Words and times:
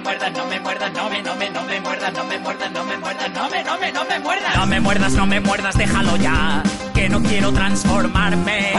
Me 0.00 0.04
muerdas, 0.04 0.32
no 0.32 0.46
me 0.46 0.60
muerdas, 0.60 0.92
no 0.94 1.10
me, 1.10 1.22
no 1.22 1.36
me, 1.36 1.50
no 1.50 1.62
me 1.64 1.80
muerdas, 1.80 2.12
no 2.14 2.24
me 2.24 2.38
muerdas, 2.38 2.72
no 2.72 2.84
me 2.84 2.96
muerdas, 2.96 3.30
no 3.34 3.50
me, 3.50 3.62
no 3.64 3.78
me, 3.78 3.92
no 3.92 4.04
me 4.04 4.18
muerdas. 4.20 4.56
No 4.56 4.66
me 4.66 4.80
muerdas, 4.80 5.12
no 5.12 5.26
me 5.26 5.40
muerdas, 5.40 5.76
déjalo 5.76 6.16
ya, 6.16 6.62
que 6.94 7.08
no 7.08 7.22
quiero 7.22 7.52
transformarme. 7.52 8.72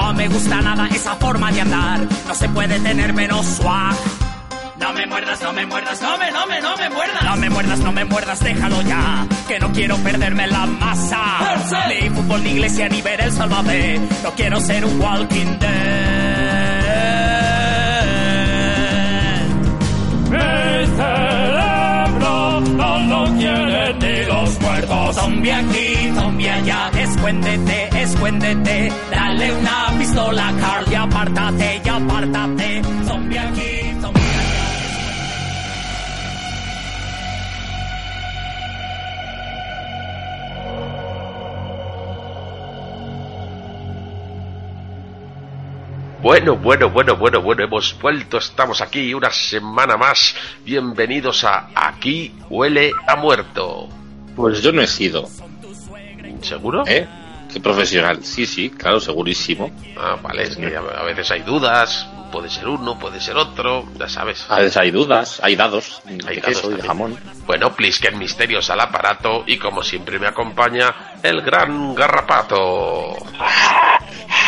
No 0.00 0.12
me 0.14 0.28
gusta 0.28 0.60
nada 0.60 0.88
esa 0.88 1.14
forma 1.14 1.52
de 1.52 1.60
andar, 1.60 2.00
no 2.26 2.34
se 2.34 2.48
puede 2.48 2.80
tener 2.80 3.12
menos 3.12 3.46
swag. 3.46 3.94
No 4.78 4.92
me 4.92 5.06
muerdas, 5.06 5.40
no 5.40 5.52
me 5.52 5.66
muerdas, 5.66 6.00
no 6.02 6.18
me, 6.18 6.30
no 6.32 6.46
me, 6.46 6.60
no 6.60 6.76
me 6.76 6.90
muerdas. 6.90 7.22
No 7.22 7.36
me 7.36 7.50
muerdas, 7.50 7.78
no 7.78 7.92
me 7.92 8.04
muerdas, 8.04 8.40
déjalo 8.40 8.82
ya, 8.82 9.26
que 9.46 9.60
no 9.60 9.72
quiero 9.72 9.96
perderme 9.98 10.48
la 10.48 10.66
masa. 10.66 11.22
Ni 11.88 12.10
fútbol, 12.10 12.42
ni 12.42 12.50
iglesia, 12.50 12.88
ni 12.88 13.02
ver 13.02 13.20
el 13.20 13.32
salvaje. 13.32 14.00
No 14.24 14.32
quiero 14.32 14.60
ser 14.60 14.84
un 14.84 15.00
walking 15.00 15.58
dead. 15.60 16.15
Mi 20.36 20.86
cerebro 20.96 22.60
no 22.60 22.98
lo 23.10 23.24
quieren 23.38 23.98
ni 23.98 24.26
los 24.26 24.60
muertos. 24.60 25.16
Zombie 25.16 25.52
aquí, 25.52 26.10
zombie 26.14 26.50
allá, 26.50 26.90
escuéndete, 26.98 28.02
escuéndete. 28.02 28.92
Dale 29.10 29.52
una 29.52 29.98
pistola, 29.98 30.52
Carl, 30.60 30.92
y 30.92 30.94
apártate, 30.94 31.82
y 31.84 31.88
apártate. 31.88 32.82
Zombie 33.06 33.38
aquí, 33.38 33.75
Bueno, 46.26 46.56
bueno, 46.56 46.90
bueno, 46.90 47.16
bueno, 47.16 47.40
bueno, 47.40 47.62
hemos 47.62 47.96
vuelto, 48.00 48.38
estamos 48.38 48.80
aquí 48.80 49.14
una 49.14 49.30
semana 49.30 49.96
más. 49.96 50.34
Bienvenidos 50.64 51.44
a 51.44 51.68
Aquí 51.72 52.34
huele 52.50 52.90
a 53.06 53.14
muerto. 53.14 53.88
Pues 54.34 54.60
yo 54.60 54.72
no 54.72 54.82
he 54.82 54.88
sido. 54.88 55.28
¿Seguro? 56.42 56.82
¿Eh? 56.84 57.06
Qué 57.52 57.60
profesional. 57.60 58.24
Sí, 58.24 58.44
sí, 58.44 58.70
claro, 58.70 58.98
segurísimo. 58.98 59.70
Ah, 59.96 60.18
vale, 60.20 60.42
es 60.42 60.56
que 60.56 60.74
a 60.74 61.04
veces 61.04 61.30
hay 61.30 61.42
dudas, 61.42 62.08
puede 62.32 62.50
ser 62.50 62.66
uno, 62.66 62.98
puede 62.98 63.20
ser 63.20 63.36
otro, 63.36 63.86
ya 63.96 64.08
sabes. 64.08 64.46
A 64.48 64.58
veces 64.58 64.76
hay 64.78 64.90
dudas, 64.90 65.38
hay 65.44 65.54
dados, 65.54 66.02
Hay 66.06 66.16
de 66.16 66.40
dados 66.40 66.44
queso 66.44 66.70
de 66.70 66.82
jamón. 66.82 67.16
Bueno, 67.46 67.72
Plisken 67.76 68.18
Misterios 68.18 68.68
al 68.70 68.80
aparato 68.80 69.44
y 69.46 69.58
como 69.58 69.80
siempre 69.84 70.18
me 70.18 70.26
acompaña 70.26 70.92
el 71.22 71.40
gran 71.42 71.94
garrapato. 71.94 73.14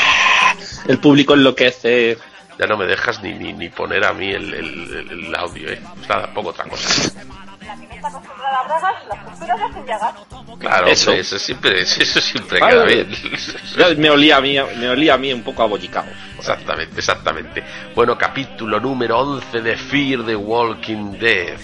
El 0.89 0.99
público 0.99 1.35
enloquece. 1.35 2.19
Ya 2.59 2.67
no 2.67 2.77
me 2.77 2.87
dejas 2.87 3.23
ni, 3.23 3.33
ni, 3.35 3.53
ni 3.53 3.69
poner 3.69 4.05
a 4.05 4.13
mí 4.13 4.31
el, 4.31 4.53
el- 4.53 5.09
el 5.29 5.35
audio, 5.37 5.71
¿eh? 5.71 5.81
Pues 5.95 6.09
nada, 6.09 6.33
pongo 6.35 6.51
otra 6.51 6.65
cosa. 6.65 6.89
está 6.89 8.09
acostumbrada 8.09 8.61
a 8.61 8.65
bragas, 8.67 8.95
las 9.09 9.25
costuras 9.25 9.61
hacen 9.61 9.87
llagas. 9.87 10.15
Claro, 10.59 10.87
Eso. 10.89 11.11
hombre, 11.11 11.21
eso 11.21 11.39
siempre, 11.39 11.81
eso 11.83 12.21
siempre 12.21 12.59
Vale. 12.59 12.73
queda 12.73 12.85
bien. 12.85 14.01
Me 14.01 14.11
olía 14.11 14.39
a 14.39 14.41
mí, 14.41 14.57
me 14.77 14.89
olía 14.89 15.15
a 15.15 15.19
mí 15.19 15.33
un 15.33 15.43
poco 15.43 15.63
abollicado. 15.63 16.09
Exactamente, 16.37 16.99
exactamente. 16.99 17.63
Bueno, 17.95 18.19
capítulo 18.19 18.81
número 18.81 19.19
11 19.21 19.61
de 19.61 19.77
Fear 19.77 20.25
the 20.27 20.35
Walking 20.35 21.13
Dead. 21.19 21.59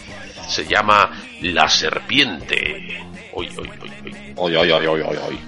Se 0.46 0.64
llama 0.64 1.10
La 1.40 1.68
Serpiente. 1.68 3.02
Uy, 3.32 3.48
uy, 3.58 3.70
uy, 3.82 3.92
uy. 4.04 4.32
Oy, 4.36 4.56
oy, 4.56 4.70
oy, 4.70 4.86
oy, 4.86 5.00
oy, 5.00 5.16
oy. 5.28 5.40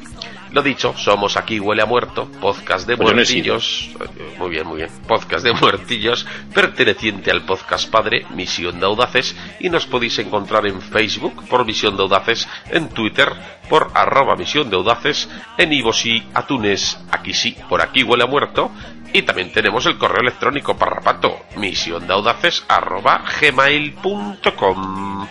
Lo 0.56 0.62
dicho, 0.62 0.94
somos 0.96 1.36
aquí 1.36 1.60
Huele 1.60 1.82
a 1.82 1.84
Muerto, 1.84 2.30
podcast 2.40 2.88
de 2.88 2.96
Pues 2.96 3.10
no 3.10 3.16
muertillos. 3.16 3.90
Muy 4.38 4.48
bien, 4.48 4.66
muy 4.66 4.78
bien. 4.78 4.88
Podcast 5.06 5.44
de 5.44 5.52
muertillos, 5.52 6.24
perteneciente 6.54 7.30
al 7.30 7.44
podcast 7.44 7.90
padre 7.90 8.24
Misión 8.30 8.80
de 8.80 8.86
Audaces. 8.86 9.36
Y 9.60 9.68
nos 9.68 9.84
podéis 9.84 10.18
encontrar 10.18 10.66
en 10.66 10.80
Facebook 10.80 11.46
por 11.50 11.66
Misión 11.66 11.98
de 11.98 12.04
Audaces, 12.04 12.48
en 12.70 12.88
Twitter 12.88 13.34
por 13.68 13.90
arroba 13.92 14.34
Misión 14.34 14.70
de 14.70 14.76
Audaces, 14.76 15.28
en 15.58 15.74
Ivos 15.74 16.06
y 16.06 16.26
Atunes, 16.32 17.04
aquí 17.10 17.34
sí, 17.34 17.54
por 17.68 17.82
aquí 17.82 18.02
Huele 18.02 18.24
a 18.24 18.26
Muerto. 18.26 18.70
Y 19.12 19.20
también 19.24 19.52
tenemos 19.52 19.84
el 19.84 19.98
correo 19.98 20.22
electrónico 20.22 20.74
parrapato, 20.78 21.38
misión 21.58 22.06
de 22.06 22.14
audaces 22.14 22.64
arroba 22.66 23.22
gmail.com. 23.42 25.28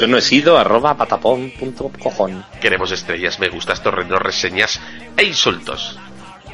Yo 0.00 0.06
no 0.06 0.16
he 0.16 0.22
sido 0.22 0.56
arroba 0.56 0.96
patapón 0.96 1.50
punto 1.50 1.92
cojón. 2.02 2.42
Queremos 2.58 2.90
estrellas, 2.90 3.38
me 3.38 3.50
gustas, 3.50 3.82
torrenos, 3.82 4.18
reseñas 4.18 4.80
e 5.14 5.24
insultos. 5.24 5.98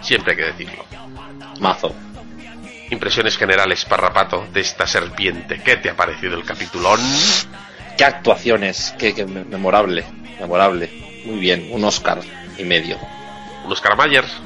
Siempre 0.03 0.33
hay 0.33 0.37
que 0.37 0.47
decirlo. 0.47 0.84
Mazo. 1.61 1.95
Impresiones 2.91 3.39
generales, 3.39 3.85
parrapato, 3.85 4.49
de 4.53 4.62
esta 4.62 4.85
serpiente. 4.89 5.61
¿Qué 5.65 5.77
te 5.77 5.91
ha 5.91 5.95
parecido 5.95 6.37
el 6.37 6.45
capitulón? 6.45 6.99
Qué 7.97 8.05
actuaciones, 8.05 8.93
qué, 8.99 9.15
qué 9.15 9.25
memorable, 9.25 10.05
memorable. 10.41 11.23
Muy 11.25 11.39
bien, 11.39 11.69
un 11.71 11.85
Oscar 11.85 12.19
y 12.59 12.65
medio. 12.65 12.99
Unos 13.65 13.81
Caramayers. 13.81 14.41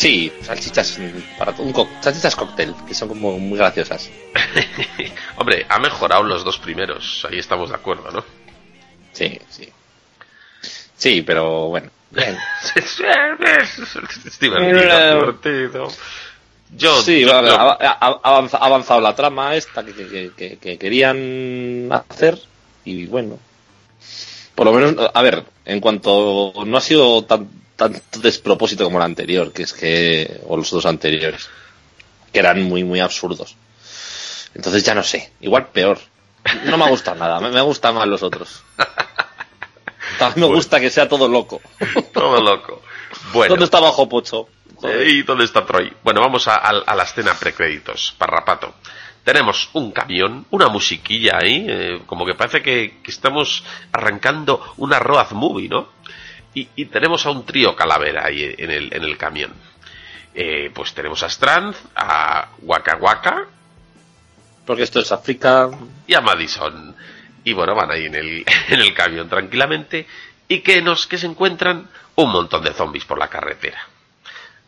Sí, 0.00 0.32
salchichas 0.40 0.98
para 1.36 1.52
un 1.58 1.72
co- 1.74 1.86
salchichas 2.00 2.34
cóctel, 2.34 2.74
que 2.88 2.94
son 2.94 3.08
como 3.08 3.38
muy 3.38 3.58
graciosas. 3.58 4.08
Hombre, 5.36 5.66
ha 5.68 5.78
mejorado 5.78 6.22
los 6.22 6.42
dos 6.42 6.56
primeros. 6.58 7.26
Ahí 7.30 7.38
estamos 7.38 7.68
de 7.68 7.74
acuerdo, 7.76 8.10
¿no? 8.10 8.24
Sí, 9.12 9.38
sí. 9.50 9.68
Sí, 10.96 11.20
pero 11.20 11.68
bueno. 11.68 11.90
Es 12.16 12.96
divertido, 14.40 15.20
divertido. 15.20 15.88
Yo, 16.74 17.02
Sí, 17.02 17.20
yo- 17.20 17.32
avanza- 17.36 18.56
ha 18.58 18.66
avanzado 18.66 19.00
la 19.02 19.14
trama 19.14 19.54
esta 19.54 19.84
que, 19.84 19.92
que- 19.92 20.32
que- 20.34 20.56
que 20.56 20.78
querían 20.78 21.88
hacer 22.08 22.38
y 22.86 23.04
bueno, 23.04 23.38
por 24.54 24.64
lo 24.64 24.72
menos, 24.72 25.10
a 25.12 25.22
ver, 25.22 25.44
en 25.66 25.78
cuanto 25.80 26.54
no 26.64 26.76
ha 26.78 26.80
sido 26.80 27.22
tan 27.24 27.50
tanto 27.80 28.20
despropósito 28.20 28.84
como 28.84 28.98
el 28.98 29.04
anterior, 29.04 29.52
que 29.52 29.62
es 29.62 29.72
que 29.72 30.40
o 30.46 30.56
los 30.56 30.70
dos 30.70 30.84
anteriores, 30.84 31.48
que 32.32 32.38
eran 32.38 32.62
muy 32.62 32.84
muy 32.84 33.00
absurdos. 33.00 33.56
Entonces 34.54 34.84
ya 34.84 34.94
no 34.94 35.02
sé, 35.02 35.32
igual 35.40 35.68
peor. 35.68 35.98
No 36.64 36.76
me 36.76 36.84
ha 36.84 36.88
gustado 36.90 37.18
nada, 37.18 37.40
me, 37.40 37.50
me 37.50 37.60
gustan 37.62 37.94
más 37.94 38.06
los 38.06 38.22
otros. 38.22 38.62
También 40.18 40.48
me 40.48 40.54
gusta 40.54 40.78
que 40.80 40.90
sea 40.90 41.08
todo 41.08 41.28
loco. 41.28 41.60
todo 42.12 42.40
loco. 42.42 42.82
Bueno. 43.32 43.50
¿Dónde 43.54 43.64
está 43.64 43.80
Bajo 43.80 44.08
Pocho? 44.08 44.48
Joder. 44.76 45.06
¿Y 45.08 45.22
dónde 45.22 45.44
está 45.44 45.64
Troy? 45.64 45.92
Bueno, 46.02 46.20
vamos 46.20 46.48
a, 46.48 46.54
a- 46.56 46.82
a 46.86 46.94
la 46.94 47.02
escena 47.04 47.34
precréditos, 47.34 48.14
parrapato. 48.18 48.74
Tenemos 49.24 49.68
un 49.74 49.92
camión, 49.92 50.46
una 50.50 50.68
musiquilla 50.68 51.38
ahí, 51.38 51.66
eh, 51.68 52.02
como 52.06 52.24
que 52.26 52.34
parece 52.34 52.62
que, 52.62 53.00
que 53.02 53.10
estamos 53.10 53.62
arrancando 53.92 54.62
una 54.78 54.98
road 54.98 55.30
movie, 55.32 55.68
¿no? 55.68 55.88
Y, 56.54 56.68
y 56.76 56.86
tenemos 56.86 57.24
a 57.26 57.30
un 57.30 57.44
trío 57.46 57.76
calavera 57.76 58.26
ahí 58.26 58.54
en 58.58 58.70
el, 58.70 58.92
en 58.92 59.04
el 59.04 59.16
camión. 59.16 59.52
Eh, 60.34 60.70
pues 60.74 60.92
tenemos 60.94 61.22
a 61.22 61.26
Strand, 61.26 61.74
a 61.96 62.48
Waka 62.62 62.96
Waka 62.96 63.46
Porque 64.64 64.84
esto 64.84 65.00
es 65.00 65.10
África. 65.12 65.68
y 66.06 66.14
a 66.14 66.20
Madison. 66.20 66.94
Y 67.44 67.52
bueno, 67.52 67.74
van 67.74 67.90
ahí 67.90 68.06
en 68.06 68.14
el, 68.14 68.44
en 68.68 68.80
el 68.80 68.94
camión 68.94 69.28
tranquilamente 69.28 70.06
y 70.48 70.60
que 70.60 70.82
nos 70.82 71.06
que 71.06 71.18
se 71.18 71.26
encuentran 71.26 71.88
un 72.16 72.30
montón 72.32 72.62
de 72.64 72.72
zombies 72.72 73.04
por 73.04 73.18
la 73.18 73.28
carretera. 73.28 73.80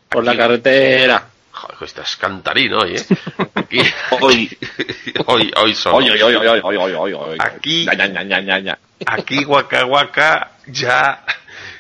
Por 0.09 0.25
la 0.25 0.37
carretera. 0.37 1.29
Joder, 1.53 1.77
estás 1.83 2.17
cantarín 2.17 2.73
hoy, 2.73 2.97
¿eh? 2.97 3.07
Aquí, 3.55 3.81
Hoy. 4.21 4.59
hoy, 5.27 5.53
hoy 5.57 5.75
solo. 5.75 5.97
Oye, 5.97 6.11
oye, 6.13 6.25
oye, 6.25 6.49
oye, 6.49 6.61
oye, 6.79 6.95
oye, 6.97 7.15
oye. 7.15 7.37
Aquí- 7.39 7.85
ya, 7.85 7.95
ya, 7.95 8.59
ya. 8.59 8.79
Aquí 9.07 9.45
Waka 9.45 9.85
Waka 9.85 10.53
ya, 10.67 11.25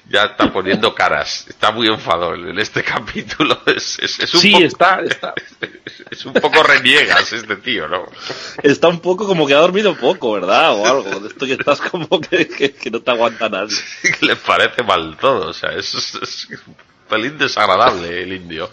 ya 0.08 0.24
está 0.24 0.52
poniendo 0.52 0.94
caras. 0.94 1.46
Está 1.48 1.70
muy 1.70 1.86
enfadado 1.88 2.34
en 2.34 2.58
este 2.58 2.82
capítulo. 2.84 3.60
Es, 3.66 3.98
es, 4.00 4.20
es 4.20 4.34
un 4.34 4.40
Sí, 4.40 4.52
poco, 4.52 4.64
está, 4.64 5.00
está. 5.04 5.34
es 6.10 6.24
un 6.26 6.32
poco 6.34 6.62
reniegas 6.62 7.32
este 7.32 7.56
tío, 7.56 7.88
¿no? 7.88 8.06
Está 8.62 8.88
un 8.88 9.00
poco 9.00 9.26
como 9.26 9.46
que 9.46 9.54
ha 9.54 9.58
dormido 9.58 9.96
poco, 9.96 10.32
¿verdad? 10.32 10.72
O 10.74 10.86
algo. 10.86 11.20
De 11.20 11.28
esto 11.28 11.46
que 11.46 11.52
estás 11.54 11.80
como 11.80 12.20
que, 12.20 12.48
que, 12.48 12.72
que 12.72 12.90
no 12.90 13.00
te 13.00 13.10
aguanta 13.10 13.48
nadie. 13.48 13.76
Que 14.02 14.26
le 14.26 14.36
parece 14.36 14.82
mal 14.82 15.16
todo. 15.20 15.48
O 15.48 15.52
sea, 15.52 15.70
es, 15.72 15.94
es, 15.94 16.14
es 16.16 16.48
un 16.66 16.76
pelín 17.08 17.38
desagradable 17.38 18.22
el 18.22 18.32
indio. 18.32 18.70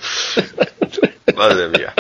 Madre 1.36 1.68
mía. 1.70 1.94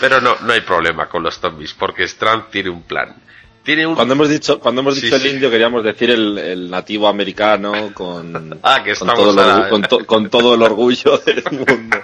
Pero 0.00 0.20
no, 0.20 0.36
no 0.40 0.52
hay 0.52 0.62
problema 0.62 1.08
con 1.08 1.22
los 1.22 1.38
zombies, 1.38 1.74
porque 1.74 2.04
Strand 2.04 2.50
tiene 2.50 2.70
un 2.70 2.82
plan. 2.82 3.14
Tiene 3.62 3.86
un... 3.86 3.94
Cuando 3.94 4.14
hemos 4.14 4.28
dicho, 4.28 4.58
cuando 4.58 4.80
hemos 4.80 5.00
dicho 5.00 5.18
sí. 5.18 5.26
el 5.28 5.34
indio, 5.34 5.50
queríamos 5.50 5.84
decir 5.84 6.10
el, 6.10 6.38
el 6.38 6.70
nativo 6.70 7.06
americano 7.08 7.92
con, 7.94 8.58
Ah, 8.62 8.82
que 8.82 8.94
con, 8.94 9.08
todo 9.14 9.30
el 9.32 9.38
ahora- 9.38 9.66
orgu- 9.66 9.70
con, 9.70 9.82
to- 9.82 10.06
con 10.06 10.30
todo 10.30 10.54
el 10.54 10.62
orgullo 10.62 11.18
del 11.18 11.44
mundo. 11.52 11.98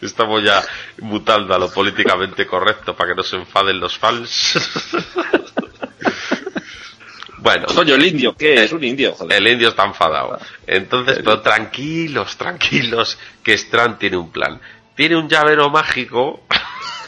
Estamos 0.00 0.42
ya 0.42 0.62
mutando 1.00 1.54
a 1.54 1.58
lo 1.58 1.70
políticamente 1.70 2.46
correcto 2.46 2.94
para 2.96 3.10
que 3.10 3.16
no 3.16 3.22
se 3.22 3.36
enfaden 3.36 3.78
los 3.80 3.96
fans. 3.98 4.54
bueno, 7.38 7.66
Coño, 7.74 7.94
el 7.94 8.06
indio, 8.06 8.34
¿qué 8.36 8.64
es? 8.64 8.72
Un 8.72 8.84
indio, 8.84 9.12
joder. 9.14 9.38
el 9.38 9.48
indio 9.48 9.68
está 9.68 9.84
enfadado. 9.84 10.38
Entonces, 10.66 11.18
pero 11.22 11.40
tranquilos, 11.40 12.36
tranquilos, 12.36 13.18
que 13.42 13.54
Strand 13.54 13.98
tiene 13.98 14.16
un 14.16 14.30
plan. 14.30 14.60
Tiene 14.94 15.16
un 15.16 15.28
llavero 15.28 15.70
mágico. 15.70 16.42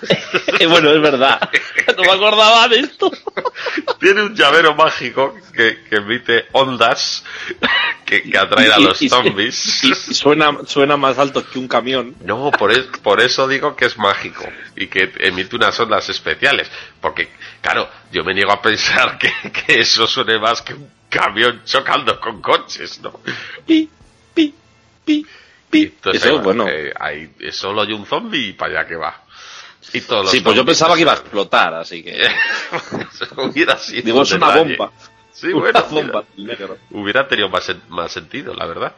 Eh, 0.58 0.66
bueno, 0.66 0.90
es 0.90 1.00
verdad. 1.02 1.38
No 1.96 2.02
me 2.02 2.10
acordaba 2.12 2.66
de 2.68 2.80
esto. 2.80 3.10
tiene 4.00 4.22
un 4.22 4.34
llavero 4.34 4.74
mágico 4.74 5.34
que, 5.54 5.84
que 5.88 5.96
emite 5.96 6.46
ondas 6.52 7.24
que, 8.06 8.22
que 8.22 8.38
atraen 8.38 8.72
a 8.72 8.78
los 8.78 8.98
zombies. 8.98 9.84
Y 9.84 9.94
suena, 9.94 10.50
suena 10.66 10.96
más 10.96 11.18
alto 11.18 11.44
que 11.46 11.58
un 11.58 11.68
camión. 11.68 12.14
No, 12.22 12.50
por, 12.52 12.72
es- 12.72 12.86
por 13.02 13.20
eso 13.20 13.46
digo 13.48 13.76
que 13.76 13.84
es 13.86 13.98
mágico 13.98 14.44
y 14.76 14.86
que 14.86 15.12
emite 15.18 15.56
unas 15.56 15.78
ondas 15.78 16.08
especiales. 16.08 16.70
Porque, 17.00 17.28
claro, 17.60 17.88
yo 18.12 18.24
me 18.24 18.32
niego 18.32 18.52
a 18.52 18.62
pensar 18.62 19.18
que, 19.18 19.30
que 19.52 19.80
eso 19.80 20.06
suene 20.06 20.38
más 20.38 20.62
que 20.62 20.72
un 20.74 20.90
camión 21.10 21.62
chocando 21.64 22.18
con 22.20 22.40
coches, 22.40 23.00
¿no? 23.00 23.20
Pi, 23.66 23.88
pi, 24.32 24.54
pi, 25.04 25.26
pi. 25.70 25.82
Entonces, 25.82 26.24
Eso, 26.24 26.38
bueno. 26.40 26.66
eh, 26.68 26.92
ahí 26.98 27.30
solo 27.52 27.82
hay 27.82 27.92
un 27.92 28.06
zombie 28.06 28.48
y 28.48 28.52
para 28.54 28.80
allá 28.80 28.88
que 28.88 28.96
va. 28.96 29.22
Y 29.92 30.00
todos 30.02 30.24
los 30.24 30.30
Sí, 30.32 30.40
pues 30.40 30.56
yo 30.56 30.64
pensaba 30.64 30.94
que 30.94 31.02
iba 31.02 31.12
a 31.12 31.16
explotar, 31.16 31.74
así 31.74 32.02
que. 32.02 32.28
hubiera 33.36 33.76
sido 33.78 34.02
Digo, 34.02 34.22
es 34.22 34.32
una 34.32 34.52
detalle. 34.52 34.76
bomba. 34.76 34.92
Sí, 35.32 35.46
Una 35.52 35.60
bueno, 35.72 35.84
bomba 35.90 36.24
negro. 36.36 36.78
hubiera 36.90 37.26
tenido 37.28 37.48
más, 37.48 37.70
más 37.88 38.12
sentido, 38.12 38.54
la 38.54 38.66
verdad. 38.66 38.94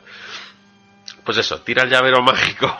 Pues 1.24 1.36
eso, 1.38 1.60
tira 1.60 1.82
el 1.82 1.90
llavero 1.90 2.22
mágico, 2.22 2.74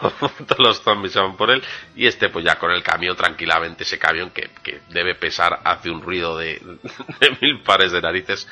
todos 0.46 0.58
los 0.58 0.80
zombies 0.82 1.12
se 1.12 1.20
van 1.20 1.36
por 1.36 1.50
él, 1.50 1.62
y 1.96 2.06
este 2.06 2.30
pues 2.30 2.44
ya 2.44 2.58
con 2.58 2.70
el 2.70 2.82
camión 2.82 3.14
tranquilamente, 3.14 3.82
ese 3.82 3.98
camión 3.98 4.30
que, 4.30 4.48
que 4.62 4.80
debe 4.88 5.14
pesar, 5.16 5.60
hace 5.64 5.90
un 5.90 6.00
ruido 6.00 6.38
de, 6.38 6.54
de 7.20 7.36
mil 7.42 7.60
pares 7.62 7.92
de 7.92 8.00
narices, 8.00 8.48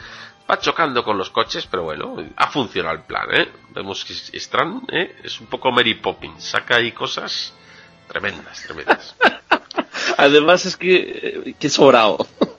va 0.50 0.58
chocando 0.58 1.02
con 1.02 1.16
los 1.16 1.30
coches, 1.30 1.66
pero 1.70 1.84
bueno, 1.84 2.16
ha 2.36 2.48
funcionado 2.48 2.94
el 2.96 3.02
plan, 3.04 3.26
¿eh? 3.32 3.48
Vemos 3.70 4.04
que 4.04 4.12
Strand 4.38 4.82
¿eh? 4.92 5.16
es 5.24 5.40
un 5.40 5.46
poco 5.46 5.72
Mary 5.72 5.94
Poppins, 5.94 6.44
saca 6.44 6.76
ahí 6.76 6.92
cosas 6.92 7.54
tremendas, 8.08 8.62
tremendas. 8.62 9.16
Además 10.18 10.64
es 10.66 10.76
que. 10.76 10.94
eh, 11.46 11.54
que 11.58 11.68
sobrado. 11.68 12.18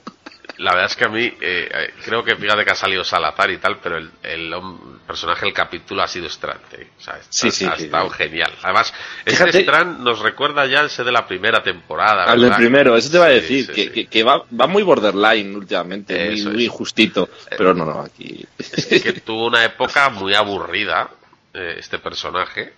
La 0.58 0.72
verdad 0.72 0.86
es 0.90 0.96
que 0.96 1.04
a 1.04 1.08
mí, 1.08 1.22
eh, 1.24 1.36
eh, 1.40 1.90
creo 2.04 2.24
que 2.24 2.34
fíjate 2.34 2.64
que 2.64 2.72
ha 2.72 2.74
salido 2.74 3.04
Salazar 3.04 3.48
y 3.52 3.58
tal, 3.58 3.78
pero 3.78 3.96
el, 3.96 4.10
el 4.24 4.52
hom- 4.52 4.98
personaje 5.06 5.44
del 5.44 5.54
capítulo 5.54 6.02
ha 6.02 6.08
sido 6.08 6.26
Strand. 6.26 6.60
eh. 6.72 6.88
O 6.98 7.00
sea, 7.00 7.14
está- 7.14 7.26
Sí, 7.30 7.52
sí, 7.52 7.64
ha 7.64 7.76
sí, 7.76 7.84
estado 7.84 8.10
genial. 8.10 8.52
Además, 8.64 8.92
Fíjate- 9.24 9.50
este 9.50 9.60
Strand 9.60 10.00
nos 10.00 10.18
recuerda 10.18 10.66
ya 10.66 10.80
ese 10.80 11.04
de 11.04 11.12
la 11.12 11.28
primera 11.28 11.62
temporada. 11.62 12.24
Al 12.24 12.40
del 12.40 12.54
primero, 12.56 12.96
eso 12.96 13.08
te 13.08 13.18
va 13.18 13.26
a 13.26 13.28
decir, 13.28 13.70
que, 13.70 13.92
que, 13.92 14.06
que 14.08 14.24
va, 14.24 14.42
va 14.60 14.66
muy 14.66 14.82
borderline 14.82 15.54
últimamente, 15.54 16.24
muy, 16.24 16.40
Eso 16.40 16.50
muy 16.50 16.64
es. 16.64 16.70
justito. 16.72 17.28
Pero 17.56 17.72
no, 17.72 17.84
no, 17.84 18.00
aquí. 18.00 18.44
que 18.88 19.12
tuvo 19.24 19.46
una 19.46 19.64
época 19.64 20.08
muy 20.10 20.34
aburrida 20.34 21.08
eh, 21.54 21.76
este 21.78 22.00
personaje, 22.00 22.72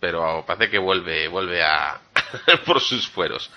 pero 0.00 0.44
parece 0.46 0.70
que 0.70 0.78
vuelve, 0.78 1.28
vuelve 1.28 1.62
a 1.62 2.00
por 2.66 2.80
sus 2.80 3.08
fueros. 3.08 3.50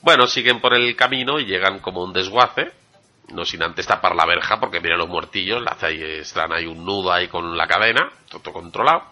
Bueno, 0.00 0.26
siguen 0.26 0.60
por 0.60 0.74
el 0.74 0.96
camino 0.96 1.38
y 1.38 1.46
llegan 1.46 1.78
como 1.78 2.02
un 2.02 2.12
desguace, 2.12 2.72
no 3.28 3.44
sin 3.44 3.62
antes 3.62 3.86
tapar 3.86 4.14
la 4.14 4.26
verja, 4.26 4.58
porque 4.58 4.80
miren 4.80 4.98
los 4.98 5.08
muertillos, 5.08 5.62
la 5.62 5.76
están 5.88 6.52
ahí 6.52 6.66
un 6.66 6.84
nudo 6.84 7.12
ahí 7.12 7.28
con 7.28 7.56
la 7.56 7.66
cadena, 7.66 8.10
todo 8.28 8.52
controlado. 8.52 9.04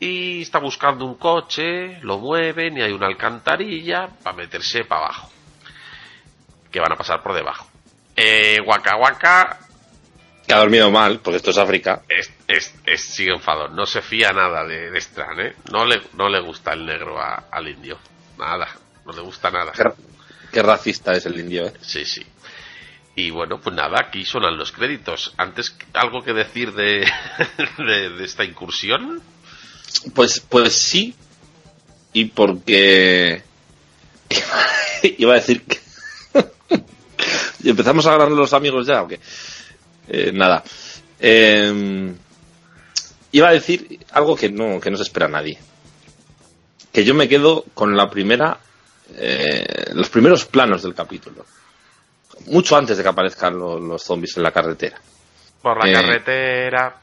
Y 0.00 0.42
está 0.42 0.60
buscando 0.60 1.04
un 1.04 1.16
coche, 1.16 1.98
lo 2.02 2.18
mueven 2.18 2.78
y 2.78 2.82
hay 2.82 2.92
una 2.92 3.06
alcantarilla 3.06 4.08
para 4.22 4.36
meterse 4.36 4.84
para 4.84 5.06
abajo. 5.06 5.30
Que 6.70 6.78
van 6.78 6.92
a 6.92 6.96
pasar 6.96 7.20
por 7.20 7.34
debajo. 7.34 7.66
Eh, 8.14 8.60
Waka 8.64 8.96
Waka 8.96 9.67
Que 10.48 10.54
ha 10.54 10.58
dormido 10.58 10.90
mal, 10.90 11.20
porque 11.20 11.36
esto 11.36 11.50
es 11.50 11.58
África. 11.58 12.02
es, 12.08 12.30
es, 12.48 12.74
es- 12.86 13.04
sigue 13.04 13.32
enfadón. 13.32 13.76
No 13.76 13.84
se 13.86 14.00
fía 14.02 14.32
nada 14.32 14.64
de, 14.64 14.90
de 14.90 14.98
Strand, 14.98 15.40
¿eh? 15.40 15.54
No 15.70 15.84
le, 15.84 16.00
no 16.14 16.28
le 16.30 16.40
gusta 16.40 16.72
el 16.72 16.86
negro 16.86 17.20
a- 17.20 17.44
al 17.52 17.68
indio. 17.68 17.98
Nada. 18.38 18.66
No 19.04 19.12
le 19.12 19.20
gusta 19.20 19.50
nada. 19.50 19.72
Qué, 19.72 19.84
qué 20.52 20.62
racista 20.62 21.12
es 21.12 21.26
el 21.26 21.38
indio, 21.38 21.66
¿eh? 21.66 21.72
Sí, 21.82 22.04
sí. 22.06 22.24
Y 23.14 23.30
bueno, 23.30 23.60
pues 23.60 23.74
nada, 23.76 23.98
aquí 24.00 24.24
sonan 24.24 24.56
los 24.56 24.72
créditos. 24.72 25.34
Antes, 25.36 25.76
¿algo 25.92 26.22
que 26.24 26.32
decir 26.32 26.72
de, 26.72 27.06
de, 27.78 28.10
de 28.10 28.24
esta 28.24 28.44
incursión? 28.44 29.20
Pues, 30.14 30.40
pues 30.40 30.72
sí. 30.74 31.14
Y 32.14 32.24
porque. 32.26 33.42
Iba 35.18 35.32
a 35.32 35.36
decir 35.36 35.62
que. 35.64 35.78
¿Y 37.64 37.70
empezamos 37.70 38.06
a 38.06 38.12
ganar 38.12 38.30
los 38.30 38.52
amigos 38.54 38.86
ya 38.86 39.02
o 39.02 39.08
qué? 39.08 39.20
Eh, 40.08 40.32
nada. 40.32 40.62
Eh, 41.20 42.12
iba 43.32 43.48
a 43.48 43.52
decir 43.52 44.00
algo 44.12 44.34
que 44.36 44.48
no, 44.50 44.80
que 44.80 44.90
no 44.90 44.96
se 44.96 45.02
espera 45.02 45.26
a 45.26 45.30
nadie. 45.30 45.58
Que 46.92 47.04
yo 47.04 47.14
me 47.14 47.28
quedo 47.28 47.64
con 47.74 47.96
la 47.96 48.08
primera. 48.10 48.58
eh, 49.16 49.86
los 49.94 50.10
primeros 50.10 50.44
planos 50.44 50.82
del 50.82 50.94
capítulo. 50.94 51.46
Mucho 52.48 52.76
antes 52.76 52.96
de 52.98 53.02
que 53.02 53.08
aparezcan 53.08 53.58
lo- 53.58 53.78
los 53.80 54.02
zombies 54.02 54.36
en 54.36 54.42
la 54.42 54.50
carretera. 54.52 55.00
Por 55.62 55.82
la 55.82 55.90
Eh, 55.90 55.94
carretera. 55.94 56.94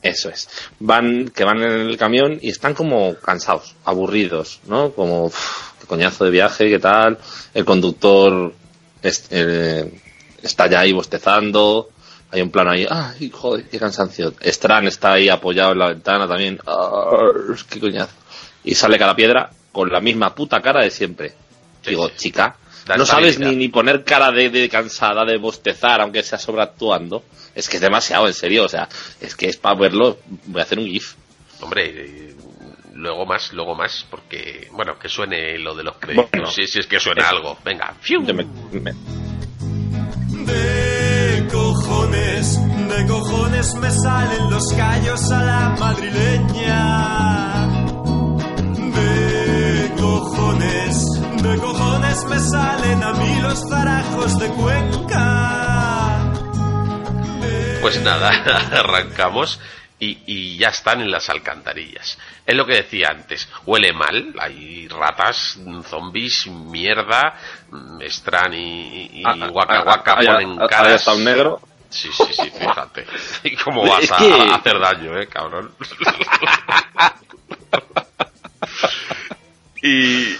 Eso 0.00 0.30
es. 0.30 0.48
Van, 0.78 1.30
que 1.34 1.42
van 1.44 1.60
en 1.60 1.72
el 1.72 1.96
camión 1.98 2.38
y 2.40 2.50
están 2.50 2.72
como 2.74 3.16
cansados, 3.16 3.74
aburridos, 3.84 4.60
¿no? 4.66 4.92
Como, 4.92 5.24
"Uf, 5.24 5.72
qué 5.80 5.86
coñazo 5.88 6.24
de 6.24 6.30
viaje, 6.30 6.68
qué 6.70 6.78
tal. 6.78 7.18
El 7.52 7.64
conductor 7.64 8.54
es- 9.02 9.26
eh, 9.30 9.92
está 10.42 10.68
ya 10.68 10.78
ahí 10.80 10.92
bostezando. 10.92 11.90
Hay 12.32 12.42
un 12.42 12.50
plano 12.50 12.70
ahí, 12.70 12.86
ay, 12.88 13.30
joder, 13.30 13.68
qué 13.68 13.78
cansancio. 13.78 14.32
Stran 14.40 14.86
está 14.86 15.12
ahí 15.14 15.28
apoyado 15.28 15.72
en 15.72 15.78
la 15.80 15.88
ventana 15.88 16.28
también, 16.28 16.60
"Arr, 16.66 17.56
qué 17.68 17.80
coñazo. 17.80 18.12
Y 18.64 18.74
sale 18.74 18.98
cada 18.98 19.16
piedra 19.16 19.50
con 19.72 19.90
la 19.90 20.00
misma 20.00 20.34
puta 20.34 20.60
cara 20.60 20.82
de 20.82 20.90
siempre. 20.90 21.30
Sí, 21.82 21.90
Digo, 21.90 22.08
sí. 22.10 22.14
chica, 22.16 22.56
no 22.96 23.04
sabes 23.06 23.38
ni, 23.38 23.56
ni 23.56 23.68
poner 23.68 24.04
cara 24.04 24.30
de, 24.30 24.50
de 24.50 24.68
cansada, 24.68 25.24
de 25.24 25.38
bostezar, 25.38 26.00
aunque 26.00 26.22
sea 26.22 26.38
sobreactuando. 26.38 27.24
Es 27.54 27.68
que 27.68 27.76
es 27.78 27.80
demasiado, 27.82 28.26
en 28.28 28.34
serio. 28.34 28.64
O 28.64 28.68
sea, 28.68 28.88
es 29.20 29.34
que 29.34 29.46
es 29.46 29.56
para 29.56 29.74
verlo. 29.78 30.18
Voy 30.46 30.60
a 30.60 30.64
hacer 30.64 30.78
un 30.78 30.86
GIF. 30.86 31.14
Hombre, 31.62 32.34
luego 32.94 33.26
más, 33.26 33.52
luego 33.52 33.74
más, 33.74 34.06
porque, 34.10 34.68
bueno, 34.72 34.98
que 34.98 35.08
suene 35.08 35.58
lo 35.58 35.74
de 35.74 35.82
los 35.84 35.96
créditos. 35.96 36.30
Bueno. 36.32 36.50
si, 36.50 36.66
si 36.66 36.78
es 36.80 36.86
que 36.86 37.00
suena 37.00 37.28
algo. 37.28 37.58
Venga, 37.64 37.94
me- 38.32 38.44
me- 38.80 38.94
cojones, 41.94 42.58
de 42.88 43.06
cojones 43.06 43.74
me 43.74 43.90
salen 43.90 44.50
los 44.50 44.62
callos 44.76 45.30
a 45.32 45.42
la 45.42 45.70
madrileña. 45.78 47.66
De 48.94 49.92
cojones, 50.00 51.04
de 51.42 51.56
cojones 51.58 52.24
me 52.26 52.38
salen 52.38 53.02
a 53.02 53.12
mí 53.14 53.40
los 53.42 53.58
zarajos 53.68 54.38
de 54.38 54.48
Cuenca. 54.50 56.18
De- 57.40 57.78
Pues 57.82 58.00
nada, 58.02 58.30
arrancamos 58.72 59.58
y, 59.98 60.18
y 60.26 60.56
ya 60.58 60.68
están 60.68 61.00
en 61.00 61.10
las 61.10 61.28
alcantarillas. 61.28 62.18
Es 62.46 62.54
lo 62.56 62.66
que 62.66 62.74
decía 62.76 63.08
antes, 63.10 63.48
huele 63.66 63.92
mal, 63.92 64.32
hay 64.40 64.86
ratas, 64.88 65.58
zombies, 65.88 66.46
mierda, 66.46 67.34
mm, 67.70 68.00
Stran 68.08 68.54
y, 68.54 69.10
y 69.12 69.22
Ah, 69.26 69.34
ah, 69.40 69.50
Waka 69.52 69.78
ah, 69.78 69.84
Waka 69.86 70.12
ah, 70.12 70.16
ponen 70.24 70.58
ah, 70.60 70.66
caras. 70.68 70.86
ahí 70.88 70.94
está 70.94 71.14
un 71.14 71.24
negro. 71.24 71.60
Sí, 71.90 72.08
sí, 72.12 72.24
sí, 72.32 72.50
fíjate. 72.50 73.04
¿Y 73.44 73.56
cómo 73.56 73.82
vas 73.86 74.04
Es 74.04 74.12
a, 74.12 74.16
que- 74.16 74.32
a 74.32 74.54
hacer 74.54 74.78
daño, 74.78 75.18
eh, 75.18 75.26
cabrón? 75.26 75.74
y, 79.82 80.36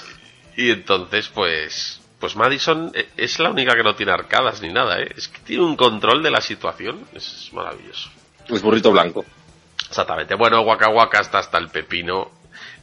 y 0.56 0.70
entonces, 0.70 1.28
pues, 1.28 2.00
pues 2.18 2.36
Madison 2.36 2.90
eh, 2.94 3.08
es 3.16 3.38
la 3.38 3.50
única 3.50 3.74
que 3.74 3.82
no 3.82 3.94
tiene 3.94 4.12
arcadas 4.12 4.60
ni 4.60 4.72
nada, 4.72 5.00
¿eh? 5.00 5.10
Es 5.16 5.28
que 5.28 5.38
tiene 5.40 5.64
un 5.64 5.76
control 5.76 6.22
de 6.22 6.30
la 6.30 6.40
situación, 6.40 7.06
es 7.14 7.50
maravilloso. 7.52 8.10
Es 8.48 8.62
burrito 8.62 8.90
blanco. 8.92 9.24
Exactamente. 9.88 10.34
Bueno, 10.34 10.60
Waka 10.62 10.88
Waka 10.90 11.20
está 11.20 11.38
hasta 11.38 11.58
el 11.58 11.68
pepino 11.68 12.30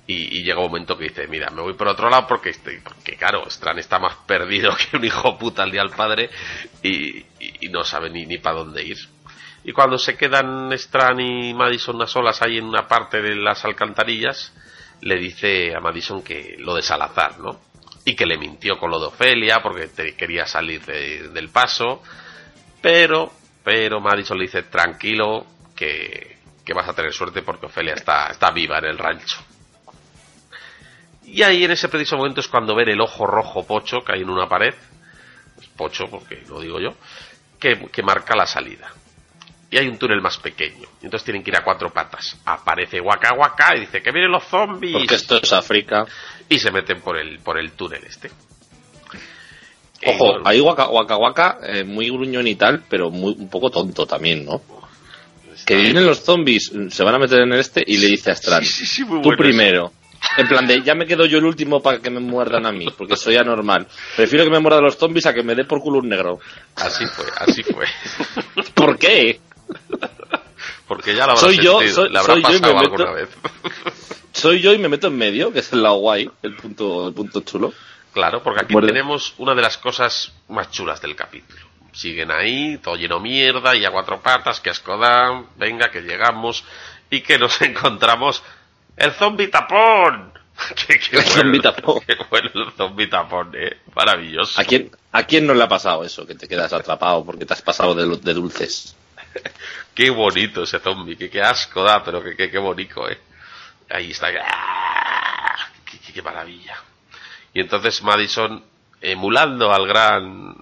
y, 0.08 0.42
llega 0.44 0.60
un 0.60 0.68
momento 0.68 0.98
que 0.98 1.06
dice, 1.10 1.28
mira, 1.28 1.50
me 1.50 1.62
voy 1.62 1.74
por 1.74 1.88
otro 1.90 2.10
lado 2.10 2.26
porque, 2.28 2.50
estoy, 2.52 2.80
porque 2.80 3.18
claro, 3.18 3.44
Stran 3.50 3.78
está 3.80 4.00
más 4.00 4.16
perdido 4.26 4.74
que 4.92 4.96
un 4.98 5.04
hijo 5.06 5.38
puta 5.38 5.64
al 5.64 5.72
día 5.72 5.82
al 5.82 5.92
padre 5.92 6.30
y, 6.82 7.26
no 7.70 7.84
sabe 7.84 8.10
ni, 8.10 8.26
ni 8.26 8.38
para 8.38 8.58
dónde 8.60 8.84
ir. 8.84 8.98
Y 9.66 9.74
cuando 9.74 9.98
se 9.98 10.16
quedan 10.16 10.72
Stran 10.78 11.20
y 11.20 11.54
Madison 11.54 12.02
a 12.02 12.08
solas 12.08 12.42
ahí 12.42 12.58
en 12.58 12.66
una 12.66 12.88
parte 12.88 13.22
de 13.22 13.36
las 13.36 13.66
alcantarillas, 13.66 14.54
le 15.02 15.18
dice 15.18 15.76
a 15.76 15.80
Madison 15.82 16.24
que 16.24 16.56
lo 16.60 16.74
de 16.74 16.82
Salazar, 16.82 17.40
¿no? 17.40 17.60
y 18.06 18.16
que 18.16 18.26
le 18.26 18.38
mintió 18.38 18.78
con 18.80 18.90
lo 18.90 19.02
de 19.02 19.08
Ofelia 19.08 19.60
porque 19.62 19.88
te- 19.90 20.16
quería 20.16 20.46
salir 20.46 20.86
de- 20.86 21.28
del 21.28 21.50
paso. 21.50 22.02
Pero, 22.82 23.34
pero 23.66 24.00
Madison 24.00 24.38
le 24.38 24.46
dice, 24.46 24.64
tranquilo, 24.64 25.46
que, 25.76 26.38
que 26.64 26.74
vas 26.74 26.88
a 26.88 26.94
tener 26.94 27.12
suerte 27.12 27.42
porque 27.42 27.66
Ofelia 27.66 27.96
está, 27.96 28.28
está 28.30 28.52
viva 28.52 28.78
en 28.78 28.86
el 28.86 28.98
rancho. 28.98 29.38
Y 31.28 31.44
ahí 31.44 31.64
en 31.66 31.72
ese 31.72 31.90
preciso 31.90 32.16
momento 32.18 32.40
es 32.40 32.48
cuando 32.48 32.74
ven 32.74 32.90
el 32.90 33.02
ojo 33.02 33.26
rojo 33.26 33.66
pocho 33.68 33.98
que 34.00 34.14
hay 34.14 34.22
en 34.22 34.30
una 34.30 34.48
pared, 34.48 34.74
pocho 35.76 36.06
porque 36.10 36.44
lo 36.48 36.62
digo 36.62 36.80
yo, 36.80 36.96
que, 37.60 37.88
que 37.92 38.02
marca 38.02 38.36
la 38.36 38.48
salida. 38.48 38.92
Y 39.70 39.78
hay 39.78 39.88
un 39.88 39.98
túnel 39.98 40.22
más 40.22 40.38
pequeño, 40.38 40.88
entonces 41.02 41.26
tienen 41.26 41.44
que 41.44 41.52
ir 41.52 41.58
a 41.58 41.64
cuatro 41.64 41.90
patas. 41.92 42.40
Aparece 42.46 43.02
Waka 43.02 43.34
Waka 43.34 43.76
y 43.76 43.82
dice 43.82 44.02
que 44.02 44.12
vienen 44.12 44.32
los 44.32 44.46
zombies 44.46 44.94
Porque 44.94 45.16
esto 45.16 45.42
es 45.42 45.52
África. 45.52 46.06
y 46.48 46.58
se 46.58 46.72
meten 46.72 47.02
por 47.02 47.18
el, 47.18 47.40
por 47.40 47.60
el 47.60 47.74
túnel 47.74 48.02
este. 48.06 48.32
Ojo, 50.06 50.48
ahí 50.48 50.62
Waka 50.62 50.88
Waka, 50.88 51.18
Waka, 51.18 51.58
eh, 51.64 51.84
muy 51.84 52.10
gruñón 52.10 52.48
y 52.48 52.56
tal, 52.56 52.84
pero 52.88 53.10
muy, 53.10 53.34
un 53.34 53.50
poco 53.50 53.70
tonto 53.70 54.06
también, 54.06 54.46
¿no? 54.46 54.62
Que 55.66 55.76
vienen 55.76 56.06
los 56.06 56.20
zombies, 56.20 56.72
se 56.90 57.04
van 57.04 57.16
a 57.16 57.20
meter 57.20 57.42
en 57.42 57.52
el 57.52 57.60
este 57.60 57.84
y 57.86 57.98
le 57.98 58.08
dice 58.08 58.32
a 58.32 58.36
Stran, 58.36 58.64
Sí, 58.64 58.72
sí, 58.72 58.86
sí, 58.86 59.04
muy 59.04 59.22
tú 59.22 59.30
bueno 59.30 59.38
primero. 59.38 59.92
En 60.38 60.48
plan 60.48 60.68
de, 60.68 60.82
ya 60.84 60.94
me 60.96 61.06
quedo 61.08 61.26
yo 61.26 61.38
el 61.40 61.46
último 61.46 61.82
para 61.82 62.00
que 62.00 62.10
me 62.10 62.20
muerdan 62.20 62.66
a 62.66 62.72
mí, 62.72 62.88
porque 62.98 63.16
soy 63.18 63.36
anormal. 63.38 63.88
Prefiero 64.16 64.46
que 64.46 64.52
me 64.52 64.60
muerdan 64.60 64.84
los 64.84 64.98
zombies 64.98 65.26
a 65.26 65.34
que 65.34 65.44
me 65.44 65.56
dé 65.56 65.66
por 65.66 65.82
culo 65.82 66.00
un 66.00 66.10
negro. 66.10 66.40
Así 66.76 67.06
fue, 67.08 67.26
así 67.40 67.64
fue. 67.64 67.86
¿Por 68.74 68.98
qué? 69.00 69.40
Porque 70.88 71.12
ya 71.16 71.26
la 71.26 71.34
habrá 71.34 71.38
Soy 71.38 71.58
yo, 71.58 71.80
soy- 71.90 72.10
le 72.10 72.20
habrá 72.20 72.34
soy 72.34 72.44
yo 72.44 72.50
y 72.58 72.62
me 72.62 72.74
meto- 72.74 73.14
vez. 73.14 73.30
Soy 74.32 74.62
yo 74.62 74.74
y 74.74 74.78
me 74.78 74.88
meto 74.90 75.08
en 75.08 75.18
medio, 75.18 75.52
que 75.52 75.60
es 75.60 75.74
el 75.74 75.82
lado 75.84 75.96
guay, 75.96 76.30
el 76.44 76.56
punto, 76.56 77.08
el 77.08 77.14
punto 77.14 77.42
chulo. 77.42 77.74
Claro, 78.14 78.42
porque 78.44 78.62
aquí 78.64 78.74
Muerde. 78.74 78.90
tenemos 78.90 79.34
una 79.38 79.54
de 79.56 79.62
las 79.62 79.78
cosas 79.78 80.32
más 80.48 80.72
chulas 80.72 81.02
del 81.02 81.16
capítulo. 81.16 81.60
Siguen 81.92 82.32
ahí, 82.32 82.78
todo 82.78 82.96
lleno 82.96 83.20
mierda 83.20 83.76
y 83.76 83.84
a 83.86 83.92
cuatro 83.92 84.22
patas, 84.22 84.60
que 84.60 84.70
asco 84.70 84.98
da, 84.98 85.44
venga, 85.58 85.90
que 85.90 86.02
llegamos 86.02 86.64
y 87.10 87.22
que 87.22 87.38
nos 87.40 87.60
encontramos 87.62 88.44
el 88.98 89.12
zombi 89.14 89.48
tapón. 89.50 90.34
qué, 90.88 91.00
qué 91.00 91.18
El 91.18 91.24
bueno, 91.24 91.32
zombi 91.42 91.60
tapón. 91.62 92.02
Qué 92.06 92.18
bueno 92.30 92.50
el 92.54 92.72
zombi 92.74 93.10
tapón, 93.10 93.52
eh. 93.56 93.78
Maravilloso. 93.96 94.60
¿A 94.60 94.64
quién, 94.66 94.92
¿A 95.12 95.24
quién 95.24 95.46
no 95.48 95.54
le 95.54 95.64
ha 95.64 95.68
pasado 95.70 96.04
eso? 96.04 96.26
Que 96.26 96.36
te 96.36 96.48
quedas 96.48 96.74
atrapado 96.74 97.24
porque 97.26 97.46
te 97.46 97.54
has 97.54 97.62
pasado 97.62 97.94
de, 97.96 98.18
de 98.18 98.34
dulces. 98.34 98.96
Qué 99.94 100.10
bonito 100.12 100.64
ese 100.64 100.80
zombie, 100.80 101.16
que 101.18 101.30
qué 101.30 101.42
asco 101.42 101.84
da, 101.84 102.04
pero 102.04 102.24
qué, 102.24 102.36
qué 102.52 102.58
bonito, 102.60 103.10
eh. 103.10 103.20
Ahí 103.90 104.12
está. 104.12 104.28
¡ah! 104.44 105.56
Qué, 105.90 105.98
qué- 106.00 106.14
qué 106.14 106.22
maravilla. 106.22 106.76
Y 107.54 107.62
entonces 107.62 108.04
Madison, 108.04 108.64
emulando 109.02 109.74
al 109.74 109.88
gran, 109.88 110.56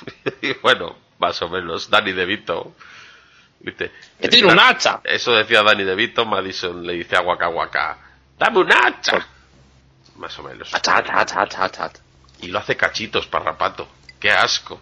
bueno, 0.62 0.96
más 1.18 1.40
o 1.42 1.48
menos, 1.48 1.88
Danny 1.88 2.12
DeVito, 2.12 2.74
dice, 3.60 3.90
¡Que 4.20 4.28
tiene 4.28 4.52
un 4.52 4.58
hacha! 4.58 5.00
Eso 5.04 5.32
decía 5.32 5.62
Danny 5.62 5.84
DeVito, 5.84 6.24
Madison 6.24 6.86
le 6.86 6.94
dice 6.94 7.16
a 7.16 7.20
Waka 7.22 7.48
Waka, 7.48 7.98
¡dame 8.38 8.58
un 8.60 8.72
hacha! 8.72 9.26
Más 10.16 10.38
o 10.38 10.42
menos. 10.42 10.72
Hacha, 10.74 10.98
hacha, 10.98 11.42
hacha, 11.42 11.64
hacha. 11.64 11.90
Y 12.40 12.48
lo 12.48 12.58
hace 12.58 12.76
cachitos, 12.76 13.26
parrapato. 13.26 13.88
¡Qué 14.18 14.30
asco! 14.30 14.80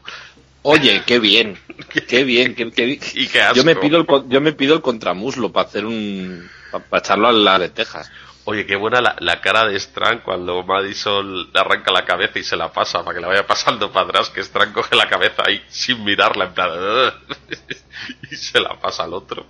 Oye, 0.63 1.03
qué 1.07 1.19
bien, 1.19 1.59
qué 2.09 2.25
bien, 2.25 2.55
qué, 2.55 2.71
qué- 2.71 2.99
Y 3.15 3.27
qué 3.29 3.43
asco. 3.43 3.57
Yo 3.57 3.65
me 3.65 3.77
pido 3.77 3.99
el, 3.99 4.07
yo 4.29 4.41
me 4.41 4.53
pido 4.53 4.75
el 4.75 4.81
contramuslo 4.83 5.53
para 5.53 5.69
hacer 5.69 5.85
un, 5.85 6.49
para 6.89 7.01
echarlo 7.01 7.29
a 7.29 7.33
las 7.33 7.59
lentejas. 7.61 8.11
Oye, 8.47 8.67
qué 8.67 8.77
buena 8.77 9.01
la, 9.01 9.41
cara 9.41 9.67
de 9.67 9.79
Strang 9.79 10.21
cuando 10.21 10.63
Madison 10.65 11.51
le 11.51 11.61
arranca 11.61 11.91
la 11.91 12.05
cabeza 12.05 12.39
y 12.39 12.45
se 12.45 12.57
la 12.57 12.73
pasa 12.73 13.03
para 13.03 13.15
que 13.15 13.23
la 13.23 13.29
vaya 13.29 13.47
pasando 13.47 13.91
para 13.91 14.07
atrás, 14.07 14.29
que 14.29 14.43
Strang 14.43 14.73
coge 14.73 14.95
la 14.97 15.09
cabeza 15.09 15.43
ahí 15.47 15.63
sin 15.69 16.05
mirarla, 16.05 16.47
en 16.47 16.55
plan, 16.55 16.71
y 18.31 18.37
se 18.37 18.61
la 18.61 18.79
pasa 18.79 19.05
al 19.05 19.15
otro. 19.15 19.47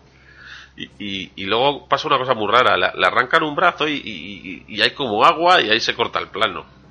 Y, 0.76 1.44
luego 1.44 1.88
pasa 1.88 2.08
una 2.08 2.18
cosa 2.18 2.34
muy 2.34 2.50
rara, 2.50 2.76
le, 2.76 3.06
arrancan 3.06 3.42
un 3.42 3.54
brazo 3.54 3.88
y 3.88 4.80
hay 4.80 4.90
como 4.92 5.24
agua 5.24 5.60
y 5.60 5.70
ahí 5.70 5.80
se 5.80 5.94
corta 5.94 6.20
el 6.20 6.28
plano. 6.28 6.83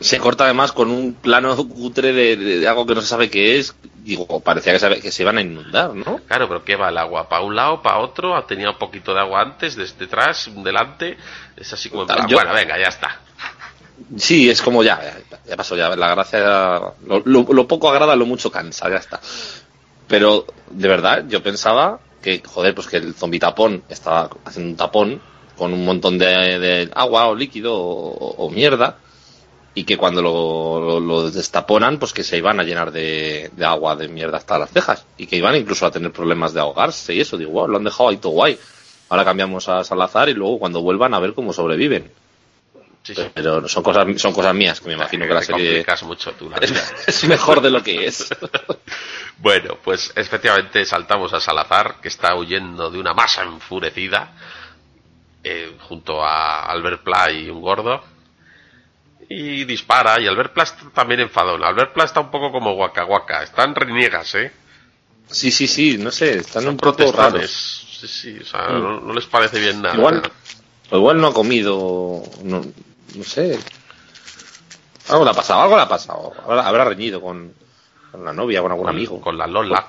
Se 0.00 0.18
corta 0.18 0.44
además 0.44 0.72
con 0.72 0.90
un 0.90 1.12
plano 1.14 1.54
cutre 1.68 2.12
de, 2.14 2.36
de- 2.36 2.58
de 2.60 2.68
algo 2.68 2.86
que 2.86 2.94
no 2.94 3.00
se 3.02 3.06
sabe 3.08 3.28
qué 3.30 3.58
es. 3.58 3.74
Digo, 4.02 4.40
parecía 4.40 4.72
que 4.72 4.78
se, 4.78 5.00
que 5.00 5.12
se 5.12 5.22
iban 5.22 5.36
a 5.36 5.42
inundar, 5.42 5.94
¿no? 5.94 6.20
Claro, 6.26 6.48
pero 6.48 6.64
¿qué 6.64 6.74
va 6.76 6.88
el 6.88 6.96
agua? 6.96 7.28
¿Para 7.28 7.42
un 7.44 7.54
lado, 7.54 7.82
para 7.82 7.98
otro? 7.98 8.42
¿Tenía 8.44 8.70
un 8.70 8.78
poquito 8.78 9.12
de 9.12 9.20
agua 9.20 9.42
antes, 9.42 9.76
desde 9.76 9.98
detrás, 9.98 10.50
delante? 10.56 11.18
Es 11.56 11.70
así 11.74 11.90
como 11.90 12.06
Yo- 12.26 12.36
bueno, 12.36 12.54
venga, 12.54 12.78
ya 12.78 12.88
está. 12.88 13.20
Sí, 14.16 14.48
es 14.48 14.62
como 14.62 14.82
ya, 14.82 14.98
ya, 15.30 15.38
ya 15.46 15.56
pasó, 15.56 15.76
ya 15.76 15.94
la 15.94 16.14
gracia, 16.14 16.38
lo, 17.06 17.20
lo- 17.24 17.46
lo 17.52 17.68
poco 17.68 17.90
agrada, 17.90 18.16
lo 18.16 18.24
mucho 18.24 18.50
cansa, 18.50 18.88
ya 18.88 18.96
está. 18.96 19.20
Pero, 20.08 20.46
de 20.70 20.88
verdad, 20.88 21.24
yo 21.28 21.42
pensaba 21.42 22.00
que, 22.22 22.42
joder, 22.44 22.74
pues 22.74 22.86
que 22.88 22.96
el 22.96 23.14
zombi 23.14 23.38
tapón 23.38 23.82
estaba 23.90 24.30
haciendo 24.46 24.70
un 24.70 24.76
tapón 24.76 25.20
con 25.58 25.74
un 25.74 25.84
montón 25.84 26.16
de, 26.18 26.26
de 26.58 26.90
agua 26.94 27.26
o 27.28 27.34
líquido 27.34 27.74
o, 27.76 28.46
o 28.46 28.50
mierda 28.50 28.96
y 29.74 29.84
que 29.84 29.96
cuando 29.96 30.20
lo, 30.22 30.80
lo- 30.80 31.00
lo 31.00 31.30
destaponan, 31.30 31.98
pues 31.98 32.12
que 32.12 32.24
se 32.24 32.36
iban 32.36 32.58
a 32.60 32.64
llenar 32.64 32.90
de, 32.90 33.50
de 33.52 33.64
agua, 33.64 33.94
de 33.96 34.08
mierda 34.08 34.38
hasta 34.38 34.58
las 34.58 34.70
cejas 34.70 35.06
y 35.16 35.26
que 35.26 35.36
iban 35.36 35.54
incluso 35.56 35.86
a 35.86 35.90
tener 35.90 36.12
problemas 36.12 36.52
de 36.52 36.60
ahogarse 36.60 37.14
y 37.14 37.20
eso, 37.20 37.36
digo, 37.36 37.52
wow, 37.52 37.68
lo 37.68 37.76
han 37.78 37.84
dejado 37.84 38.08
ahí 38.08 38.16
todo 38.16 38.32
guay. 38.32 38.58
Ahora 39.08 39.24
cambiamos 39.24 39.68
a 39.68 39.82
Salazar 39.84 40.28
y 40.28 40.34
luego 40.34 40.58
cuando 40.58 40.82
vuelvan 40.82 41.14
a 41.14 41.20
ver 41.20 41.34
cómo 41.34 41.52
sobreviven. 41.52 42.10
Sí, 43.02 43.14
sí. 43.14 43.22
Pero 43.32 43.66
son 43.66 43.82
cosas, 43.82 44.06
son 44.20 44.32
cosas 44.32 44.54
mías 44.54 44.78
que 44.80 44.88
me 44.88 44.94
imagino 44.94 45.26
que 45.26 45.32
la 45.34 45.42
serie 45.42 45.84
mucho 46.02 46.32
tú 46.32 46.50
la 46.50 46.58
es 46.58 47.24
mejor 47.24 47.60
de 47.62 47.70
lo 47.70 47.82
que 47.82 48.06
es. 48.06 48.28
Bueno, 49.38 49.78
pues 49.82 50.12
efectivamente 50.16 50.84
saltamos 50.84 51.32
a 51.32 51.40
Salazar, 51.40 51.94
que 52.02 52.08
está 52.08 52.34
huyendo 52.34 52.90
de 52.90 52.98
una 52.98 53.14
masa 53.14 53.42
enfurecida, 53.42 54.32
eh, 55.42 55.76
junto 55.88 56.22
a 56.22 56.66
Albert 56.66 57.02
Pla 57.02 57.30
y 57.32 57.48
un 57.48 57.62
gordo, 57.62 58.02
y 59.32 59.64
dispara, 59.64 60.20
y 60.20 60.26
Albert 60.26 60.52
Pla 60.52 60.64
está 60.64 60.90
también 60.92 61.20
enfadón. 61.20 61.62
Albert 61.62 61.92
Pla 61.92 62.04
está 62.04 62.18
un 62.18 62.32
poco 62.32 62.50
como 62.50 62.72
Waka 62.72 63.04
Waka, 63.04 63.44
están 63.44 63.76
reniegas, 63.76 64.34
¿eh? 64.34 64.52
Sí, 65.28 65.52
sí, 65.52 65.68
sí, 65.68 65.96
no 65.98 66.10
sé, 66.10 66.38
están 66.38 66.66
un 66.66 66.76
poco 66.76 66.96
Protestones. 66.96 67.32
raros. 67.32 67.86
Sí, 68.00 68.08
sí, 68.08 68.38
o 68.40 68.44
sea, 68.44 68.68
no, 68.70 69.00
no 69.00 69.14
les 69.14 69.26
parece 69.26 69.60
bien 69.60 69.82
nada. 69.82 69.94
Igual, 69.94 70.22
igual 70.90 71.20
no 71.20 71.28
ha 71.28 71.32
comido, 71.32 72.22
no, 72.42 72.60
no 73.14 73.24
sé. 73.24 73.56
Algo 75.08 75.24
le 75.24 75.30
ha 75.30 75.34
pasado, 75.34 75.60
algo 75.62 75.76
le 75.76 75.82
ha 75.82 75.88
pasado. 75.88 76.32
Habrá, 76.44 76.66
habrá 76.66 76.84
reñido 76.86 77.20
con, 77.20 77.54
con 78.10 78.24
la 78.24 78.32
novia, 78.32 78.62
con 78.62 78.72
algún 78.72 78.86
con, 78.86 78.94
amigo, 78.96 79.20
con 79.20 79.38
la 79.38 79.46
Lola. 79.46 79.86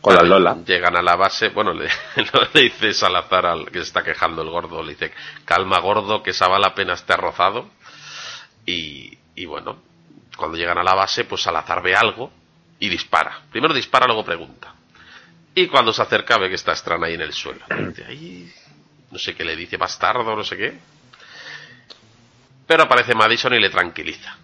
con 0.00 0.14
la 0.14 0.22
Lola. 0.22 0.56
Llegan 0.64 0.96
a 0.96 1.02
la 1.02 1.16
base, 1.16 1.50
bueno, 1.50 1.74
le, 1.74 1.90
le 2.54 2.60
dice 2.62 2.94
Salazar 2.94 3.44
al 3.44 3.66
que 3.66 3.80
se 3.80 3.84
está 3.84 4.02
quejando 4.02 4.40
el 4.40 4.48
gordo, 4.48 4.82
le 4.82 4.92
dice, 4.92 5.12
calma 5.44 5.78
gordo, 5.80 6.22
que 6.22 6.30
esa 6.30 6.48
bala 6.48 6.68
apenas 6.68 7.04
te 7.04 7.12
ha 7.12 7.16
rozado. 7.18 7.68
Y, 8.66 9.44
bueno, 9.46 9.82
cuando 10.36 10.56
llegan 10.56 10.78
a 10.78 10.82
la 10.82 10.94
base, 10.94 11.24
pues 11.24 11.42
Salazar 11.42 11.82
ve 11.82 11.94
algo 11.94 12.30
y 12.78 12.88
dispara. 12.88 13.42
Primero 13.50 13.74
dispara, 13.74 14.06
luego 14.06 14.24
pregunta. 14.24 14.74
Y 15.54 15.66
cuando 15.66 15.92
se 15.92 16.02
acerca 16.02 16.38
ve 16.38 16.48
que 16.48 16.54
está 16.54 16.74
Strana 16.76 17.06
ahí 17.08 17.14
en 17.14 17.22
el 17.22 17.32
suelo. 17.32 17.60
"Ay", 18.06 18.52
no 19.10 19.18
sé 19.18 19.34
qué 19.34 19.44
le 19.44 19.56
dice, 19.56 19.76
bastardo, 19.76 20.36
no 20.36 20.44
sé 20.44 20.56
qué. 20.56 20.78
Pero 22.66 22.84
aparece 22.84 23.14
Madison 23.14 23.54
y 23.54 23.60
le 23.60 23.70
tranquiliza. 23.70 24.36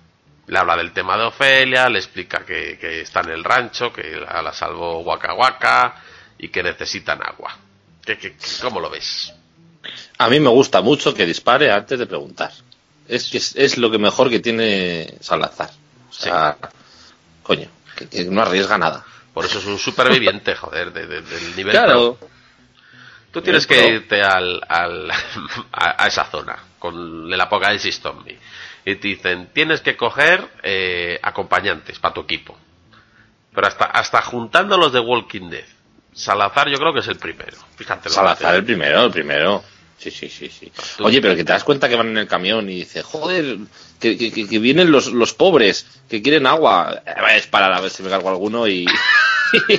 Le 0.48 0.58
habla 0.58 0.76
del 0.76 0.92
tema 0.92 1.16
de 1.16 1.24
Ofelia, 1.24 1.88
le 1.88 1.98
explica 1.98 2.44
que, 2.44 2.76
que 2.78 3.00
está 3.00 3.20
en 3.20 3.30
el 3.30 3.44
rancho, 3.44 3.92
que 3.92 4.02
la, 4.16 4.42
la 4.42 4.52
salvó 4.52 5.00
Waka 5.00 5.34
Waka 5.34 6.02
y 6.38 6.48
que 6.48 6.62
necesitan 6.62 7.20
agua. 7.24 7.56
¿Qué, 8.04 8.18
qué, 8.18 8.36
cómo 8.62 8.80
lo 8.80 8.90
ves? 8.90 9.32
A 10.18 10.28
mí 10.28 10.40
me 10.40 10.48
gusta 10.50 10.80
mucho 10.82 11.14
que 11.14 11.24
dispare 11.26 11.70
antes 11.70 11.98
de 11.98 12.06
preguntar. 12.06 12.50
Es 13.08 13.30
que 13.30 13.38
es, 13.38 13.54
es 13.56 13.78
lo 13.78 13.90
que 13.90 13.98
mejor 13.98 14.30
que 14.30 14.40
tiene 14.40 15.14
Salazar. 15.20 15.70
O 16.10 16.12
sea, 16.12 16.56
coño, 17.42 17.68
que, 17.96 18.08
que 18.08 18.24
no 18.24 18.42
arriesga 18.42 18.78
nada. 18.78 19.04
Por 19.32 19.44
eso 19.44 19.58
es 19.58 19.66
un 19.66 19.78
superviviente, 19.78 20.54
joder, 20.54 20.92
de- 20.92 21.06
de- 21.06 21.22
del 21.22 21.56
nivel 21.56 21.72
Claro. 21.72 22.16
pro. 22.16 22.28
Tú 23.32 23.42
tienes 23.42 23.66
que 23.66 23.86
irte 23.88 24.22
al, 24.22 24.62
al- 24.68 25.10
a, 25.72 26.02
a 26.04 26.06
esa 26.06 26.24
zona 26.24 26.56
con 26.78 27.32
el 27.32 27.40
apocalipsis 27.40 28.00
zombie. 28.00 28.38
Y 28.84 28.94
te 28.96 29.08
dicen, 29.08 29.50
tienes 29.52 29.80
que 29.80 29.96
coger 29.96 30.48
eh, 30.62 31.18
acompañantes 31.22 31.98
para 31.98 32.14
tu 32.14 32.20
equipo. 32.22 32.56
Pero 33.54 33.66
hasta, 33.66 33.84
hasta 33.86 34.22
juntando 34.22 34.76
los 34.78 34.92
de 34.92 35.00
Walking 35.00 35.50
Dead. 35.50 35.64
Salazar 36.12 36.68
yo 36.70 36.78
creo 36.78 36.94
que 36.94 37.00
es 37.00 37.08
el 37.08 37.16
primero. 37.18 37.56
Fíjate. 37.76 38.08
Salazar 38.08 38.54
el 38.54 38.64
primero, 38.64 39.04
el 39.04 39.10
primero. 39.10 39.62
Sí, 39.98 40.10
sí, 40.10 40.28
sí, 40.28 40.48
sí. 40.50 40.70
Oye, 41.00 41.20
pero 41.22 41.34
que 41.34 41.44
te 41.44 41.52
das 41.52 41.64
cuenta 41.64 41.88
que 41.88 41.96
van 41.96 42.08
en 42.08 42.18
el 42.18 42.28
camión 42.28 42.68
y 42.70 42.76
dice, 42.76 43.02
joder, 43.02 43.56
que, 43.98 44.16
que, 44.18 44.30
que- 44.30 44.58
vienen 44.58 44.90
los, 44.92 45.06
los 45.08 45.32
pobres, 45.32 45.86
que 46.08 46.20
quieren 46.22 46.46
agua. 46.46 47.02
Eh, 47.06 47.14
voy 47.20 47.30
a 47.30 47.34
disparar 47.34 47.72
a 47.72 47.80
ver 47.80 47.90
si 47.90 48.02
me 48.02 48.10
cargo 48.10 48.28
alguno 48.28 48.68
y, 48.68 48.86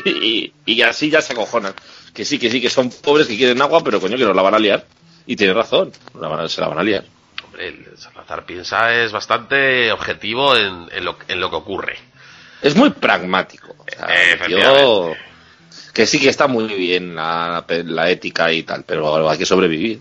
y, 0.05 0.53
y 0.65 0.81
así 0.81 1.09
ya 1.09 1.21
se 1.21 1.33
acojonan. 1.33 1.73
Que 2.13 2.25
sí, 2.25 2.39
que 2.39 2.49
sí, 2.49 2.59
que 2.59 2.69
son 2.69 2.89
pobres 2.89 3.27
que 3.27 3.37
quieren 3.37 3.61
agua, 3.61 3.83
pero 3.83 3.99
coño, 4.01 4.17
que 4.17 4.25
nos 4.25 4.35
la 4.35 4.41
van 4.41 4.55
a 4.55 4.59
liar. 4.59 4.85
Y 5.27 5.35
tiene 5.35 5.53
razón, 5.53 5.91
la 6.19 6.27
van 6.27 6.39
a- 6.45 6.49
se 6.49 6.61
la 6.61 6.67
van 6.67 6.79
a 6.79 6.83
liar. 6.83 7.05
hombre, 7.45 7.67
el 7.67 7.97
Salazar 7.97 8.45
piensa 8.45 8.93
es 8.95 9.11
bastante 9.11 9.91
objetivo 9.91 10.55
en, 10.55 10.87
en 10.91 11.05
lo, 11.05 11.17
en 11.27 11.39
lo 11.39 11.49
que 11.49 11.55
ocurre. 11.57 11.97
Es 12.61 12.75
muy 12.75 12.89
pragmático. 12.89 13.75
o 13.77 13.85
sea, 13.95 14.07
efectivamente. 14.33 14.81
Que 15.97 16.05
sí 16.05 16.19
que 16.19 16.29
está 16.29 16.47
muy 16.47 16.65
bien 16.67 17.15
la, 17.15 17.65
la 17.67 18.09
ética 18.09 18.51
y 18.51 18.61
tal, 18.63 18.83
pero 18.85 19.27
hay 19.29 19.37
que 19.37 19.45
sobrevivir. 19.47 19.99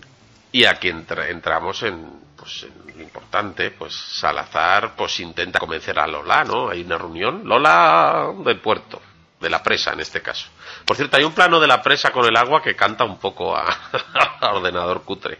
Y 0.51 0.65
aquí 0.65 0.89
entra- 0.89 1.27
entramos 1.29 1.81
en, 1.83 2.07
pues, 2.37 2.63
en 2.63 2.95
lo 2.97 3.03
importante, 3.03 3.71
pues 3.71 3.93
Salazar 3.93 4.95
pues 4.95 5.19
intenta 5.19 5.59
convencer 5.59 5.97
a 5.99 6.05
Lola, 6.07 6.43
¿no? 6.43 6.69
Hay 6.69 6.81
una 6.81 6.97
reunión, 6.99 7.41
Lola 7.45 8.31
del 8.45 8.59
puerto, 8.59 9.01
de 9.41 9.49
la 9.49 9.61
presa 9.63 9.93
en 9.93 9.99
este 9.99 10.21
caso. 10.21 10.47
Por 10.85 10.95
cierto, 10.95 11.17
hay 11.17 11.23
un 11.23 11.33
plano 11.33 11.59
de 11.59 11.67
la 11.67 11.81
presa 11.81 12.11
con 12.11 12.25
el 12.25 12.37
agua 12.37 12.61
que 12.61 12.75
canta 12.75 13.03
un 13.03 13.17
poco 13.17 13.55
a, 13.57 13.67
a 14.39 14.51
ordenador 14.53 15.01
cutre. 15.03 15.39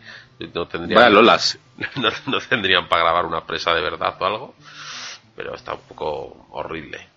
No 0.54 0.68
tendrían, 0.68 1.00
Vaya 1.02 1.10
Lolas. 1.14 1.58
no, 1.96 2.10
no 2.26 2.40
tendrían 2.42 2.88
para 2.90 3.04
grabar 3.04 3.26
una 3.26 3.46
presa 3.46 3.74
de 3.74 3.82
verdad 3.82 4.16
o 4.20 4.26
algo, 4.26 4.56
pero 5.36 5.54
está 5.56 5.74
un 5.76 5.82
poco 5.82 6.48
horrible. 6.52 7.08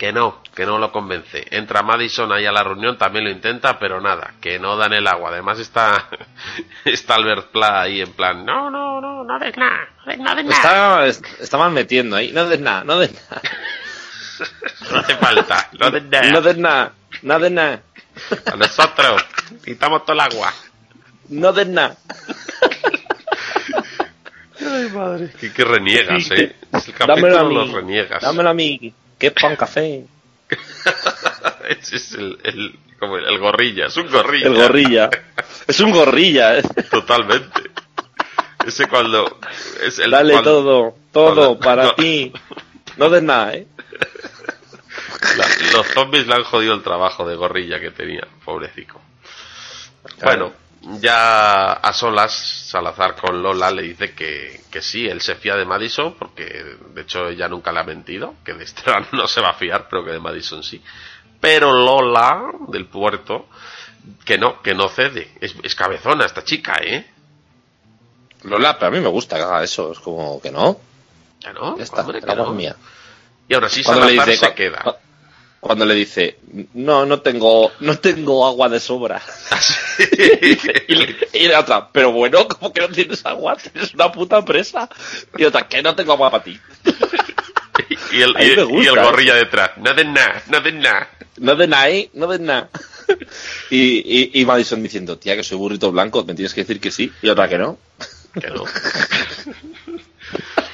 Que 0.00 0.14
no, 0.14 0.42
que 0.54 0.64
no 0.64 0.78
lo 0.78 0.90
convence. 0.90 1.46
Entra 1.50 1.82
Madison 1.82 2.32
ahí 2.32 2.46
a 2.46 2.52
la 2.52 2.64
reunión, 2.64 2.96
también 2.96 3.26
lo 3.26 3.30
intenta, 3.30 3.78
pero 3.78 4.00
nada, 4.00 4.32
que 4.40 4.58
no 4.58 4.78
dan 4.78 4.94
el 4.94 5.06
agua. 5.06 5.28
Además 5.28 5.58
está, 5.58 6.08
está 6.86 7.16
Albert 7.16 7.48
Pla 7.48 7.82
ahí 7.82 8.00
en 8.00 8.10
plan, 8.14 8.46
no, 8.46 8.70
no, 8.70 8.98
no, 8.98 9.24
no 9.24 9.38
des 9.38 9.54
nada, 9.58 9.90
no 10.16 10.34
des 10.34 10.46
nada. 10.46 11.06
Está, 11.06 11.26
estaban 11.38 11.74
metiendo 11.74 12.16
ahí. 12.16 12.32
No 12.32 12.46
des 12.46 12.60
nada, 12.60 12.82
no 12.82 12.98
des 12.98 13.12
nada. 13.12 13.42
No 14.90 14.98
hace 15.00 15.16
falta, 15.16 15.68
no 15.78 15.90
des 15.90 16.02
nada. 16.04 16.30
No 16.32 16.40
des 16.40 16.56
nada, 16.56 16.92
no 17.20 17.38
des 17.38 17.52
nada. 17.52 17.82
A 18.50 18.56
nosotros, 18.56 19.22
quitamos 19.62 20.06
todo 20.06 20.14
el 20.14 20.20
agua. 20.20 20.50
No 21.28 21.52
des 21.52 21.68
nada. 21.68 21.94
Ay, 24.58 24.88
madre. 24.94 25.30
Que, 25.38 25.52
que 25.52 25.62
reniegas, 25.62 26.30
eh. 26.30 26.56
Es 26.72 26.88
el 26.88 26.94
capítulo 26.94 27.50
los 27.50 27.72
reniegas. 27.72 28.22
Dámelo 28.22 28.48
a 28.48 28.54
mí. 28.54 28.94
Es 29.28 29.32
pan 29.32 29.56
café. 29.56 30.04
Ese 31.68 31.96
es 31.96 32.12
el, 32.14 32.38
el, 32.42 32.78
como 32.98 33.16
el, 33.18 33.24
el 33.26 33.38
gorrilla, 33.38 33.86
es 33.86 33.96
un 33.96 34.10
gorrilla. 34.10 34.46
El 34.48 34.54
gorrilla. 34.56 35.10
Es 35.66 35.80
un 35.80 35.90
gorrilla. 35.92 36.58
eh. 36.58 36.62
Totalmente. 36.90 37.62
Ese 38.66 38.86
cuando. 38.88 39.38
Es 39.82 39.98
el, 40.00 40.10
Dale 40.10 40.32
cuando- 40.32 40.50
todo, 40.62 40.94
todo 41.12 41.34
cuando- 41.34 41.60
para 41.60 41.84
no. 41.84 41.94
ti. 41.94 42.32
No 42.96 43.08
des 43.08 43.22
nada, 43.22 43.54
¿eh? 43.54 43.66
La- 45.36 45.72
los 45.76 45.86
zombies 45.88 46.26
le 46.26 46.34
han 46.34 46.44
jodido 46.44 46.74
el 46.74 46.82
trabajo 46.82 47.26
de 47.28 47.36
gorrilla 47.36 47.78
que 47.80 47.90
tenía, 47.90 48.26
pobrecico. 48.44 49.00
Bueno, 50.22 50.52
ya 50.82 51.72
a 51.72 51.92
solas, 51.92 52.32
Salazar 52.32 53.14
con 53.16 53.42
Lola 53.42 53.70
le 53.70 53.82
dice 53.82 54.14
que, 54.14 54.62
que 54.70 54.80
sí, 54.80 55.06
él 55.06 55.20
se 55.20 55.34
fía 55.36 55.56
de 55.56 55.64
Madison, 55.64 56.14
porque 56.18 56.44
de 56.94 57.02
hecho 57.02 57.28
ella 57.28 57.48
nunca 57.48 57.72
le 57.72 57.80
ha 57.80 57.84
mentido, 57.84 58.34
que 58.44 58.54
de 58.54 58.64
Strand 58.64 59.08
no 59.12 59.26
se 59.28 59.40
va 59.40 59.50
a 59.50 59.54
fiar, 59.54 59.88
pero 59.88 60.04
que 60.04 60.12
de 60.12 60.20
Madison 60.20 60.62
sí. 60.62 60.82
Pero 61.40 61.72
Lola, 61.72 62.50
del 62.68 62.86
puerto, 62.86 63.48
que 64.24 64.38
no, 64.38 64.62
que 64.62 64.74
no 64.74 64.88
cede. 64.88 65.32
Es, 65.40 65.54
es 65.62 65.74
cabezona 65.74 66.26
esta 66.26 66.44
chica, 66.44 66.74
¿eh? 66.82 67.10
Lola, 68.44 68.78
pero 68.78 68.88
a 68.88 68.90
mí 68.90 69.00
me 69.00 69.08
gusta 69.08 69.36
que 69.36 69.42
haga 69.42 69.62
eso. 69.62 69.92
Es 69.92 70.00
como 70.00 70.40
que 70.40 70.50
no. 70.50 70.78
Ya 71.40 71.52
no, 71.52 71.76
Ya 71.76 71.84
está, 71.84 72.02
hombre, 72.02 72.20
que 72.20 72.34
no. 72.34 72.52
mía. 72.52 72.76
Y 73.48 73.54
ahora 73.54 73.68
sí, 73.68 73.80
le 73.80 73.84
Salazar 73.84 74.28
dice, 74.28 74.46
se 74.46 74.54
queda. 74.54 74.99
Cu- 75.60 75.68
Cuando 75.68 75.84
le 75.84 75.94
dice, 75.94 76.38
no, 76.74 77.06
no 77.06 77.20
tengo, 77.20 77.70
no 77.80 77.98
tengo 77.98 78.46
agua 78.46 78.68
de 78.68 78.80
sobra. 78.80 79.20
Y, 80.88 81.38
y 81.44 81.48
la 81.48 81.60
otra, 81.60 81.88
pero 81.92 82.10
bueno, 82.12 82.48
¿cómo 82.48 82.72
que 82.72 82.80
no 82.80 82.88
tienes 82.88 83.24
agua? 83.26 83.56
Tienes 83.56 83.92
una 83.94 84.10
puta 84.10 84.42
presa. 84.44 84.88
Y 85.36 85.44
otra, 85.44 85.68
que 85.68 85.82
no 85.82 85.94
tengo 85.94 86.12
agua 86.14 86.30
para 86.30 86.42
ti. 86.44 86.58
y, 88.12 88.22
el, 88.22 88.30
y- 88.30 88.56
me 88.56 88.62
gusta 88.64 88.82
y 88.82 88.86
el 88.86 88.94
eso. 88.98 89.02
gorrilla 89.02 89.34
detrás. 89.34 89.70
No 89.76 89.92
de 89.94 90.04
nada, 90.04 90.42
no 90.48 90.60
de 90.60 90.72
nada. 90.72 91.08
No 91.36 91.54
de 91.54 91.66
nada, 91.68 91.90
¿eh? 91.90 92.10
No 92.14 92.26
de 92.26 92.38
nada. 92.38 92.70
Y, 93.70 93.98
y, 94.04 94.30
y 94.40 94.44
Madison 94.44 94.80
diciendo, 94.82 95.18
tía, 95.18 95.34
que 95.36 95.42
soy 95.42 95.58
burrito 95.58 95.90
blanco, 95.90 96.24
me 96.24 96.34
tienes 96.34 96.54
que 96.54 96.60
decir 96.62 96.80
que 96.80 96.90
sí. 96.92 97.12
Y 97.22 97.28
otra 97.28 97.48
que 97.48 97.58
no. 97.58 97.76
Que 98.40 98.48
no. 98.48 98.64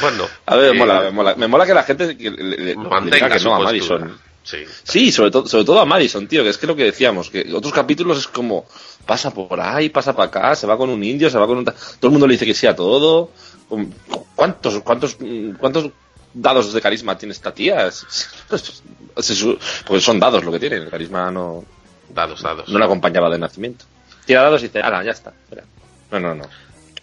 bueno. 0.00 0.24
A 0.46 0.56
ver, 0.56 0.70
eh, 0.70 0.72
me 0.72 0.78
mola, 0.78 1.00
me 1.00 1.10
mola. 1.10 1.34
Me 1.36 1.48
mola 1.48 1.66
que 1.66 1.74
la 1.74 1.82
gente 1.82 2.16
que 2.16 2.30
le, 2.30 2.76
mantenga 2.76 3.30
que 3.30 3.44
no 3.44 3.54
a. 3.54 3.60
Madison. 3.60 4.18
Sí. 4.42 4.58
Sí, 4.84 5.10
sobre 5.10 5.32
todo, 5.32 5.46
sobre 5.48 5.64
todo 5.64 5.80
a 5.80 5.84
Madison, 5.84 6.28
tío, 6.28 6.44
que 6.44 6.50
es 6.50 6.58
que 6.58 6.68
lo 6.68 6.76
que 6.76 6.84
decíamos, 6.84 7.30
que 7.30 7.52
otros 7.52 7.72
capítulos 7.72 8.18
es 8.18 8.28
como, 8.28 8.64
pasa 9.04 9.34
por 9.34 9.60
ahí, 9.60 9.88
pasa 9.88 10.14
para 10.14 10.28
acá, 10.28 10.54
se 10.54 10.68
va 10.68 10.76
con 10.76 10.88
un 10.88 11.02
indio, 11.02 11.28
se 11.28 11.38
va 11.38 11.48
con 11.48 11.58
un... 11.58 11.64
Todo 11.64 11.74
el 12.02 12.10
mundo 12.10 12.28
le 12.28 12.34
dice 12.34 12.46
que 12.46 12.54
sí 12.54 12.64
a 12.68 12.76
todo. 12.76 13.32
Um, 13.70 13.90
¿Cuántos, 14.36 14.80
cuántos, 14.82 15.16
mm, 15.18 15.54
cuántos 15.58 15.90
dados 16.32 16.72
de 16.72 16.80
carisma 16.80 17.18
tiene 17.18 17.32
esta 17.32 17.52
tía? 17.52 17.90
Pues 18.48 20.04
son 20.04 20.20
dados 20.20 20.44
lo 20.44 20.52
que 20.52 20.60
tiene, 20.60 20.76
el 20.76 20.90
carisma 20.90 21.28
no, 21.32 21.64
Dados, 22.08 22.42
dados. 22.42 22.68
no 22.68 22.78
le 22.78 22.84
acompañaba 22.84 23.28
de 23.30 23.38
nacimiento. 23.38 23.84
Tira 24.24 24.42
dados 24.42 24.62
y 24.62 24.66
dice, 24.66 24.80
ala, 24.80 25.02
ya 25.04 25.10
está. 25.10 25.30
espera". 25.30 25.64
No, 26.10 26.20
no, 26.20 26.34
no. 26.34 26.44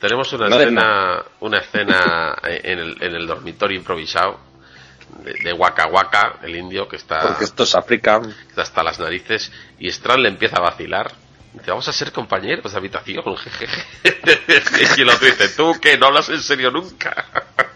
Tenemos 0.04 0.34
una 0.34 0.50
No 0.50 0.60
escena, 0.60 1.24
una 1.40 1.60
escena 1.60 2.38
en 2.44 2.78
el, 2.78 3.02
en 3.02 3.16
el 3.16 3.26
dormitorio 3.26 3.78
improvisado 3.78 4.38
de, 5.24 5.32
de 5.32 5.54
Waka 5.54 5.88
Waka, 5.88 6.40
el 6.44 6.58
indio 6.58 6.90
que 6.90 6.98
está, 6.98 7.22
Porque 7.22 7.46
esto 7.46 7.64
es 7.64 7.74
África. 7.74 8.20
que 8.22 8.28
está 8.50 8.64
hasta 8.64 8.84
las 8.84 9.00
narices 9.00 9.50
y 9.80 9.88
Strand 9.88 10.20
le 10.24 10.28
empieza 10.28 10.58
a 10.58 10.62
vacilar. 10.62 11.10
Dice, 11.54 11.72
vamos 11.72 11.88
a 11.88 11.94
ser 11.94 12.12
compañeros 12.12 12.70
de 12.70 12.78
habitación. 12.78 13.24
jejeje". 13.38 13.86
y 14.98 15.02
el 15.04 15.10
otro 15.10 15.26
dice, 15.26 15.48
tú 15.56 15.80
que 15.80 15.98
no 15.98 16.08
hablas 16.08 16.28
en 16.28 16.44
serio 16.44 16.70
nunca. 16.70 17.26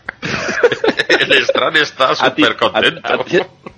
el 1.09 1.31
Strand 1.43 1.77
está 1.77 2.09
A 2.09 2.15
súper 2.15 2.51
a, 2.51 2.57
contento. 2.57 3.25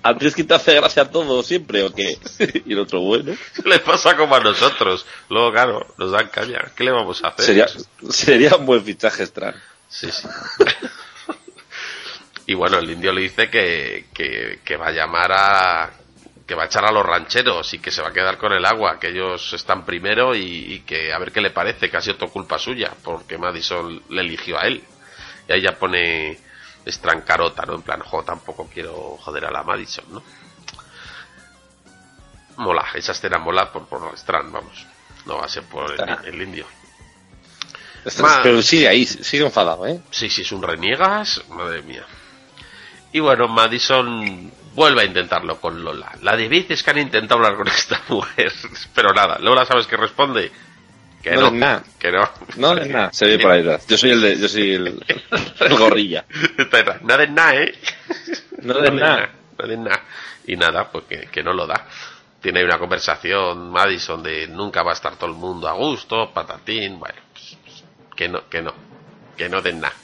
a 0.02 0.10
a 0.10 0.16
es 0.20 0.34
que 0.34 0.44
te 0.44 0.54
hace 0.54 0.74
gracia 0.74 1.10
todo 1.10 1.42
siempre, 1.42 1.82
¿o 1.82 1.92
qué? 1.94 2.16
y 2.66 2.72
el 2.72 2.78
otro, 2.80 3.00
bueno. 3.00 3.34
le 3.64 3.78
pasa 3.80 4.16
como 4.16 4.34
a 4.34 4.40
nosotros. 4.40 5.04
Luego, 5.28 5.52
claro, 5.52 5.86
nos 5.98 6.10
dan 6.12 6.28
caña. 6.28 6.72
¿Qué 6.76 6.84
le 6.84 6.90
vamos 6.90 7.22
a 7.22 7.28
hacer? 7.28 7.44
Sería, 7.44 7.66
sería 8.10 8.56
un 8.56 8.66
buen 8.66 8.82
fichaje, 8.84 9.24
Strand. 9.24 9.56
Sí, 9.88 10.10
sí. 10.10 10.26
y 12.46 12.54
bueno, 12.54 12.78
el 12.78 12.90
indio 12.90 13.12
le 13.12 13.22
dice 13.22 13.50
que, 13.50 14.06
que, 14.14 14.60
que 14.64 14.76
va 14.76 14.88
a 14.88 14.92
llamar 14.92 15.32
a. 15.32 15.90
que 16.46 16.54
va 16.54 16.64
a 16.64 16.66
echar 16.66 16.84
a 16.84 16.92
los 16.92 17.04
rancheros 17.04 17.72
y 17.74 17.78
que 17.78 17.90
se 17.90 18.02
va 18.02 18.08
a 18.08 18.12
quedar 18.12 18.38
con 18.38 18.52
el 18.52 18.64
agua, 18.64 18.98
que 18.98 19.08
ellos 19.08 19.52
están 19.52 19.84
primero 19.84 20.34
y, 20.34 20.42
y 20.74 20.80
que 20.80 21.12
a 21.12 21.18
ver 21.18 21.30
qué 21.32 21.40
le 21.40 21.50
parece, 21.50 21.90
que 21.90 21.96
ha 21.96 22.00
sido 22.00 22.16
todo 22.16 22.30
culpa 22.30 22.58
suya, 22.58 22.92
porque 23.04 23.36
Madison 23.38 24.02
le 24.08 24.20
eligió 24.22 24.58
a 24.58 24.62
él. 24.62 24.82
Y 25.48 25.52
ahí 25.52 25.62
ya 25.62 25.72
pone 25.78 26.38
estrancarota, 26.84 27.64
¿no? 27.66 27.74
En 27.74 27.82
plan, 27.82 28.00
jo, 28.00 28.22
tampoco 28.22 28.68
quiero 28.72 29.16
joder 29.18 29.44
a 29.46 29.50
la 29.50 29.62
Madison, 29.62 30.04
¿no? 30.12 30.22
Mola, 32.56 32.86
esa 32.94 33.12
escena 33.12 33.38
mola 33.38 33.72
por, 33.72 33.86
por 33.86 34.14
Strand, 34.16 34.52
vamos. 34.52 34.86
No 35.26 35.38
va 35.38 35.46
a 35.46 35.48
ser 35.48 35.64
por 35.64 35.90
el, 35.92 36.34
el 36.34 36.42
indio. 36.42 36.66
Ma- 38.18 38.40
Pero 38.42 38.62
sigue 38.62 38.88
ahí, 38.88 39.04
sigue 39.06 39.44
enfadado, 39.44 39.86
¿eh? 39.86 40.00
Sí, 40.10 40.28
sí, 40.30 40.42
es 40.42 40.52
un 40.52 40.62
reniegas, 40.62 41.42
madre 41.50 41.82
mía. 41.82 42.04
Y 43.12 43.20
bueno, 43.20 43.48
Madison 43.48 44.50
vuelve 44.74 45.02
a 45.02 45.04
intentarlo 45.04 45.60
con 45.60 45.82
Lola. 45.82 46.12
La 46.22 46.36
de 46.36 46.48
veces 46.48 46.82
que 46.82 46.90
han 46.90 46.98
intentado 46.98 47.38
hablar 47.40 47.56
con 47.56 47.68
esta 47.68 48.00
mujer, 48.08 48.52
pero 48.94 49.12
nada, 49.12 49.38
Lola, 49.38 49.64
¿sabes 49.66 49.86
qué 49.86 49.96
responde? 49.96 50.50
Que 51.22 51.32
No 51.32 51.40
no, 51.42 51.46
es 51.48 51.52
nada. 51.52 51.82
que 51.98 52.12
no. 52.12 52.30
No, 52.56 52.74
no 52.74 52.80
es 52.82 52.88
nada. 52.88 53.12
Se 53.12 53.26
ve 53.26 53.38
por 53.38 53.50
ahí. 53.50 53.64
Yo 53.88 53.96
soy 53.98 54.10
el 54.10 54.20
de, 54.22 54.38
yo 54.38 54.48
soy 54.48 54.74
el, 54.74 55.04
el 55.60 55.78
gorrilla. 55.78 56.24
Nada 57.02 57.24
es 57.24 57.30
nada, 57.30 57.56
¿eh? 57.56 57.74
No 58.62 58.82
es 58.82 58.92
nada. 58.92 59.30
No 59.58 59.72
es 59.72 59.78
nada. 59.78 60.02
Y 60.46 60.56
nada, 60.56 60.90
pues 60.90 61.04
que, 61.04 61.28
que 61.30 61.42
no 61.42 61.52
lo 61.52 61.66
da. 61.66 61.86
Tiene 62.40 62.64
una 62.64 62.78
conversación 62.78 63.70
Madison 63.70 64.22
de 64.22 64.48
nunca 64.48 64.82
va 64.82 64.92
a 64.92 64.94
estar 64.94 65.16
todo 65.16 65.28
el 65.30 65.36
mundo 65.36 65.68
a 65.68 65.72
gusto, 65.74 66.30
patatín, 66.32 66.98
bueno, 66.98 67.18
pues, 67.34 67.84
que 68.16 68.28
no, 68.30 68.48
que 68.48 68.62
no, 68.62 68.72
que 69.36 69.48
no 69.50 69.60
den 69.60 69.80
nada. 69.80 69.94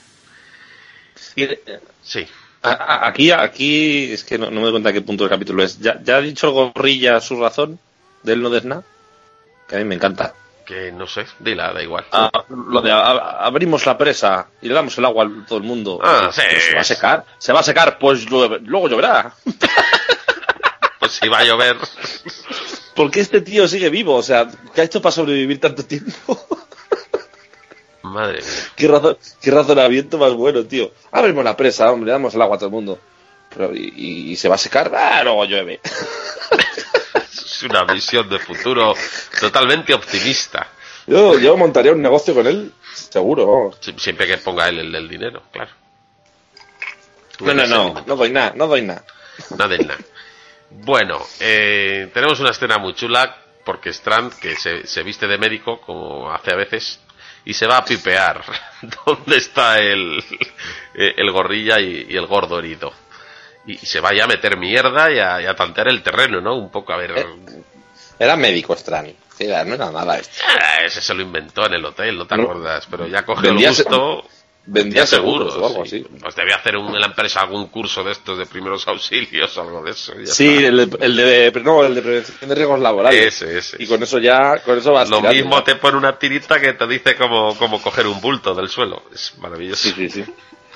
Eh, 1.35 1.79
Sí, 2.03 2.27
Aquí, 2.61 3.31
aquí, 3.31 4.11
es 4.11 4.23
que 4.23 4.37
no, 4.37 4.45
no 4.51 4.57
me 4.57 4.61
doy 4.63 4.71
cuenta 4.71 4.93
qué 4.93 5.01
punto 5.01 5.23
del 5.23 5.31
capítulo 5.31 5.63
es. 5.63 5.79
¿Ya, 5.79 5.99
ya 6.03 6.17
ha 6.17 6.21
dicho 6.21 6.47
el 6.47 6.53
gorrilla 6.53 7.19
su 7.21 7.39
razón 7.39 7.79
del 8.23 8.41
no 8.41 8.49
des 8.49 8.65
nada? 8.65 8.83
Que 9.67 9.75
a 9.75 9.79
mí 9.79 9.85
me 9.85 9.95
encanta. 9.95 10.33
Que 10.67 10.91
no 10.91 11.07
sé, 11.07 11.25
dila, 11.39 11.71
da 11.71 11.81
igual. 11.81 12.05
Ah, 12.11 12.29
lo 12.49 12.81
de 12.81 12.91
a- 12.91 13.45
abrimos 13.45 13.85
la 13.85 13.97
presa 13.97 14.47
y 14.61 14.67
le 14.67 14.73
damos 14.73 14.97
el 14.97 15.05
agua 15.05 15.23
a 15.25 15.45
todo 15.47 15.57
el 15.59 15.63
mundo. 15.63 15.99
Ah, 16.03 16.29
sí. 16.33 16.41
Pero 16.47 16.61
se 16.61 16.75
va 16.75 16.81
a 16.81 16.83
secar. 16.83 17.25
Se 17.37 17.53
va 17.53 17.61
a 17.61 17.63
secar, 17.63 17.97
pues 17.97 18.25
llueve- 18.29 18.59
luego 18.63 18.89
lloverá. 18.89 19.33
Pues 20.99 21.11
si 21.11 21.27
va 21.29 21.37
a 21.39 21.43
llover. 21.43 21.77
Porque 22.95 23.19
este 23.19 23.39
tío 23.41 23.67
sigue 23.67 23.89
vivo, 23.91 24.15
o 24.15 24.23
sea, 24.23 24.47
¿qué 24.73 24.81
ha 24.81 24.83
hecho 24.83 24.99
para 25.01 25.11
sobrevivir 25.13 25.61
tanto 25.61 25.85
tiempo? 25.85 26.47
Madre 28.01 28.41
mía. 28.41 28.51
¿Qué, 28.75 28.87
razón, 28.87 29.17
qué 29.39 29.51
razonamiento 29.51 30.17
más 30.17 30.33
bueno, 30.33 30.65
tío. 30.65 30.91
Abrimos 31.11 31.43
la 31.45 31.55
presa, 31.55 31.91
hombre, 31.91 32.07
le 32.07 32.11
damos 32.13 32.33
el 32.33 32.41
agua 32.41 32.55
a 32.55 32.59
todo 32.59 32.69
el 32.69 32.73
mundo. 32.73 32.99
Pero, 33.55 33.75
y- 33.75 34.31
y 34.31 34.35
se 34.37 34.49
va 34.49 34.55
a 34.55 34.57
secar? 34.57 34.91
Ah, 34.95 35.21
luego 35.23 35.45
llueve. 35.45 35.79
Una 37.69 37.83
visión 37.85 38.29
de 38.29 38.39
futuro 38.39 38.93
totalmente 39.39 39.93
optimista. 39.93 40.67
Yo, 41.05 41.39
yo 41.39 41.55
montaría 41.55 41.93
un 41.93 42.01
negocio 42.01 42.33
con 42.33 42.47
él, 42.47 42.73
seguro. 42.93 43.47
vamos. 43.47 43.79
Siempre 43.97 44.27
que 44.27 44.37
ponga 44.37 44.67
él 44.67 44.93
el 44.93 45.07
dinero, 45.07 45.43
claro. 45.51 45.71
No, 47.39 47.53
no, 47.53 47.65
no, 47.67 48.03
no 48.05 48.15
doy 48.15 48.31
nada, 48.31 48.53
no 48.55 48.67
doy 48.67 48.81
nada. 48.81 49.03
Nada 49.51 49.67
de 49.77 49.85
nada. 49.85 49.99
Bueno, 50.69 51.23
eh, 51.39 52.09
tenemos 52.13 52.39
una 52.39 52.49
escena 52.49 52.77
muy 52.77 52.93
chula 52.93 53.37
porque 53.63 53.89
Strand, 53.89 54.33
que 54.39 54.55
se, 54.55 54.87
se 54.87 55.03
viste 55.03 55.27
de 55.27 55.37
médico, 55.37 55.79
como 55.81 56.31
hace 56.31 56.51
a 56.53 56.55
veces, 56.55 56.99
y 57.45 57.53
se 57.53 57.67
va 57.67 57.77
a 57.77 57.85
pipear 57.85 58.41
dónde 59.05 59.37
está 59.37 59.79
el, 59.79 60.23
el 60.93 61.31
gorrilla 61.31 61.79
y, 61.79 62.07
y 62.09 62.15
el 62.17 62.25
gordo 62.27 62.59
herido. 62.59 62.93
Y, 63.67 63.73
y 63.73 63.85
se 63.85 63.99
vaya 63.99 64.23
a 64.23 64.27
meter 64.27 64.57
mierda 64.57 65.11
y 65.11 65.19
a, 65.19 65.41
y 65.41 65.45
a 65.45 65.55
tantear 65.55 65.89
el 65.89 66.01
terreno, 66.01 66.41
¿no? 66.41 66.55
Un 66.55 66.71
poco 66.71 66.93
a 66.93 66.97
ver. 66.97 67.11
Eh, 67.17 67.25
Era 68.19 68.35
médico 68.35 68.75
Strani. 68.75 69.15
Sí, 69.37 69.45
no 69.45 69.53
era 69.75 69.91
nada 69.91 70.17
esto. 70.17 70.41
Ah, 70.59 70.83
ese 70.83 70.99
se 71.01 71.13
lo 71.13 71.21
inventó 71.21 71.65
en 71.67 71.73
el 71.75 71.85
hotel, 71.85 72.17
no 72.17 72.25
te 72.25 72.35
No. 72.37 72.43
acuerdas, 72.43 72.87
pero 72.89 73.05
ya 73.07 73.23
cogió 73.23 73.51
el 73.51 73.59
se- 73.59 73.83
gusto. 73.83 74.25
Vendía 74.69 75.05
seguro, 75.05 75.49
seguros 75.49 75.55
o 75.55 75.65
algo 75.67 75.85
sí. 75.85 76.03
así. 76.05 76.17
Pues 76.19 76.35
debía 76.35 76.55
hacer 76.57 76.75
un- 76.75 76.93
en 76.93 76.99
la 76.99 77.05
empresa 77.07 77.39
algún 77.39 77.67
curso 77.67 78.03
de 78.03 78.11
estos 78.11 78.37
de 78.37 78.45
primeros 78.47 78.85
auxilios, 78.87 79.57
algo 79.57 79.81
de 79.81 79.91
eso. 79.91 80.11
Sí, 80.25 80.65
el 80.65 80.89
de, 80.89 81.05
el 81.05 81.15
de- 81.15 81.61
no, 81.63 81.85
el 81.85 81.95
de 81.95 82.01
prevención 82.01 82.49
de 82.49 82.55
riesgos 82.55 82.79
laborales. 82.81 83.41
Ese, 83.41 83.57
ese. 83.59 83.77
Y 83.81 83.87
con 83.87 84.03
eso 84.03 84.17
ya, 84.19 84.57
con 84.65 84.77
eso 84.77 84.91
vas 84.91 85.07
Lo 85.09 85.19
tirando, 85.19 85.37
mismo 85.41 85.63
te 85.63 85.75
pone 85.75 85.97
una 85.97 86.19
tirita 86.19 86.59
que 86.59 86.73
te 86.73 86.85
dice 86.85 87.15
cómo, 87.15 87.55
cómo 87.57 87.81
coger 87.81 88.07
un 88.07 88.19
bulto 88.19 88.53
del 88.55 88.67
suelo. 88.67 89.03
Es 89.13 89.37
maravilloso. 89.37 89.83
Sí, 89.83 89.93
sí, 89.95 90.09
sí. 90.09 90.25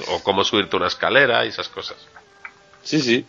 O 0.08 0.24
cómo 0.24 0.46
subirte 0.46 0.78
una 0.78 0.88
escalera 0.88 1.44
y 1.46 1.50
esas 1.50 1.68
cosas. 1.68 1.98
Sí, 2.84 3.02
sí. 3.02 3.26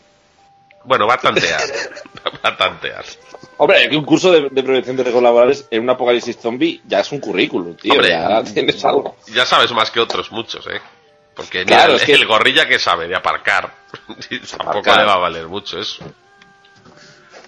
Bueno, 0.84 1.06
va 1.06 1.14
a 1.14 1.18
tantear. 1.18 1.60
va 2.44 2.48
a 2.50 2.56
tantear. 2.56 3.04
Hombre, 3.58 3.88
que 3.88 3.96
un 3.96 4.04
curso 4.04 4.32
de, 4.32 4.48
de 4.50 4.62
prevención 4.62 4.96
de 4.96 5.04
riesgos 5.04 5.22
laborales 5.22 5.66
en 5.70 5.82
un 5.82 5.90
apocalipsis 5.90 6.36
zombie 6.38 6.80
ya 6.86 7.00
es 7.00 7.12
un 7.12 7.20
currículum, 7.20 7.76
tío. 7.76 7.92
Hombre, 7.92 8.08
ya 8.10 8.42
tienes 8.42 8.84
algo. 8.84 9.16
Ya 9.32 9.46
sabes 9.46 9.70
más 9.72 9.90
que 9.90 10.00
otros 10.00 10.32
muchos, 10.32 10.66
¿eh? 10.66 10.80
Porque 11.36 11.60
mira, 11.64 11.76
Claro, 11.76 11.92
el, 11.94 12.00
es 12.00 12.04
que- 12.04 12.12
el 12.14 12.26
gorrilla 12.26 12.66
que 12.66 12.78
sabe 12.78 13.06
de 13.08 13.14
aparcar. 13.14 13.72
Tampoco 14.50 14.70
Aparcar. 14.70 14.98
le 14.98 15.04
va 15.04 15.14
a 15.14 15.18
valer 15.18 15.46
mucho 15.46 15.78
eso. 15.78 16.04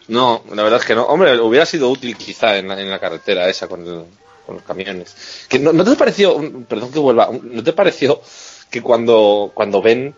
No, 0.08 0.44
la 0.52 0.62
verdad 0.62 0.80
es 0.80 0.86
que 0.86 0.94
no. 0.94 1.04
Hombre, 1.04 1.38
hubiera 1.40 1.64
sido 1.66 1.88
útil 1.90 2.16
quizá 2.16 2.58
en 2.58 2.68
la, 2.68 2.80
en 2.80 2.90
la 2.90 2.98
carretera 2.98 3.48
esa 3.48 3.68
con, 3.68 3.80
el- 3.86 4.04
con 4.46 4.56
los 4.56 4.64
camiones. 4.64 5.46
Que 5.48 5.58
no, 5.58 5.72
¿no 5.72 5.82
te 5.84 5.96
pareció, 5.96 6.36
perdón 6.68 6.92
que 6.92 6.98
vuelva, 6.98 7.30
¿no 7.42 7.62
te 7.64 7.72
pareció 7.72 8.20
que 8.70 8.82
cuando, 8.82 9.50
cuando 9.54 9.80
ven 9.80 10.14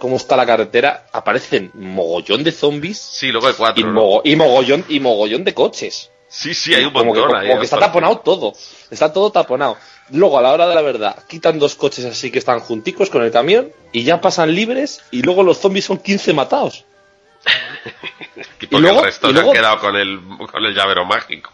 cómo 0.00 0.16
está 0.16 0.36
la 0.36 0.44
carretera 0.46 1.06
aparecen 1.12 1.70
mogollón 1.74 2.42
de 2.42 2.50
zombies 2.50 2.98
Sí, 2.98 3.28
luego 3.28 3.46
hay 3.46 3.52
y, 3.52 3.56
cuatro. 3.56 3.86
¿no? 3.86 3.92
mogo- 4.00 4.22
y 4.24 4.34
mogollón 4.34 4.84
y 4.88 4.98
mogollón 4.98 5.44
de 5.44 5.54
coches? 5.54 6.10
Sí, 6.28 6.54
sí, 6.54 6.74
hay 6.74 6.84
un 6.84 6.92
como 6.92 7.12
que, 7.12 7.20
montón 7.20 7.26
como 7.28 7.38
ahí. 7.38 7.46
que 7.58 7.64
está 7.64 7.76
bastante. 7.76 7.86
taponado 7.86 8.18
todo. 8.20 8.52
Está 8.90 9.12
todo 9.12 9.30
taponado. 9.32 9.76
Luego, 10.10 10.38
a 10.38 10.42
la 10.42 10.52
hora 10.52 10.66
de 10.68 10.74
la 10.76 10.82
verdad, 10.82 11.16
quitan 11.28 11.58
dos 11.58 11.74
coches 11.74 12.04
así 12.04 12.30
que 12.30 12.38
están 12.38 12.60
junticos 12.60 13.10
con 13.10 13.22
el 13.22 13.30
camión 13.32 13.72
y 13.92 14.02
ya 14.04 14.20
pasan 14.20 14.54
libres 14.54 15.02
y 15.10 15.22
luego 15.22 15.42
los 15.42 15.58
zombies 15.58 15.84
son 15.84 15.98
15 15.98 16.32
matados. 16.32 16.84
Y 18.62 18.66
porque 18.66 18.82
luego- 18.82 18.98
el 19.00 19.04
resto 19.06 19.30
y 19.30 19.34
se 19.34 19.40
han 19.40 19.52
quedado 19.52 19.78
con 19.80 19.96
el, 19.96 20.20
con 20.52 20.64
el 20.64 20.74
llavero 20.74 21.04
mágico. 21.04 21.50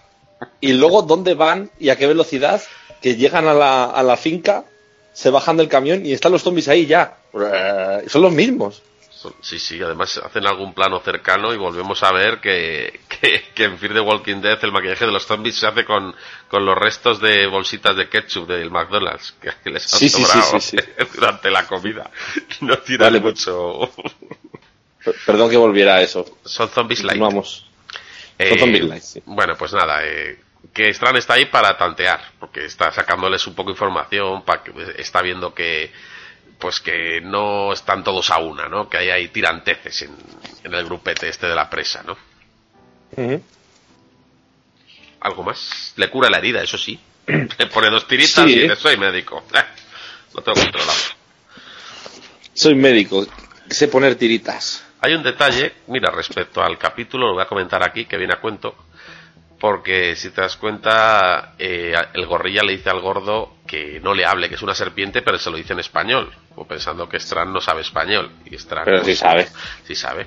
Y 0.61 0.72
luego, 0.74 1.02
¿dónde 1.02 1.35
van 1.35 1.70
y 1.78 1.88
a 1.88 1.96
qué 1.96 2.06
velocidad? 2.06 2.61
Que 3.00 3.16
llegan 3.16 3.46
a 3.48 3.54
la, 3.54 3.85
a 3.85 4.02
la 4.02 4.16
finca, 4.16 4.64
se 5.12 5.30
bajan 5.30 5.56
del 5.56 5.68
camión 5.68 6.04
y 6.04 6.12
están 6.12 6.32
los 6.32 6.42
zombies 6.42 6.68
ahí 6.68 6.87
ya. 6.87 7.16
Y 8.05 8.09
son 8.09 8.22
los 8.22 8.33
mismos. 8.33 8.83
Sí, 9.40 9.59
sí, 9.59 9.83
además 9.83 10.18
hacen 10.18 10.46
algún 10.46 10.72
plano 10.72 11.01
cercano 11.01 11.53
y 11.53 11.57
volvemos 11.57 12.01
a 12.05 12.12
ver 12.12 12.38
que, 12.40 13.01
que, 13.09 13.42
que 13.55 13.64
en 13.64 13.77
Fear 13.79 13.94
the 13.94 14.01
Walking 14.01 14.40
Dead 14.40 14.59
el 14.62 14.70
maquillaje 14.70 15.05
de 15.07 15.11
los 15.11 15.27
zombies 15.27 15.57
se 15.59 15.66
hace 15.66 15.85
con, 15.85 16.14
con 16.49 16.64
los 16.64 16.77
restos 16.79 17.20
de 17.20 17.46
bolsitas 17.49 17.96
de 17.96 18.09
ketchup 18.09 18.46
del 18.46 18.70
McDonald's 18.70 19.35
que, 19.40 19.70
les 19.70 19.92
han 19.92 19.99
Sí, 19.99 20.09
sí, 20.09 20.22
sí, 20.22 20.31
sobrado 20.31 20.61
sí, 20.61 20.77
durante 21.14 21.51
la 21.51 21.66
comida. 21.66 22.09
No 22.61 22.79
tiran 22.79 23.09
Vale, 23.09 23.20
pues- 23.20 23.35
mucho. 23.49 23.90
Per- 25.05 25.14
Perdón 25.25 25.51
que 25.51 25.57
volviera 25.57 25.96
a 25.96 26.03
eso. 26.03 26.25
Son 26.44 26.68
zombies 26.68 27.03
light. 27.03 27.20
Vamos. 27.20 27.66
Eh, 28.38 28.51
Son 28.51 28.59
zombies 28.59 28.85
light. 28.85 29.05
Bueno, 29.25 29.57
pues 29.57 29.72
nada, 29.72 30.05
eh, 30.05 30.38
que 30.72 30.88
Strand 30.90 31.18
está 31.18 31.35
ahí 31.35 31.46
para 31.46 31.77
tantear, 31.77 32.20
porque 32.38 32.64
está 32.66 32.92
sacándoles 32.92 33.44
un 33.46 33.55
poco 33.55 33.70
de 33.70 33.75
información, 33.75 34.44
para 34.44 34.62
que 34.62 34.72
está 34.99 35.22
viendo 35.22 35.55
que 35.55 35.90
pues 36.59 36.81
que 36.81 37.21
no 37.21 37.73
están 37.73 38.03
todos 38.03 38.31
a 38.31 38.38
una, 38.38 38.69
¿no? 38.69 38.88
Que 38.88 38.99
hay, 38.99 39.11
hay 39.11 39.29
tiranteces 39.29 40.03
en, 40.03 40.16
en 40.64 40.75
el 40.75 40.85
grupete 40.85 41.29
este 41.29 41.47
de 41.47 41.55
la 41.55 41.69
presa, 41.69 42.03
¿no? 42.03 42.16
Algo 45.21 45.42
más. 45.42 45.92
Le 45.97 46.09
cura 46.11 46.31
la 46.31 46.38
herida, 46.38 46.62
eso 46.62 46.79
sí. 46.79 46.99
Le 47.27 47.66
pone 47.66 47.90
dos 47.90 48.07
tiritas 48.07 48.45
Sí, 48.45 48.51
y 48.51 48.59
¿eh? 48.59 48.62
dice, 48.62 48.77
soy 48.77 48.97
médico. 48.97 49.45
Lo 50.35 50.42
tengo 50.42 50.61
controlado. 50.61 50.99
Soy 52.53 52.75
médico. 52.75 53.27
Sé 53.69 53.88
poner 53.88 54.14
tiritas. 54.16 54.85
Hay 55.01 55.14
un 55.14 55.23
detalle, 55.23 55.73
mira, 55.88 56.11
respecto 56.11 56.62
al 56.62 56.79
capítulo, 56.79 57.29
lo 57.29 57.35
voy 57.35 57.42
a 57.42 57.47
comentar 57.47 57.83
aquí, 57.83 58.07
que 58.07 58.16
viene 58.16 58.33
a 58.33 58.40
cuento, 58.40 58.75
porque 59.61 60.16
si 60.16 60.31
te 60.31 60.40
das 60.40 60.57
cuenta, 60.57 61.55
eh, 61.59 61.95
el 62.14 62.27
gorrilla 62.27 62.62
le 62.62 62.73
dice 62.77 62.90
al 62.90 63.01
gordo 63.01 63.57
que 63.66 64.01
no 64.01 64.14
le 64.14 64.25
hable, 64.25 64.49
que 64.49 64.55
es 64.55 64.62
una 64.62 64.75
serpiente, 64.75 65.23
pero 65.23 65.38
se 65.38 65.51
lo 65.51 65.59
dice 65.59 65.75
en 65.75 65.81
español, 65.81 66.33
o 66.57 66.66
pensando 66.66 67.09
que 67.09 67.19
Strand 67.19 67.53
no 67.53 67.61
sabe 67.61 67.83
español. 67.83 68.31
Y 68.45 68.55
Strand, 68.57 68.85
Pero 68.85 69.05
sí 69.05 69.14
sabe. 69.14 69.49
Sí 69.85 69.95
sabe. 69.95 70.27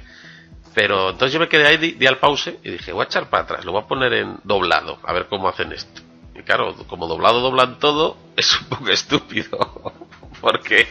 Pero 0.73 1.09
entonces 1.09 1.33
yo 1.33 1.39
me 1.39 1.49
quedé 1.49 1.67
ahí, 1.67 1.77
di, 1.77 1.91
di 1.93 2.05
al 2.07 2.19
pause 2.19 2.59
y 2.63 2.71
dije, 2.71 2.91
voy 2.93 3.01
a 3.01 3.05
echar 3.05 3.29
para 3.29 3.43
atrás, 3.43 3.65
lo 3.65 3.71
voy 3.71 3.81
a 3.83 3.87
poner 3.87 4.13
en 4.13 4.37
doblado, 4.43 4.99
a 5.03 5.13
ver 5.13 5.27
cómo 5.27 5.49
hacen 5.49 5.71
esto. 5.73 6.01
Y 6.35 6.43
claro, 6.43 6.75
como 6.87 7.07
doblado 7.07 7.41
doblan 7.41 7.79
todo, 7.79 8.17
es 8.37 8.59
un 8.61 8.67
poco 8.67 8.89
estúpido. 8.89 9.93
Porque 10.41 10.87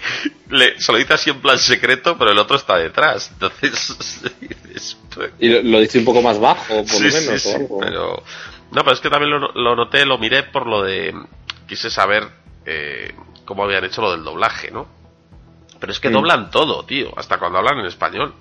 le, 0.51 0.79
se 0.79 0.92
lo 0.92 0.98
dice 0.98 1.14
así 1.14 1.31
en 1.31 1.40
plan 1.40 1.59
secreto, 1.59 2.18
pero 2.18 2.33
el 2.33 2.38
otro 2.38 2.57
está 2.57 2.77
detrás. 2.77 3.31
Entonces, 3.33 4.35
pues, 5.14 5.33
Y 5.38 5.48
lo, 5.48 5.62
lo 5.62 5.81
dice 5.81 6.01
un 6.01 6.05
poco 6.05 6.20
más 6.20 6.38
bajo, 6.38 6.74
por 6.74 6.87
sí, 6.87 7.05
lo 7.05 7.14
menos. 7.14 7.42
sí, 7.42 7.48
o 7.48 7.57
algo. 7.57 7.79
pero... 7.81 8.22
No, 8.70 8.83
pero 8.83 8.92
es 8.92 9.01
que 9.01 9.09
también 9.09 9.31
lo, 9.31 9.53
lo 9.53 9.74
noté, 9.74 10.05
lo 10.05 10.18
miré 10.18 10.42
por 10.42 10.66
lo 10.66 10.83
de... 10.83 11.14
Quise 11.66 11.88
saber 11.88 12.29
eh, 12.66 13.14
cómo 13.46 13.64
habían 13.64 13.85
hecho 13.85 14.03
lo 14.03 14.11
del 14.11 14.24
doblaje, 14.24 14.70
¿no? 14.70 14.97
Pero 15.80 15.92
es 15.92 16.00
que 16.00 16.10
doblan 16.10 16.50
todo, 16.50 16.84
tío, 16.84 17.12
hasta 17.16 17.38
cuando 17.38 17.58
hablan 17.58 17.78
en 17.80 17.86
español. 17.86 18.32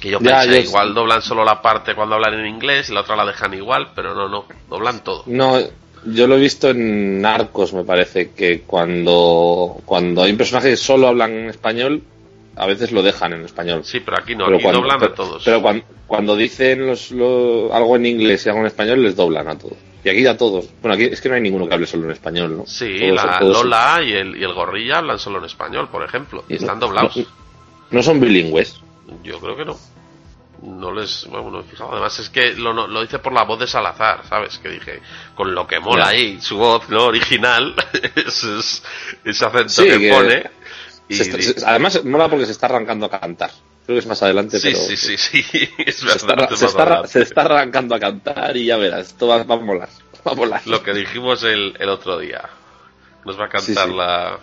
Que 0.00 0.10
yo 0.10 0.20
Ya, 0.20 0.40
pensé, 0.42 0.62
yo- 0.62 0.68
igual 0.70 0.94
doblan 0.94 1.22
solo 1.22 1.44
la 1.44 1.60
parte 1.60 1.94
cuando 1.94 2.14
hablan 2.14 2.34
en 2.34 2.46
inglés 2.46 2.88
y 2.88 2.94
la 2.94 3.00
otra 3.00 3.16
la 3.16 3.26
dejan 3.26 3.52
igual, 3.54 3.88
pero 3.94 4.14
no, 4.14 4.28
no, 4.28 4.44
doblan 4.68 5.02
todo. 5.02 5.24
No, 5.26 5.58
yo 6.04 6.26
lo 6.28 6.36
he 6.36 6.40
visto 6.40 6.70
en 6.70 7.20
Narcos, 7.20 7.72
me 7.72 7.82
parece, 7.84 8.30
que 8.30 8.60
cuando, 8.62 9.76
cuando 9.84 10.22
hay 10.22 10.30
un 10.30 10.38
personaje 10.38 10.70
que 10.70 10.76
solo 10.76 11.08
hablan 11.08 11.32
en 11.32 11.48
español, 11.50 12.02
a 12.56 12.66
veces 12.66 12.92
lo 12.92 13.02
dejan 13.02 13.32
en 13.32 13.44
español. 13.44 13.84
Sí, 13.84 13.98
pero 14.00 14.18
aquí 14.18 14.34
no, 14.36 14.44
pero 14.44 14.56
aquí 14.56 14.62
cuando, 14.62 14.80
doblan 14.82 15.00
pero, 15.00 15.12
a 15.12 15.14
todos. 15.16 15.42
pero 15.44 15.60
cuan- 15.62 15.82
cuando, 16.06 16.36
dicen 16.36 16.86
los, 16.86 17.10
lo- 17.10 17.74
algo 17.74 17.96
en 17.96 18.06
inglés 18.06 18.46
y 18.46 18.48
algo 18.50 18.60
en 18.60 18.66
español, 18.66 19.02
les 19.02 19.16
doblan 19.16 19.48
a 19.48 19.58
todos. 19.58 19.76
Y 20.04 20.08
aquí 20.10 20.26
a 20.26 20.36
todos. 20.36 20.68
Bueno, 20.80 20.94
aquí 20.94 21.04
es 21.04 21.20
que 21.20 21.28
no 21.28 21.34
hay 21.34 21.40
ninguno 21.40 21.66
que 21.68 21.74
hable 21.74 21.86
solo 21.86 22.04
en 22.04 22.12
español, 22.12 22.56
¿no? 22.56 22.66
Sí, 22.66 22.98
Todos- 23.00 23.14
la 23.24 23.38
todos- 23.40 23.64
Lola 23.64 24.00
y 24.04 24.12
el, 24.12 24.36
y 24.36 24.44
el 24.44 24.52
gorrilla 24.54 24.98
hablan 24.98 25.18
solo 25.18 25.38
en 25.38 25.44
español, 25.46 25.88
por 25.90 26.04
ejemplo, 26.04 26.44
y 26.48 26.54
están 26.54 26.78
no- 26.78 26.86
doblados. 26.86 27.16
No, 27.16 27.24
no 27.90 28.02
son 28.02 28.20
bilingües. 28.20 28.80
Yo 29.24 29.40
creo 29.40 29.56
que 29.56 29.64
no. 29.64 29.76
No 30.62 30.92
les. 30.92 31.26
Bueno, 31.30 31.50
no 31.50 31.60
he 31.60 31.62
fijado. 31.64 31.92
Además, 31.92 32.18
es 32.18 32.30
que 32.30 32.52
lo, 32.54 32.72
lo 32.72 33.02
hice 33.04 33.18
por 33.20 33.32
la 33.32 33.44
voz 33.44 33.60
de 33.60 33.66
Salazar, 33.68 34.22
¿sabes? 34.28 34.58
Que 34.58 34.68
dije, 34.70 35.00
con 35.36 35.54
lo 35.54 35.66
que 35.66 35.78
mola 35.78 36.08
ahí, 36.08 36.40
su 36.40 36.56
voz, 36.56 36.88
¿no? 36.88 37.04
Original, 37.06 37.74
ese, 38.16 38.58
es- 38.58 38.82
ese 39.24 39.44
acento 39.44 39.68
Sí, 39.68 39.84
que, 39.84 39.98
que- 39.98 40.10
pone. 40.10 40.50
Y 41.08 41.20
está- 41.20 41.40
se- 41.40 41.64
además, 41.64 42.04
mola 42.04 42.28
porque 42.28 42.44
se 42.46 42.52
está 42.52 42.66
arrancando 42.66 43.06
a 43.06 43.10
cantar. 43.20 43.50
Creo 43.88 43.96
que 43.96 44.00
es 44.00 44.06
más 44.06 44.22
adelante, 44.22 44.60
sí, 44.60 44.68
pero. 44.70 44.84
sí, 44.84 44.96
sí, 44.98 45.16
sí, 45.16 45.70
es 45.78 45.96
Se 45.96 46.66
está, 46.66 47.06
se, 47.06 47.24
se 47.24 47.40
arrancando 47.40 47.94
a 47.94 47.98
cantar 47.98 48.54
y 48.54 48.66
ya 48.66 48.76
verás, 48.76 49.06
esto 49.06 49.28
va, 49.28 49.42
va 49.44 49.54
a 49.54 49.60
molar. 49.60 49.88
Va 50.26 50.32
a 50.32 50.34
molar. 50.34 50.60
Lo 50.66 50.82
que 50.82 50.92
dijimos 50.92 51.42
el, 51.42 51.74
el 51.78 51.88
otro 51.88 52.18
día. 52.18 52.50
Nos 53.24 53.40
va 53.40 53.46
a 53.46 53.48
cantar 53.48 53.88
sí. 53.88 53.94
la. 53.94 54.38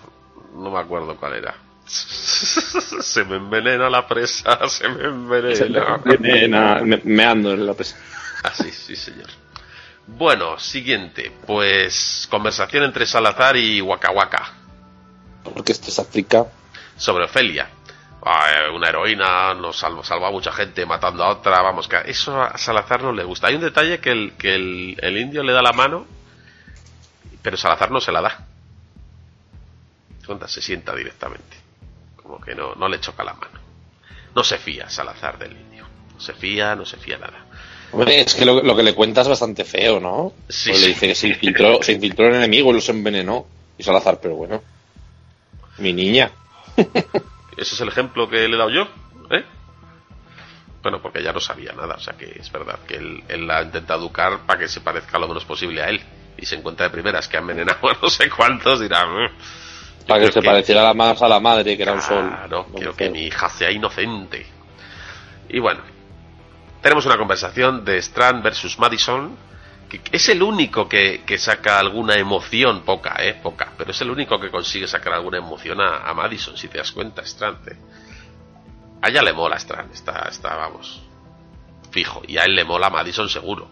No 0.55 0.71
me 0.71 0.79
acuerdo 0.79 1.15
cuál 1.17 1.33
era. 1.35 1.53
se 1.85 3.23
me 3.25 3.35
envenena 3.35 3.87
la 3.87 4.07
presa, 4.07 4.67
se 4.67 4.89
me 4.89 5.03
envenena. 5.03 6.01
Nena, 6.19 6.81
me, 6.81 7.01
meando 7.03 7.53
en 7.53 7.67
la 7.67 7.75
presa. 7.75 7.97
Ah, 8.43 8.51
sí, 8.51 8.71
sí, 8.71 8.95
señor. 8.95 9.29
Bueno, 10.07 10.57
siguiente. 10.57 11.31
Pues 11.45 12.27
conversación 12.31 12.83
entre 12.83 13.05
Salazar 13.05 13.57
y 13.57 13.79
Waka 13.79 14.09
Waka 14.09 14.53
Porque 15.43 15.71
esto 15.71 15.89
es 15.89 15.99
África. 15.99 16.47
sobre 16.97 17.25
Ofelia. 17.25 17.69
Ah, 18.27 18.47
eh, 18.51 18.71
una 18.75 18.89
heroína, 18.89 19.53
nos 19.53 19.77
salva, 19.77 20.03
salva 20.03 20.29
a 20.29 20.31
mucha 20.31 20.51
gente 20.51 20.83
matando 20.85 21.23
a 21.23 21.29
otra. 21.29 21.61
Vamos, 21.61 21.87
que 21.87 21.97
eso 22.07 22.41
a 22.41 22.57
Salazar 22.57 23.03
no 23.03 23.11
le 23.11 23.23
gusta. 23.23 23.47
Hay 23.47 23.55
un 23.55 23.61
detalle 23.61 23.99
que 23.99 24.09
el, 24.11 24.33
que 24.37 24.55
el, 24.55 24.97
el 24.99 25.17
indio 25.19 25.43
le 25.43 25.53
da 25.53 25.61
la 25.61 25.73
mano, 25.73 26.07
pero 27.43 27.55
Salazar 27.55 27.91
no 27.91 28.01
se 28.01 28.11
la 28.11 28.21
da. 28.21 28.47
Se 30.47 30.61
sienta 30.61 30.95
directamente. 30.95 31.55
Como 32.15 32.41
que 32.41 32.55
no, 32.55 32.73
no 32.73 32.89
le 32.89 32.99
choca 32.99 33.23
la 33.23 33.35
mano. 33.35 33.59
No 34.33 34.43
se 34.43 34.57
fía 34.57 34.89
Salazar 34.89 35.37
del 35.37 35.51
indio. 35.51 35.85
No 36.15 36.19
se 36.19 36.33
fía, 36.33 36.75
no 36.75 36.83
se 36.83 36.97
fía 36.97 37.19
nada. 37.19 37.45
Hombre, 37.91 38.21
es 38.21 38.33
que 38.33 38.43
lo, 38.43 38.63
lo 38.63 38.75
que 38.75 38.81
le 38.81 38.95
cuenta 38.95 39.21
es 39.21 39.27
bastante 39.27 39.63
feo, 39.63 39.99
¿no? 39.99 40.33
Sí, 40.49 40.69
Pues 40.71 40.79
sí. 40.79 40.81
le 40.81 40.87
dice 40.87 41.07
que 41.09 41.15
se 41.15 41.27
infiltró, 41.27 41.83
se 41.83 41.91
infiltró 41.93 42.27
el 42.27 42.35
enemigo 42.35 42.71
y 42.71 42.73
los 42.73 42.89
envenenó. 42.89 43.45
Y 43.77 43.83
Salazar, 43.83 44.19
pero 44.19 44.35
bueno. 44.35 44.63
Mi 45.77 45.93
niña. 45.93 46.31
Ese 47.57 47.75
es 47.75 47.81
el 47.81 47.87
ejemplo 47.87 48.29
que 48.29 48.47
le 48.47 48.55
he 48.55 48.57
dado 48.57 48.69
yo, 48.69 48.83
¿eh? 49.31 49.43
Bueno, 50.81 51.01
porque 51.01 51.19
ella 51.19 51.33
no 51.33 51.39
sabía 51.39 51.73
nada, 51.73 51.95
o 51.95 51.99
sea 51.99 52.13
que 52.13 52.25
es 52.39 52.51
verdad 52.51 52.79
que 52.87 52.95
él, 52.95 53.23
él 53.27 53.47
la 53.47 53.63
intenta 53.63 53.95
educar 53.95 54.39
para 54.45 54.59
que 54.59 54.67
se 54.67 54.81
parezca 54.81 55.17
lo 55.17 55.27
menos 55.27 55.43
posible 55.45 55.81
a 55.81 55.89
él. 55.89 56.01
Y 56.37 56.45
se 56.45 56.55
encuentra 56.55 56.87
de 56.87 56.91
primeras 56.91 57.27
que 57.27 57.37
ha 57.37 57.39
envenenado 57.39 57.89
a 57.89 57.97
no 58.01 58.09
sé 58.09 58.29
cuántos, 58.29 58.81
dirá... 58.81 59.05
Para 60.07 60.25
que 60.25 60.31
se 60.31 60.41
pareciera 60.41 60.83
la 60.83 60.93
más 60.93 61.21
a 61.21 61.27
la 61.27 61.39
madre, 61.39 61.75
que 61.75 61.83
era 61.83 61.93
un 61.93 62.01
sol. 62.01 62.27
Claro, 62.27 62.67
quiero 62.75 62.95
que 62.95 63.09
mi 63.09 63.23
hija 63.23 63.49
sea 63.49 63.71
inocente. 63.71 64.45
Y 65.49 65.59
bueno, 65.59 65.81
tenemos 66.81 67.05
una 67.07 67.17
conversación 67.17 67.83
de 67.83 67.97
Strand 67.97 68.43
versus 68.43 68.77
Madison, 68.77 69.35
que 69.99 70.17
es 70.17 70.29
el 70.29 70.41
único 70.43 70.87
que, 70.89 71.23
que 71.25 71.37
saca 71.37 71.79
alguna 71.79 72.15
emoción, 72.15 72.81
poca, 72.81 73.15
eh, 73.19 73.33
poca, 73.33 73.71
pero 73.77 73.91
es 73.91 74.01
el 74.01 74.09
único 74.09 74.39
que 74.39 74.49
consigue 74.51 74.87
sacar 74.87 75.13
alguna 75.13 75.37
emoción 75.37 75.79
a, 75.81 75.97
a 76.09 76.13
Madison, 76.13 76.57
si 76.57 76.67
te 76.67 76.77
das 76.77 76.91
cuenta, 76.91 77.21
Strand. 77.23 77.67
eh. 77.67 77.77
A 79.01 79.09
ella 79.09 79.21
le 79.21 79.33
mola 79.33 79.57
Strand, 79.57 79.93
está, 79.93 80.27
está, 80.29 80.55
vamos, 80.55 81.01
fijo, 81.91 82.21
y 82.27 82.37
a 82.37 82.43
él 82.45 82.55
le 82.55 82.63
mola 82.63 82.89
Madison 82.89 83.29
seguro. 83.29 83.67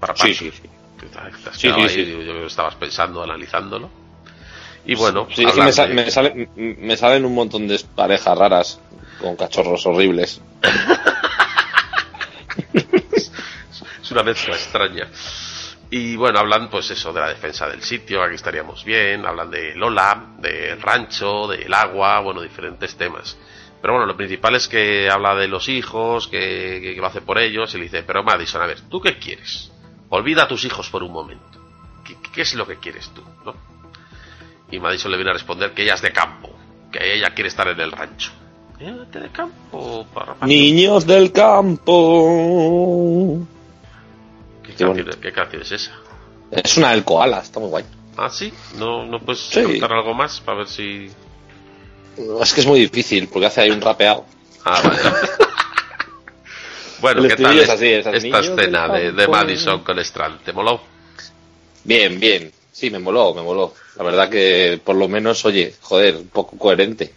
Para 0.00 0.14
Sí, 0.16 0.34
sí, 0.34 0.50
sí. 0.50 0.62
Te 0.98 1.52
Sí, 1.52 1.68
ahí, 1.68 2.24
yo 2.26 2.32
que 2.34 2.46
estabas 2.46 2.74
pensando, 2.74 3.22
analizándolo. 3.22 3.88
Y 4.84 4.94
bueno, 4.94 5.26
Sí, 5.34 5.44
es 5.44 5.52
que 5.52 5.62
me, 5.62 5.72
sa- 5.72 5.86
de- 5.86 5.94
me 5.94 6.10
sale- 6.10 6.48
me 6.56 6.96
salen 6.96 7.24
un 7.24 7.34
montón 7.34 7.68
de 7.68 7.78
parejas 7.94 8.36
raras 8.38 8.80
con 9.20 9.36
cachorros 9.36 9.84
horribles. 9.86 10.40
Es 14.08 14.12
una 14.12 14.22
mezcla 14.22 14.54
extraña. 14.54 15.06
Y 15.90 16.16
bueno, 16.16 16.38
hablan 16.38 16.70
pues 16.70 16.90
eso 16.90 17.12
de 17.12 17.20
la 17.20 17.28
defensa 17.28 17.68
del 17.68 17.82
sitio, 17.82 18.22
aquí 18.22 18.36
estaríamos 18.36 18.84
bien, 18.84 19.26
hablan 19.26 19.50
de 19.50 19.74
Lola, 19.74 20.34
del 20.38 20.80
rancho, 20.80 21.46
del 21.46 21.72
agua, 21.74 22.20
bueno, 22.20 22.40
diferentes 22.40 22.96
temas. 22.96 23.36
Pero 23.82 23.92
bueno, 23.92 24.06
lo 24.06 24.16
principal 24.16 24.54
es 24.54 24.66
que 24.66 25.10
habla 25.10 25.34
de 25.34 25.46
los 25.46 25.68
hijos, 25.68 26.26
que, 26.28 26.80
que, 26.82 26.94
que 26.94 27.00
lo 27.00 27.06
hace 27.06 27.20
por 27.20 27.38
ellos, 27.38 27.74
y 27.74 27.78
le 27.78 27.84
dice, 27.84 28.02
pero 28.02 28.22
Madison, 28.24 28.62
a 28.62 28.66
ver, 28.66 28.80
¿tú 28.88 28.98
qué 28.98 29.18
quieres? 29.18 29.70
Olvida 30.08 30.44
a 30.44 30.48
tus 30.48 30.64
hijos 30.64 30.88
por 30.88 31.02
un 31.02 31.12
momento. 31.12 31.44
¿Qué, 32.02 32.16
qué 32.32 32.42
es 32.42 32.54
lo 32.54 32.66
que 32.66 32.76
quieres 32.76 33.10
tú? 33.10 33.22
¿no? 33.44 33.54
Y 34.70 34.78
Madison 34.78 35.10
le 35.10 35.18
viene 35.18 35.30
a 35.32 35.34
responder 35.34 35.72
que 35.72 35.82
ella 35.82 35.94
es 35.94 36.02
de 36.02 36.12
campo, 36.12 36.50
que 36.90 37.14
ella 37.14 37.34
quiere 37.34 37.48
estar 37.48 37.68
en 37.68 37.78
el 37.80 37.92
rancho. 37.92 38.32
¿Eh? 38.80 38.94
¿De 39.12 39.28
campo? 39.30 40.06
Para- 40.14 40.34
Niños 40.46 41.04
del 41.06 41.30
campo. 41.32 41.98
¿Qué, 44.68 44.74
Qué 44.74 44.84
canción, 44.84 45.06
bonito. 45.06 45.20
¿Qué 45.20 45.32
canción 45.32 45.62
es 45.62 45.72
esa? 45.72 45.92
Es 46.50 46.76
una 46.76 46.90
del 46.92 47.04
koala, 47.04 47.40
está 47.40 47.60
muy 47.60 47.68
guay. 47.70 47.84
Ah, 48.16 48.28
sí, 48.30 48.52
no, 48.76 49.04
no 49.06 49.18
puedes 49.20 49.40
Sí. 49.42 49.62
contar 49.62 49.92
algo 49.92 50.14
más 50.14 50.40
para 50.40 50.58
ver 50.58 50.68
si. 50.68 51.08
Es 52.42 52.52
que 52.52 52.60
es 52.60 52.66
muy 52.66 52.80
difícil, 52.80 53.28
porque 53.28 53.46
hace 53.46 53.60
ahí 53.62 53.70
un 53.70 53.80
rapeado. 53.80 54.24
Ah, 54.64 54.80
vale. 54.82 54.98
bueno, 57.00 57.22
¿qué 57.28 57.36
tal 57.36 57.56
es- 57.58 57.64
es 57.64 57.70
así, 57.70 57.86
esta 57.86 58.10
escena 58.40 58.88
de, 58.88 59.12
de 59.12 59.16
campo? 59.24 59.32
Madison 59.32 59.80
con 59.84 59.98
Strand? 60.00 60.42
¿Te 60.42 60.52
moló? 60.52 60.80
Bien, 61.84 62.18
bien. 62.18 62.52
Sí, 62.72 62.90
me 62.90 62.98
moló, 62.98 63.34
me 63.34 63.42
moló. 63.42 63.74
La 63.96 64.04
verdad 64.04 64.28
que 64.28 64.80
por 64.84 64.96
lo 64.96 65.08
menos, 65.08 65.44
oye, 65.44 65.74
joder, 65.80 66.16
un 66.16 66.28
poco 66.28 66.56
coherente. 66.58 67.12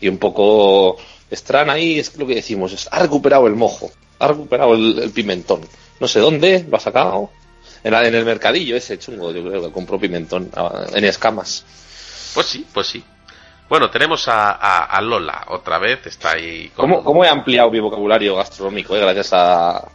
Y 0.00 0.08
un 0.08 0.18
poco 0.18 0.96
Stran 1.32 1.70
ahí 1.70 1.98
es 1.98 2.16
lo 2.16 2.26
que 2.26 2.34
decimos, 2.36 2.72
es, 2.72 2.88
ha 2.90 2.98
recuperado 3.00 3.46
el 3.46 3.54
mojo, 3.54 3.90
ha 4.18 4.28
recuperado 4.28 4.74
el, 4.74 4.98
el 4.98 5.10
pimentón. 5.10 5.60
No 6.00 6.06
sé 6.08 6.20
dónde, 6.20 6.64
lo 6.68 6.76
ha 6.76 6.80
sacado. 6.80 7.30
En, 7.84 7.94
el 7.94 8.24
mercadillo 8.24 8.76
ese 8.76 8.98
chungo, 8.98 9.32
yo 9.32 9.42
creo 9.42 9.62
que 9.62 9.72
compró 9.72 9.98
pimentón 9.98 10.50
ah, 10.54 10.86
en 10.94 11.04
escamas. 11.04 11.64
Pues 12.34 12.46
sí, 12.46 12.66
pues 12.72 12.86
sí. 12.86 13.02
Bueno, 13.68 13.90
tenemos 13.90 14.28
a, 14.28 14.52
a- 14.52 14.84
a 14.84 15.00
Lola 15.00 15.46
otra 15.48 15.78
vez, 15.78 16.06
está 16.06 16.32
ahí 16.32 16.68
con 16.76 16.88
¿Cómo, 16.90 17.02
cómo 17.04 17.24
he 17.24 17.28
ampliado 17.28 17.70
mi 17.70 17.80
vocabulario 17.80 18.36
gastronómico? 18.36 18.94
eh? 18.94 19.00
Gracias 19.00 19.32
a, 19.32 19.76
a, 19.78 19.86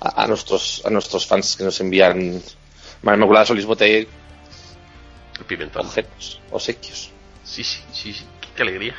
a 0.00 0.26
nuestros, 0.26 0.82
a 0.84 0.90
nuestros 0.90 1.24
fans 1.26 1.56
que 1.56 1.64
nos 1.64 1.80
envían 1.80 2.42
María 3.02 3.16
Inmaculada 3.16 3.46
Solís 3.46 3.66
el 3.80 4.08
pimentón. 5.46 5.86
objetos, 5.86 6.40
obsequios. 6.50 7.10
Sí, 7.44 7.62
sí, 7.64 7.80
sí, 7.92 8.12
sí, 8.12 8.24
qué 8.56 8.62
alegría. 8.62 8.94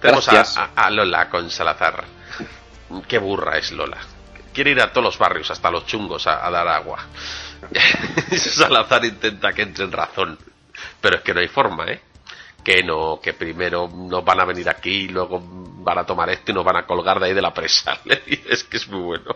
Tenemos 0.00 0.28
a, 0.76 0.90
Lola 0.90 1.28
con 1.28 1.50
Salazar. 1.50 2.04
Qué 3.06 3.18
burra 3.18 3.58
es 3.58 3.72
Lola. 3.72 3.98
Quiere 4.52 4.70
ir 4.72 4.80
a 4.80 4.92
todos 4.92 5.04
los 5.04 5.18
barrios, 5.18 5.50
hasta 5.50 5.70
los 5.70 5.86
chungos, 5.86 6.26
a, 6.26 6.46
a 6.46 6.50
dar 6.50 6.66
agua. 6.68 7.04
Salazar 8.36 9.04
intenta 9.04 9.52
que 9.52 9.62
entre 9.62 9.84
en 9.84 9.92
razón. 9.92 10.38
Pero 11.00 11.16
es 11.16 11.22
que 11.22 11.34
no 11.34 11.40
hay 11.40 11.48
forma, 11.48 11.86
¿eh? 11.90 12.00
Que 12.64 12.82
no, 12.82 13.20
que 13.22 13.34
primero 13.34 13.88
nos 13.88 14.24
van 14.24 14.40
a 14.40 14.44
venir 14.44 14.68
aquí 14.68 14.90
y 14.90 15.08
luego 15.08 15.40
van 15.42 15.98
a 15.98 16.06
tomar 16.06 16.28
esto 16.30 16.50
y 16.50 16.54
nos 16.54 16.64
van 16.64 16.76
a 16.76 16.86
colgar 16.86 17.18
de 17.20 17.26
ahí 17.26 17.34
de 17.34 17.42
la 17.42 17.52
presa. 17.54 17.98
Dices 18.26 18.64
que 18.64 18.76
es 18.76 18.88
muy 18.88 19.00
bueno. 19.00 19.34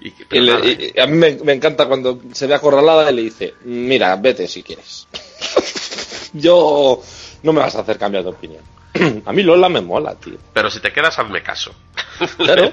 Y 0.00 0.10
que- 0.12 0.22
Y 0.24 0.26
pero 0.28 0.58
le- 0.58 0.92
y 0.94 1.00
a 1.00 1.06
mí 1.06 1.16
me, 1.16 1.32
me 1.44 1.52
encanta 1.52 1.86
cuando 1.86 2.20
se 2.32 2.46
ve 2.46 2.54
acorralada 2.54 3.10
y 3.10 3.14
le 3.14 3.22
dice, 3.22 3.54
mira, 3.64 4.16
vete 4.16 4.46
si 4.48 4.62
quieres. 4.62 5.06
Yo 6.32 7.00
no 7.42 7.52
me 7.52 7.60
vas 7.60 7.74
a 7.76 7.80
hacer 7.80 7.98
cambiar 7.98 8.24
de 8.24 8.30
opinión. 8.30 8.62
a 9.26 9.32
mí 9.32 9.42
Lola 9.42 9.68
me 9.68 9.80
mola, 9.80 10.14
tío. 10.16 10.34
Pero 10.52 10.70
si 10.70 10.80
te 10.80 10.92
quedas, 10.92 11.18
hazme 11.18 11.42
caso. 11.42 11.74
Claro. 12.36 12.72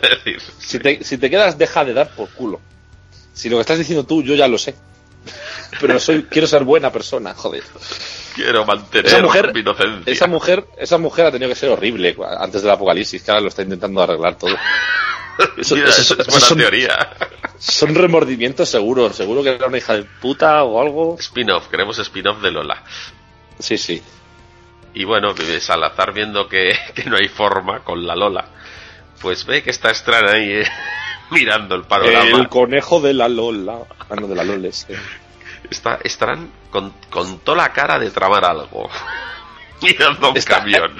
Si 0.59 0.77
te, 0.79 1.03
si 1.03 1.17
te 1.17 1.29
quedas, 1.29 1.57
deja 1.57 1.85
de 1.85 1.93
dar 1.93 2.09
por 2.15 2.29
culo. 2.29 2.59
Si 3.33 3.49
lo 3.49 3.57
que 3.57 3.61
estás 3.61 3.77
diciendo 3.77 4.03
tú, 4.05 4.21
yo 4.21 4.35
ya 4.35 4.47
lo 4.47 4.57
sé. 4.57 4.75
Pero 5.81 5.99
soy, 5.99 6.23
quiero 6.23 6.47
ser 6.47 6.63
buena 6.63 6.91
persona, 6.91 7.33
joder. 7.33 7.63
quiero 8.35 8.65
mantener 8.65 9.05
Esa 9.07 9.21
mujer, 9.21 9.53
mi 9.53 9.59
inocencia. 9.61 10.11
esa 10.13 10.27
mujer, 10.27 10.65
esa 10.77 10.97
mujer 10.97 11.25
ha 11.27 11.31
tenido 11.31 11.49
que 11.49 11.55
ser 11.55 11.69
horrible 11.69 12.15
antes 12.39 12.61
del 12.61 12.71
apocalipsis, 12.71 13.21
que 13.23 13.31
ahora 13.31 13.41
lo 13.41 13.47
está 13.49 13.61
intentando 13.61 14.01
arreglar 14.01 14.37
todo. 14.37 14.55
Eso- 15.57 15.75
Mira, 15.75 15.89
eso- 15.89 16.01
eso 16.01 16.21
es 16.21 16.27
buena 16.27 16.45
son- 16.45 16.57
teoría. 16.57 17.09
Son 17.59 17.93
remordimientos 17.95 18.69
seguros, 18.69 19.15
seguro 19.15 19.43
que 19.43 19.49
era 19.49 19.67
una 19.67 19.77
hija 19.77 19.93
de 19.95 20.03
puta 20.03 20.63
o 20.63 20.81
algo. 20.81 21.15
Spin-off, 21.19 21.67
queremos 21.67 21.97
spin-off 21.99 22.41
de 22.41 22.51
Lola. 22.51 22.83
Sí, 23.59 23.77
sí. 23.77 24.01
Y 24.99 25.03
bueno, 25.03 25.35
Salazar 25.59 26.11
viendo 26.11 26.47
que, 26.49 26.75
que 26.95 27.03
no 27.05 27.17
hay 27.17 27.27
forma 27.27 27.83
con 27.83 28.05
la 28.07 28.15
Lola, 28.15 28.45
pues 29.21 29.45
ve 29.45 29.61
que 29.61 29.69
está 29.69 29.91
Estran 29.91 30.27
ahí 30.27 30.51
eh, 30.51 30.67
mirando 31.31 31.75
el 31.75 31.83
panorama. 31.83 32.25
El 32.39 32.49
conejo 32.49 32.99
de 32.99 33.13
la 33.13 33.27
Lola. 33.29 33.77
Ah, 34.09 34.15
no, 34.15 34.27
de 34.27 34.35
la 34.35 34.43
Loles. 34.43 34.87
eh. 34.89 34.97
Está 35.69 35.99
Estran 36.03 36.49
con, 36.71 36.93
con 37.11 37.39
toda 37.39 37.57
la 37.57 37.73
cara 37.73 37.99
de 37.99 38.09
tramar 38.09 38.43
algo. 38.45 38.89
mirando 39.83 40.31
un 40.31 40.37
Está- 40.37 40.59
camión. 40.59 40.97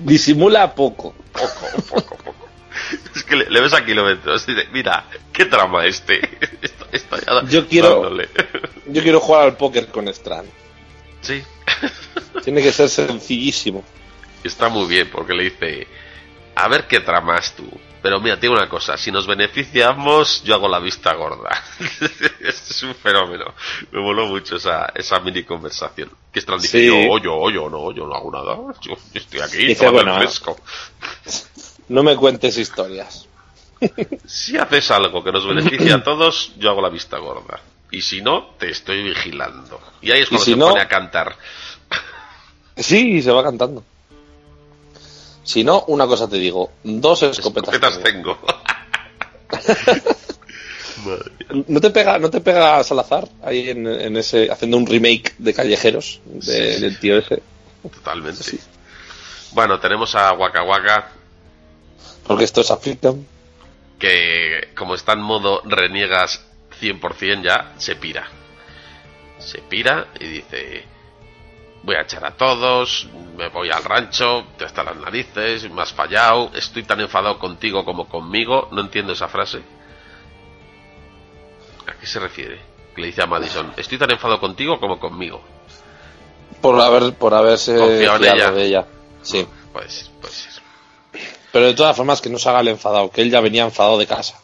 Disimula 0.00 0.74
poco. 0.74 1.14
poco, 1.32 1.82
poco, 1.88 2.16
poco. 2.16 2.34
Es 3.14 3.22
que 3.22 3.36
le, 3.36 3.48
le 3.50 3.60
ves 3.60 3.74
a 3.74 3.84
kilómetros 3.84 4.48
y 4.48 4.54
dice, 4.54 4.68
mira, 4.72 5.04
¿qué 5.32 5.44
trama 5.44 5.84
este? 5.86 6.18
Está, 6.62 6.86
está 6.90 7.16
ya 7.20 7.48
Yo 7.48 7.68
quiero- 7.68 7.90
dándole. 8.00 8.28
Yo 8.86 9.02
quiero 9.02 9.20
jugar 9.20 9.42
al 9.42 9.56
póker 9.56 9.86
con 9.88 10.08
Strand. 10.08 10.48
Sí, 11.20 11.42
Tiene 12.44 12.62
que 12.62 12.72
ser 12.72 12.88
sencillísimo. 12.88 13.84
está 14.44 14.68
muy 14.68 14.86
bien 14.86 15.08
porque 15.10 15.34
le 15.34 15.44
dice, 15.44 15.86
a 16.54 16.68
ver 16.68 16.86
qué 16.86 17.00
tramas 17.00 17.54
tú. 17.54 17.68
Pero 18.02 18.18
mira, 18.18 18.40
tengo 18.40 18.54
una 18.54 18.66
cosa, 18.66 18.96
si 18.96 19.12
nos 19.12 19.26
beneficiamos, 19.26 20.42
yo 20.42 20.54
hago 20.54 20.68
la 20.68 20.78
vista 20.78 21.12
gorda. 21.14 21.50
es 22.40 22.82
un 22.82 22.94
fenómeno. 22.94 23.52
Me 23.92 24.00
moló 24.00 24.24
mucho 24.26 24.56
esa, 24.56 24.90
esa 24.94 25.20
mini 25.20 25.42
conversación. 25.44 26.10
Que 26.32 26.38
Strand 26.40 26.62
dice, 26.62 26.78
Sí. 26.78 26.86
yo, 26.86 27.18
yo, 27.18 27.50
yo, 27.50 27.68
no, 27.68 27.92
yo 27.92 28.06
no 28.06 28.14
hago 28.14 28.32
nada. 28.32 28.56
Yo, 28.80 28.94
yo 28.94 28.96
estoy 29.20 29.40
aquí, 29.40 29.66
Dice, 29.66 29.86
bueno, 29.90 30.16
fresco. 30.16 30.56
No 31.88 32.02
me 32.02 32.16
cuentes 32.16 32.56
historias. 32.56 33.26
Si 34.26 34.56
haces 34.58 34.90
algo 34.90 35.22
que 35.24 35.32
nos 35.32 35.46
beneficia 35.46 35.96
a 35.96 36.02
todos, 36.02 36.52
yo 36.58 36.70
hago 36.70 36.80
la 36.82 36.88
vista 36.90 37.18
gorda. 37.18 37.60
Y 37.90 38.00
si 38.02 38.20
no, 38.22 38.54
te 38.58 38.70
estoy 38.70 39.02
vigilando. 39.02 39.80
Y 40.00 40.10
ahí 40.12 40.20
es 40.20 40.28
cuando 40.28 40.44
si 40.44 40.52
se 40.52 40.56
no- 40.56 40.68
pone 40.68 40.80
a 40.82 40.88
cantar. 40.88 41.36
Sí, 42.80 43.22
se 43.22 43.30
va 43.30 43.42
cantando. 43.42 43.82
Si 45.44 45.64
no, 45.64 45.84
una 45.88 46.06
cosa 46.06 46.28
te 46.28 46.36
digo. 46.36 46.70
Dos 46.84 47.22
escopetas. 47.22 47.74
Escopetas 47.74 48.02
tengo. 48.02 48.38
¿No 51.66 51.80
te 51.80 51.90
pega, 51.90 52.18
no 52.18 52.30
te 52.30 52.40
pega 52.40 52.82
Salazar 52.84 53.28
ahí 53.42 53.70
en, 53.70 53.86
en 53.86 54.16
ese, 54.16 54.50
haciendo 54.50 54.76
un 54.76 54.86
remake 54.86 55.34
de 55.38 55.54
Callejeros 55.54 56.20
de- 56.26 56.74
Sí. 56.74 56.80
del 56.82 56.98
tío 56.98 57.16
ese? 57.18 57.42
Totalmente. 57.82 58.58
Bueno, 59.52 59.80
tenemos 59.80 60.14
a 60.14 60.32
Waka 60.34 60.62
Waka, 60.62 61.10
Porque 62.26 62.44
esto 62.44 62.60
es 62.60 62.70
África. 62.70 63.14
que 63.98 64.68
como 64.76 64.94
está 64.94 65.14
en 65.14 65.20
modo 65.22 65.62
reniegas 65.64 66.42
100% 66.80 67.42
ya, 67.42 67.72
se 67.78 67.96
pira. 67.96 68.28
Se 69.38 69.58
pira 69.58 70.08
y 70.20 70.26
dice, 70.26 70.84
voy 71.82 71.96
a 71.96 72.02
echar 72.02 72.24
a 72.24 72.32
todos, 72.32 73.08
me 73.36 73.48
voy 73.48 73.70
al 73.70 73.82
rancho, 73.84 74.44
te 74.58 74.64
hasta 74.64 74.84
las 74.84 74.96
narices, 74.96 75.70
me 75.70 75.82
has 75.82 75.92
fallado, 75.92 76.50
estoy 76.54 76.82
tan 76.82 77.00
enfadado 77.00 77.38
contigo 77.38 77.84
como 77.84 78.08
conmigo, 78.08 78.68
no 78.72 78.82
entiendo 78.82 79.12
esa 79.12 79.28
frase. 79.28 79.62
¿A 81.86 81.92
qué 81.98 82.06
se 82.06 82.20
refiere? 82.20 82.60
Que 82.94 83.00
le 83.00 83.06
dice 83.08 83.22
a 83.22 83.26
Madison, 83.26 83.72
estoy 83.76 83.98
tan 83.98 84.10
enfadado 84.10 84.40
contigo 84.40 84.78
como 84.78 84.98
conmigo. 84.98 85.42
Por 86.60 86.80
haber, 86.80 87.14
por 87.14 87.32
haberse 87.32 87.76
Confiado 87.76 88.16
en 88.16 88.34
ella. 88.34 88.50
de 88.50 88.64
ella. 88.64 88.86
Sí. 89.22 89.46
Pues, 89.72 90.10
pues 90.20 90.60
Pero 91.52 91.66
de 91.66 91.74
todas 91.74 91.96
formas 91.96 92.20
que 92.20 92.28
no 92.28 92.38
se 92.38 92.48
haga 92.48 92.60
el 92.60 92.68
enfadado, 92.68 93.10
que 93.10 93.22
él 93.22 93.30
ya 93.30 93.40
venía 93.40 93.64
enfadado 93.64 93.98
de 93.98 94.06
casa. 94.06 94.38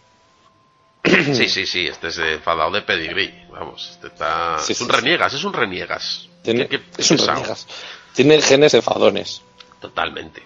sí, 1.04 1.48
sí, 1.48 1.66
sí, 1.66 1.86
este 1.86 2.08
es 2.08 2.18
enfadado 2.18 2.70
de 2.70 2.82
pedigrí, 2.82 3.32
vamos, 3.50 3.90
este 3.92 4.08
está... 4.08 4.58
Sí, 4.58 4.72
es 4.72 4.80
un 4.80 4.88
sí, 4.88 4.92
sí. 4.94 5.00
reniegas, 5.00 5.34
es 5.34 5.44
un 5.44 5.52
reniegas. 5.52 6.28
Tiene, 6.46 6.68
Qué- 6.68 6.80
qué 6.80 7.02
es 7.02 7.10
un. 7.10 7.18
Tiene 8.14 8.40
genes 8.40 8.74
enfadones. 8.74 9.42
Totalmente. 9.80 10.42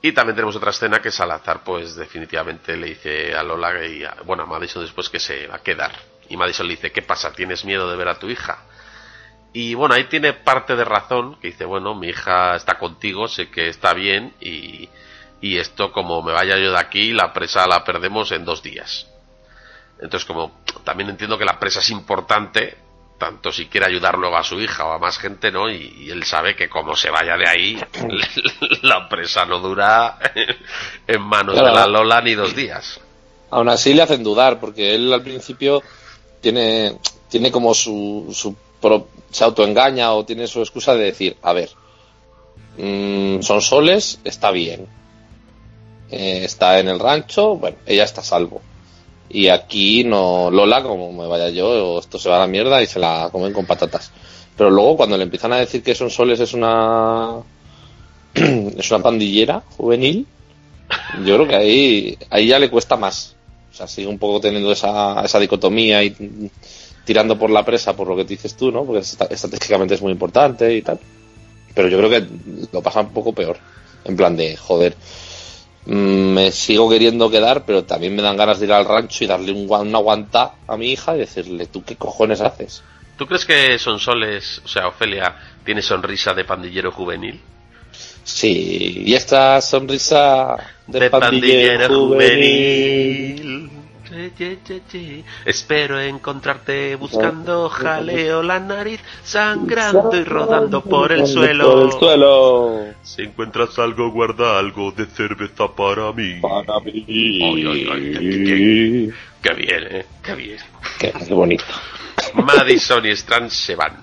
Y 0.00 0.12
también 0.12 0.34
tenemos 0.36 0.56
otra 0.56 0.70
escena 0.70 1.00
que 1.00 1.10
Salazar, 1.10 1.62
pues 1.64 1.96
definitivamente 1.96 2.76
le 2.76 2.88
dice 2.88 3.34
a 3.34 3.42
Lola 3.42 3.86
y 3.86 4.04
a, 4.04 4.16
bueno, 4.24 4.42
a 4.42 4.46
Madison 4.46 4.82
después 4.82 5.08
que 5.08 5.18
se 5.20 5.46
va 5.46 5.56
a 5.56 5.62
quedar. 5.62 5.92
Y 6.28 6.36
Madison 6.36 6.66
le 6.66 6.74
dice, 6.74 6.92
¿qué 6.92 7.02
pasa? 7.02 7.32
¿Tienes 7.32 7.64
miedo 7.64 7.90
de 7.90 7.96
ver 7.96 8.08
a 8.08 8.18
tu 8.18 8.28
hija? 8.28 8.64
Y 9.52 9.74
bueno, 9.74 9.94
ahí 9.94 10.04
tiene 10.04 10.32
parte 10.32 10.74
de 10.76 10.84
razón, 10.84 11.36
que 11.40 11.48
dice, 11.48 11.64
bueno, 11.64 11.94
mi 11.94 12.08
hija 12.08 12.56
está 12.56 12.78
contigo, 12.78 13.28
sé 13.28 13.50
que 13.50 13.68
está 13.68 13.94
bien 13.94 14.34
y, 14.40 14.88
y 15.40 15.58
esto 15.58 15.92
como 15.92 16.22
me 16.22 16.32
vaya 16.32 16.58
yo 16.58 16.72
de 16.72 16.78
aquí, 16.78 17.12
la 17.12 17.32
presa 17.32 17.66
la 17.66 17.84
perdemos 17.84 18.32
en 18.32 18.44
dos 18.44 18.62
días. 18.62 19.06
Entonces 20.00 20.24
como 20.26 20.60
también 20.82 21.08
entiendo 21.08 21.38
que 21.38 21.44
la 21.44 21.58
presa 21.58 21.78
es 21.80 21.88
importante, 21.90 22.76
tanto 23.18 23.52
si 23.52 23.66
quiere 23.66 23.86
ayudar 23.86 24.18
luego 24.18 24.36
a 24.36 24.42
su 24.44 24.60
hija 24.60 24.84
o 24.86 24.92
a 24.92 24.98
más 24.98 25.18
gente, 25.18 25.50
¿no? 25.52 25.70
Y, 25.70 25.94
y 26.00 26.10
él 26.10 26.24
sabe 26.24 26.54
que 26.56 26.68
como 26.68 26.94
se 26.96 27.10
vaya 27.10 27.36
de 27.36 27.48
ahí, 27.48 27.78
la 28.82 29.08
presa 29.08 29.46
no 29.46 29.60
dura 29.60 30.18
en 31.06 31.22
manos 31.22 31.54
Claro. 31.54 31.68
de 31.68 31.74
la 31.74 31.86
Lola 31.86 32.20
ni 32.20 32.34
dos 32.34 32.54
días. 32.54 33.00
Aún 33.50 33.68
así 33.68 33.94
le 33.94 34.02
hacen 34.02 34.22
dudar, 34.24 34.58
porque 34.58 34.94
él 34.94 35.12
al 35.12 35.22
principio 35.22 35.82
tiene, 36.40 36.96
tiene 37.28 37.50
como 37.52 37.72
su, 37.72 38.30
su 38.34 38.56
pro- 38.80 39.08
se 39.30 39.44
autoengaña 39.44 40.12
o 40.12 40.24
tiene 40.24 40.46
su 40.46 40.60
excusa 40.60 40.94
de 40.94 41.04
decir, 41.04 41.36
a 41.42 41.52
ver, 41.52 41.70
mm, 42.78 43.40
son 43.42 43.60
soles, 43.62 44.18
está 44.24 44.50
bien. 44.50 44.86
Eh, 46.10 46.42
está 46.44 46.78
en 46.80 46.88
el 46.88 46.98
rancho, 46.98 47.56
bueno, 47.56 47.76
ella 47.86 48.04
está 48.04 48.20
a 48.20 48.24
salvo. 48.24 48.60
Y 49.28 49.48
aquí 49.48 50.04
no, 50.04 50.50
Lola, 50.50 50.82
como 50.82 51.12
me 51.12 51.26
vaya 51.26 51.48
yo, 51.48 51.98
esto 51.98 52.18
se 52.18 52.28
va 52.28 52.36
a 52.36 52.40
la 52.40 52.46
mierda 52.46 52.82
y 52.82 52.86
se 52.86 52.98
la 52.98 53.28
comen 53.32 53.52
con 53.52 53.66
patatas. 53.66 54.12
Pero 54.56 54.70
luego 54.70 54.96
cuando 54.96 55.16
le 55.16 55.24
empiezan 55.24 55.52
a 55.52 55.56
decir 55.56 55.82
que 55.82 55.94
son 55.94 56.10
soles 56.10 56.38
es 56.40 56.54
una 56.54 57.40
es 58.34 58.90
una 58.90 59.02
pandillera 59.02 59.62
juvenil, 59.76 60.26
yo 61.24 61.36
creo 61.36 61.48
que 61.48 61.56
ahí, 61.56 62.18
ahí 62.30 62.46
ya 62.48 62.58
le 62.58 62.70
cuesta 62.70 62.96
más. 62.96 63.34
O 63.72 63.76
sea, 63.76 63.88
sigue 63.88 64.06
un 64.06 64.18
poco 64.18 64.40
teniendo 64.40 64.70
esa, 64.70 65.24
esa 65.24 65.40
dicotomía 65.40 66.02
y 66.04 66.50
tirando 67.04 67.38
por 67.38 67.50
la 67.50 67.64
presa, 67.64 67.96
por 67.96 68.08
lo 68.08 68.16
que 68.16 68.24
dices 68.24 68.54
tú, 68.54 68.70
¿no? 68.70 68.84
Porque 68.84 69.00
estratégicamente 69.00 69.94
es 69.94 70.02
muy 70.02 70.12
importante 70.12 70.74
y 70.74 70.82
tal. 70.82 70.98
Pero 71.74 71.88
yo 71.88 71.98
creo 71.98 72.10
que 72.10 72.26
lo 72.72 72.82
pasa 72.82 73.00
un 73.00 73.12
poco 73.12 73.32
peor. 73.32 73.58
En 74.04 74.16
plan 74.16 74.36
de, 74.36 74.56
joder, 74.56 74.94
me 75.86 76.50
sigo 76.50 76.88
queriendo 76.88 77.30
quedar, 77.30 77.64
pero 77.64 77.84
también 77.84 78.16
me 78.16 78.22
dan 78.22 78.36
ganas 78.36 78.58
de 78.58 78.66
ir 78.66 78.72
al 78.72 78.86
rancho 78.86 79.24
y 79.24 79.26
darle 79.26 79.52
un, 79.52 79.70
una 79.70 79.98
guanta 79.98 80.54
a 80.66 80.76
mi 80.76 80.92
hija 80.92 81.14
y 81.14 81.20
decirle, 81.20 81.66
¿tú 81.66 81.84
qué 81.84 81.96
cojones 81.96 82.40
haces? 82.40 82.82
¿Tú 83.16 83.26
crees 83.26 83.44
que 83.44 83.78
Sonsoles, 83.78 84.60
o 84.64 84.68
sea, 84.68 84.88
Ofelia, 84.88 85.36
tiene 85.64 85.82
sonrisa 85.82 86.34
de 86.34 86.44
pandillero 86.44 86.90
juvenil? 86.90 87.40
Sí, 88.24 89.02
y 89.04 89.14
esta 89.14 89.60
sonrisa 89.60 90.56
de, 90.86 91.10
pandillero, 91.10 91.88
juvenil. 91.88 93.70
Ye, 94.38 94.58
ye, 94.66 94.80
ye. 94.92 95.24
Espero 95.44 96.00
encontrarte 96.00 96.94
buscando 96.96 97.68
jaleo 97.68 98.42
la 98.42 98.58
nariz, 98.60 99.00
sangrando 99.22 100.14
y 100.16 100.24
rodando 100.24 100.82
por 100.82 101.12
el 101.12 101.26
suelo. 101.26 101.72
Por 101.72 101.82
el 101.86 101.92
suelo. 101.92 102.84
Si 103.02 103.22
encuentras 103.22 103.78
algo, 103.78 104.10
guarda 104.10 104.58
algo 104.58 104.92
de 104.92 105.06
cerveza 105.06 105.68
para 105.74 106.12
mí. 106.12 106.40
Para 106.40 106.80
mí. 106.80 107.04
Ay, 107.08 107.66
ay, 107.66 107.88
ay, 107.92 108.12
qué, 108.12 108.20
qué- 108.20 109.12
qué 109.42 109.54
bien, 109.54 109.86
¿eh? 109.90 110.06
Qué 110.22 110.34
bien. 110.34 110.58
Qué, 110.98 111.12
qué 111.12 111.34
bonito. 111.34 111.64
Madison 112.34 113.04
y 113.06 113.10
Strand 113.10 113.50
se 113.50 113.74
van. 113.76 113.96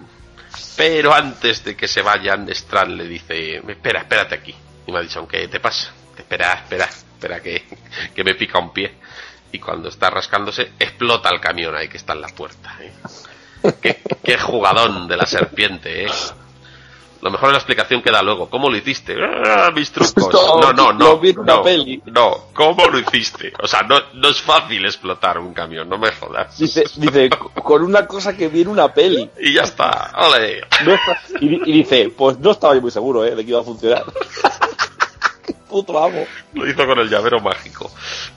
Pero 0.78 1.14
antes 1.14 1.64
de 1.64 1.76
que 1.76 1.88
se 1.88 2.02
vayan, 2.02 2.48
Strand 2.50 2.96
le 2.98 3.08
dice, 3.08 3.58
espera, 3.68 4.00
espérate 4.02 4.36
aquí. 4.36 4.54
Y 4.88 4.92
Madison, 4.92 5.28
¿qué 5.28 5.48
te 5.48 5.60
pasa? 5.60 5.94
Espera, 6.18 6.54
espera, 6.54 6.86
espera 6.86 7.42
que, 7.42 7.64
que 8.16 8.24
me 8.24 8.36
pica 8.36 8.60
un 8.60 8.72
pie. 8.72 8.92
Y 9.52 9.60
cuando 9.60 9.90
está 9.90 10.10
rascándose, 10.10 10.72
explota 10.80 11.30
el 11.30 11.40
camión 11.42 11.76
ahí 11.76 11.88
que 11.90 11.98
está 11.98 12.14
en 12.14 12.22
la 12.22 12.30
puerta. 12.30 12.78
¿eh? 12.82 13.74
Qué, 13.82 14.02
qué 14.24 14.38
jugadón 14.38 15.08
de 15.08 15.18
la 15.18 15.26
serpiente, 15.26 16.06
¿eh? 16.06 16.12
Lo 17.22 17.30
mejor 17.30 17.50
es 17.50 17.54
la 17.54 17.58
explicación 17.60 18.02
que 18.02 18.10
da 18.10 18.24
luego. 18.24 18.50
¿Cómo 18.50 18.68
lo 18.68 18.76
hiciste? 18.78 19.16
¡Ah, 19.46 19.70
mis 19.76 19.92
trucos. 19.92 20.16
No, 20.62 20.74
no, 20.74 20.92
no. 20.94 21.20
No, 21.46 21.62
peli. 21.62 22.02
no. 22.06 22.46
¿Cómo 22.54 22.86
lo 22.88 22.98
hiciste? 22.98 23.54
O 23.62 23.68
sea, 23.68 23.84
no, 23.84 24.00
no 24.14 24.30
es 24.30 24.42
fácil 24.42 24.84
explotar 24.86 25.38
un 25.38 25.54
camión, 25.54 25.88
no 25.88 26.00
me 26.00 26.12
jodas. 26.12 26.58
Dice, 26.58 26.84
dice, 26.96 27.30
con 27.30 27.84
una 27.84 28.08
cosa 28.08 28.36
que 28.36 28.48
vi 28.48 28.62
en 28.62 28.70
una 28.70 28.92
peli. 28.92 29.30
Y 29.40 29.54
ya 29.54 29.62
está. 29.64 30.12
¡Ole! 30.18 30.62
No 30.84 30.94
está- 30.96 31.22
y, 31.40 31.70
y 31.70 31.74
dice, 31.74 32.12
pues 32.18 32.40
no 32.40 32.52
estaba 32.52 32.74
yo 32.74 32.82
muy 32.82 32.92
seguro, 32.92 33.24
¿eh? 33.24 33.36
De 33.36 33.44
que 33.44 33.52
iba 33.52 33.60
a 33.60 33.64
funcionar. 33.64 34.04
Puto 35.70 36.04
amo. 36.04 36.26
Lo 36.54 36.68
hizo 36.68 36.86
con 36.86 37.00
el 37.00 37.10
llavero 37.10 37.40
mágico. 37.40 37.92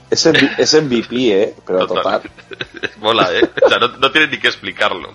Es, 0.09 0.25
MV 0.25 0.49
es 0.57 0.73
MVP, 0.81 1.43
¿eh? 1.43 1.55
Pero 1.65 1.87
total. 1.87 2.21
Mola, 2.97 3.29
¿eh? 3.33 3.49
O 3.63 3.69
sea, 3.69 3.77
no, 3.79 3.87
no 3.89 4.11
tiene 4.11 4.27
ni 4.27 4.37
que 4.39 4.47
explicarlo. 4.47 5.13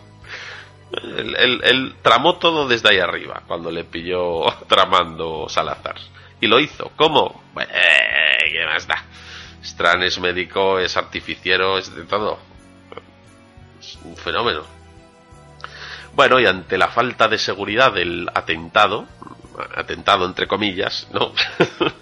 Él, 0.92 1.36
él- 1.38 1.60
él 1.64 1.94
tramó 2.02 2.38
todo 2.38 2.66
desde 2.66 2.90
ahí 2.90 2.98
arriba, 2.98 3.42
cuando 3.46 3.70
le 3.70 3.84
pilló 3.84 4.44
tramando 4.68 5.48
Salazar. 5.48 5.96
Y 6.40 6.46
lo 6.46 6.58
hizo. 6.60 6.90
¿Cómo? 6.96 7.42
Bueno, 7.54 7.70
eh, 7.74 8.50
¿qué 8.52 8.64
más 8.66 8.86
da? 8.86 9.04
Stran 9.62 10.02
es 10.02 10.18
médico, 10.18 10.78
es 10.78 10.96
artificiero, 10.96 11.78
es 11.78 11.94
de 11.94 12.04
todo. 12.04 12.38
Es 13.78 13.98
un 14.04 14.16
fenómeno. 14.16 14.62
Bueno, 16.14 16.40
y 16.40 16.46
ante 16.46 16.76
la 16.76 16.88
falta 16.88 17.28
de 17.28 17.38
seguridad 17.38 17.92
del 17.92 18.28
atentado, 18.34 19.06
atentado 19.74 20.24
entre 20.26 20.46
comillas, 20.48 21.06
¿no? 21.12 21.32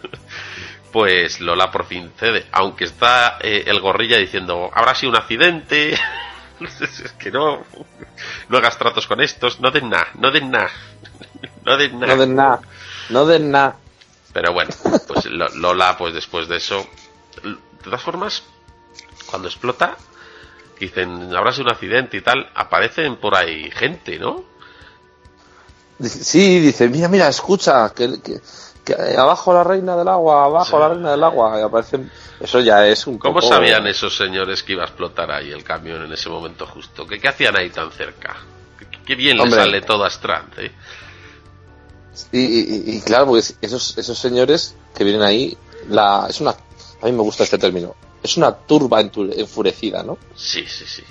pues 0.93 1.41
Lola 1.41 1.71
por 1.71 1.87
fin 1.87 2.13
cede. 2.17 2.47
Aunque 2.53 2.85
está 2.85 3.39
eh, 3.41 3.65
el 3.67 3.81
gorrilla 3.81 4.17
diciendo, 4.19 4.71
habrá 4.75 4.95
sido 4.95 5.11
un 5.11 5.19
accidente. 5.19 5.95
es 6.81 7.13
que 7.19 7.31
no, 7.31 7.65
no 8.49 8.59
hagas 8.59 8.79
tratos 8.79 9.07
con 9.07 9.21
estos, 9.21 9.61
no 9.61 9.71
den 9.71 9.91
nada, 9.91 10.09
no 10.15 10.31
den 10.31 10.51
nada. 10.51 10.71
no 11.65 11.77
den 11.77 11.99
nada. 12.01 12.15
No 12.15 12.21
den 12.21 12.35
nada. 12.37 12.61
No 13.11 13.27
den 13.27 13.51
nada. 13.51 13.77
Pero 14.33 14.53
bueno, 14.53 14.71
pues 15.07 15.25
Lo- 15.27 15.49
Lola, 15.55 15.97
pues 15.97 16.15
después 16.15 16.49
de 16.49 16.57
eso, 16.57 16.87
de 17.43 17.57
todas 17.83 18.03
formas, 18.03 18.45
cuando 19.27 19.49
explota, 19.49 19.97
dicen, 20.79 21.35
habrá 21.35 21.53
sido 21.53 21.65
un 21.65 21.73
accidente 21.73 22.19
y 22.19 22.21
tal, 22.21 22.51
aparecen 22.55 23.17
por 23.17 23.35
ahí 23.35 23.71
gente, 23.71 24.19
¿no? 24.19 24.45
Sí, 26.01 26.61
dice, 26.61 26.89
mira, 26.89 27.09
mira, 27.09 27.29
escucha, 27.29 27.91
que, 27.95 28.21
que- 28.21 28.41
que 28.85 28.95
abajo 29.17 29.53
la 29.53 29.65
reina 29.65 29.97
del 29.97 30.09
agua, 30.09 30.45
abajo 30.45 30.77
Sí. 30.77 30.81
la 30.81 30.89
reina 30.89 31.11
del 31.11 31.23
agua, 31.25 31.59
y 31.61 31.63
aparecen... 31.63 32.11
Eso 32.41 32.61
ya 32.61 32.87
es 32.87 33.07
un 33.07 33.19
¿Cómo 33.19 33.41
poco- 33.41 33.49
sabían 33.53 33.87
esos 33.87 34.17
señores 34.17 34.63
que 34.63 34.73
iba 34.75 34.83
a 34.85 34.87
explotar 34.87 35.31
ahí 35.31 35.51
el 35.51 35.63
camión 35.65 36.05
en 36.05 36.13
ese 36.13 36.29
momento 36.31 36.67
justo? 36.67 37.07
¿Qué, 37.07 37.19
qué 37.19 37.29
hacían 37.29 37.57
ahí 37.57 37.69
tan 37.71 37.91
cerca? 37.93 38.37
Qué, 39.05 39.15
bien 39.15 39.39
Hombre. 39.41 39.57
le 39.59 39.65
sale 39.65 39.81
todo 39.83 40.05
a 40.05 40.09
Strand, 40.09 40.59
¿eh? 40.59 40.73
Y, 42.33 42.39
y- 42.41 42.97
y 42.97 43.01
claro, 43.03 43.27
pues 43.27 43.57
esos, 43.61 43.97
esos 43.99 44.19
señores 44.19 44.75
que 44.95 45.05
vienen 45.05 45.23
ahí, 45.23 45.57
la, 45.89 46.27
es 46.29 46.41
una, 46.41 46.51
a 46.51 47.05
mí 47.07 47.13
me 47.13 47.23
gusta 47.23 47.45
este 47.45 47.59
término, 47.59 47.95
es 48.23 48.37
una 48.37 48.53
turba 48.53 49.01
enfurecida, 49.01 50.03
¿no? 50.03 50.19
Sí, 50.35 50.65
sí, 50.67 50.85
sí. 50.87 51.03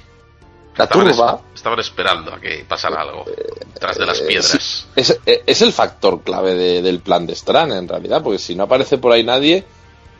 La 0.77 0.83
Estaban, 0.85 1.07
es- 1.09 1.19
estaban 1.55 1.79
esperando 1.79 2.33
a 2.33 2.39
que 2.39 2.63
pasara 2.67 3.01
algo 3.01 3.25
tras 3.79 3.97
de 3.97 4.05
las 4.05 4.21
piedras. 4.21 4.87
es, 4.95 5.19
es 5.25 5.61
el 5.61 5.73
factor 5.73 6.21
clave 6.21 6.53
de- 6.53 6.81
del 6.81 6.99
plan 6.99 7.25
de 7.25 7.35
Stran, 7.35 7.71
en 7.71 7.87
realidad, 7.87 8.21
porque 8.23 8.37
si 8.39 8.55
no 8.55 8.63
aparece 8.63 8.97
por 8.99 9.11
ahí 9.11 9.23
nadie, 9.23 9.63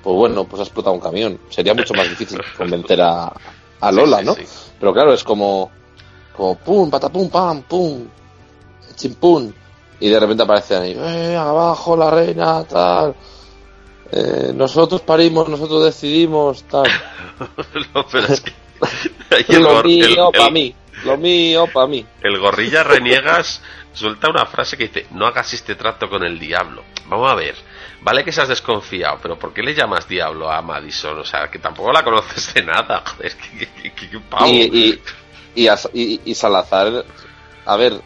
pues 0.04 0.16
bueno, 0.16 0.46
pues 0.46 0.60
ha 0.62 0.64
explotado 0.64 0.96
un 0.96 1.02
camión. 1.02 1.40
Sería 1.50 1.74
mucho 1.74 1.94
más 1.94 2.10
difícil 2.10 2.40
convencer 2.58 3.02
a, 3.02 3.32
a 3.82 3.92
Lola, 3.92 4.18
Sí, 4.18 4.24
sí, 4.24 4.26
¿no? 4.28 4.36
sí. 4.36 4.46
Pero 4.80 4.94
claro, 4.94 5.14
es 5.14 5.24
como, 5.24 5.70
como 6.36 6.56
pum, 6.56 6.90
patapum, 6.90 7.30
pam, 7.30 7.62
pum, 7.64 8.08
chimpum. 8.96 9.52
Y 10.00 10.10
de 10.10 10.20
repente 10.20 10.44
aparecen 10.44 10.82
ahí, 10.84 10.96
eh, 10.98 11.36
abajo 11.36 11.96
la 11.98 12.10
reina, 12.12 12.64
tal. 12.64 13.16
Eh, 14.12 14.52
nosotros 14.56 15.02
parimos, 15.02 15.50
nosotros 15.50 15.84
decidimos, 15.86 16.64
tal. 16.64 16.86
No, 17.94 18.06
pero 18.12 18.28
es 18.28 18.42
que 18.42 18.52
el, 19.30 19.62
lo 19.64 19.84
mío 19.84 20.32
para 20.32 20.50
mí, 20.52 20.76
lo 21.06 21.18
mío 21.18 21.68
para 21.74 21.88
mí. 21.88 22.06
el 22.22 22.40
gorrilla 22.40 22.84
reniegas 22.84 23.62
suelta 23.94 24.30
una 24.30 24.46
frase 24.46 24.78
que 24.78 24.88
dice, 24.88 25.08
no 25.12 25.26
hagas 25.26 25.54
este 25.54 25.76
trato 25.76 26.10
con 26.10 26.24
el 26.24 26.38
diablo. 26.40 26.84
Vamos 27.08 27.32
a 27.32 27.36
ver, 27.36 27.56
vale 28.02 28.24
que 28.24 28.32
seas 28.32 28.48
desconfiado, 28.48 29.18
pero 29.22 29.40
¿por 29.40 29.54
qué 29.54 29.64
le 29.64 29.74
llamas 29.74 30.08
diablo 30.08 30.52
a 30.52 30.62
Madison? 30.62 31.18
O 31.20 31.26
sea, 31.26 31.50
que 31.50 31.60
tampoco 31.60 31.92
la 31.92 32.04
conoces 32.04 32.54
de 32.54 32.64
nada, 32.64 33.04
joder, 33.18 33.34
que. 33.36 33.68
Y, 34.48 34.62
y, 34.78 35.02
y, 35.56 35.68
a- 35.68 35.78
y- 35.94 36.22
y 36.26 36.36
Salazar, 36.36 37.04
a 37.66 37.76
ver, 37.78 38.00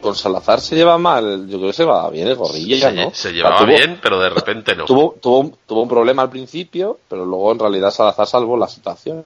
con 0.00 0.14
Salazar 0.14 0.60
se 0.60 0.76
lleva 0.76 0.98
mal, 0.98 1.48
yo 1.48 1.56
creo 1.58 1.70
que 1.70 1.76
se 1.76 1.84
va 1.84 2.08
bien 2.10 2.28
el 2.28 2.36
gorrilla, 2.36 2.90
se, 2.90 2.94
¿no? 2.96 3.02
se 3.02 3.08
O 3.08 3.14
sea, 3.14 3.30
llevaba 3.32 3.58
tuvo- 3.58 3.66
bien, 3.66 3.98
pero 4.00 4.20
de 4.20 4.30
repente 4.30 4.76
no. 4.76 4.84
Tuvo, 4.84 5.16
tuvo, 5.20 5.40
un- 5.40 5.56
tuvo 5.66 5.82
un 5.82 5.88
problema 5.88 6.22
al 6.22 6.30
principio, 6.30 6.98
pero 7.08 7.24
luego 7.24 7.50
en 7.52 7.58
realidad 7.58 7.90
Salazar 7.90 8.26
salvó 8.28 8.56
la 8.56 8.68
situación. 8.68 9.24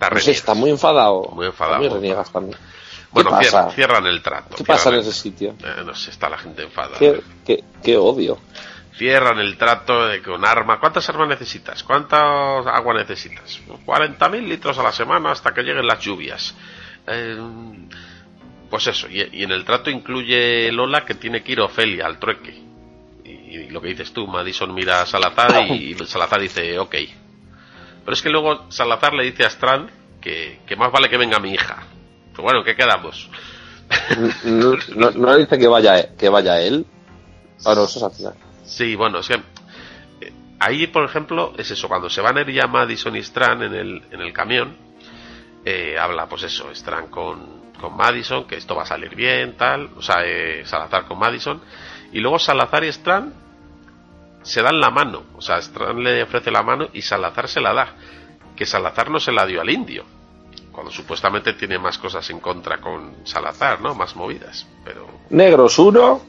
Está 0.00 0.30
está 0.30 0.54
muy 0.54 0.70
enfadado. 0.70 1.30
Muy 1.32 1.46
enfadado. 1.46 1.82
Está 1.82 1.94
muy 1.94 2.00
reniegas 2.00 2.30
también. 2.32 2.58
Bueno, 3.12 3.30
¿Qué 3.38 3.44
cierra- 3.46 3.64
pasa? 3.64 3.74
cierran 3.74 4.06
el 4.06 4.20
trato. 4.22 4.56
¿Qué 4.56 4.64
pasa 4.64 4.88
en 4.90 4.94
cierran 4.96 5.00
ese 5.10 5.12
sitio? 5.12 5.54
eh, 5.64 5.82
no 5.84 5.94
sé, 5.94 6.10
está 6.10 6.28
la 6.28 6.36
gente 6.38 6.62
enfadada. 6.64 6.98
Qué, 6.98 7.20
qué, 7.46 7.64
qué 7.82 7.96
odio. 7.96 8.38
Cierran 8.98 9.38
el 9.38 9.56
trato 9.58 10.06
de 10.06 10.22
con 10.22 10.44
arma. 10.44 10.80
¿Cuántas 10.80 11.08
armas 11.08 11.28
necesitas? 11.28 11.82
¿Cuánta 11.82 12.58
agua 12.58 12.94
necesitas? 12.94 13.60
40.000 13.86 14.46
litros 14.48 14.78
a 14.78 14.82
la 14.82 14.92
semana 14.92 15.32
hasta 15.32 15.52
que 15.54 15.62
lleguen 15.62 15.86
las 15.86 16.00
lluvias. 16.00 16.54
Eh, 17.06 17.36
pues 18.70 18.86
eso, 18.88 19.06
y, 19.08 19.22
y 19.32 19.42
en 19.44 19.52
el 19.52 19.64
trato 19.64 19.90
incluye 19.90 20.72
Lola 20.72 21.04
que 21.04 21.14
tiene 21.14 21.42
que 21.42 21.52
ir 21.52 21.60
Ofelia 21.60 22.06
al 22.06 22.18
trueque. 22.18 22.62
Y, 23.24 23.30
y 23.30 23.68
lo 23.70 23.80
que 23.80 23.88
dices 23.88 24.12
tú, 24.12 24.26
Madison 24.26 24.74
mira 24.74 25.02
a 25.02 25.06
Salazar 25.06 25.66
y, 25.70 25.94
Salazar 26.06 26.40
dice, 26.40 26.78
ok. 26.78 26.94
Pero 28.06 28.14
es 28.14 28.22
que 28.22 28.30
luego 28.30 28.70
Salazar 28.70 29.14
le 29.14 29.24
dice 29.24 29.44
a 29.44 29.48
Strand 29.48 29.90
que, 30.20 30.60
que 30.64 30.76
más 30.76 30.92
vale 30.92 31.10
que 31.10 31.16
venga 31.16 31.40
mi 31.40 31.52
hija. 31.52 31.82
Pues 32.32 32.40
bueno, 32.40 32.62
¿qué 32.62 32.76
quedamos? 32.76 33.28
No, 34.44 35.10
no, 35.10 35.36
dice 35.36 35.58
que 35.58 35.66
vaya, 35.66 36.14
que 36.14 36.28
vaya 36.28 36.60
él. 36.60 36.86
Ah, 37.64 37.74
no, 37.74 37.82
eso 37.82 37.98
es 37.98 38.04
al 38.04 38.12
final. 38.12 38.34
Sí, 38.64 38.94
bueno, 38.94 39.18
es 39.18 39.26
que 39.26 39.34
eh, 39.34 40.32
ahí, 40.60 40.86
por 40.86 41.04
ejemplo, 41.04 41.52
es 41.58 41.68
eso, 41.72 41.88
cuando 41.88 42.08
se 42.08 42.20
van 42.20 42.38
a 42.38 42.42
ir 42.42 42.52
ya 42.52 42.68
Madison 42.68 43.16
y 43.16 43.18
Strand 43.18 43.64
en 43.64 43.74
el, 43.74 44.02
en 44.12 44.20
el 44.20 44.32
camión, 44.32 44.76
eh, 45.64 45.98
habla, 45.98 46.28
pues 46.28 46.44
eso, 46.44 46.70
Strand 46.70 47.10
con, 47.10 47.72
con 47.80 47.96
Madison, 47.96 48.46
que 48.46 48.54
esto 48.54 48.76
va 48.76 48.84
a 48.84 48.86
salir 48.86 49.16
bien, 49.16 49.56
tal, 49.56 49.90
o 49.96 50.02
sea, 50.02 50.24
eh, 50.24 50.62
Salazar 50.64 51.06
con 51.06 51.18
Madison, 51.18 51.60
y 52.12 52.20
luego 52.20 52.38
Salazar 52.38 52.84
y 52.84 52.88
Strand 52.88 53.45
se 54.46 54.62
dan 54.62 54.80
la 54.80 54.90
mano, 54.90 55.24
o 55.36 55.42
sea, 55.42 55.58
Strand 55.58 55.98
le 55.98 56.22
ofrece 56.22 56.50
la 56.52 56.62
mano 56.62 56.88
y 56.92 57.02
Salazar 57.02 57.48
se 57.48 57.60
la 57.60 57.74
da, 57.74 57.88
que 58.54 58.64
Salazar 58.64 59.10
no 59.10 59.18
se 59.18 59.32
la 59.32 59.44
dio 59.44 59.60
al 59.60 59.68
indio, 59.68 60.04
cuando 60.70 60.92
supuestamente 60.92 61.52
tiene 61.54 61.78
más 61.78 61.98
cosas 61.98 62.30
en 62.30 62.38
contra 62.38 62.80
con 62.80 63.26
Salazar, 63.26 63.80
¿no? 63.80 63.94
Más 63.94 64.14
movidas, 64.14 64.66
pero... 64.84 65.08
Negros 65.30 65.78
uno, 65.80 66.22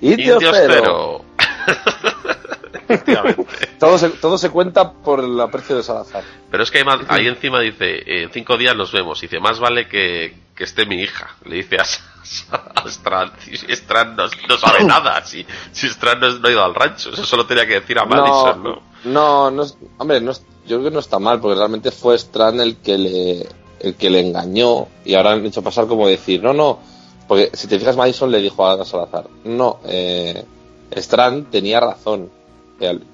indios, 0.00 0.42
Indios 0.42 0.56
cero. 0.56 1.24
cero. 1.66 2.29
Todo 3.78 3.98
se, 3.98 4.10
todo 4.10 4.36
se 4.38 4.50
cuenta 4.50 4.92
por 4.92 5.20
el 5.20 5.40
aprecio 5.40 5.76
de 5.76 5.82
Salazar. 5.82 6.22
Pero 6.50 6.62
es 6.62 6.70
que 6.70 6.78
ahí, 6.78 6.84
ma- 6.84 7.00
ahí 7.08 7.26
encima 7.26 7.60
dice, 7.60 8.02
en 8.24 8.30
cinco 8.30 8.56
días 8.56 8.76
nos 8.76 8.92
vemos. 8.92 9.20
Dice, 9.20 9.40
más 9.40 9.58
vale 9.58 9.88
que, 9.88 10.34
que 10.54 10.64
esté 10.64 10.84
mi 10.86 10.96
hija. 10.96 11.34
Le 11.46 11.56
dice 11.56 11.78
a, 11.78 11.84
a 12.84 12.88
Strand. 12.88 13.32
Y 13.50 13.56
si 13.56 13.66
Strand 13.72 14.16
no, 14.18 14.24
no 14.48 14.56
sabe 14.58 14.84
nada. 14.84 15.24
Si, 15.24 15.46
si 15.72 15.86
Strand 15.88 16.20
no, 16.22 16.38
no 16.38 16.48
ha 16.48 16.50
ido 16.50 16.64
al 16.64 16.74
rancho. 16.74 17.10
Eso 17.10 17.24
solo 17.24 17.46
tenía 17.46 17.66
que 17.66 17.80
decir 17.80 17.98
a 17.98 18.04
Madison, 18.04 18.62
¿no? 18.62 18.82
no, 19.04 19.50
no 19.50 19.64
hombre, 19.98 20.20
no 20.20 20.32
yo 20.66 20.76
creo 20.78 20.84
que 20.84 20.90
no 20.90 21.00
está 21.00 21.18
mal, 21.18 21.40
porque 21.40 21.56
realmente 21.56 21.90
fue 21.90 22.14
Strand 22.16 22.60
el 22.60 22.76
que 22.76 22.98
le, 22.98 23.46
el 23.80 23.94
que 23.96 24.10
le 24.10 24.20
engañó 24.20 24.88
y 25.06 25.14
ahora 25.14 25.32
han 25.32 25.44
hecho 25.46 25.62
pasar 25.62 25.86
como 25.86 26.06
decir, 26.06 26.42
no, 26.42 26.52
no, 26.52 26.78
porque 27.26 27.50
si 27.54 27.66
te 27.66 27.78
fijas, 27.78 27.96
Madison 27.96 28.30
le 28.30 28.40
dijo 28.40 28.64
a 28.68 28.84
Salazar, 28.84 29.24
no, 29.44 29.80
eh, 29.86 30.44
Strand 30.92 31.50
tenía 31.50 31.80
razón, 31.80 32.30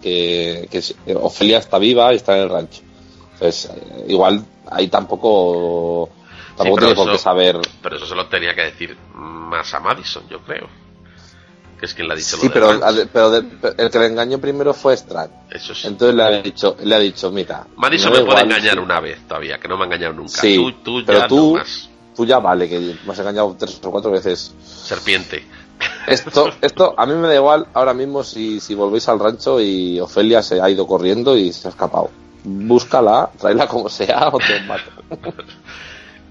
que, 0.00 0.68
que, 0.70 0.82
si- 0.82 0.94
Ofelia 1.14 1.58
está 1.58 1.78
viva 1.78 2.12
y 2.12 2.16
está 2.16 2.36
en 2.36 2.44
el 2.44 2.48
rancho. 2.50 2.82
Entonces, 3.34 3.70
eh, 3.74 4.04
igual 4.08 4.44
ahí 4.70 4.88
tampoco, 4.88 6.08
tampoco 6.56 6.76
pero 6.76 6.86
tiene 6.88 6.94
por 6.94 7.12
qué 7.12 7.18
saber. 7.18 7.58
Pero 7.82 7.96
eso 7.96 8.06
se 8.06 8.14
lo 8.14 8.26
tenía 8.28 8.54
que 8.54 8.62
decir 8.62 8.96
más 9.14 9.72
a 9.74 9.80
Madison, 9.80 10.22
yo 10.30 10.40
creo. 10.40 10.68
Que 11.78 11.84
es 11.84 11.92
quien 11.92 12.08
le 12.08 12.14
ha 12.14 12.16
dicho 12.16 12.38
Sí, 12.38 12.46
lo 12.46 12.52
pero, 12.54 12.80
pero 13.12 13.30
de- 13.30 13.74
el 13.76 13.90
que 13.90 13.98
le 13.98 14.06
engañó 14.06 14.38
primero 14.40 14.72
fue 14.72 14.94
Strand. 14.94 15.30
Eso 15.50 15.74
sí. 15.74 15.86
Entonces 15.88 16.14
le 16.16 16.22
ha 16.22 16.30
dicho, 16.40 16.74
le 16.82 16.94
ha 16.94 16.98
dicho, 16.98 17.30
mira, 17.30 17.66
Madison 17.76 18.12
me 18.12 18.16
da 18.18 18.24
me 18.24 18.30
puede 18.30 18.44
engañar 18.44 18.72
si- 18.74 18.78
una 18.78 19.00
vez 19.00 19.28
todavía, 19.28 19.58
que 19.58 19.68
no 19.68 19.76
me 19.76 19.82
ha 19.82 19.86
engañado 19.86 20.14
nunca. 20.14 20.40
Sí, 20.40 20.56
tú, 20.56 20.72
tú 21.00 21.02
pero 21.04 21.18
ya 21.18 21.28
tú- 21.28 21.52
no 21.52 21.58
más. 21.58 21.90
Tú 22.16 22.24
ya 22.24 22.38
vale, 22.38 22.66
que 22.66 22.78
me 23.04 23.12
has 23.12 23.18
engañado 23.18 23.54
tres 23.58 23.78
o 23.84 23.90
cuatro 23.90 24.10
veces. 24.10 24.54
Serpiente. 24.64 25.44
Esto, 26.06 26.50
esto 26.60 26.94
a 26.96 27.04
mí 27.04 27.14
me 27.14 27.28
da 27.28 27.34
igual 27.34 27.66
ahora 27.74 27.92
mismo 27.92 28.22
si, 28.22 28.60
si 28.60 28.74
volvéis 28.74 29.08
al 29.08 29.18
rancho 29.18 29.60
y 29.60 29.98
Ofelia 30.00 30.40
se 30.42 30.60
ha 30.60 30.70
ido 30.70 30.86
corriendo 30.86 31.36
y 31.36 31.52
se 31.52 31.68
ha 31.68 31.70
escapado. 31.70 32.10
Búscala, 32.44 33.30
tráela 33.38 33.66
como 33.66 33.88
sea 33.88 34.28
o 34.28 34.38
te 34.38 34.60
mato. 34.60 34.90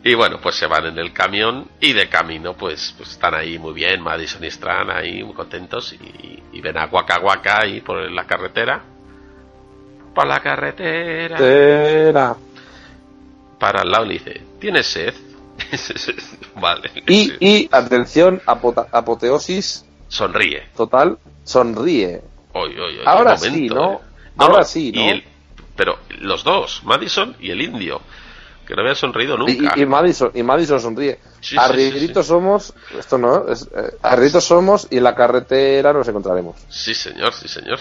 Y 0.08 0.14
bueno, 0.14 0.38
pues 0.40 0.54
se 0.54 0.68
van 0.68 0.86
en 0.86 1.00
el 1.00 1.12
camión 1.12 1.68
y 1.80 1.94
de 1.94 2.08
camino 2.08 2.54
pues, 2.54 2.94
pues 2.96 3.10
están 3.10 3.34
ahí 3.34 3.58
muy 3.58 3.74
bien, 3.74 4.02
Madison 4.04 4.44
y 4.44 4.48
Strand 4.52 4.92
ahí 4.92 5.24
muy 5.24 5.34
contentos 5.34 5.94
y, 5.94 6.44
y 6.52 6.62
ven 6.62 6.78
a 6.78 6.86
Waka 6.86 7.20
Waka 7.22 7.62
ahí 7.64 7.82
por 7.82 8.12
la 8.12 8.28
carretera. 8.28 8.84
Por 10.14 10.28
la 10.28 10.40
carretera. 10.42 11.40
Era. 11.40 12.36
Para 13.60 13.82
al 13.82 13.90
lado 13.90 14.06
le 14.06 14.14
dice, 14.14 14.44
¿tienes 14.60 14.86
sed? 14.86 15.16
vale. 16.56 16.92
Y, 17.08 17.32
y 17.40 17.70
atención, 17.72 18.42
apoteosis 18.46 19.86
Sonríe. 20.08 20.64
total, 20.76 21.18
sonríe. 21.44 22.22
Ahora 23.06 23.36
momento, 23.36 23.58
sí, 23.58 23.68
¿no? 23.70 23.94
eh. 23.94 24.00
Ahora 24.38 24.64
sí, 24.64 24.92
y 24.94 25.06
¿no? 25.06 25.12
el- 25.12 25.24
pero 25.76 25.98
los 26.20 26.44
dos, 26.44 26.82
Madison 26.86 27.36
y 27.40 27.52
el 27.52 27.62
indio, 27.62 28.02
que 28.66 28.76
no 28.76 28.82
habían 28.82 28.96
sonreído 28.96 29.38
nunca. 29.38 29.74
y- 29.76 29.82
y 29.82 29.86
Madison, 29.86 30.32
y 30.34 30.42
Madison 30.44 30.80
sonríe. 30.80 31.20
Sí, 31.42 31.50
sí, 31.50 31.58
Arrieritos 31.58 32.26
sí, 32.26 32.30
somos, 32.30 32.74
esto 32.98 33.18
no, 33.18 33.48
es, 33.50 33.64
eh, 33.76 33.98
arrieritos 34.02 34.44
somos 34.46 34.88
y 34.90 34.98
en 34.98 35.04
la 35.04 35.14
carretera 35.16 35.92
nos 35.94 36.08
encontraremos. 36.08 36.56
Sí, 36.70 36.94
señor, 36.94 37.34
sí, 37.34 37.48
señor. 37.50 37.80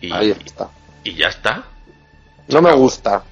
Y, 0.00 0.12
Ahí 0.12 0.30
está. 0.30 0.68
y 1.04 1.14
ya 1.14 1.28
está. 1.28 1.64
No 2.48 2.62
me 2.62 2.72
gusta, 2.72 3.22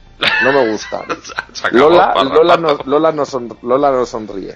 no 0.44 0.52
me 0.52 0.70
gusta. 0.70 1.04
Lola, 1.72 2.14
Lola, 2.24 2.56
no, 2.56 2.78
Lola, 2.84 3.12
no 3.12 3.24
son- 3.26 3.56
Lola 3.62 3.90
no 3.90 4.06
sonríe. 4.06 4.54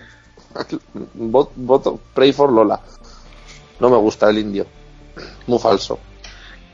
Vot- 1.14 1.52
Voto, 1.54 2.00
pray 2.14 2.32
for 2.32 2.50
Lola. 2.52 2.80
No 3.78 3.88
me 3.90 3.96
gusta 3.96 4.28
el 4.30 4.38
indio. 4.38 4.66
Muy 5.46 5.58
falso. 5.58 5.98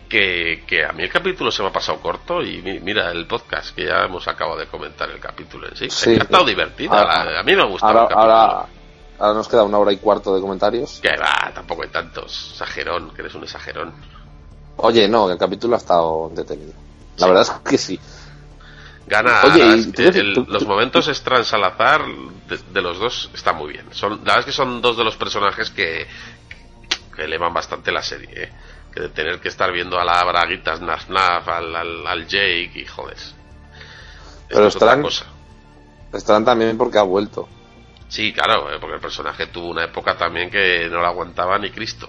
que, 0.09 0.63
que 0.69 0.85
a 0.85 0.93
mí 0.93 1.03
el 1.03 1.11
capítulo 1.11 1.51
se 1.51 1.63
me 1.63 1.69
ha 1.69 1.73
pasado 1.73 1.99
corto 2.01 2.41
y 2.43 2.63
mi- 2.63 2.79
mira 2.79 3.11
el 3.11 3.27
podcast 3.27 3.75
que 3.75 3.87
ya 3.87 4.05
hemos 4.05 4.27
acabado 4.29 4.57
de 4.59 4.67
comentar 4.67 5.11
el 5.11 5.19
capítulo 5.19 5.69
en 5.69 5.77
sí. 5.77 5.91
Sí. 5.91 6.11
ha 6.15 6.23
estado 6.23 6.45
divertido. 6.45 6.93
Ahora- 6.95 7.41
a 7.41 7.43
mí 7.43 7.57
me 7.57 7.63
ha 7.63 7.67
gustado 7.67 7.91
Ahora, 7.93 8.03
el 8.05 8.09
capítulo. 8.15 8.33
ahora, 8.33 8.67
ahora 9.19 9.35
nos 9.35 9.49
queda 9.49 9.63
una 9.65 9.79
hora 9.79 9.93
y 9.93 9.97
cuarto 9.97 10.35
de 10.35 10.41
comentarios. 10.41 11.01
Que 11.03 11.17
va, 11.17 11.51
tampoco 11.53 11.83
hay 11.83 11.89
tantos. 11.89 12.51
Exagerón, 12.53 13.11
que 13.15 13.23
eres 13.23 13.35
un 13.35 13.43
exagerón. 13.43 13.95
Oye, 14.77 15.09
no, 15.09 15.29
el 15.31 15.39
capítulo 15.39 15.75
ha 15.75 15.79
estado 15.79 16.31
detenido. 16.35 16.73
La 17.17 17.27
Sí. 17.27 17.33
verdad 17.33 17.43
es 17.43 17.51
que 17.71 17.79
sí. 17.79 18.01
Gana. 19.07 19.41
Oye, 19.45 19.51
la 19.51 19.57
y 19.57 19.61
verdad 19.61 19.79
es 19.79 19.87
tú- 19.87 19.93
que 20.13 20.19
el- 20.19 20.35
tú- 20.35 20.47
los 20.49 20.67
momentos 20.67 21.07
Strand 21.09 21.45
Salazar 21.45 22.05
de, 22.49 22.59
de 22.73 22.83
los 22.83 22.99
dos 22.99 23.31
está 23.35 23.53
muy 23.53 23.73
bien. 23.73 23.87
Son, 23.93 24.13
la 24.13 24.17
verdad 24.19 24.39
es 24.41 24.45
que 24.47 24.53
son 24.53 24.81
dos 24.83 24.97
de 24.97 25.05
los 25.05 25.17
personajes 25.17 25.71
que, 25.71 26.07
que 27.15 27.23
elevan 27.23 27.55
bastante 27.55 27.93
la 27.93 28.03
serie. 28.03 28.29
¿eh? 28.35 28.53
Que 28.93 29.03
de 29.03 29.09
tener 29.11 29.41
que 29.41 29.49
estar 29.49 29.71
viendo 29.73 29.99
a 30.01 30.05
la 30.05 30.25
Braguitas 30.25 30.81
Naf 30.81 31.09
Naf, 31.09 31.47
al, 31.49 31.77
al, 31.77 32.07
al 32.07 32.27
Jake 32.27 32.73
y 32.75 32.85
joder. 32.87 33.17
Pero 34.49 34.67
es 34.67 34.77
otra 34.77 35.01
cosa. 35.01 35.27
También 36.45 36.77
porque 36.79 36.99
ha 36.99 37.03
vuelto. 37.03 37.49
Sí, 38.09 38.33
claro, 38.33 38.73
eh, 38.73 38.79
porque 38.81 38.95
el 38.95 39.01
personaje 39.01 39.47
tuvo 39.49 39.69
una 39.71 39.85
época 39.85 40.17
también 40.17 40.49
que 40.51 40.89
no 40.91 41.01
la 41.03 41.09
aguantaba 41.09 41.59
ni 41.59 41.71
Cristo. 41.71 42.09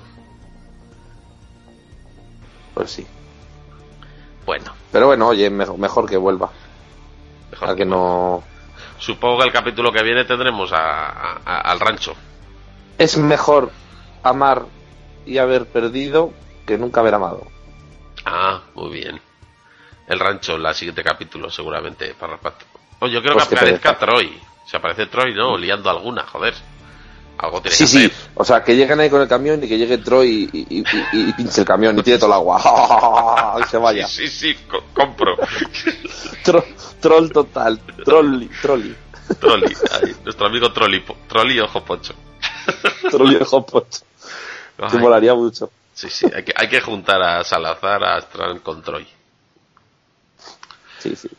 Pues 2.74 2.92
sí. 2.92 3.06
Bueno, 4.46 4.74
Pero 4.92 5.08
bueno, 5.08 5.28
oye, 5.28 5.50
mejor, 5.50 5.78
mejor 5.78 6.10
que 6.10 6.16
vuelva. 6.18 6.52
Mejor 7.62 7.70
A 7.70 7.76
que 7.76 7.86
no. 7.86 8.44
Supongo 9.00 9.40
que 9.40 9.46
el 9.48 9.52
capítulo 9.54 9.92
que 9.92 10.04
viene 10.04 10.26
tendremos 10.26 10.72
a- 10.74 11.10
a- 11.10 11.42
a- 11.46 11.62
al 11.62 11.80
rancho. 11.80 12.16
Es 12.98 13.18
mejor 13.18 13.72
amar 14.24 14.64
y 15.26 15.38
haber 15.38 15.68
perdido 15.68 16.34
que 16.66 16.78
nunca 16.78 17.02
haber 17.02 17.14
amado. 17.16 17.48
Ah, 18.26 18.62
muy 18.74 18.90
bien. 18.92 19.22
El 20.08 20.20
rancho, 20.20 20.56
el 20.56 20.74
siguiente 20.76 21.04
capítulo, 21.04 21.50
seguramente, 21.52 22.14
Parrapato. 22.20 22.66
Oye, 23.00 23.14
yo 23.14 23.22
quiero 23.22 23.36
Pues 23.36 23.48
que 23.48 23.56
aparezca. 23.56 23.98
Troy. 23.98 24.40
Si 24.66 24.76
aparece 24.76 25.06
Troy, 25.06 25.34
¿no? 25.34 25.58
Liando 25.58 25.90
alguna, 25.90 26.24
joder. 26.26 26.54
Algo 27.38 27.62
tiene 27.62 27.76
Sí, 27.78 27.84
que 27.84 27.88
sí. 27.88 27.98
hacer. 28.06 28.32
O 28.34 28.44
sea, 28.44 28.64
que 28.64 28.76
lleguen 28.76 29.00
ahí 29.00 29.10
con 29.12 29.22
el 29.22 29.28
camión 29.28 29.64
y 29.64 29.68
que 29.68 29.78
llegue 29.78 30.00
Troy 30.00 30.50
y, 30.52 30.58
y, 30.60 30.80
y- 30.80 30.84
y- 31.14 31.30
y 31.30 31.34
pinche 31.34 31.62
el 31.62 31.68
camión 31.68 31.98
y 32.00 32.02
tire 32.04 32.18
todo 32.18 32.28
el 32.30 32.34
agua. 32.34 32.60
y 33.64 33.70
se 33.70 33.78
vaya. 33.78 34.08
Sí, 34.08 34.28
sí, 34.28 34.54
sí, 34.56 34.60
co- 34.68 34.84
compro. 34.94 35.38
Tro- 36.44 36.66
troll 37.00 37.30
total. 37.32 37.80
Trolli. 38.04 38.50
Trolli. 38.62 38.96
Trolli, 39.40 39.76
nuestro 40.24 40.48
amigo 40.48 40.72
Trolli, 40.72 41.04
Trolli 41.28 41.60
Ojo 41.60 41.84
Pocho. 41.84 42.14
Trolli 43.12 43.36
Ojo 43.36 43.66
Pocho. 43.66 44.00
Que 44.90 44.98
molaría 44.98 45.34
mucho. 45.34 45.70
sí, 45.94 46.10
sí, 46.10 46.28
hay 46.34 46.44
que, 46.44 46.54
hay 46.56 46.70
que 46.70 46.80
juntar 46.82 47.22
a 47.22 47.44
Salazar, 47.44 48.04
a 48.04 48.18
Strand 48.20 48.62
con 48.62 48.82
Troy. 48.84 49.06
Sí, 51.00 51.16
sí. 51.16 51.30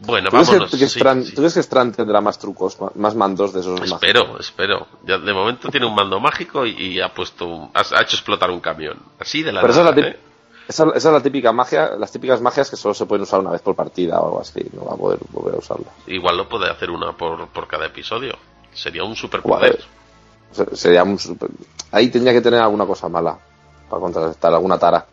Bueno, 0.00 0.30
¿Tú 0.30 0.36
crees, 0.36 0.48
vámonos. 0.48 0.70
que, 0.70 0.78
que 0.78 0.86
sí, 0.88 0.98
Strand, 0.98 1.24
sí. 1.24 1.30
¿Tú 1.34 1.40
crees 1.42 1.54
que 1.54 1.60
Strand 1.60 1.96
tendrá 1.96 2.20
más 2.20 2.38
trucos, 2.38 2.76
más 2.94 3.14
mandos 3.16 3.52
de 3.52 3.60
esos 3.60 3.78
mágicos? 3.80 4.00
Espero, 4.02 4.38
espero. 4.38 4.86
Ya, 5.04 5.18
de 5.18 5.32
momento 5.32 5.68
tiene 5.70 5.86
un 5.86 5.94
mando 5.94 6.20
mágico 6.20 6.64
y, 6.66 6.70
y 6.70 7.00
ha 7.00 7.12
puesto 7.12 7.46
un- 7.46 7.70
ha, 7.74 7.80
ha 7.80 8.02
hecho 8.02 8.16
explotar 8.16 8.50
un 8.50 8.60
camión. 8.60 8.96
Así 9.18 9.42
de 9.42 9.52
la 9.52 9.60
Pero 9.60 9.72
esa 9.72 9.80
es, 9.80 9.86
la 9.86 9.92
nada, 9.94 10.08
¿eh? 10.08 10.20
Esa, 10.68 10.84
esa 10.94 10.96
es 10.96 11.04
la 11.14 11.22
típica 11.22 11.50
magia, 11.52 11.96
las 11.96 12.12
típicas 12.12 12.40
magias 12.40 12.68
que 12.70 12.76
solo 12.76 12.94
se 12.94 13.06
pueden 13.06 13.22
usar 13.22 13.40
una 13.40 13.50
vez 13.50 13.60
por 13.62 13.74
partida 13.74 14.20
o 14.20 14.26
algo 14.26 14.40
así. 14.40 14.64
No 14.74 14.84
va 14.84 14.94
a 14.94 14.96
poder 14.96 15.18
volver 15.30 15.54
a 15.54 15.58
usarla. 15.58 15.86
Igual 16.06 16.36
lo 16.36 16.48
puede 16.48 16.70
hacer 16.70 16.90
una 16.90 17.12
por, 17.12 17.48
por 17.48 17.66
cada 17.66 17.86
episodio. 17.86 18.34
Sería 18.72 19.02
un 19.04 19.16
superpoder. 19.16 19.82
Se- 20.52 20.76
Sería 20.76 21.02
un 21.02 21.18
super- 21.18 21.50
Ahí 21.92 22.08
tendría 22.10 22.32
que 22.32 22.40
tener 22.42 22.60
alguna 22.60 22.86
cosa 22.86 23.08
mala 23.08 23.38
para 23.88 24.00
contrarrestar 24.00 24.52
alguna 24.52 24.78
tara. 24.78 25.04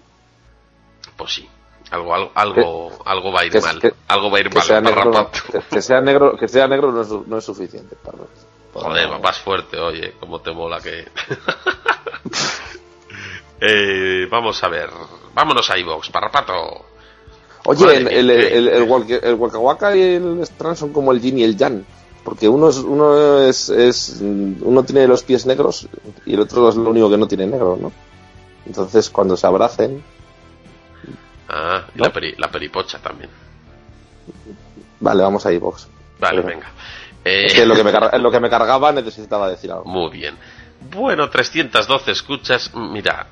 Pues 1.17 1.33
sí. 1.33 1.49
Algo, 1.91 2.13
algo, 2.15 2.31
algo, 2.35 2.91
algo 3.05 3.31
va 3.31 3.41
a 3.41 3.45
ir 3.45 3.51
que- 3.51 3.61
mal. 3.61 3.79
que- 3.79 3.93
algo 4.07 4.29
va 4.31 4.37
a 4.37 4.41
ir 4.41 4.49
Que 4.49 4.55
mal. 4.55 4.63
sea, 4.67 4.77
en 4.79 4.83
negro, 4.85 5.05
no- 5.05 5.11
Parrapato. 5.11 5.63
que, 5.69 5.81
sea 5.81 6.01
negro, 6.01 6.35
que 6.37 6.47
sea 6.47 6.67
negro 6.67 6.91
no 6.91 7.01
es, 7.01 7.09
no 7.09 7.37
es 7.37 7.45
suficiente. 7.45 7.95
para- 7.95 8.17
para- 8.73 8.87
Joder, 8.87 9.21
vas 9.21 9.39
fuerte, 9.39 9.77
oye, 9.77 10.13
como 10.19 10.41
te 10.41 10.51
mola 10.51 10.81
que. 10.81 11.07
Eh, 13.61 14.27
vamos 14.29 14.63
a 14.63 14.67
ver. 14.67 14.89
Vámonos 15.33 15.69
a 15.69 15.77
iVox, 15.77 16.09
Parrapato. 16.09 16.85
Oye, 17.65 17.83
Madre 17.85 17.97
el, 17.97 18.03
mía, 18.05 18.17
el, 18.19 18.29
el, 18.29 18.67
el, 18.67 18.83
Waka- 18.83 19.19
el 19.23 19.33
Waka 19.35 19.57
Waka 19.57 19.95
y 19.95 20.01
el 20.01 20.39
Strand 20.41 20.77
son 20.77 20.93
como 20.93 21.11
el 21.11 21.21
Yin 21.21 21.39
y 21.39 21.43
el 21.43 21.57
Yang. 21.57 21.83
Porque 22.23 22.47
uno 22.49 22.69
es, 22.69 22.77
uno 22.77 23.39
es, 23.41 23.69
es, 23.69 24.19
uno 24.21 24.83
tiene 24.83 25.07
los 25.07 25.23
pies 25.23 25.45
negros 25.45 25.87
y 26.25 26.33
el 26.33 26.39
otro 26.39 26.69
es 26.69 26.75
lo 26.75 26.89
único 26.89 27.09
que 27.09 27.17
no 27.17 27.27
tiene 27.27 27.45
negro, 27.47 27.77
¿no? 27.79 27.91
Entonces 28.65 29.09
cuando 29.09 29.37
se 29.37 29.45
abracen, 29.47 30.03
Ah, 31.47 31.85
y 31.93 31.99
¿No? 31.99 32.05
la, 32.05 32.11
peri- 32.13 32.35
la 32.37 32.49
peripocha 32.49 32.97
también. 32.99 33.29
vale, 34.99 35.21
vamos 35.21 35.45
a 35.45 35.53
iVox. 35.53 35.87
Vale, 36.19 36.41
Pero- 36.41 36.47
venga. 36.55 36.71
Eh, 37.23 37.45
Es 37.47 37.53
que 37.53 37.65
lo 37.65 37.75
que, 37.75 37.83
me 37.83 37.91
lo 38.19 38.31
que 38.31 38.39
me 38.39 38.49
cargaba 38.49 38.91
necesitaba 38.91 39.49
decir 39.49 39.71
algo. 39.71 39.85
Muy 39.85 40.11
bien. 40.11 40.35
Bueno, 40.81 41.29
312 41.29 42.11
escuchas. 42.11 42.71
Mira, 42.75 43.27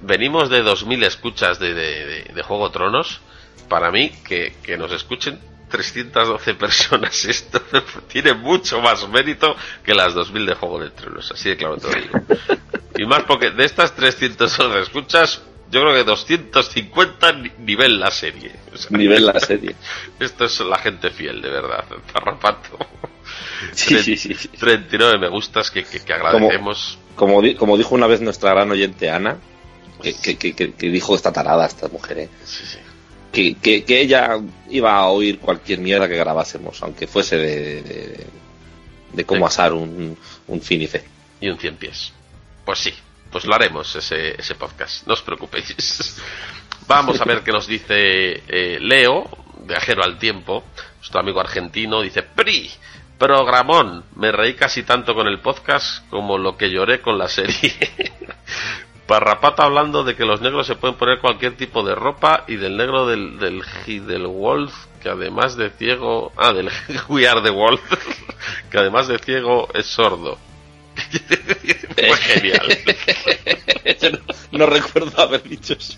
venimos 0.00 0.50
de 0.50 0.62
2000 0.62 1.04
escuchas 1.04 1.58
de, 1.58 1.74
de, 1.74 2.06
de- 2.06 2.32
de 2.34 2.42
Juego 2.42 2.70
Tronos. 2.70 3.20
Para 3.68 3.90
mí, 3.90 4.10
que, 4.26 4.56
que 4.62 4.76
nos 4.78 4.92
escuchen 4.92 5.38
312 5.70 6.54
personas, 6.54 7.24
esto 7.26 7.60
tiene 8.08 8.32
mucho 8.34 8.80
más 8.80 9.06
mérito 9.08 9.54
que 9.84 9.94
las 9.94 10.14
2000 10.14 10.46
de 10.46 10.54
Juego 10.54 10.80
de 10.80 10.90
Tronos. 10.90 11.30
Así 11.32 11.50
de 11.50 11.56
claro 11.56 11.76
te 11.76 11.88
lo 11.88 12.00
digo. 12.00 12.20
Y 12.98 13.04
más 13.06 13.24
porque 13.24 13.50
de 13.50 13.64
estas 13.64 13.94
312 13.94 14.80
escuchas, 14.80 15.42
yo 15.70 15.82
creo 15.82 15.92
que 15.94 16.04
250 16.04 17.32
ni- 17.32 17.52
nivel 17.58 18.00
la 18.00 18.10
serie. 18.10 18.52
O 18.72 18.76
sea, 18.76 18.96
Nivel 18.96 19.26
la 19.26 19.38
serie. 19.38 19.74
Esto 20.20 20.46
es 20.46 20.58
la 20.60 20.78
gente 20.78 21.10
fiel, 21.10 21.42
de 21.42 21.50
verdad. 21.50 21.84
Parrapato. 22.12 22.78
Sí, 23.72 23.98
sí, 24.02 24.16
sí. 24.16 24.34
sí. 24.34 24.48
39 24.48 25.18
me 25.18 25.28
gustas 25.28 25.70
que, 25.70 25.84
que, 25.84 26.00
que 26.00 26.12
agradecemos. 26.12 26.98
Como, 27.14 27.42
di- 27.42 27.54
como 27.54 27.76
dijo 27.76 27.94
una 27.94 28.06
vez 28.06 28.20
nuestra 28.20 28.50
gran 28.52 28.70
oyente 28.70 29.10
Ana, 29.10 29.38
que, 30.02 30.14
que, 30.14 30.54
que, 30.54 30.88
dijo 30.88 31.14
esta 31.16 31.32
tarada, 31.32 31.66
esta 31.66 31.88
mujer, 31.88 32.18
¿eh? 32.18 32.28
Sí, 32.44 32.64
sí. 32.64 33.54
que, 33.56 33.84
ella 34.00 34.38
iba 34.70 34.94
a 34.94 35.06
oír 35.08 35.38
cualquier 35.40 35.80
mierda 35.80 36.08
que 36.08 36.16
grabásemos, 36.16 36.80
aunque 36.82 37.06
fuese 37.08 37.36
de, 37.36 37.82
de, 37.82 38.26
de 39.12 39.24
cómo 39.24 39.46
asar 39.46 39.72
un, 39.72 40.16
un 40.46 40.60
finife. 40.62 41.04
Y 41.40 41.48
un 41.48 41.58
100 41.58 41.76
pies. 41.76 42.12
Pues 42.64 42.78
sí, 42.80 42.92
pues 43.30 43.44
lo 43.44 43.54
haremos 43.54 43.94
ese, 43.96 44.40
ese 44.40 44.54
podcast. 44.54 45.06
No 45.06 45.14
os 45.14 45.22
preocupéis. 45.22 45.74
Vamos 46.86 47.20
a 47.20 47.24
ver 47.24 47.42
qué 47.42 47.50
nos 47.52 47.66
dice 47.66 48.42
eh, 48.48 48.78
Leo, 48.80 49.28
viajero 49.66 50.02
al 50.04 50.18
tiempo, 50.18 50.64
nuestro 50.98 51.20
amigo 51.20 51.40
argentino, 51.40 52.00
dice, 52.00 52.22
PRI, 52.22 52.70
programón, 53.18 54.04
me 54.14 54.32
reí 54.32 54.54
casi 54.54 54.84
tanto 54.84 55.14
con 55.14 55.26
el 55.26 55.40
podcast 55.40 56.08
como 56.08 56.38
lo 56.38 56.56
que 56.56 56.70
lloré 56.70 57.00
con 57.00 57.18
la 57.18 57.28
serie. 57.28 57.72
Parrapata 59.06 59.64
hablando 59.64 60.04
de 60.04 60.14
que 60.14 60.24
los 60.24 60.40
negros 60.40 60.66
se 60.66 60.76
pueden 60.76 60.96
poner 60.96 61.18
cualquier 61.18 61.56
tipo 61.56 61.82
de 61.82 61.94
ropa 61.94 62.44
y 62.46 62.56
del 62.56 62.76
negro 62.76 63.06
del, 63.06 63.38
del, 63.38 64.26
Wolf, 64.26 64.72
que 65.02 65.08
además 65.08 65.56
de 65.56 65.70
ciego, 65.70 66.32
ah, 66.36 66.52
del 66.52 66.70
We 67.08 67.26
Are 67.26 67.40
the 67.40 67.50
Wolf, 67.50 67.80
que 68.70 68.78
además 68.78 69.08
de 69.08 69.18
ciego 69.18 69.68
es 69.74 69.86
sordo. 69.86 70.38
Fue 71.94 72.16
genial. 72.16 72.78
no, 74.52 74.66
recuerdo 74.66 75.22
haber 75.22 75.42
dicho 75.42 75.74
eso. 75.74 75.96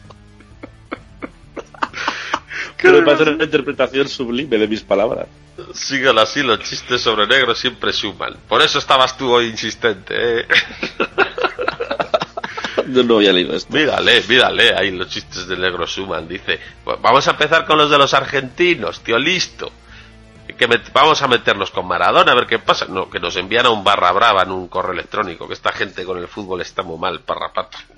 Pero 2.83 2.99
me 2.99 3.05
parece 3.05 3.31
una 3.31 3.45
interpretación 3.45 4.09
sublime 4.09 4.59
de 4.59 4.69
mis 4.69 4.83
palabras. 4.83 5.27
Sigan 5.75 6.19
así, 6.19 6.43
los 6.43 6.61
chistes 6.61 7.01
sobre 7.01 7.27
negros 7.27 7.59
siempre 7.59 7.93
suman. 7.93 8.37
Por 8.49 8.63
eso 8.63 8.79
estabas 8.79 9.17
tú 9.17 9.31
hoy 9.31 9.47
insistente, 9.49 10.15
¿eh? 10.41 10.47
Yo 12.93 13.05
no 13.05 13.17
había 13.17 13.33
leído 13.33 13.55
esto. 13.55 13.73
Mírale, 13.73 14.23
mírale, 14.29 14.75
ahí 14.75 14.91
los 14.91 15.09
chistes 15.09 15.47
de 15.47 15.57
negro 15.57 15.87
suman. 15.87 16.27
Dice, 16.27 16.59
"Pues 16.85 16.97
vamos 17.01 17.27
a 17.29 17.33
empezar 17.33 17.65
con 17.67 17.79
los 17.79 17.91
de 17.91 17.99
los 17.99 18.15
argentinos, 18.15 19.01
tío, 19.03 19.19
listo. 19.19 19.71
Que 20.61 20.69
vamos 20.93 21.23
a 21.23 21.27
meternos 21.27 21.71
con 21.71 21.87
Maradona 21.87 22.33
a 22.33 22.35
ver 22.35 22.47
qué 22.47 22.59
pasa. 22.59 22.85
No, 22.85 23.09
que 23.09 23.19
nos 23.19 23.35
envían 23.37 23.65
a 23.65 23.71
un 23.71 23.83
barra 23.83 24.13
brava 24.13 24.43
en 24.43 24.51
un 24.51 24.69
correo 24.69 24.93
electrónico, 24.93 25.49
que 25.49 25.55
esta 25.55 25.73
gente 25.73 26.05
con 26.05 26.19
el 26.19 26.29
fútbol 26.29 26.61
está 26.61 26.83
muy 26.83 26.99
mal, 26.99 27.21
parrapato. 27.21 27.79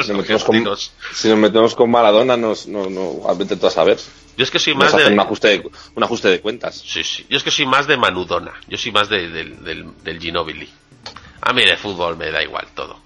Si 0.00 0.08
nos 0.12 0.18
metemos 0.22 0.44
con, 0.44 0.54
argentinos. 0.54 0.92
si 1.12 1.28
nos 1.28 1.38
metemos 1.38 1.74
con 1.74 1.90
Maradona, 1.90 2.36
nos, 2.36 2.68
no, 2.68 2.88
no, 2.88 3.34
vete 3.36 3.64
a 3.66 3.70
saber. 3.70 3.98
Yo 4.36 4.44
es 4.44 4.50
que 4.50 4.60
soy 4.60 4.74
más 4.76 4.96
de... 4.96 5.06
un 5.06 5.18
ajuste 5.18 5.48
de, 5.48 5.70
un 5.96 6.02
ajuste 6.04 6.28
de 6.28 6.40
cuentas. 6.40 6.76
Sí, 6.86 7.02
sí. 7.02 7.26
Yo 7.28 7.36
es 7.36 7.42
que 7.42 7.50
soy 7.50 7.66
más 7.66 7.86
de 7.88 7.96
Manudona. 7.96 8.52
Yo 8.68 8.78
soy 8.78 8.92
más 8.92 9.08
de- 9.08 9.28
del, 9.28 9.64
del, 9.64 9.86
del 10.04 10.20
Ginobili. 10.20 10.68
A 11.42 11.52
mí 11.52 11.64
de 11.64 11.76
fútbol 11.76 12.16
me 12.16 12.30
da 12.30 12.40
igual 12.42 12.68
todo. 12.76 12.96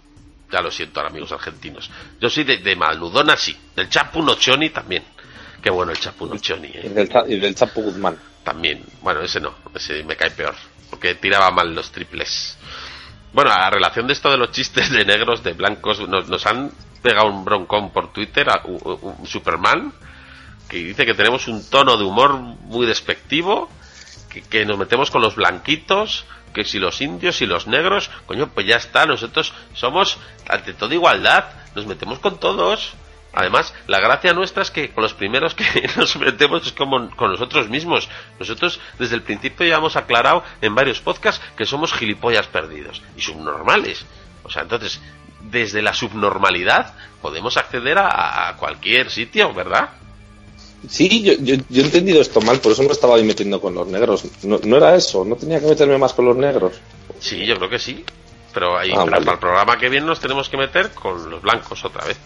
Ya 0.51 0.61
lo 0.61 0.70
siento 0.70 1.01
ahora, 1.01 1.11
amigos 1.11 1.33
argentinos. 1.33 1.91
Yo 2.20 2.29
soy 2.29 2.45
de, 2.45 2.59
de 2.59 2.77
Manudona, 2.77 3.37
sí. 3.39 3.57
Del 3.75 3.89
Chapu 3.89 4.23
Nocioni 4.23 4.68
también. 4.68 5.03
Qué 5.62 5.70
bueno 5.70 5.93
el 5.93 5.99
Chapu 5.99 6.27
Nocioni, 6.27 6.68
Y 6.68 6.77
¿eh? 6.77 6.91
del, 6.91 7.09
Cha- 7.09 7.25
y 7.27 7.39
del 7.41 7.55
Chapo 7.55 7.81
Guzmán. 7.81 8.18
También. 8.45 8.84
Bueno, 9.03 9.20
ese 9.20 9.40
no. 9.40 9.55
Ese 9.74 10.03
me 10.05 10.16
cae 10.16 10.30
peor. 10.30 10.55
Porque 10.90 11.14
tiraba 11.14 11.51
mal 11.51 11.74
los 11.74 11.90
triples. 11.90 12.57
Bueno, 13.32 13.51
a 13.51 13.70
relación 13.70 14.07
de 14.07 14.12
esto 14.12 14.30
de 14.30 14.36
los 14.36 14.51
chistes 14.51 14.90
de 14.90 15.05
negros, 15.05 15.43
de 15.43 15.55
blancos, 15.55 16.07
nos, 16.07 16.28
nos 16.28 16.45
han 16.47 16.70
pegado 17.03 17.28
un 17.28 17.45
broncón 17.45 17.90
por 17.90 18.12
Twitter 18.12 18.47
un, 18.64 19.26
Superman 19.26 19.93
que 20.68 20.78
dice 20.78 21.05
que 21.05 21.14
tenemos 21.14 21.49
un 21.49 21.68
tono 21.68 21.97
de 21.97 22.05
humor 22.05 22.34
muy 22.34 22.86
despectivo, 22.86 23.68
que, 24.30 24.43
que 24.43 24.64
nos 24.64 24.78
metemos 24.78 25.11
con 25.11 25.20
los 25.20 25.34
blanquitos, 25.34 26.24
que 26.55 26.64
si 26.64 26.78
los 26.78 27.01
indios 27.01 27.43
y 27.43 27.47
los 27.47 27.66
negros, 27.66 28.11
coño, 28.26 28.49
pues 28.49 28.66
ya 28.66 28.76
está, 28.76 29.05
nosotros 29.05 29.53
somos 29.74 30.18
ante 30.49 30.72
todo 30.72 30.95
igualdad, 30.95 31.45
nos 31.74 31.86
metemos 31.86 32.20
con 32.20 32.38
todos. 32.38 32.95
Además, 33.35 33.72
la 33.87 33.99
gracia 34.01 34.33
nuestra 34.35 34.62
es 34.62 34.70
que 34.70 34.91
con 34.91 35.03
los 35.03 35.14
primeros 35.14 35.55
que 35.55 35.64
nos 35.97 36.16
metemos 36.16 36.66
es 36.66 36.72
como 36.72 37.09
con 37.16 37.30
nosotros 37.33 37.68
mismos. 37.68 38.09
Nosotros 38.39 38.78
desde 38.99 39.14
el 39.16 39.22
principio 39.22 39.66
ya 39.66 39.76
hemos 39.76 39.97
aclarado 39.97 40.45
en 40.61 40.74
varios 40.74 41.01
podcasts 41.01 41.43
que 41.57 41.64
somos 41.64 41.93
gilipollas 41.93 42.47
perdidos 42.47 43.03
y 43.16 43.22
subnormales. 43.22 44.05
O 44.45 44.51
sea, 44.51 44.62
entonces, 44.62 45.01
desde 45.51 45.80
la 45.83 45.95
subnormalidad 45.95 46.95
podemos 47.22 47.57
acceder 47.57 47.99
a, 47.99 48.49
a 48.49 48.57
cualquier 48.57 49.11
sitio, 49.11 49.53
¿verdad? 49.55 49.91
Sí, 50.89 51.22
yo, 51.22 51.35
yo, 51.39 51.55
yo 51.68 51.83
he 51.83 51.85
entendido 51.87 52.20
esto 52.20 52.41
mal, 52.41 52.59
por 52.61 52.72
eso 52.72 52.83
me 52.83 52.89
estaba 52.91 53.14
ahí 53.16 53.22
metiendo 53.24 53.61
con 53.61 53.72
los 53.74 53.87
negros. 53.87 54.24
No, 54.43 54.59
no 54.64 54.76
era 54.76 54.95
eso, 54.97 55.24
no 55.24 55.37
tenía 55.37 55.61
que 55.61 55.66
meterme 55.66 55.97
más 55.97 56.12
con 56.12 56.24
los 56.24 56.37
negros. 56.37 56.74
Sí, 57.20 57.47
yo 57.47 57.57
creo 57.57 57.70
que 57.70 57.78
sí. 57.78 58.05
Pero 58.53 58.76
ahí, 58.76 58.91
Ah, 58.93 59.05
vale. 59.05 59.24
para 59.24 59.33
el 59.33 59.39
programa 59.39 59.78
que 59.78 59.89
viene 59.89 60.05
nos 60.07 60.20
tenemos 60.20 60.49
que 60.49 60.57
meter 60.57 60.91
con 60.91 61.30
los 61.30 61.41
blancos 61.41 61.85
otra 61.85 62.05
vez. 62.05 62.18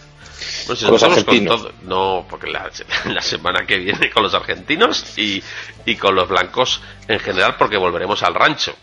Si 0.75 0.85
Con 0.85 0.93
los 0.93 1.01
todo- 1.25 1.71
no, 1.83 2.25
porque 2.29 2.47
la, 2.47 2.69
la 3.05 3.21
semana 3.21 3.65
que 3.65 3.77
viene 3.77 4.09
con 4.09 4.23
los 4.23 4.33
argentinos 4.33 5.17
y, 5.17 5.41
y 5.85 5.95
con 5.95 6.15
los 6.15 6.27
blancos 6.27 6.81
en 7.07 7.19
general, 7.19 7.55
porque 7.57 7.77
volveremos 7.77 8.21
al 8.23 8.33
rancho. 8.35 8.75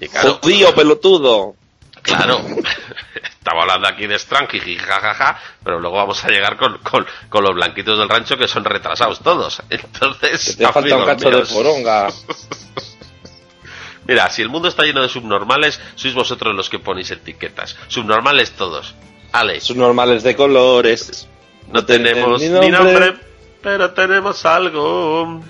Y 0.00 0.08
claro, 0.08 0.38
¡Judío, 0.42 0.74
pelotudo! 0.74 1.54
claro, 2.02 2.40
estaba 3.22 3.62
hablando 3.62 3.86
aquí 3.86 4.08
de 4.08 4.18
Strang, 4.18 4.48
jiji, 4.48 4.76
jajaja, 4.76 5.38
pero 5.62 5.78
luego 5.78 5.96
vamos 5.98 6.24
a 6.24 6.28
llegar 6.28 6.56
con, 6.56 6.78
con, 6.78 7.06
con 7.28 7.44
los 7.44 7.54
blanquitos 7.54 7.96
del 7.98 8.08
rancho 8.08 8.36
que 8.36 8.48
son 8.48 8.64
retrasados 8.64 9.20
todos. 9.20 9.62
Entonces, 9.70 10.56
Te 10.56 10.66
falta 10.72 10.96
un 10.96 11.04
cacho 11.06 11.30
de 11.30 11.42
poronga. 11.46 12.08
Mira, 14.04 14.28
si 14.30 14.42
el 14.42 14.48
mundo 14.48 14.66
está 14.68 14.82
lleno 14.82 15.00
de 15.00 15.08
subnormales, 15.08 15.80
sois 15.94 16.12
vosotros 16.14 16.54
los 16.56 16.68
que 16.68 16.80
ponéis 16.80 17.10
etiquetas. 17.12 17.76
Subnormales 17.86 18.50
todos. 18.52 18.94
Ale, 19.32 19.60
Sus 19.60 19.76
normales 19.76 20.22
de 20.22 20.36
colores. 20.36 21.28
no 21.72 21.84
tenemos 21.84 22.40
ni 22.42 22.48
nombre, 22.70 23.14
pero 23.62 23.90
tenemos 23.92 24.44
algo. 24.44 25.40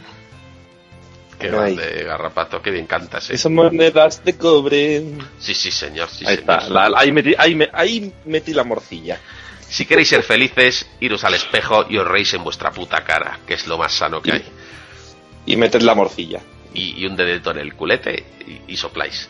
Qué 1.38 1.48
grande, 1.48 2.04
Garrapato, 2.04 2.62
qué 2.62 2.70
bien 2.70 2.86
cantas, 2.86 3.28
eh. 3.30 3.34
Esas 3.34 3.50
monedas 3.50 4.24
de 4.24 4.36
cobre. 4.38 5.02
Sí, 5.40 5.54
sí, 5.54 5.72
señor, 5.72 6.08
sí, 6.08 6.24
ahí 6.24 6.36
señor. 6.36 6.58
está, 6.60 6.68
la- 6.68 6.88
la- 6.88 7.00
ahí, 7.00 7.10
metí, 7.10 7.34
ahí, 7.36 7.54
me- 7.56 7.70
ahí 7.72 8.12
metí 8.26 8.52
la 8.54 8.62
morcilla. 8.62 9.18
Si 9.68 9.84
queréis 9.86 10.08
ser 10.10 10.22
felices, 10.22 10.86
iros 11.00 11.24
al 11.24 11.34
espejo 11.34 11.86
y 11.88 11.96
os 11.98 12.06
reís 12.06 12.32
en 12.34 12.44
vuestra 12.44 12.70
puta 12.70 13.02
cara, 13.02 13.40
que 13.46 13.54
es 13.54 13.66
lo 13.66 13.76
más 13.78 13.92
sano 13.92 14.22
que 14.22 14.32
hay. 14.32 14.44
Y 15.46 15.56
meted 15.56 15.80
la 15.82 15.94
morcilla. 15.96 16.40
Y, 16.74 17.02
y 17.02 17.06
un 17.06 17.16
dedito 17.16 17.50
en 17.50 17.58
el 17.58 17.74
culete 17.74 18.24
y, 18.46 18.72
y 18.72 18.76
sopláis. 18.76 19.28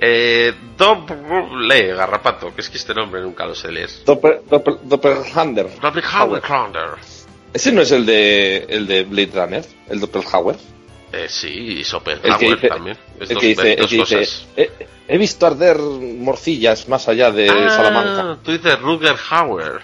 Eh, 0.00 0.54
doble 0.76 1.86
Garrapato, 1.94 2.54
que 2.54 2.60
es 2.60 2.70
que 2.70 2.76
este 2.78 2.94
nombre 2.94 3.20
nunca 3.20 3.46
lo 3.46 3.54
sé 3.54 3.70
leer. 3.72 3.90
Doppel, 4.04 4.40
doppel, 4.48 4.78
Doppelhander. 4.84 5.80
Doppelhauer. 5.80 6.42
Ese 7.52 7.72
no 7.72 7.82
es 7.82 7.90
el 7.90 8.06
de, 8.06 8.58
el 8.68 8.86
de 8.86 9.02
Blade 9.04 9.30
Runner, 9.34 9.64
el 9.88 10.00
Doppelhauer. 10.00 10.56
Eh, 11.12 11.26
sí, 11.28 11.48
y 11.48 11.84
Schopenhauer 11.84 12.68
también. 12.68 12.96
Es 13.18 13.30
el 13.30 13.34
dos, 13.36 13.40
que 13.40 13.46
dice, 13.48 13.72
el 13.72 13.76
dos 13.80 13.90
que 13.90 13.96
dice, 13.96 14.16
cosas. 14.18 14.46
"He, 14.56 14.70
he 15.08 15.18
visto 15.18 15.46
arder 15.46 15.78
morcillas 15.78 16.86
más 16.88 17.08
allá 17.08 17.30
de 17.30 17.48
Ah, 17.48 17.70
Salamanca. 17.70 18.38
Tú 18.44 18.52
dices 18.52 18.78
Ruger 18.80 19.16
Hauer. 19.30 19.80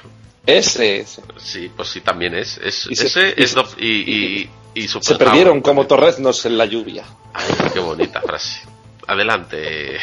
Ese, 0.46 0.98
ese. 1.00 1.22
Sí, 1.38 1.70
pues 1.74 1.88
sí, 1.88 2.02
también 2.02 2.34
es. 2.34 2.58
es 2.58 2.86
Y 2.90 2.94
se- 2.94 3.06
ese 3.06 3.34
y 3.38 3.42
es 3.42 3.56
y, 3.78 3.86
y, 3.86 4.50
y, 4.74 4.88
Se 4.88 5.14
perdieron 5.16 5.62
como 5.62 5.86
torreznos 5.86 6.44
en 6.44 6.58
la 6.58 6.66
lluvia. 6.66 7.04
Ay, 7.32 7.46
qué 7.72 7.80
bonita 7.80 8.20
frase. 8.20 8.60
Adelante. 9.06 9.98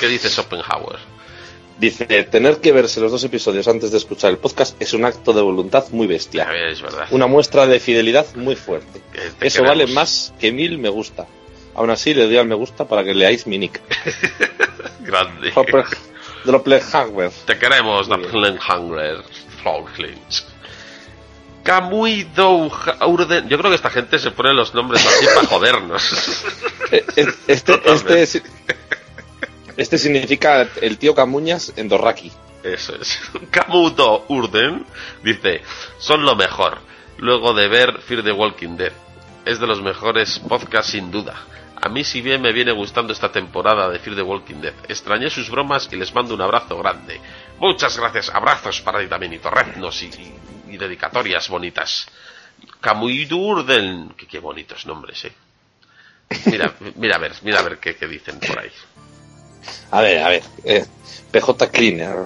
¿Qué 0.00 0.06
dice 0.08 0.28
Schopenhauer? 0.28 0.98
Dice, 1.78 2.06
tener 2.24 2.58
que 2.60 2.72
verse 2.72 3.00
los 3.00 3.12
dos 3.12 3.22
episodios 3.22 3.68
antes 3.68 3.92
de 3.92 3.98
escuchar 3.98 4.30
el 4.30 4.38
podcast 4.38 4.80
es 4.82 4.92
un 4.94 5.04
acto 5.04 5.32
de 5.32 5.42
voluntad 5.42 5.84
muy 5.90 6.06
A 6.06 6.08
bestia. 6.08 6.44
ver, 6.46 6.68
es 6.68 6.82
verdad. 6.82 7.06
Una 7.12 7.26
muestra 7.28 7.66
de 7.66 7.78
fidelidad 7.78 8.26
muy 8.34 8.56
fuerte. 8.56 9.00
Te 9.38 9.46
Eso 9.46 9.58
queremos. 9.62 9.68
vale 9.68 9.86
más 9.86 10.34
que 10.40 10.50
mil 10.50 10.78
me 10.78 10.88
gusta. 10.88 11.26
Aún 11.76 11.90
así 11.90 12.14
le 12.14 12.24
doy 12.24 12.36
al 12.36 12.48
me 12.48 12.56
gusta 12.56 12.88
para 12.88 13.04
que 13.04 13.14
leáis 13.14 13.46
mi 13.46 13.58
nick. 13.58 13.80
Grande. 15.00 15.52
Te 17.46 17.56
queremos, 17.58 18.08
Muy 18.08 18.18
bien. 18.18 18.58
Kamui 21.68 22.26
Orden. 23.00 23.46
Yo 23.48 23.58
creo 23.58 23.70
que 23.70 23.76
esta 23.76 23.90
gente 23.90 24.18
se 24.18 24.30
pone 24.30 24.54
los 24.54 24.72
nombres 24.72 25.04
así 25.06 25.26
para 25.34 25.46
jodernos. 25.48 26.44
Eh, 26.90 27.04
eh, 27.16 27.26
Este, 27.46 27.72
Totalmente. 27.74 28.22
este, 28.22 28.42
este 29.76 29.98
significa 29.98 30.66
el 30.80 30.96
tío 30.96 31.14
Camuñas 31.14 31.74
en 31.76 31.88
Dorraki. 31.90 32.32
Eso 32.62 32.94
es. 32.96 33.20
Kamudo 33.50 34.24
Urden 34.28 34.86
dice: 35.22 35.62
Son 35.98 36.24
lo 36.24 36.34
mejor. 36.36 36.78
Luego 37.18 37.52
de 37.52 37.68
ver 37.68 37.98
Fear 38.00 38.22
the 38.24 38.32
Walking 38.32 38.76
Dead. 38.76 38.92
Es 39.44 39.60
de 39.60 39.66
los 39.66 39.82
mejores 39.82 40.38
podcasts 40.38 40.92
sin 40.92 41.10
duda. 41.10 41.34
A 41.80 41.88
mí 41.90 42.02
si 42.02 42.20
bien 42.22 42.40
me 42.40 42.52
viene 42.52 42.72
gustando 42.72 43.12
esta 43.12 43.30
temporada 43.30 43.88
de 43.90 43.98
Fear 43.98 44.16
the 44.16 44.22
Walking 44.22 44.62
Dead. 44.62 44.74
Extrañé 44.88 45.28
sus 45.30 45.50
bromas 45.50 45.88
y 45.92 45.96
les 45.96 46.14
mando 46.14 46.34
un 46.34 46.40
abrazo 46.40 46.78
grande. 46.78 47.20
Muchas 47.58 47.96
gracias. 47.98 48.30
Abrazos 48.30 48.80
para 48.80 49.00
ti 49.00 49.06
también 49.06 49.34
y 49.34 49.38
torreznos 49.38 50.02
y, 50.02 50.06
y- 50.06 50.34
y 50.70 50.76
dedicatorias 50.78 51.48
bonitas. 51.48 52.06
Kamuido 52.80 53.36
Urden. 53.36 54.14
Qué, 54.16 54.26
qué 54.26 54.38
bonitos 54.38 54.86
nombres, 54.86 55.24
eh. 55.24 55.32
Mira, 56.46 56.74
mira 56.96 57.16
a 57.16 57.18
ver, 57.18 57.32
mira 57.42 57.60
a 57.60 57.62
ver 57.62 57.78
qué, 57.78 57.96
qué 57.96 58.06
dicen 58.06 58.38
por 58.40 58.58
ahí. 58.58 58.70
A 59.90 60.00
ver, 60.00 60.22
a 60.22 60.28
ver. 60.28 60.42
eh, 60.64 60.84
PJ 61.30 61.70
Cleaner. 61.70 62.16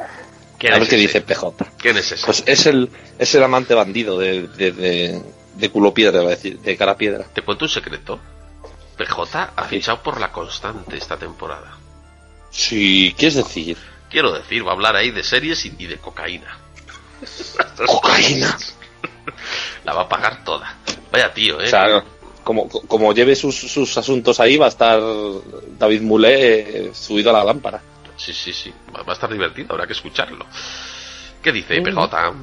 ¿Quién 0.59 0.73
a 0.73 0.77
ver 0.77 0.83
es 0.85 0.89
qué 0.91 0.97
dice 0.97 1.21
PJ. 1.23 1.73
¿Quién 1.79 1.97
es 1.97 2.13
ese? 2.13 2.25
Pues 2.25 2.45
es 2.47 2.67
el, 2.67 2.89
es 3.19 3.35
el 3.35 3.43
amante 3.43 3.75
bandido 3.75 4.19
de, 4.19 4.47
de, 4.49 4.73
de, 4.73 5.23
de 5.57 5.71
culo 5.71 5.93
piedra, 5.93 6.21
iba 6.23 6.31
a 6.31 6.37
decir, 6.37 6.59
de 6.61 6.77
cara 6.77 6.97
piedra. 6.97 7.25
Te 7.35 7.43
cuento 7.43 7.65
un 7.65 7.69
secreto. 7.71 8.21
PJ 8.97 9.53
ha 9.57 9.65
fichado 9.65 10.03
por 10.03 10.21
la 10.21 10.31
constante 10.31 10.97
esta 10.97 11.17
temporada. 11.17 11.77
Sí, 12.51 13.15
¿quieres 13.17 13.37
decir? 13.37 13.77
Quiero 14.11 14.31
decir, 14.33 14.65
va 14.65 14.71
a 14.71 14.75
hablar 14.75 14.95
ahí 14.95 15.11
de 15.11 15.25
series 15.25 15.65
y, 15.65 15.75
y 15.79 15.87
de 15.87 15.97
cocaína. 15.97 16.59
Cocaína. 17.87 18.57
La 19.85 19.95
va 19.95 20.03
a 20.03 20.09
pagar 20.09 20.45
toda. 20.45 20.77
Vaya 21.11 21.33
tío, 21.33 21.61
¿eh? 21.61 21.67
O 21.67 21.69
sea, 21.69 22.05
como, 22.45 22.69
como 22.69 23.13
lleve 23.13 23.37
sus, 23.37 23.57
sus 23.57 23.97
asuntos 23.97 24.41
ahí, 24.41 24.57
va 24.57 24.67
a 24.67 24.71
estar 24.71 25.01
David 25.79 26.03
Mulé 26.03 26.61
eh, 26.61 26.91
subido 26.95 27.31
a 27.31 27.33
la 27.35 27.45
lámpara. 27.45 27.81
Sí, 28.17 28.33
sí, 28.33 28.53
sí. 28.53 28.73
Va 28.95 29.05
a 29.07 29.13
estar 29.13 29.31
divertido, 29.31 29.69
habrá 29.73 29.87
que 29.87 29.93
escucharlo. 29.93 30.47
¿Qué 31.43 31.53
dice 31.53 31.81
PJ? 31.81 32.35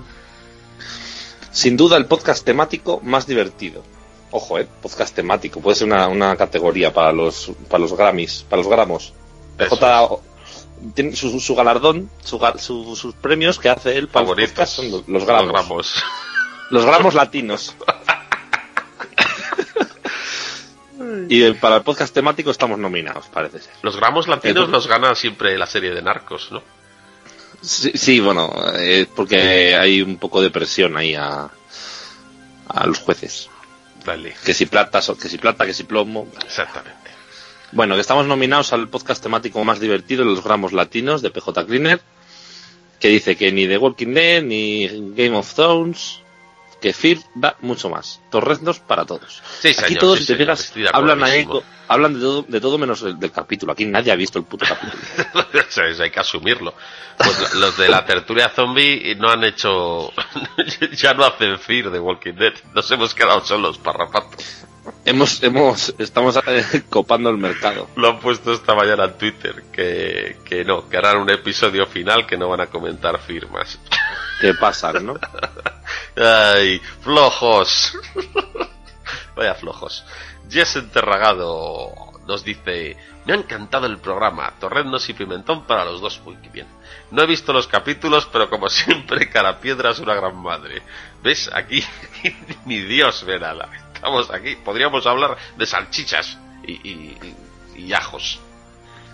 Sin 1.52 1.78
duda 1.78 1.98
el 1.98 2.06
podcast 2.06 2.46
temático 2.46 3.00
más 3.02 3.26
divertido. 3.26 3.84
Ojo, 4.32 4.60
eh, 4.60 4.68
podcast 4.82 5.16
temático. 5.16 5.62
Puede 5.62 5.76
ser 5.76 5.88
una, 5.88 6.08
una 6.08 6.36
categoría 6.36 6.94
para 6.94 7.12
los, 7.12 7.52
para 7.70 7.82
los 7.82 7.96
Grammys, 7.96 8.46
para 8.48 8.62
los 8.62 8.70
gramos. 8.70 9.14
PJ 9.58 10.20
tiene 10.94 11.16
su, 11.16 11.40
su 11.40 11.56
galardón, 11.56 12.10
su 12.24 12.40
sus 12.96 13.16
premios 13.16 13.60
que 13.60 13.70
hace 13.70 13.98
él 13.98 14.08
para 14.08 14.22
los 14.26 14.30
Favoritos. 14.30 14.52
podcasts 14.52 14.76
son 14.76 14.92
los, 14.92 15.08
los 15.08 15.26
gramos. 15.26 15.52
Los 15.52 15.54
gramos. 15.54 16.04
Los 16.72 16.86
gramos 16.86 17.16
latinos. 17.16 17.76
y 21.30 21.44
eh, 21.44 21.54
para 21.56 21.78
el 21.78 21.82
podcast 21.84 22.14
temático 22.14 22.52
estamos 22.52 22.78
nominados, 22.78 23.28
parece 23.28 23.60
ser. 23.60 23.74
Los 23.82 23.96
gramos 23.96 24.28
latinos 24.28 24.66
El- 24.66 24.72
los 24.72 24.88
gana 24.88 25.16
siempre 25.16 25.58
la 25.58 25.66
serie 25.66 25.92
de 25.92 26.02
narcos, 26.02 26.52
¿no? 26.52 26.62
Sí, 27.62 27.92
sí, 27.96 28.20
bueno, 28.20 28.54
eh, 28.76 29.06
porque 29.16 29.76
hay 29.76 30.02
un 30.02 30.18
poco 30.18 30.42
de 30.42 30.50
presión 30.50 30.96
ahí 30.96 31.16
a, 31.16 31.50
a 32.68 32.86
los 32.86 33.00
jueces. 33.00 33.50
Dale. 34.06 34.34
Que 34.46 34.54
si 34.54 34.66
plata, 34.66 35.02
que 35.20 35.28
si 35.28 35.38
plata, 35.38 35.66
que 35.66 35.74
si 35.74 35.84
plomo. 35.84 36.28
Exactamente. 36.46 36.99
Bueno, 37.72 37.96
que 37.96 38.02
estamos 38.02 38.26
nominados 38.26 38.74
al 38.74 38.88
podcast 38.90 39.22
temático 39.22 39.64
más 39.64 39.80
divertido 39.80 40.24
de 40.26 40.32
los 40.32 40.44
gramos 40.44 40.74
latinos 40.74 41.22
de 41.22 41.30
PJ 41.30 41.66
Cleaner, 41.66 42.02
que 43.00 43.10
dice 43.10 43.36
que 43.36 43.52
ni 43.52 43.68
The 43.68 43.78
Walking 43.78 44.14
Dead, 44.14 44.42
ni 44.44 44.88
Game 45.16 45.36
of 45.38 45.54
Thrones, 45.54 46.20
que 46.82 46.94
Fear 46.94 47.18
da 47.36 47.56
mucho 47.62 47.90
más. 47.90 48.22
Torreznos 48.32 48.80
para 48.80 49.06
todos. 49.06 49.42
Sí, 49.60 49.70
Aquí 49.70 49.76
señor, 49.82 50.00
todos, 50.00 50.20
sí, 50.20 50.26
si 50.26 50.34
te 50.34 50.38
fijas, 50.40 50.74
hablan, 50.94 51.24
ahí, 51.24 51.46
hablan 51.88 52.14
de 52.16 52.20
todo, 52.22 52.46
de 52.48 52.62
todo 52.62 52.78
menos 52.78 53.02
el- 53.04 53.20
del 53.20 53.32
capítulo. 53.32 53.74
Aquí 53.74 53.86
nadie 53.86 54.12
ha 54.12 54.16
visto 54.16 54.40
el 54.40 54.46
puto 54.46 54.66
capítulo. 54.66 55.04
Hay 56.04 56.10
que 56.10 56.20
asumirlo. 56.20 56.74
Pues 57.18 57.54
lo- 57.54 57.60
los 57.60 57.78
de 57.78 57.90
la 57.90 58.04
tertulia 58.06 58.50
zombie 58.50 59.14
no 59.16 59.30
han 59.30 59.44
hecho. 59.44 60.12
ya 60.94 61.14
no 61.14 61.26
hacen 61.26 61.60
Fear 61.60 61.92
de 61.92 62.00
Walking 62.00 62.34
Dead. 62.34 62.54
Nos 62.74 62.90
hemos 62.92 63.14
quedado 63.14 63.46
solos, 63.46 63.78
parrapato. 63.78 64.38
Hemos, 65.10 65.44
hemos, 65.44 65.96
estamos 65.98 66.40
eh, 66.48 66.84
copando 66.90 67.30
el 67.30 67.38
mercado. 67.38 67.90
Lo 67.96 68.10
han 68.10 68.20
puesto 68.20 68.54
esta 68.54 68.76
mañana 68.76 69.06
en 69.06 69.18
Twitter. 69.18 69.64
Que, 69.72 70.38
que 70.46 70.64
no, 70.64 70.88
que 70.88 70.98
harán 70.98 71.18
un 71.18 71.30
episodio 71.30 71.86
final 71.88 72.26
que 72.26 72.38
no 72.38 72.50
van 72.50 72.62
a 72.62 72.68
comentar 72.68 73.20
firmas. 73.20 73.80
¿Qué 74.40 74.54
pasa, 74.54 74.94
no? 74.94 75.20
Ay, 76.16 76.80
flojos. 77.02 77.98
Vaya 79.36 79.56
flojos. 79.56 80.06
Jess 80.50 80.76
Enterragado 80.76 81.92
nos 82.28 82.44
dice, 82.44 82.96
me 83.26 83.34
ha 83.34 83.36
encantado 83.36 83.88
el 83.88 83.98
programa, 83.98 84.54
torreznos 84.60 85.10
y 85.10 85.14
pimentón 85.14 85.66
para 85.66 85.86
los 85.86 86.02
dos. 86.02 86.22
Uy, 86.26 86.38
qué 86.44 86.50
bien. 86.50 86.68
No 87.12 87.24
he 87.24 87.26
visto 87.26 87.52
los 87.54 87.68
capítulos, 87.68 88.28
pero 88.32 88.50
como 88.50 88.70
siempre, 88.70 89.30
Carapiedra 89.30 89.92
es 89.92 90.00
una 90.00 90.14
gran 90.14 90.38
madre. 90.38 90.84
¿Ves? 91.24 91.50
Aquí, 91.54 91.84
ni 92.66 92.80
Dios 92.82 93.24
ve 93.26 93.40
nada. 93.40 93.70
Estamos 94.00 94.32
aquí, 94.32 94.56
podríamos 94.64 95.06
hablar 95.06 95.36
de 95.58 95.66
salchichas 95.66 96.38
y, 96.66 96.72
y, 96.72 97.18
y- 97.76 97.82
y 97.88 97.94
ajos. 97.94 98.40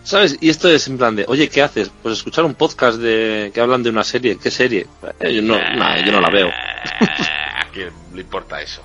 ¿Sabes? 0.04 0.38
Y 0.40 0.50
esto 0.50 0.70
es 0.70 0.88
en 0.88 1.00
plan 1.00 1.16
de, 1.16 1.26
oye, 1.28 1.50
¿qué 1.50 1.64
haces? 1.64 1.90
Pues 2.04 2.20
escuchar 2.20 2.46
un 2.46 2.54
podcast 2.54 3.00
de 3.00 3.50
que 3.52 3.60
hablan 3.62 3.82
de 3.82 3.90
una 3.90 4.04
serie. 4.04 4.38
¿Qué 4.38 4.52
serie? 4.52 4.86
Eh, 5.20 5.34
Yo 5.34 5.42
no, 5.42 5.56
nah, 5.58 5.98
yo 6.06 6.12
no 6.12 6.22
la 6.22 6.30
veo. 6.30 6.48
¿A 7.00 7.66
quién 7.74 7.90
le 8.14 8.22
importa 8.22 8.62
eso? 8.62 8.84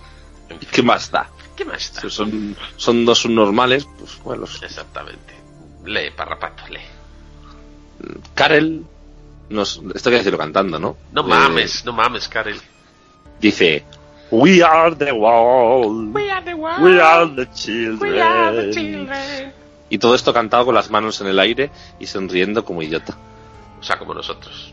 ¿Qué 0.72 0.82
más 0.82 1.10
da? 1.10 1.28
¿Qué 1.54 1.66
más 1.66 1.92
da? 1.94 2.00
Si 2.00 2.08
son, 2.10 2.56
son 2.78 3.04
dos 3.04 3.18
subnormales, 3.18 3.86
pues 3.98 4.18
bueno. 4.24 4.46
Exactamente. 4.62 5.34
Lee, 5.84 6.10
parrapato, 6.16 6.62
lee. 6.68 6.80
Karel, 8.34 8.84
nos, 9.50 9.80
esto 9.94 10.08
hay 10.08 10.14
que 10.14 10.18
decirlo 10.18 10.38
cantando, 10.38 10.78
¿no? 10.78 10.96
No 11.12 11.20
Eh, 11.22 11.28
mames, 11.28 11.84
no 11.84 11.92
mames, 11.92 12.28
Karel. 12.28 12.58
dice, 13.40 13.84
We 14.30 14.62
are 14.62 14.94
the 14.94 15.12
world. 15.12 16.14
We 16.14 16.30
are 16.30 17.34
the, 17.34 17.46
children. 17.52 19.52
Y 19.88 19.98
todo 19.98 20.14
esto 20.14 20.32
cantado 20.32 20.66
con 20.66 20.74
las 20.74 20.90
manos 20.90 21.20
en 21.20 21.26
el 21.26 21.38
aire 21.40 21.70
y 21.98 22.06
sonriendo 22.06 22.64
como 22.64 22.82
idiota. 22.82 23.16
O 23.80 23.82
sea, 23.82 23.98
como 23.98 24.14
nosotros, 24.14 24.72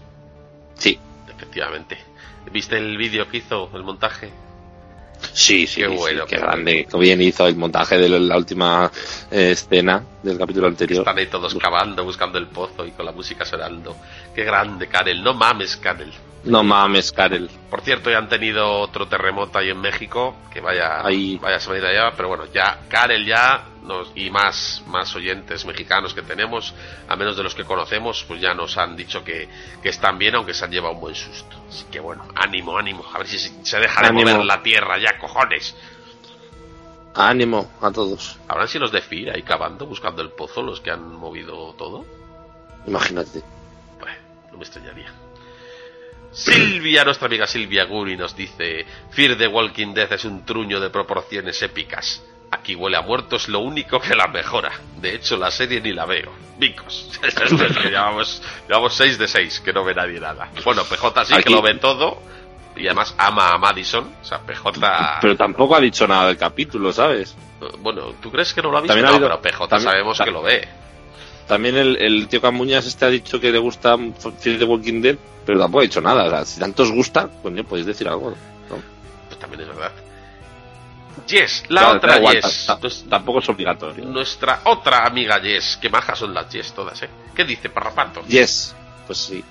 Sí, 0.75 0.99
efectivamente. 1.27 1.97
¿Viste 2.51 2.77
el 2.77 2.97
vídeo 2.97 3.27
que 3.27 3.37
hizo, 3.37 3.69
el 3.73 3.83
montaje? 3.83 4.29
sí, 5.33 5.65
sí. 5.65 5.81
Qué 5.81 5.89
sí, 5.89 5.95
bueno, 5.95 6.25
qué 6.25 6.35
qué 6.35 6.41
grande. 6.41 6.87
Qué 6.89 6.97
bien 6.97 7.21
hizo 7.21 7.47
el 7.47 7.55
montaje 7.55 7.97
de 7.97 8.09
la 8.09 8.37
última 8.37 8.91
eh, 9.31 9.51
escena 9.51 10.03
del 10.27 10.37
capítulo 10.37 10.67
anterior. 10.67 10.99
Están 10.99 11.17
ahí 11.17 11.27
todos 11.27 11.55
cavando, 11.55 12.03
buscando 12.03 12.37
el 12.37 12.47
pozo 12.47 12.85
y 12.85 12.91
con 12.91 13.05
la 13.05 13.11
música 13.11 13.45
sonando. 13.45 13.95
Qué 14.35 14.43
grande, 14.43 14.87
Karel. 14.87 15.23
No 15.23 15.33
mames, 15.33 15.77
Karel. 15.77 16.11
No 16.43 16.63
mames, 16.63 17.11
Karel. 17.11 17.49
Por 17.69 17.81
cierto, 17.81 18.09
ya 18.09 18.19
han 18.19 18.29
tenido 18.29 18.79
otro 18.79 19.07
terremoto 19.07 19.57
ahí 19.57 19.69
en 19.69 19.81
México, 19.81 20.35
que 20.53 20.61
vaya, 20.61 21.05
Ahí. 21.05 21.37
vaya 21.41 21.59
semanita 21.59 21.91
ya, 21.91 22.11
pero 22.15 22.29
bueno, 22.29 22.45
ya 22.53 22.79
Karel 22.87 23.25
ya 23.25 23.65
nos, 23.83 24.11
y 24.15 24.29
más, 24.29 24.83
más 24.87 25.13
oyentes 25.15 25.65
mexicanos 25.65 26.13
que 26.13 26.21
tenemos, 26.21 26.73
a 27.07 27.15
menos 27.15 27.35
de 27.35 27.43
los 27.43 27.53
que 27.55 27.63
conocemos, 27.65 28.23
pues 28.27 28.39
ya 28.39 28.53
nos 28.53 28.77
han 28.77 28.95
dicho 28.95 29.23
que, 29.23 29.49
que 29.81 29.89
están 29.89 30.17
bien, 30.17 30.35
aunque 30.35 30.53
se 30.53 30.63
han 30.63 30.71
llevado 30.71 30.93
un 30.93 31.01
buen 31.01 31.15
susto. 31.15 31.57
Así 31.67 31.85
que 31.91 31.99
bueno, 31.99 32.25
ánimo, 32.35 32.77
ánimo, 32.77 33.03
a 33.13 33.17
ver 33.17 33.27
si 33.27 33.39
se, 33.39 33.51
se 33.65 33.79
deja 33.79 34.01
de 34.03 34.11
mover 34.11 34.45
la 34.45 34.61
tierra 34.61 34.97
ya, 34.99 35.17
cojones. 35.17 35.75
Ánimo 37.17 37.71
a 37.81 37.91
todos. 37.91 38.37
¿Habrán 38.47 38.67
sido 38.67 38.81
los 38.83 38.91
de 38.91 39.01
FIR 39.01 39.31
ahí 39.31 39.41
cavando, 39.43 39.85
buscando 39.87 40.21
el 40.21 40.29
pozo, 40.31 40.61
los 40.61 40.79
que 40.81 40.91
han 40.91 41.11
movido 41.15 41.73
todo? 41.77 42.05
Imagínate. 42.85 43.41
Bueno, 43.99 44.17
no 44.51 44.57
me 44.57 44.63
extrañaría. 44.63 45.11
Silvia, 46.31 47.03
nuestra 47.03 47.25
amiga 47.27 47.47
Silvia 47.47 47.85
Guri 47.85 48.15
nos 48.15 48.35
dice, 48.35 48.85
Fear 49.11 49.37
the 49.37 49.47
Walking 49.47 49.93
Dead 49.93 50.11
es 50.13 50.25
un 50.25 50.45
truño 50.45 50.79
de 50.79 50.89
proporciones 50.89 51.61
épicas. 51.63 52.23
Aquí 52.51 52.75
huele 52.75 52.95
a 52.97 53.01
muerto 53.01 53.35
es 53.37 53.49
lo 53.49 53.59
único 53.59 53.99
que 53.99 54.15
la 54.15 54.27
mejora. 54.27 54.71
De 55.01 55.15
hecho, 55.15 55.35
la 55.35 55.51
serie 55.51 55.81
ni 55.81 55.91
la 55.93 56.05
veo. 56.05 56.31
Vicos. 56.57 57.19
Es 57.23 57.33
que 57.35 57.89
llevamos, 57.89 58.41
llevamos 58.67 58.93
6 58.93 59.17
de 59.17 59.27
6, 59.27 59.59
que 59.61 59.73
no 59.73 59.83
ve 59.83 59.93
nadie 59.95 60.19
nada. 60.19 60.49
Bueno, 60.63 60.83
PJ 60.85 61.25
sí 61.25 61.33
que 61.33 61.39
Aquí- 61.39 61.53
lo 61.53 61.61
ve 61.61 61.73
todo. 61.75 62.21
Y 62.77 62.85
además 62.87 63.13
ama 63.17 63.49
a 63.49 63.57
Madison. 63.57 64.11
O 64.21 64.25
sea, 64.25 64.39
PJ... 64.39 64.71
Pero 65.21 65.35
tampoco 65.35 65.75
ha 65.75 65.79
dicho 65.79 66.07
nada 66.07 66.27
del 66.27 66.37
capítulo, 66.37 66.91
¿sabes? 66.93 67.35
Bueno, 67.79 68.13
¿tú 68.21 68.31
crees 68.31 68.53
que 68.53 68.61
no 68.61 68.71
lo 68.71 68.77
ha 68.77 68.81
visto? 68.81 68.93
También 68.93 69.13
ha 69.15 69.19
no, 69.19 69.25
pero 69.27 69.41
PJ 69.41 69.67
también- 69.67 69.91
sabemos 69.91 70.19
que 70.19 70.31
lo 70.31 70.41
ve. 70.43 70.67
También 71.47 71.77
el, 71.77 71.95
el 71.97 72.27
tío 72.27 72.41
Camuñas 72.41 72.85
este 72.85 73.05
ha 73.05 73.09
dicho 73.09 73.39
que 73.39 73.51
le 73.51 73.57
gusta 73.57 73.95
Fear 73.97 74.59
the 74.59 74.65
Walking 74.65 75.01
Dead, 75.01 75.15
pero 75.45 75.57
tampoco 75.59 75.79
ha 75.79 75.83
dicho 75.83 76.01
nada. 76.01 76.25
O 76.25 76.29
sea, 76.29 76.45
si 76.45 76.59
tanto 76.59 76.83
os 76.83 76.91
gusta, 76.91 77.29
coño, 77.41 77.63
podéis 77.63 77.85
decir 77.87 78.07
algo. 78.07 78.31
¿no? 78.69 78.75
Pues 79.27 79.39
también 79.39 79.61
es 79.61 79.67
verdad. 79.67 79.91
Yes, 81.25 81.63
la 81.69 81.81
Claro, 81.81 81.97
otra 81.97 82.17
igual, 82.17 82.35
Yes. 82.41 83.05
tampoco 83.09 83.39
es 83.39 83.49
obligatorio. 83.49 84.05
Nuestra 84.05 84.61
otra 84.65 85.05
amiga 85.05 85.39
Jess, 85.39 85.77
que 85.81 85.89
majas 85.89 86.19
son 86.19 86.33
las 86.33 86.51
Jess 86.51 86.73
todas, 86.73 87.01
¿eh? 87.03 87.09
¿Qué 87.35 87.43
dice 87.43 87.69
Parrapato? 87.69 88.21
Yes, 88.27 88.75
pues 89.07 89.17
sí. 89.17 89.43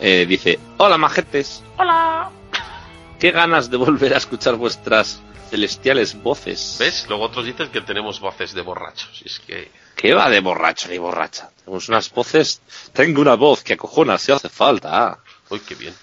Eh, 0.00 0.26
dice, 0.28 0.58
hola 0.78 0.96
majetes. 0.98 1.62
Hola. 1.76 2.30
Qué 3.22 3.30
ganas 3.30 3.70
de 3.70 3.76
volver 3.76 4.14
a 4.14 4.16
escuchar 4.16 4.56
vuestras 4.56 5.20
celestiales 5.48 6.20
voces. 6.20 6.74
¿Ves? 6.80 7.06
Luego 7.08 7.24
otros 7.26 7.44
dicen 7.46 7.68
que 7.70 7.80
tenemos 7.80 8.18
voces 8.18 8.52
de 8.52 8.62
borrachos. 8.62 9.22
Es 9.24 9.38
que... 9.38 9.70
¿Qué 9.94 10.12
va 10.12 10.28
de 10.28 10.40
borracho 10.40 10.88
ni 10.88 10.98
borracha? 10.98 11.50
Tenemos 11.64 11.88
unas 11.88 12.10
voces... 12.10 12.60
Tengo 12.92 13.20
una 13.20 13.34
voz 13.36 13.62
que 13.62 13.74
acojona 13.74 14.18
si 14.18 14.32
hace 14.32 14.48
falta. 14.48 15.20
Uy, 15.50 15.60
qué 15.60 15.76
bien. 15.76 15.94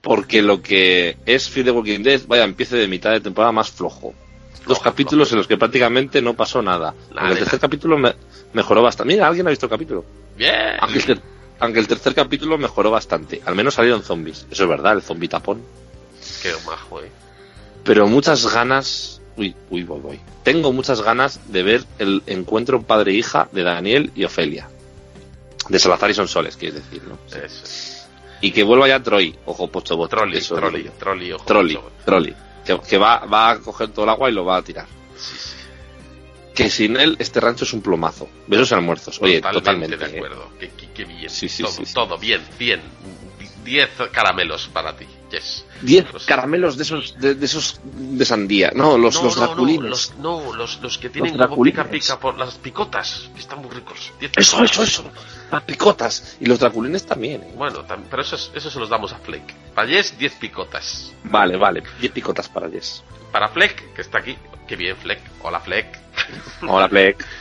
Porque 0.00 0.40
lo 0.40 0.62
que 0.62 1.16
es 1.26 1.50
Fear 1.50 1.64
the 1.66 1.70
Walking 1.72 2.04
Dead, 2.04 2.20
vaya, 2.28 2.44
empiece 2.44 2.76
de 2.76 2.86
mitad 2.86 3.10
de 3.10 3.20
temporada 3.20 3.50
más 3.50 3.68
flojo. 3.72 4.14
Dos 4.68 4.78
capítulos 4.78 5.26
flojo. 5.28 5.34
en 5.34 5.38
los 5.38 5.46
que 5.48 5.56
prácticamente 5.56 6.22
no 6.22 6.34
pasó 6.34 6.62
nada. 6.62 6.94
Nada, 7.10 7.22
Aunque 7.22 7.32
el 7.32 7.38
tercer 7.40 7.58
capítulo 7.58 7.98
me- 7.98 8.14
mejoró 8.52 8.82
bastante. 8.82 9.12
Mira, 9.14 9.26
alguien 9.26 9.48
ha 9.48 9.50
visto 9.50 9.66
el 9.66 9.70
capítulo. 9.70 10.04
Bien. 10.36 10.76
Aunque 10.78 10.98
el, 10.98 11.04
ter- 11.06 11.22
aunque 11.58 11.80
el 11.80 11.88
tercer 11.88 12.14
capítulo 12.14 12.56
mejoró 12.56 12.92
bastante. 12.92 13.42
Al 13.44 13.56
menos 13.56 13.74
salieron 13.74 14.04
zombies. 14.04 14.46
Eso 14.48 14.62
es 14.62 14.68
verdad, 14.68 14.92
el 14.92 15.02
zombie 15.02 15.28
tapón. 15.28 15.60
Qué 16.42 16.52
majo, 16.66 17.00
¿eh? 17.02 17.10
Pero 17.84 18.06
muchas 18.08 18.46
ganas. 18.52 19.20
Uy, 19.36 19.54
uy, 19.70 19.82
voy, 19.82 20.00
voy. 20.00 20.20
Tengo 20.42 20.72
muchas 20.72 21.02
ganas 21.02 21.40
de 21.52 21.62
ver 21.62 21.84
el 21.98 22.22
encuentro 22.26 22.82
padre-hija 22.82 23.48
de 23.52 23.62
Daniel 23.62 24.12
y 24.14 24.24
Ofelia. 24.24 24.68
De 25.68 25.78
Salazar 25.78 26.10
y 26.10 26.14
Sonsoles, 26.14 26.56
quieres 26.56 26.82
decir, 26.84 27.02
¿no? 27.06 27.18
Eso. 27.36 28.06
Y 28.40 28.52
que 28.52 28.62
vuelva 28.62 28.86
ya 28.86 29.02
Troy, 29.02 29.34
ojo 29.46 29.68
pocho 29.68 29.96
yo. 30.82 30.90
trolli, 31.46 31.74
ojo. 31.74 31.90
Que, 32.64 32.78
que 32.80 32.98
va, 32.98 33.18
va 33.26 33.50
a 33.50 33.58
coger 33.58 33.88
todo 33.88 34.04
el 34.04 34.10
agua 34.10 34.30
y 34.30 34.32
lo 34.32 34.44
va 34.44 34.56
a 34.58 34.62
tirar. 34.62 34.86
Sí, 35.16 35.34
sí. 35.38 35.56
Que 36.54 36.70
sin 36.70 36.96
él 36.96 37.16
este 37.18 37.40
rancho 37.40 37.64
es 37.64 37.72
un 37.72 37.82
plomazo. 37.82 38.28
Besos 38.46 38.72
almuerzos. 38.72 39.20
Oye, 39.20 39.40
totalmente, 39.40 39.96
totalmente. 39.96 39.96
de 39.98 40.04
¿eh? 40.04 40.16
acuerdo. 40.16 40.48
Qué, 40.58 40.70
qué- 40.70 40.88
qué 40.92 41.04
bien. 41.04 41.30
Sí, 41.30 41.48
sí, 41.48 41.62
todo, 41.62 41.72
sí, 41.72 41.86
sí. 41.86 41.94
todo 41.94 42.18
bien, 42.18 42.40
bien. 42.58 42.80
Diez 43.64 43.88
caramelos 44.12 44.68
para 44.72 44.96
ti. 44.96 45.06
Yes. 45.30 45.64
Diez 45.82 46.04
Pues- 46.10 46.24
caramelos 46.24 46.76
de 46.76 46.84
esos 46.84 47.18
de, 47.18 47.34
de 47.34 47.44
esos 47.46 47.80
de 47.84 48.24
sandía. 48.24 48.70
No, 48.74 48.96
los, 48.96 49.16
no, 49.16 49.24
los 49.24 49.36
no, 49.36 49.40
no, 49.42 49.46
draculines. 49.48 49.90
los, 49.90 50.14
no, 50.18 50.54
los, 50.54 50.80
los 50.80 50.98
que 50.98 51.10
tienen 51.10 51.36
Los 51.36 51.48
como 51.48 51.62
pica 51.64 51.84
pica 51.90 52.18
por 52.20 52.38
las 52.38 52.54
picotas, 52.54 53.28
que 53.34 53.40
están 53.40 53.60
muy 53.60 53.70
ricos. 53.70 54.12
Diez 54.20 54.30
Eso, 54.36 54.62
eso, 54.62 54.82
eso. 54.84 55.10
Las 55.50 55.62
picotas. 55.64 56.36
Y 56.40 56.46
los 56.46 56.58
draculines 56.60 57.04
también. 57.06 57.42
¿eh? 57.42 57.52
Bueno, 57.56 57.84
tam- 57.86 58.04
pero 58.08 58.22
eso, 58.22 58.36
es- 58.36 58.50
eso 58.54 58.70
se 58.70 58.78
los 58.78 58.88
damos 58.88 59.12
a 59.12 59.18
Fleck. 59.18 59.52
Para 59.74 59.88
Jess, 59.88 60.16
10 60.16 60.34
picotas. 60.34 61.12
Vale, 61.24 61.56
vale. 61.56 61.82
Diez 62.00 62.12
picotas 62.12 62.48
para 62.48 62.70
Jess. 62.70 63.02
Para 63.32 63.48
Fleck, 63.48 63.94
que 63.94 64.02
está 64.02 64.18
aquí, 64.18 64.36
qué 64.68 64.76
bien 64.76 64.96
Fleck. 64.96 65.20
Hola 65.42 65.58
Fleck. 65.60 65.98
Hola, 66.66 66.88
Plek. 66.88 67.24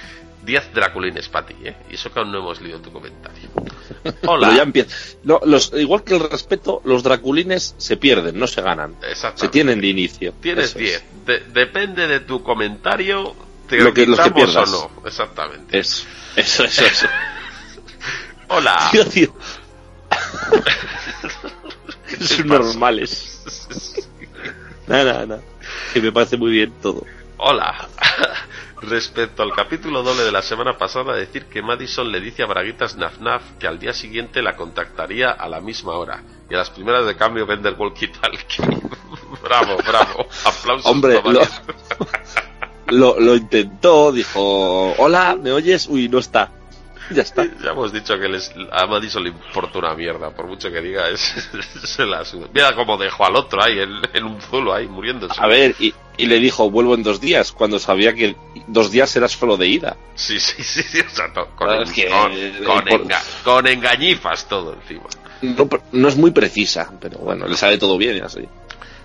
10 0.45 0.73
draculines 0.73 1.27
para 1.29 1.47
ti, 1.47 1.55
¿eh? 1.63 1.75
Y 1.89 1.95
eso 1.95 2.11
que 2.11 2.19
aún 2.19 2.31
no 2.31 2.37
hemos 2.39 2.61
leído 2.61 2.79
tu 2.79 2.91
comentario. 2.91 3.49
Pero 4.03 4.15
Hola. 4.27 4.55
ya 4.55 4.63
empieza. 4.63 4.95
No, 5.23 5.39
los, 5.45 5.71
igual 5.75 6.03
que 6.03 6.15
el 6.15 6.29
respeto, 6.29 6.81
los 6.85 7.03
draculines 7.03 7.75
se 7.77 7.97
pierden, 7.97 8.37
no 8.39 8.47
se 8.47 8.61
ganan. 8.61 8.95
Se 9.35 9.47
tienen 9.49 9.81
de 9.81 9.87
inicio. 9.87 10.33
Tienes 10.41 10.69
Eso 10.69 10.79
es. 10.79 10.85
10. 10.85 11.03
De- 11.25 11.39
depende 11.59 12.07
de 12.07 12.19
tu 12.21 12.43
comentario, 12.43 13.35
te 13.67 13.79
Lo 13.79 13.93
que- 13.93 14.05
los 14.05 14.19
que 14.19 14.31
pierdas. 14.31 14.71
o 14.73 14.91
no. 15.01 15.07
Exactamente. 15.07 15.79
Eso, 15.79 16.05
eso, 16.35 16.63
eso. 16.65 16.85
eso. 16.85 17.07
Hola. 18.49 18.89
Tío, 18.91 19.05
tío. 19.07 19.35
Son 22.19 22.47
normales. 22.47 23.41
Nada, 24.87 25.25
nada. 25.25 25.41
Que 25.93 25.99
me 26.01 26.11
parece 26.11 26.37
muy 26.37 26.51
bien 26.51 26.71
todo. 26.79 27.03
Hola. 27.37 27.87
Respecto 28.81 29.43
al 29.43 29.53
capítulo 29.53 30.03
doble 30.03 30.23
de 30.23 30.31
la 30.31 30.41
semana 30.41 30.77
pasada, 30.77 31.13
decir 31.13 31.45
que 31.45 31.61
Madison 31.61 32.11
le 32.11 32.19
dice 32.19 32.43
a 32.43 32.45
Braguitas 32.45 32.97
Naf 32.97 33.19
Naf 33.19 33.41
que 33.59 33.67
al 33.67 33.79
día 33.79 33.93
siguiente 33.93 34.41
la 34.41 34.55
contactaría 34.55 35.31
a 35.31 35.49
la 35.49 35.59
misma 35.59 35.93
hora. 35.93 36.21
Y 36.49 36.53
a 36.53 36.57
las 36.57 36.69
primeras 36.69 37.05
de 37.05 37.15
cambio 37.15 37.45
vende 37.45 37.69
el 37.69 37.77
walkie-talkie. 37.77 38.81
bravo, 39.43 39.77
bravo. 39.77 40.27
Aplausos. 40.45 40.85
Hombre, 40.85 41.21
lo, 42.87 43.19
lo, 43.19 43.35
intentó, 43.35 44.11
dijo, 44.11 44.93
hola, 44.97 45.35
¿me 45.41 45.51
oyes? 45.51 45.87
Uy, 45.87 46.07
no 46.07 46.19
está. 46.19 46.51
Ya 47.09 47.23
está. 47.23 47.45
Ya 47.63 47.71
hemos 47.71 47.91
dicho 47.91 48.17
que 48.19 48.29
les, 48.29 48.53
a 48.71 48.85
Madison 48.85 49.23
le 49.23 49.29
importa 49.29 49.79
una 49.79 49.95
mierda, 49.95 50.29
por 50.29 50.45
mucho 50.47 50.71
que 50.71 50.81
diga, 50.81 51.09
es, 51.09 51.19
se 51.83 52.05
la 52.05 52.23
suda. 52.23 52.47
Mira 52.53 52.75
cómo 52.75 52.97
dejó 52.97 53.25
al 53.25 53.35
otro 53.35 53.63
ahí, 53.63 53.79
en, 53.79 54.01
en 54.13 54.23
un 54.23 54.39
zulo 54.39 54.73
ahí, 54.73 54.87
muriéndose. 54.87 55.41
A 55.41 55.47
ver, 55.47 55.75
y, 55.79 55.93
y 56.17 56.25
le 56.27 56.39
dijo, 56.39 56.69
vuelvo 56.69 56.95
en 56.95 57.03
dos 57.03 57.19
días, 57.21 57.51
cuando 57.51 57.79
sabía 57.79 58.13
que 58.13 58.35
dos 58.67 58.91
días 58.91 59.15
era 59.15 59.27
solo 59.27 59.57
de 59.57 59.67
ida. 59.67 59.97
Sí, 60.15 60.39
sí, 60.39 60.63
sí, 60.63 60.81
sí, 60.83 60.99
o 61.01 61.09
sea, 61.09 61.31
con, 61.33 61.45
Claro, 61.57 61.75
en- 61.75 61.81
es 61.83 61.91
que, 61.91 62.07
con- 62.09 62.31
eh, 62.33 62.53
con 62.65 62.83
por- 62.85 63.01
enga- 63.07 63.23
con 63.43 63.67
engañifas 63.67 64.47
todo 64.47 64.73
encima. 64.73 65.05
No, 65.41 65.69
no 65.91 66.07
es 66.07 66.15
muy 66.15 66.31
precisa, 66.31 66.91
pero 66.99 67.19
bueno, 67.19 67.47
le 67.47 67.57
sale 67.57 67.77
todo 67.77 67.97
bien 67.97 68.17
y 68.17 68.21
así. 68.21 68.47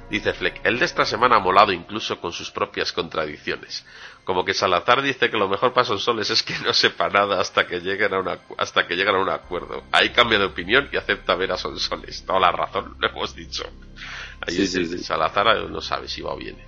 Dice 0.09 0.33
Fleck, 0.33 0.61
el 0.65 0.79
de 0.81 0.87
esta 0.87 1.05
semana 1.07 1.37
ha 1.37 1.39
molado 1.39 1.71
incluso 1.73 2.21
con 2.21 2.33
sus 2.33 2.51
propias 2.51 2.93
contradicciones. 2.93 3.85
Como 4.25 4.45
que 4.45 4.55
Salazar 4.55 5.03
dice 5.03 5.31
que 5.31 5.37
lo 5.37 5.49
mejor 5.49 5.73
para 5.73 5.85
Sonsoles 5.87 6.31
es 6.31 6.43
que 6.43 6.53
no 6.65 6.73
sepa 6.73 7.09
nada 7.09 7.41
hasta 7.41 7.67
que 7.67 7.79
lleguen 7.81 8.15
a 8.15 8.19
una, 8.19 8.39
hasta 8.59 8.87
que 8.89 8.97
llegan 8.97 9.15
a 9.15 9.19
un 9.21 9.29
acuerdo. 9.29 9.85
Ahí 9.93 10.11
cambia 10.11 10.39
de 10.41 10.47
opinión 10.47 10.89
y 10.93 10.97
acepta 10.97 11.37
ver 11.37 11.53
a 11.53 11.57
Sonsoles. 11.59 12.25
Toda 12.27 12.41
la 12.41 12.51
razón, 12.53 12.97
lo 12.99 13.09
hemos 13.09 13.37
dicho. 13.37 13.63
Ahí 14.47 14.57
Sí, 14.57 14.63
es- 14.63 14.73
sí, 14.73 14.87
sí. 14.87 14.99
Salazar 14.99 15.69
no 15.71 15.81
sabe 15.81 16.09
si 16.09 16.23
va 16.23 16.33
o 16.33 16.37
viene. 16.37 16.65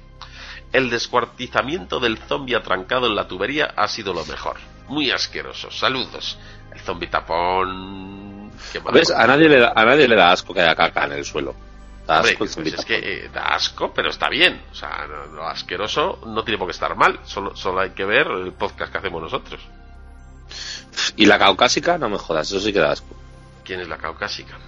El 0.72 0.88
descuartizamiento 0.88 2.00
del 2.00 2.18
zombie 2.18 2.56
atrancado 2.56 3.06
en 3.06 3.14
la 3.14 3.28
tubería 3.28 3.74
ha 3.76 3.88
sido 3.88 4.14
lo 4.14 4.24
mejor. 4.24 4.56
Muy 4.88 5.10
asqueroso. 5.10 5.70
Saludos. 5.70 6.38
El 6.72 6.80
zombie 6.80 7.08
tapón... 7.08 8.50
¿Ves? 8.92 9.10
A 9.10 9.26
nadie, 9.26 9.48
le 9.48 9.58
da, 9.58 9.72
a 9.74 9.84
nadie 9.84 10.08
le 10.08 10.16
da 10.16 10.32
asco 10.32 10.54
que 10.54 10.60
haya 10.60 10.74
caca 10.74 11.04
en 11.04 11.12
el 11.12 11.24
suelo. 11.24 11.54
Da 12.06 12.16
Hombre, 12.16 12.32
asco 12.32 12.44
el 12.44 12.50
pues 12.50 12.74
es 12.74 12.84
que 12.84 12.98
eh, 13.24 13.30
da 13.32 13.54
asco, 13.54 13.92
pero 13.92 14.08
está 14.10 14.28
bien. 14.28 14.62
O 14.70 14.74
sea, 14.74 15.06
lo 15.06 15.46
asqueroso 15.46 16.20
no 16.26 16.42
tiene 16.42 16.58
por 16.58 16.68
qué 16.68 16.72
estar 16.72 16.96
mal. 16.96 17.20
Solo, 17.24 17.54
solo 17.54 17.80
hay 17.80 17.90
que 17.90 18.04
ver 18.04 18.28
el 18.28 18.52
podcast 18.52 18.92
que 18.92 18.98
hacemos 18.98 19.22
nosotros. 19.22 19.60
Y 21.16 21.26
la 21.26 21.38
caucásica, 21.38 21.98
no 21.98 22.08
me 22.08 22.18
jodas, 22.18 22.48
eso 22.50 22.60
sí 22.60 22.72
que 22.72 22.78
da 22.78 22.92
asco. 22.92 23.14
¿Quién 23.64 23.80
es 23.80 23.88
la 23.88 23.98
caucásica? 23.98 24.58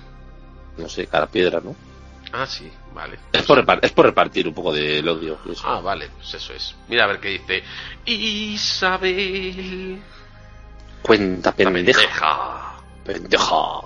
No 0.76 0.88
sé, 0.88 1.06
cada 1.06 1.26
piedra, 1.26 1.60
¿no? 1.62 1.74
Ah, 2.32 2.46
sí, 2.46 2.70
vale. 2.94 3.18
Es 3.32 3.42
por, 3.42 3.58
repar- 3.58 3.80
es 3.82 3.92
por 3.92 4.06
repartir 4.06 4.46
un 4.48 4.54
poco 4.54 4.72
del 4.72 5.06
odio. 5.08 5.38
eso. 5.50 5.62
Ah, 5.66 5.80
vale, 5.80 6.08
pues 6.16 6.32
eso 6.34 6.52
es. 6.52 6.74
Mira 6.88 7.04
a 7.04 7.06
ver 7.08 7.20
qué 7.20 7.28
dice. 7.30 7.62
Isabel. 8.06 9.98
Cuenta, 11.02 11.52
pendeja. 11.52 11.98
pendeja. 12.00 12.74
Pendeja. 13.04 13.80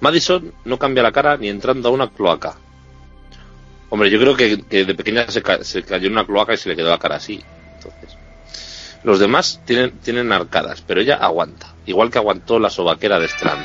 Madison 0.00 0.52
no 0.64 0.78
cambia 0.78 1.02
la 1.02 1.12
cara 1.12 1.36
ni 1.36 1.48
entrando 1.48 1.88
a 1.88 1.92
una 1.92 2.10
cloaca. 2.10 2.56
Hombre, 3.90 4.10
yo 4.10 4.18
creo 4.18 4.34
que, 4.34 4.62
que 4.62 4.84
de 4.84 4.94
pequeña 4.94 5.28
se, 5.28 5.42
ca- 5.42 5.62
se 5.62 5.82
cayó 5.84 6.06
en 6.06 6.12
una 6.14 6.26
cloaca 6.26 6.54
y 6.54 6.56
se 6.56 6.68
le 6.70 6.76
quedó 6.76 6.88
la 6.90 6.98
cara 6.98 7.16
así. 7.16 7.40
Entonces, 7.76 8.16
los 9.04 9.18
demás 9.20 9.60
tienen, 9.64 9.98
tienen 9.98 10.32
arcadas, 10.32 10.82
pero 10.84 11.00
ella 11.00 11.16
aguanta. 11.16 11.74
Igual 11.86 12.10
que 12.10 12.18
aguantó 12.18 12.58
la 12.58 12.70
sobaquera 12.70 13.20
de 13.20 13.26
Strand. 13.28 13.64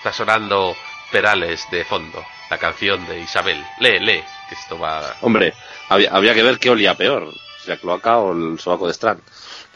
Está 0.00 0.12
sonando 0.12 0.74
Perales 1.12 1.66
de 1.70 1.84
fondo, 1.84 2.24
la 2.48 2.56
canción 2.58 3.06
de 3.06 3.20
Isabel. 3.20 3.62
Lee, 3.80 3.98
lee, 3.98 4.22
que 4.48 4.54
esto 4.54 4.78
va... 4.78 5.16
Hombre, 5.20 5.52
había, 5.88 6.10
había 6.10 6.34
que 6.34 6.42
ver 6.42 6.58
qué 6.58 6.70
olía 6.70 6.96
peor, 6.96 7.32
si 7.62 7.68
la 7.70 7.76
cloaca 7.76 8.18
o 8.18 8.32
el 8.32 8.58
sobaco 8.58 8.86
de 8.86 8.92
Strand. 8.94 9.20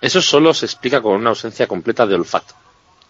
Eso 0.01 0.23
solo 0.23 0.55
se 0.55 0.65
explica 0.67 1.03
con 1.03 1.15
una 1.17 1.31
ausencia 1.31 1.67
completa 1.67 2.07
de 2.07 2.15
olfato. 2.15 2.55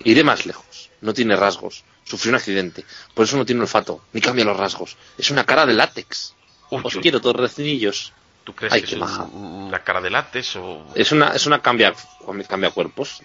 Iré 0.00 0.24
más 0.24 0.44
lejos. 0.46 0.90
No 1.02 1.12
tiene 1.14 1.36
rasgos. 1.36 1.84
Sufrió 2.04 2.30
un 2.30 2.36
accidente. 2.36 2.84
Por 3.14 3.24
eso 3.26 3.36
no 3.36 3.44
tiene 3.46 3.60
olfato. 3.60 4.00
Ni 4.12 4.20
cambia 4.20 4.44
los 4.44 4.56
rasgos. 4.56 4.96
Es 5.18 5.30
una 5.30 5.44
cara 5.44 5.66
de 5.66 5.74
látex. 5.74 6.34
Uy, 6.70 6.80
Os 6.82 6.96
uy. 6.96 7.02
quiero, 7.02 7.20
torrecinillos. 7.20 8.12
¿Tú 8.44 8.54
crees 8.54 8.72
Ay, 8.72 8.82
que 8.82 8.94
es 8.94 8.98
maja. 8.98 9.22
una 9.24 9.78
cara 9.84 10.00
de 10.00 10.10
látex 10.10 10.56
o 10.56 10.86
Es 10.94 11.12
una, 11.12 11.28
es 11.28 11.46
una 11.46 11.60
cambia, 11.62 11.94
cambia 12.48 12.70
cuerpos. 12.70 13.22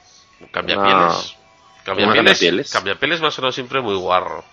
cambia 0.52 0.78
Una- 0.78 1.08
pieles? 1.10 1.36
Cambia 1.84 2.06
una 2.06 2.14
pieles, 2.14 2.38
cambiapieles. 2.40 2.72
cambia 2.72 2.96
pieles 2.96 3.22
me 3.22 3.28
ha 3.28 3.32
sonado 3.32 3.52
siempre 3.52 3.82
muy 3.82 3.96
guarro. 3.96 4.44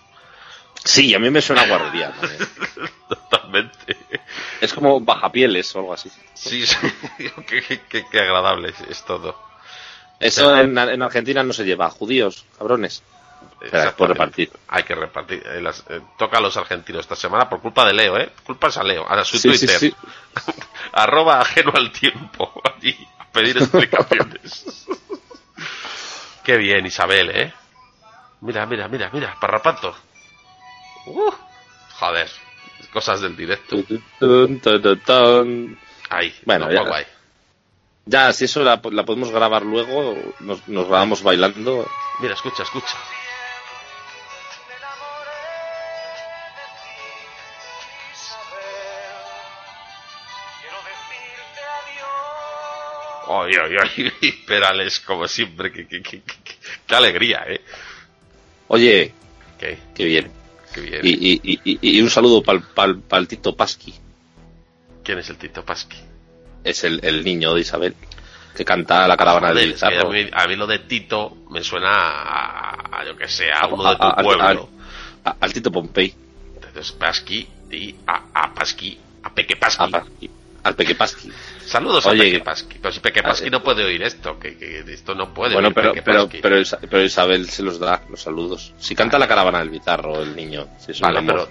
Sí, 0.83 1.13
a 1.15 1.19
mí 1.19 1.29
me 1.29 1.41
suena 1.41 1.65
guarrería. 1.67 2.13
Totalmente. 3.09 3.97
Es 4.61 4.73
como 4.73 4.99
bajapieles 5.01 5.75
o 5.75 5.79
algo 5.79 5.93
así. 5.93 6.09
Sí, 6.33 6.65
sí. 6.65 6.77
qué, 7.47 7.61
qué- 7.89 8.05
qué- 8.09 8.19
agradable 8.19 8.73
es, 8.89 9.03
todo. 9.05 9.37
Eso 10.19 10.55
en, 10.57 10.77
en 10.77 11.01
Argentina 11.01 11.43
no 11.43 11.53
se 11.53 11.63
lleva. 11.65 11.89
Judíos, 11.89 12.45
cabrones. 12.57 13.03
Espera, 13.61 13.95
por 13.95 14.09
repartir. 14.09 14.51
Hay 14.67 14.83
que 14.83 14.95
repartir. 14.95 15.43
Eh, 15.45 15.61
las- 15.61 15.83
eh, 15.89 16.01
toca 16.17 16.37
a 16.37 16.41
los 16.41 16.55
argentinos 16.57 17.01
esta 17.01 17.15
semana 17.15 17.49
por 17.49 17.61
culpa 17.61 17.85
de 17.85 17.93
Leo, 17.93 18.17
¿eh? 18.17 18.31
Culpa 18.43 18.67
es 18.67 18.77
a 18.77 18.83
Leo, 18.83 19.07
a 19.09 19.23
su 19.25 19.37
Sí, 19.37 19.49
sí, 19.57 19.65
Twitter. 19.65 19.79
sí. 19.79 19.95
Arroba 20.93 21.41
ajeno 21.41 21.71
al 21.75 21.91
tiempo. 21.91 22.51
Allí, 22.63 22.95
a 23.19 23.25
pedir 23.31 23.57
explicaciones. 23.57 24.85
Qué 26.47 26.55
bien, 26.55 26.85
Isabel, 26.85 27.29
¿eh? 27.29 27.53
Mira, 28.39 28.65
mira, 28.65 28.87
mira, 28.87 29.09
mira, 29.11 29.35
parrapato. 29.37 29.93
Uh, 31.05 31.29
joder, 31.99 32.29
cosas 32.93 33.19
del 33.19 33.35
directo. 33.35 33.75
Ahí, 36.09 36.33
Bueno, 36.45 36.67
no, 36.67 36.71
ya. 36.71 36.81
guay. 36.83 37.05
Ya, 38.05 38.31
si 38.31 38.45
eso 38.45 38.63
la, 38.63 38.79
la 38.91 39.03
podemos 39.03 39.29
grabar 39.29 39.63
luego, 39.63 40.15
nos, 40.39 40.65
nos 40.69 40.87
grabamos 40.87 41.21
bailando. 41.21 41.85
Mira, 42.21 42.33
escucha, 42.35 42.63
escucha. 42.63 42.95
Ay, 53.29 53.51
ay, 53.61 53.75
ay, 54.21 54.31
Perales, 54.47 54.99
como 55.01 55.27
siempre, 55.27 55.71
qué, 55.71 55.87
qué, 55.87 56.01
qué, 56.01 56.21
qué- 56.21 56.55
qué 56.85 56.95
alegría, 56.95 57.43
¿eh? 57.47 57.61
Oye, 58.69 59.13
Qué, 59.59 59.77
qué 59.95 60.05
bien. 60.05 60.31
qué 60.73 60.81
bien. 60.81 61.01
Y, 61.03 61.09
y, 61.09 61.41
y, 61.43 61.59
y- 61.63 61.97
y 61.97 62.01
un 62.01 62.09
saludo 62.09 62.43
para 62.43 62.91
el 63.19 63.27
Tito 63.27 63.55
Pasqui. 63.55 63.93
¿Quién 65.03 65.19
es 65.19 65.29
el 65.29 65.37
Tito 65.37 65.63
Pasqui? 65.65 65.97
Es 66.63 66.83
el, 66.83 66.99
el 67.03 67.23
niño 67.23 67.53
de 67.53 67.61
Isabel, 67.61 67.95
que 68.55 68.63
canta 68.65 69.07
la 69.07 69.15
caravana 69.17 69.53
del 69.53 69.75
que 69.75 69.85
a, 69.85 70.03
mí, 70.05 70.29
a 70.31 70.47
mí 70.47 70.55
lo 70.55 70.67
de 70.67 70.79
Tito 70.79 71.37
me 71.49 71.63
suena 71.63 71.89
a, 71.89 72.99
a, 72.99 73.05
yo 73.05 73.15
que 73.17 73.27
sé, 73.27 73.51
a 73.51 73.61
A- 73.61 73.67
uno 73.67 73.89
de 73.89 73.95
tu 73.95 74.15
pueblo. 74.23 74.69
al 75.23 75.53
Tito 75.53 75.71
Pompey. 75.71 76.13
Entonces, 76.55 76.91
Pasqui 76.91 77.47
y 77.71 77.95
a, 78.05 78.53
Pasqui, 78.53 78.99
a 79.23 79.33
Peque 79.33 79.55
Pasqui, 79.55 79.91
al 80.67 80.75
Peque 80.75 80.95
Pasqui. 80.95 81.31
Saludos 81.65 82.05
Oye, 82.05 82.21
a 82.21 82.23
Peque 82.25 82.39
Pasqui. 82.43 82.79
Pero 82.81 82.91
si 82.91 82.99
Peque 82.99 83.19
a- 83.21 83.23
Pasqui 83.23 83.49
no 83.49 83.63
puede 83.63 83.83
oír 83.83 84.01
esto, 84.03 84.37
que, 84.39 84.57
que 84.57 84.79
esto 84.91 85.15
no 85.15 85.33
puede 85.33 85.53
Bueno, 85.53 85.69
oír 85.69 86.03
pero, 86.89 87.03
Isabel 87.03 87.49
se 87.49 87.63
los 87.63 87.79
da, 87.79 88.03
los 88.09 88.21
saludos. 88.21 88.73
Si 88.77 88.95
canta 88.95 89.17
la 89.17 89.27
caravana 89.27 89.59
del 89.59 89.69
Bizarro, 89.69 90.21
el 90.21 90.35
niño. 90.35 90.67
si 90.79 90.91
es 90.91 90.99
Vale, 91.01 91.21
pero 91.23 91.49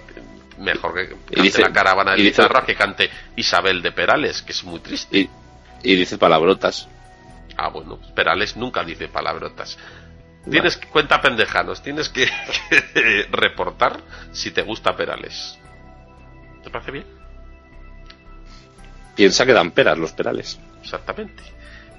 mejor 0.59 0.93
que 0.95 1.09
cante 1.09 1.41
dice- 1.41 1.61
la 1.61 1.71
caravana 1.71 2.11
de 2.13 2.19
y 2.19 2.23
dice- 2.23 2.41
guitarra 2.41 2.65
que 2.65 2.75
cante 2.75 3.09
Isabel 3.35 3.81
de 3.81 3.91
Perales, 3.91 4.41
que 4.41 4.51
es 4.53 4.63
muy 4.63 4.79
triste. 4.79 5.17
Y, 5.17 5.29
y 5.83 5.95
dice 5.95 6.17
palabrotas. 6.17 6.87
Ah, 7.57 7.69
bueno, 7.69 7.99
Perales 8.15 8.55
nunca 8.57 8.83
dice 8.83 9.07
palabrotas. 9.07 9.77
Tienes 10.49 10.77
que, 10.77 10.87
cuenta 10.87 11.19
pendejanos, 11.21 11.81
tienes 11.83 12.07
que, 12.09 12.25
que 12.93 13.27
reportar 13.31 13.99
si 14.31 14.51
te 14.51 14.61
gusta 14.61 14.95
Perales. 14.95 15.59
¿Te 16.63 16.69
parece 16.69 16.91
bien? 16.91 17.05
Piensa 19.17 19.45
que 19.45 19.51
dan 19.53 19.71
peras 19.71 19.97
los 19.97 20.13
perales. 20.13 20.57
Exactamente. 20.81 21.43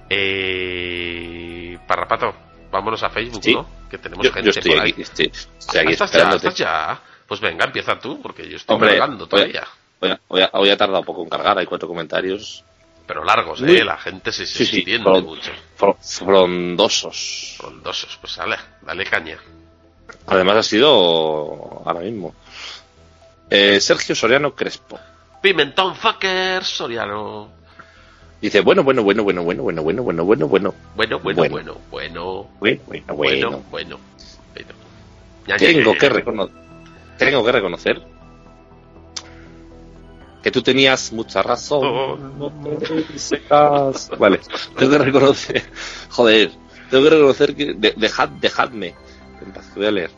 Eh, 0.08 1.78
Parrapato, 1.86 2.34
vámonos 2.70 3.02
a 3.02 3.10
Facebook, 3.10 3.42
Sí. 3.42 3.54
¿no? 3.54 3.68
Que 3.90 3.98
tenemos 3.98 4.24
Yo, 4.24 4.32
gente 4.32 4.46
yo 4.46 4.58
estoy 4.58 4.72
por 4.72 4.80
ahí. 4.84 4.90
aquí, 4.92 5.02
estoy, 5.02 5.26
estoy 5.58 5.80
aquí 5.80 5.88
Ah, 5.88 5.92
¿Estás 5.92 6.12
ya? 6.12 6.30
¿Estás 6.30 6.54
ya? 6.54 7.00
Pues 7.26 7.40
venga, 7.40 7.64
empieza 7.66 7.98
tú, 7.98 8.20
porque 8.22 8.48
yo 8.48 8.56
estoy 8.56 8.74
Hombre, 8.74 8.90
cargando 8.96 9.26
todavía. 9.26 9.66
Hoy, 10.00 10.10
ha- 10.10 10.20
hoy 10.28 10.42
ha- 10.42 10.50
hoy 10.52 10.70
ha 10.70 10.76
tardado 10.76 11.02
poco 11.02 11.22
en 11.22 11.28
cargar, 11.28 11.58
hay 11.58 11.66
cuatro 11.66 11.88
comentarios. 11.88 12.64
Pero 13.06 13.24
largos, 13.24 13.62
¿eh? 13.62 13.84
La 13.84 13.96
gente 13.96 14.30
se, 14.32 14.46
se 14.46 14.58
Sí, 14.58 14.66
sí, 14.66 14.76
extiende 14.78 15.10
mucho. 15.22 15.50
fro- 15.78 15.96
Frondosos. 16.00 17.54
Frondosos, 17.58 18.16
pues 18.20 18.36
dale, 18.36 18.56
dale 18.82 19.04
caña. 19.04 19.38
Además 20.26 20.56
ha 20.58 20.62
sido 20.62 20.88
ahora 21.84 22.00
mismo. 22.00 22.34
Eh, 23.50 23.80
Sergio 23.80 24.14
Soriano 24.14 24.54
Crespo. 24.54 25.00
Pimentón 25.41 25.95
fucker 25.95 26.64
Soriano. 26.64 27.49
Dice, 28.41 28.61
bueno, 28.61 28.82
bueno, 28.84 29.03
bueno, 29.03 29.22
bueno, 29.24 29.43
bueno, 29.43 29.62
bueno, 29.62 29.82
bueno, 29.82 30.03
bueno, 30.03 30.24
bueno, 30.24 30.47
bueno. 30.49 30.74
Bueno, 30.95 31.18
bueno, 31.20 31.36
Bueno. 31.49 31.51
bueno, 31.51 31.80
bueno, 31.91 32.49
Bueno, 32.61 33.14
bueno, 33.14 33.14
bueno, 33.16 33.62
bueno. 33.70 33.99
Tengo 35.59 35.95
que, 35.95 36.01
ya. 36.01 36.09
recono- 36.11 36.51
tengo 37.16 37.45
que 37.45 37.53
reconocer 37.53 38.03
que 40.43 40.51
tú 40.51 40.62
tenías 40.62 41.12
mucha 41.12 41.43
razón. 41.43 42.39
No 42.39 42.51
te 42.62 43.18
secas. 43.18 44.11
Vale, 44.18 44.41
tengo 44.78 44.93
que 44.93 44.99
reconocer. 44.99 45.62
Joder, 46.11 46.51
tengo 46.91 47.05
que 47.05 47.11
reconocer 47.11 47.57
que. 47.57 47.74
de- 47.74 47.95
dejad, 47.97 48.28
dejadme. 48.28 48.95
En 49.45 49.53
paz, 49.53 49.66
que 49.72 49.80
voy 49.80 49.89
a 49.89 49.91
leer. 49.93 50.11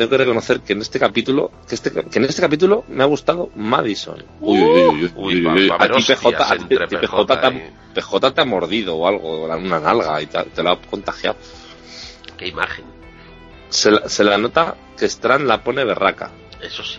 Tengo 0.00 0.12
que 0.12 0.16
reconocer 0.16 0.60
que 0.62 0.72
en 0.72 0.80
este 0.80 0.98
capítulo, 0.98 1.50
que, 1.68 1.74
este, 1.74 1.90
que 1.92 2.18
en 2.18 2.24
este 2.24 2.40
capítulo 2.40 2.84
me 2.88 3.02
ha 3.02 3.06
gustado 3.06 3.50
Madison. 3.54 4.24
Uy, 4.40 4.58
uy, 4.58 4.64
uy, 4.64 4.88
uy, 5.04 5.12
Uy, 5.14 5.34
uy, 5.36 5.42
va- 5.42 5.52
uy. 5.52 5.68
va 5.68 5.74
a 5.74 5.78
A 5.78 5.84
haber 5.84 5.96
ti 5.96 6.02
PJ, 6.04 6.30
PJ 6.30 6.36
PJ 6.88 7.26
te, 7.26 7.34
y- 7.34 7.60
ha, 7.60 7.92
PJ 7.92 8.30
te 8.32 8.40
ha 8.40 8.44
mordido 8.46 8.96
o 8.96 9.06
algo, 9.06 9.44
una 9.44 9.78
nalga 9.78 10.22
y 10.22 10.26
te, 10.26 10.42
te 10.44 10.62
lo 10.62 10.70
ha 10.70 10.80
contagiado. 10.80 11.36
Qué 12.38 12.48
imagen. 12.48 12.86
Se 13.68 13.90
la, 13.90 14.08
se 14.08 14.24
la 14.24 14.38
nota 14.38 14.74
que 14.96 15.04
Strand 15.04 15.46
la 15.46 15.62
pone 15.62 15.84
berraca. 15.84 16.30
Eso 16.62 16.82
sí. 16.82 16.98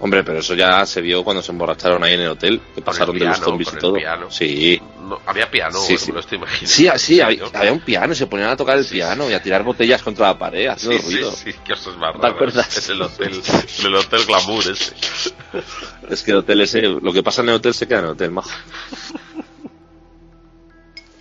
Hombre, 0.00 0.24
pero 0.24 0.40
eso 0.40 0.54
ya 0.54 0.84
se 0.84 1.00
vio 1.00 1.22
cuando 1.22 1.40
se 1.42 1.52
emborracharon 1.52 2.02
ahí 2.02 2.14
en 2.14 2.20
el 2.22 2.28
hotel, 2.30 2.60
que 2.74 2.82
pasaron 2.82 3.16
de 3.18 3.24
los 3.26 3.38
zombies 3.38 3.72
y 3.72 3.76
todo. 3.78 3.94
piano. 3.94 4.30
Sí. 4.30 4.82
No, 5.00 5.20
había 5.24 5.48
piano, 5.50 5.78
Sí, 5.78 5.92
bueno, 5.94 5.98
sí. 5.98 6.06
me 6.08 6.14
lo 6.14 6.20
estoy 6.20 6.38
imaginando. 6.38 6.68
Sí, 6.68 6.88
sí, 6.96 7.20
había, 7.20 7.72
un 7.72 7.80
piano 7.80 8.12
y 8.12 8.16
se 8.16 8.26
ponían 8.26 8.50
a 8.50 8.56
tocar 8.56 8.76
el 8.76 8.84
piano 8.84 9.30
y 9.30 9.34
a 9.34 9.42
tirar 9.42 9.62
botellas 9.62 10.02
contra 10.02 10.26
la 10.28 10.38
pared, 10.38 10.62
Sí, 10.62 10.68
haciendo 10.68 10.98
sí, 10.98 11.14
ruido. 11.14 11.30
sí, 11.32 11.52
qué 11.64 11.74
cosas 11.74 11.96
más 11.96 12.12
¿Te 12.12 12.18
raras. 12.18 12.34
acuerdas? 12.34 12.76
Es 12.76 12.88
el 12.88 13.02
hotel, 13.02 13.42
el 13.84 13.94
hotel 13.94 14.24
glamour 14.26 14.64
ese. 14.68 14.94
Es 16.10 16.22
que 16.22 16.32
el 16.32 16.38
hotel 16.38 16.60
ese, 16.60 16.82
lo 16.82 17.12
que 17.12 17.22
pasa 17.22 17.40
en 17.42 17.48
el 17.50 17.54
hotel 17.54 17.72
se 17.72 17.86
queda 17.88 18.00
en 18.00 18.04
el 18.06 18.10
hotel, 18.10 18.30
majo. 18.32 18.50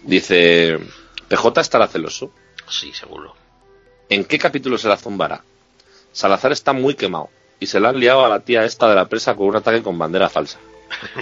Dice, 0.04 0.78
PJ 1.30 1.62
estará 1.62 1.88
celoso. 1.88 2.32
Sí, 2.70 2.92
seguro. 2.94 3.36
¿En 4.10 4.26
qué 4.26 4.38
capítulo 4.38 4.78
se 4.78 4.88
la 4.88 4.98
zumbará? 4.98 5.44
Salazar 6.12 6.52
está 6.52 6.74
muy 6.74 6.96
quemado 6.96 7.30
y 7.64 7.66
se 7.66 7.80
la 7.80 7.90
han 7.90 8.00
liado 8.00 8.26
a 8.26 8.30
la 8.30 8.40
tía 8.42 8.64
esta 8.66 8.88
de 8.90 8.96
la 8.96 9.06
presa 9.08 9.36
con 9.36 9.48
un 9.48 9.56
ataque 9.56 9.82
con 9.82 9.98
bandera 9.98 10.30
falsa. 10.30 10.60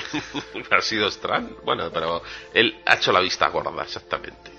ha 0.72 0.82
sido 0.82 1.08
Strand. 1.08 1.58
Bueno, 1.64 1.90
pero 1.94 2.22
él 2.54 2.76
ha 2.86 2.96
hecho 2.96 3.12
la 3.12 3.20
vista 3.22 3.48
gorda, 3.50 3.84
exactamente. 3.84 4.52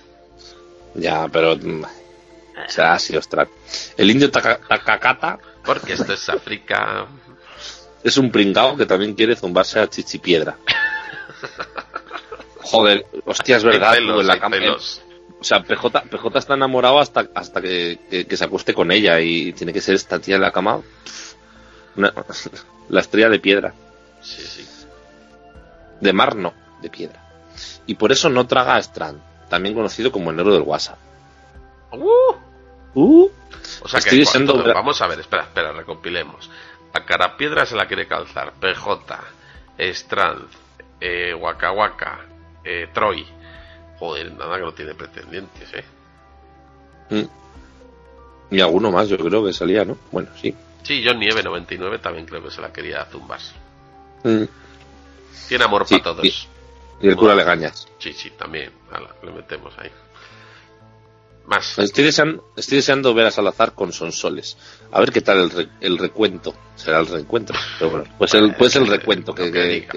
Ya, 0.94 1.28
pero... 1.28 1.56
mm, 1.56 1.82
O 1.84 2.70
sea, 2.70 2.94
ha 2.94 2.98
sido 2.98 3.20
Strand. 3.20 3.50
El 3.96 4.10
indio 4.10 4.30
Taka- 4.30 4.60
Takakata 4.68 5.38
Porque 5.64 5.94
esto 5.94 6.12
es 6.12 6.28
África. 6.28 7.06
es 8.04 8.16
un 8.16 8.30
pringao 8.30 8.76
que 8.76 8.86
también 8.86 9.14
quiere 9.14 9.36
zumbarse 9.36 9.80
a 9.80 9.88
Chichipiedra. 9.88 10.56
Joder, 12.62 13.06
hostia, 13.24 13.56
es 13.56 13.64
verdad. 13.64 13.96
Tú, 13.96 14.20
en 14.20 14.26
la 14.26 14.38
cama- 14.38 14.56
o 15.40 15.44
sea, 15.44 15.62
PJ, 15.64 16.02
PJ 16.08 16.38
está 16.38 16.54
enamorado 16.54 17.00
hasta, 17.00 17.28
hasta 17.34 17.60
que, 17.60 17.98
que- 18.08 18.26
que 18.26 18.36
se 18.36 18.44
acueste 18.44 18.72
con 18.74 18.92
ella 18.92 19.18
y 19.20 19.52
tiene 19.52 19.72
que 19.72 19.80
ser 19.80 19.96
esta 19.96 20.18
tía 20.20 20.36
en 20.36 20.42
la 20.42 20.52
cama. 20.52 20.80
Una- 21.96 22.12
la 22.88 23.00
estrella 23.00 23.28
de 23.28 23.38
piedra. 23.40 23.72
Sí, 24.20 24.42
sí. 24.42 24.66
De 26.00 26.12
mar 26.12 26.34
no, 26.36 26.52
de 26.80 26.90
piedra. 26.90 27.20
Y 27.86 27.94
por 27.94 28.12
eso 28.12 28.28
no 28.28 28.46
traga 28.46 28.76
a 28.76 28.78
Strand, 28.78 29.20
también 29.48 29.74
conocido 29.74 30.10
como 30.12 30.30
el 30.30 30.36
negro 30.36 30.52
del 30.52 30.62
WhatsApp. 30.62 30.98
Uh, 31.92 32.34
Uh, 32.94 33.26
o 33.82 33.88
sea 33.88 34.00
Estoy 34.00 34.22
que 34.26 34.38
ver- 34.62 34.74
vamos 34.74 35.00
a 35.00 35.06
ver, 35.06 35.18
espera, 35.20 35.44
espera, 35.44 35.72
recompilemos. 35.72 36.50
A 36.92 37.06
Carapiedra 37.06 37.64
se 37.64 37.74
la 37.74 37.86
quiere 37.86 38.06
calzar. 38.06 38.52
PJ, 38.60 39.18
Strand, 39.78 40.46
eh, 41.00 41.32
Waka 41.34 41.72
Waka, 41.72 42.20
eh, 42.64 42.88
Troy. 42.92 43.26
Joder, 43.98 44.30
nada 44.34 44.56
que 44.56 44.62
no 44.62 44.74
tiene 44.74 44.94
pretendientes, 44.94 45.72
eh. 45.72 47.26
Y 48.50 48.60
alguno 48.60 48.90
más, 48.90 49.08
yo 49.08 49.16
creo 49.16 49.42
que 49.44 49.52
salía, 49.54 49.84
¿no? 49.86 49.96
Bueno, 50.10 50.28
sí. 50.40 50.54
Sí, 50.82 51.02
John 51.06 51.18
Nieve 51.18 51.42
99 51.42 51.98
también 51.98 52.26
creo 52.26 52.42
que 52.42 52.50
se 52.50 52.60
la 52.60 52.72
quería 52.72 53.04
zumbar. 53.06 53.40
Mm. 54.24 54.44
Tiene 55.48 55.64
amor 55.64 55.86
Sí, 55.86 55.98
para 55.98 56.14
todos. 56.16 56.24
y- 56.24 56.48
Y 57.00 57.08
el 57.08 57.16
cura 57.16 57.34
Legañas. 57.34 57.88
Sí, 57.98 58.12
sí, 58.12 58.30
también. 58.30 58.70
Ala, 58.92 59.08
le 59.22 59.32
metemos 59.32 59.74
ahí. 59.78 59.90
Más. 61.46 61.76
Estoy 61.78 62.04
deseando, 62.04 62.52
estoy 62.56 62.76
deseando 62.76 63.12
ver 63.14 63.26
a 63.26 63.30
Salazar 63.32 63.72
con 63.74 63.92
Sonsoles. 63.92 64.56
A 64.92 65.00
ver 65.00 65.10
qué 65.10 65.20
tal 65.20 65.38
el, 65.38 65.50
re- 65.50 65.68
el 65.80 65.98
recuento. 65.98 66.54
Será 66.76 67.00
el 67.00 67.06
reencuentro. 67.08 67.58
Pero 67.78 67.90
bueno, 67.90 68.04
pues 68.16 68.32
el, 68.34 68.54
pues 68.54 68.76
el 68.76 68.86
recuento. 68.86 69.34
Que, 69.34 69.50
eh, 69.78 69.88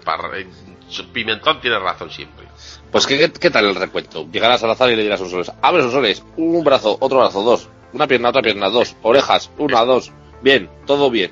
Pimentón 1.13 1.61
tiene 1.61 1.77
razón 1.79 2.09
siempre. 2.09 2.47
pues 2.91 3.05
¿qué, 3.05 3.31
qué 3.31 3.49
tal 3.51 3.65
el 3.65 3.75
recuento. 3.75 4.27
Llegará 4.31 4.55
a 4.55 4.57
Salazar 4.57 4.89
y 4.91 4.95
le 4.95 5.03
dirá 5.03 5.15
a 5.15 5.17
Sonsoles. 5.19 5.51
Abre 5.61 5.83
Sonsoles. 5.83 6.23
Un 6.37 6.63
brazo, 6.63 6.97
otro 6.99 7.19
brazo, 7.19 7.43
dos. 7.43 7.69
Una 7.93 8.07
pierna, 8.07 8.29
otra 8.29 8.41
pierna, 8.41 8.69
dos. 8.69 8.95
Orejas, 9.03 9.51
una, 9.59 9.85
dos. 9.85 10.11
Bien, 10.45 10.69
todo 10.85 11.09
bien. 11.09 11.31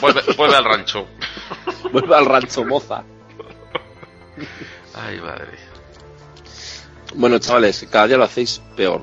Vuelve, 0.00 0.20
vuelve 0.36 0.56
al 0.56 0.64
rancho. 0.64 1.06
Vuelve 1.92 2.16
al 2.16 2.26
rancho 2.26 2.64
moza. 2.64 3.04
Ay, 4.94 5.20
madre. 5.20 5.56
Bueno, 7.14 7.38
chavales, 7.38 7.86
cada 7.88 8.08
día 8.08 8.16
lo 8.16 8.24
hacéis 8.24 8.60
peor. 8.76 9.02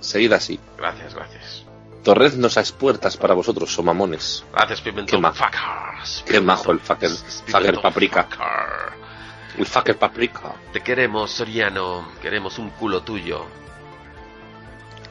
Seguid 0.00 0.32
así. 0.32 0.58
Gracias, 0.78 1.14
gracias. 1.14 1.64
Torred 2.02 2.32
nos 2.36 2.56
has 2.56 2.72
puertas 2.72 3.18
para 3.18 3.34
vosotros, 3.34 3.72
somamones. 3.74 4.42
Gracias, 4.52 4.80
Qué 4.80 4.90
Pimentón. 4.90 5.20
ma- 5.20 5.32
Fuckers. 5.34 6.24
Qué 6.26 6.40
majo 6.40 6.72
el 6.72 6.80
fucker, 6.80 7.10
fucker 7.10 7.80
paprika. 7.82 8.22
fucker. 8.24 9.58
El 9.58 9.66
fucker 9.66 9.98
paprika. 9.98 10.54
Te 10.72 10.80
queremos, 10.80 11.30
Soriano. 11.30 12.08
Queremos 12.22 12.58
un 12.58 12.70
culo 12.70 13.02
tuyo. 13.02 13.44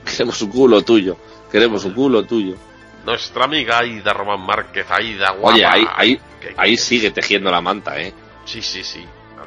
Queremos 0.03 0.41
un 0.41 0.49
culo 0.49 0.81
tuyo. 0.81 1.15
Queremos 1.51 1.85
un 1.85 1.93
culo 1.93 2.23
tuyo. 2.25 2.55
Nuestra 3.05 3.45
amiga 3.45 3.79
Aida 3.79 4.13
Román 4.13 4.41
Márquez, 4.41 4.89
Aida 4.89 5.31
guapa. 5.31 5.55
Oye, 5.55 5.65
ahí, 5.65 5.85
ahí, 5.95 6.21
ahí 6.57 6.77
sigue 6.77 7.11
tejiendo 7.11 7.51
la 7.51 7.61
manta, 7.61 7.99
¿eh? 7.99 8.13
Sí, 8.45 8.61
sí, 8.61 8.83
sí. 8.83 9.05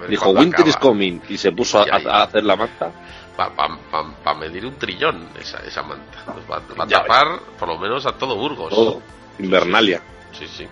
Dijo, 0.08 0.30
Winter 0.30 0.60
acaba. 0.60 0.68
is 0.68 0.76
coming, 0.76 1.20
y 1.28 1.38
se 1.38 1.52
puso 1.52 1.78
a, 1.78 1.84
a, 1.84 2.22
hacer 2.24 2.44
la 2.44 2.56
manta. 2.56 2.92
Para 3.34 3.54
pa, 3.54 3.78
pa, 3.90 4.04
pa 4.22 4.34
medir 4.34 4.66
un 4.66 4.76
trillón 4.76 5.28
esa, 5.40 5.58
esa 5.66 5.82
manta. 5.82 6.24
Va, 6.50 6.62
va 6.78 6.84
a 6.84 6.86
tapar 6.86 7.40
por 7.58 7.68
lo 7.68 7.78
menos 7.78 8.04
a 8.06 8.12
todo 8.12 8.36
Burgos. 8.36 8.70
Todo. 8.70 9.02
Invernalia. 9.38 10.02
sí. 10.32 10.46
sí. 10.46 10.64
sí. 10.64 10.68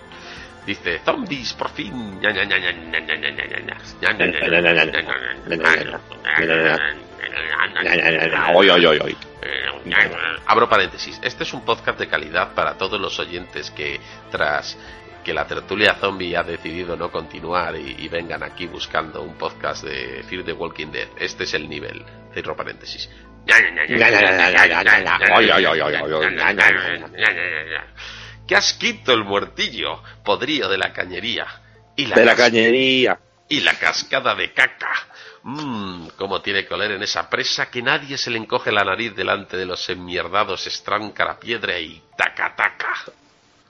Dice, 0.67 1.01
zombies, 1.05 1.53
por 1.53 1.69
fin. 1.71 2.19
Oy, 8.55 8.71
oy, 8.71 8.87
oy. 8.87 9.17
Abro 10.47 10.69
paréntesis. 10.69 11.21
Este 11.23 11.43
es 11.45 11.53
un 11.53 11.65
podcast 11.65 11.99
de 11.99 12.09
calidad 12.09 12.55
para 12.55 12.75
todos 12.79 13.01
los 13.01 13.19
oyentes 13.19 13.71
que, 13.71 14.01
tras 14.31 14.77
que 15.25 15.33
la 15.35 15.47
tertulia 15.47 15.95
zombie 15.95 16.37
ha 16.37 16.43
decidido 16.43 16.97
no 16.97 17.11
continuar 17.11 17.77
y, 17.77 17.97
y 17.99 18.09
vengan 18.09 18.43
aquí 18.43 18.67
buscando 18.67 19.23
un 19.23 19.35
podcast 19.37 19.85
de 19.85 20.23
Fear 20.29 20.45
the 20.45 20.53
Walking 20.53 20.89
Dead. 20.89 21.09
Este 21.19 21.45
es 21.45 21.55
el 21.55 21.69
nivel. 21.69 22.05
Cierro 22.33 22.57
paréntesis. 22.57 23.09
¡Qué 28.47 28.57
asquito 28.57 29.13
el 29.13 29.25
muertillo! 29.25 30.03
Podrío 30.25 30.69
de 30.69 30.79
la 30.79 30.93
cañería. 30.93 31.47
Y 31.97 32.07
la, 32.07 32.17
De 32.17 32.25
la 32.25 32.35
cañería. 32.35 33.19
y 33.49 33.61
la 33.61 33.75
cascada 33.75 34.35
de 34.35 34.53
caca. 34.53 34.93
Mmm, 35.47 36.09
cómo 36.17 36.41
tiene 36.41 36.65
que 36.67 36.73
oler 36.73 36.93
en 36.93 37.03
esa 37.03 37.29
presa 37.29 37.71
que 37.71 37.83
nadie 37.83 38.17
se 38.17 38.31
le 38.31 38.39
encoge 38.39 38.73
la 38.73 38.83
nariz 38.83 39.15
delante 39.15 39.59
de 39.59 39.67
los 39.67 39.87
enmierdados 39.91 40.67
estranca 40.67 41.27
la 41.27 41.39
piedra 41.39 41.79
y 41.79 42.03
taca 42.17 42.57
taca. 42.57 42.95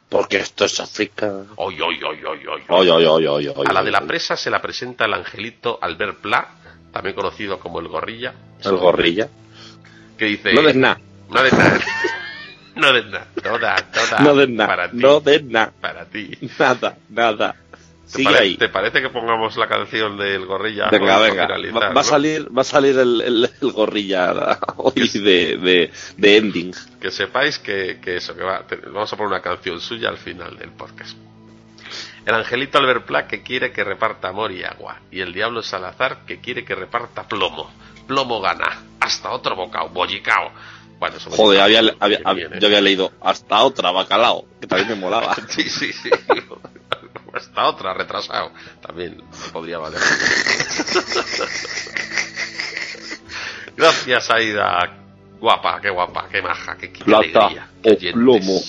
Porque 0.09 0.37
esto 0.37 0.64
es 0.66 0.79
África. 0.79 1.33
Oy, 1.57 1.81
oy, 1.81 2.01
oy, 2.05 2.25
oy, 2.25 2.47
oy. 2.47 2.62
Oy, 2.68 2.89
oy, 2.89 3.05
oy, 3.05 3.27
oy, 3.27 3.49
oy. 3.49 3.66
A 3.68 3.72
la 3.72 3.83
de 3.83 3.91
la 3.91 4.03
presa 4.03 4.37
se 4.37 4.51
la 4.51 4.62
presenta 4.62 5.07
el 5.07 5.14
angelito 5.14 5.81
Albert 5.83 6.18
Pla, 6.20 6.49
también 6.93 7.16
conocido 7.16 7.59
como 7.59 7.81
el 7.81 7.89
gorrilla, 7.89 8.33
El 8.62 8.77
gorrilla. 8.77 9.29
que 10.16 10.27
dice... 10.27 10.53
No 10.55 10.62
des 10.62 10.77
nada. 10.77 11.01
No 11.29 11.43
des 11.43 11.53
nada. 11.53 11.81
No 12.77 12.93
des 12.93 13.05
nada. 13.07 13.27
No 13.33 14.25
no 14.25 14.35
des 14.35 14.49
nada. 14.51 14.66
Para 14.68 14.91
ti. 14.91 14.97
No 14.97 15.20
des 15.20 15.45
nada. 15.45 15.72
Para 15.81 16.05
ti. 16.07 16.39
Nada, 16.59 16.97
nada. 17.09 17.57
¿Te, 18.05 18.18
Sigue 18.18 18.24
pare- 18.24 18.38
ahí. 18.38 18.57
te 18.57 18.68
parece 18.68 19.00
que 19.00 19.09
pongamos 19.09 19.57
la 19.57 19.66
canción 19.66 20.16
del 20.18 20.44
gorrilla? 20.46 20.88
Venga, 20.90 21.18
venga. 21.20 21.46
finalizar, 21.46 21.82
Va, 21.82 21.88
va 21.94 22.00
a 22.00 22.05
salir, 22.05 22.46
va 22.57 22.61
a 22.61 22.64
salir 22.64 22.98
el, 22.98 23.20
el, 23.22 23.50
el 23.61 23.72
gorrilla 23.72 24.59
hoy 24.76 25.09
de, 25.09 25.57
de, 25.57 25.90
de 26.16 26.36
ending. 26.36 26.72
que 27.00 27.11
sepáis 27.11 27.59
que, 27.59 27.98
que 28.02 28.16
eso, 28.16 28.36
que 28.36 28.42
va, 28.42 28.66
te- 28.66 28.76
vamos 28.76 29.12
a 29.12 29.16
poner 29.16 29.32
una 29.32 29.40
canción 29.42 29.80
suya 29.80 30.11
al 30.11 30.18
final 30.18 30.57
del 30.59 30.70
podcast. 30.72 31.16
El 32.26 32.34
angelito 32.34 32.78
Albert 32.78 33.05
Pla 33.07 33.26
que 33.26 33.42
quiere 33.42 33.72
que 33.72 33.84
reparta 33.84 34.28
amor 34.28 34.50
y 34.52 34.64
agua. 34.64 34.98
Y 35.11 35.20
el 35.20 35.32
diablo 35.32 35.62
Salazar 35.62 36.24
que 36.26 36.40
quiere 36.40 36.64
que 36.64 36.74
reparta 36.74 37.26
plomo. 37.28 37.70
Plomo 38.07 38.40
gana. 38.40 38.82
Hasta 39.00 39.30
otro 39.30 39.55
bocado. 39.57 39.88
Bollicao. 39.90 40.50
Bueno, 40.98 41.16
Joder, 41.20 41.61
había, 41.61 41.82
yo 41.82 42.66
había 42.66 42.80
leído 42.80 43.12
hasta 43.20 43.62
otra 43.62 43.90
bacalao, 43.90 44.46
que 44.61 44.66
también 44.66 44.88
me 44.90 44.94
molaba. 44.94 45.34
Sí, 45.48 45.64
sí, 45.68 45.92
sí. 45.92 46.09
Hasta 47.37 47.66
otra, 47.66 47.95
retrasado. 47.95 48.53
También 48.80 49.22
podría 49.53 49.78
valer. 49.78 50.01
Gracias, 53.76 54.30
Aida. 54.30 54.99
Guapa, 55.41 55.80
qué 55.80 55.91
guapa, 55.91 56.28
qué 56.30 56.41
maja, 56.41 56.76
qué, 56.76 56.91
qué 56.93 57.05
Plata 57.05 57.47
alegría. 57.47 57.68
o 57.85 57.97
plomo. 58.12 58.61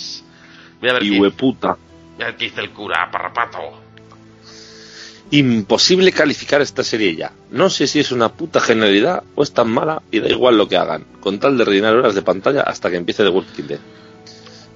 Mira 0.82 0.96
a 0.96 1.00
ver 1.00 1.04
Y 1.04 1.20
hueputa. 1.20 1.78
mira 2.14 2.28
a 2.28 2.32
ver 2.32 2.38
qué 2.38 2.46
dice 2.46 2.62
el 2.62 2.72
cura, 2.72 3.10
parrapato. 3.12 3.60
Imposible 5.32 6.12
calificar 6.12 6.62
esta 6.62 6.84
serie 6.84 7.16
ya. 7.16 7.32
No 7.52 7.70
sé 7.70 7.88
si 7.88 8.00
es 8.00 8.12
una 8.12 8.30
puta 8.30 8.60
genialidad 8.60 9.24
o 9.36 9.44
es 9.44 9.54
tan 9.54 9.70
mala 9.70 10.02
y 10.12 10.20
da 10.20 10.28
igual 10.30 10.58
lo 10.58 10.68
que 10.68 10.78
hagan, 10.78 11.04
con 11.20 11.40
tal 11.40 11.58
de 11.58 11.66
rellenar 11.66 11.96
horas 11.96 12.14
de 12.16 12.22
pantalla 12.22 12.62
hasta 12.62 12.90
que 12.92 12.98
empiece 12.98 13.24
The 13.24 13.30
Walking 13.30 13.64
Dead. 13.68 13.80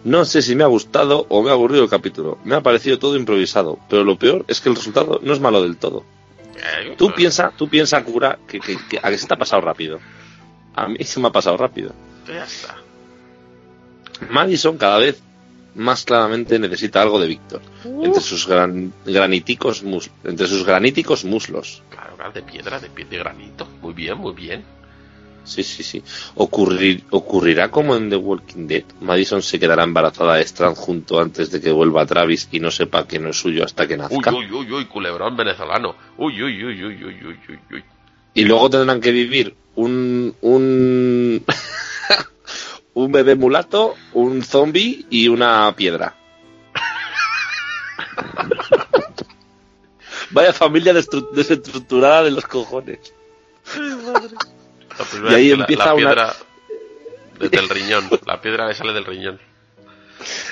No 0.04 0.24
sé 0.26 0.42
si 0.42 0.56
me 0.56 0.64
ha 0.64 0.68
gustado 0.68 1.26
o 1.30 1.42
me 1.44 1.50
ha 1.50 1.54
aburrido 1.54 1.84
el 1.84 1.90
capítulo. 1.90 2.38
Me 2.46 2.56
ha 2.56 2.62
parecido 2.62 3.00
todo 3.00 3.16
improvisado, 3.18 3.80
pero 3.90 4.04
lo 4.04 4.18
peor 4.18 4.46
es 4.48 4.62
que 4.62 4.70
el 4.70 4.76
resultado 4.76 5.20
no 5.22 5.34
es 5.34 5.40
malo 5.40 5.62
del 5.62 5.78
todo. 5.78 6.04
Eh, 6.56 6.96
Tú 6.98 7.12
piensa, 7.14 7.52
tú 7.56 7.68
piensa, 7.70 8.04
cura, 8.04 8.40
que, 8.48 8.60
que, 8.60 8.78
que 8.90 9.00
a 9.02 9.10
que 9.10 9.18
se 9.18 9.28
te 9.28 9.34
ha 9.34 9.38
pasado 9.38 9.62
rápido. 9.62 10.00
A 10.76 10.88
mí 10.88 10.98
se 11.04 11.20
me 11.20 11.28
ha 11.28 11.32
pasado 11.32 11.58
rápido. 11.58 11.94
Ya 12.28 12.44
está. 12.44 12.76
Madison 14.30 14.78
cada 14.78 14.98
vez 15.00 15.22
más 15.76 16.04
claramente 16.04 16.60
necesita 16.60 17.02
algo 17.02 17.20
de 17.20 17.28
Víctor. 17.28 17.62
Entre 18.04 18.22
sus 18.22 18.48
gran- 18.48 18.92
graniticos 19.06 19.84
mus- 19.84 20.10
entre 20.24 20.48
sus 20.48 20.66
graníticos 20.66 21.24
muslos. 21.24 21.82
Claro, 21.90 22.16
claro, 22.16 22.32
de 22.34 22.42
piedra, 22.42 22.80
de, 22.80 22.90
pie- 22.90 23.08
de 23.08 23.18
granito. 23.18 23.68
Muy 23.82 23.94
bien, 23.94 24.18
muy 24.18 24.34
bien. 24.34 24.64
Sí, 25.44 25.64
sí, 25.64 25.84
sí. 25.84 26.04
Ocurrir, 26.36 27.04
ocurrirá 27.10 27.72
como 27.72 27.96
en 27.96 28.10
The 28.10 28.16
Walking 28.16 28.68
Dead. 28.68 28.84
Madison 29.02 29.42
se 29.42 29.60
quedará 29.60 29.84
embarazada 29.84 30.36
de 30.36 30.44
Strand 30.44 30.76
junto 30.76 31.20
antes 31.20 31.52
de 31.52 31.60
que 31.60 31.72
vuelva 31.72 32.06
Travis 32.06 32.48
y 32.52 32.60
no 32.60 32.72
sepa 32.72 33.08
que 33.08 33.20
no 33.20 33.30
es 33.30 33.40
suyo 33.40 33.64
hasta 33.64 33.88
que 33.88 33.98
nazca. 33.98 34.34
uy, 34.34 34.52
uy, 34.52 34.72
uy, 34.72 34.86
culebrón 34.86 35.36
venezolano. 35.36 35.96
Uy, 36.18 36.42
uy, 36.44 36.64
uy, 36.64 36.86
uy, 36.86 37.04
uy, 37.04 37.26
uy, 37.26 37.40
uy, 37.50 37.60
uy. 37.72 37.84
Y 38.34 38.46
luego 38.46 38.70
tendrán 38.70 39.02
que 39.02 39.12
vivir 39.12 39.56
un 39.76 40.36
un 40.42 41.44
un 42.94 43.12
bebé 43.12 43.36
mulato, 43.36 43.96
un 44.14 44.44
zombie 44.44 45.06
y 45.10 45.28
una 45.28 45.74
piedra. 45.76 46.16
Vaya 50.32 50.54
familia 50.54 50.94
desestructurada 50.94 52.24
de 52.24 52.32
los 52.32 52.46
cojones. 52.46 53.14
La 53.76 53.82
primera 53.82 54.20
Y 55.30 55.34
ahí 55.34 55.50
que 55.50 55.56
la- 55.58 55.64
empieza 55.64 55.86
la, 55.86 55.94
una- 55.94 56.06
piedra 56.10 56.36
desde 57.40 57.58
el 57.60 57.70
riñón. 57.70 58.10
La 58.26 58.42
piedra 58.42 58.68
le 58.68 58.74
sale 58.76 58.94
del 58.94 59.06
riñón. 59.06 59.40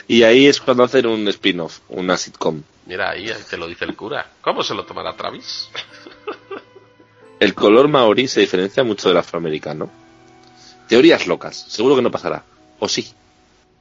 Y 0.07 0.23
ahí 0.23 0.47
es 0.47 0.61
cuando 0.61 0.83
hacen 0.83 1.05
un 1.07 1.27
spin-off, 1.27 1.79
una 1.89 2.15
sitcom. 2.17 2.61
Mira, 2.85 3.09
ahí, 3.09 3.29
ahí 3.29 3.41
te 3.49 3.57
lo 3.57 3.67
dice 3.67 3.83
el 3.85 3.95
cura. 3.97 4.25
¿Cómo 4.41 4.63
se 4.63 4.73
lo 4.73 4.85
tomará 4.85 5.13
Travis? 5.13 5.69
El 7.39 7.53
color 7.53 7.87
maorí 7.87 8.27
se 8.27 8.39
diferencia 8.39 8.83
mucho 8.83 9.09
del 9.09 9.17
afroamericano. 9.17 9.91
Teorías 10.87 11.27
locas, 11.27 11.55
seguro 11.67 11.95
que 11.95 12.01
no 12.01 12.09
pasará. 12.09 12.43
O 12.79 12.87
sí. 12.89 13.13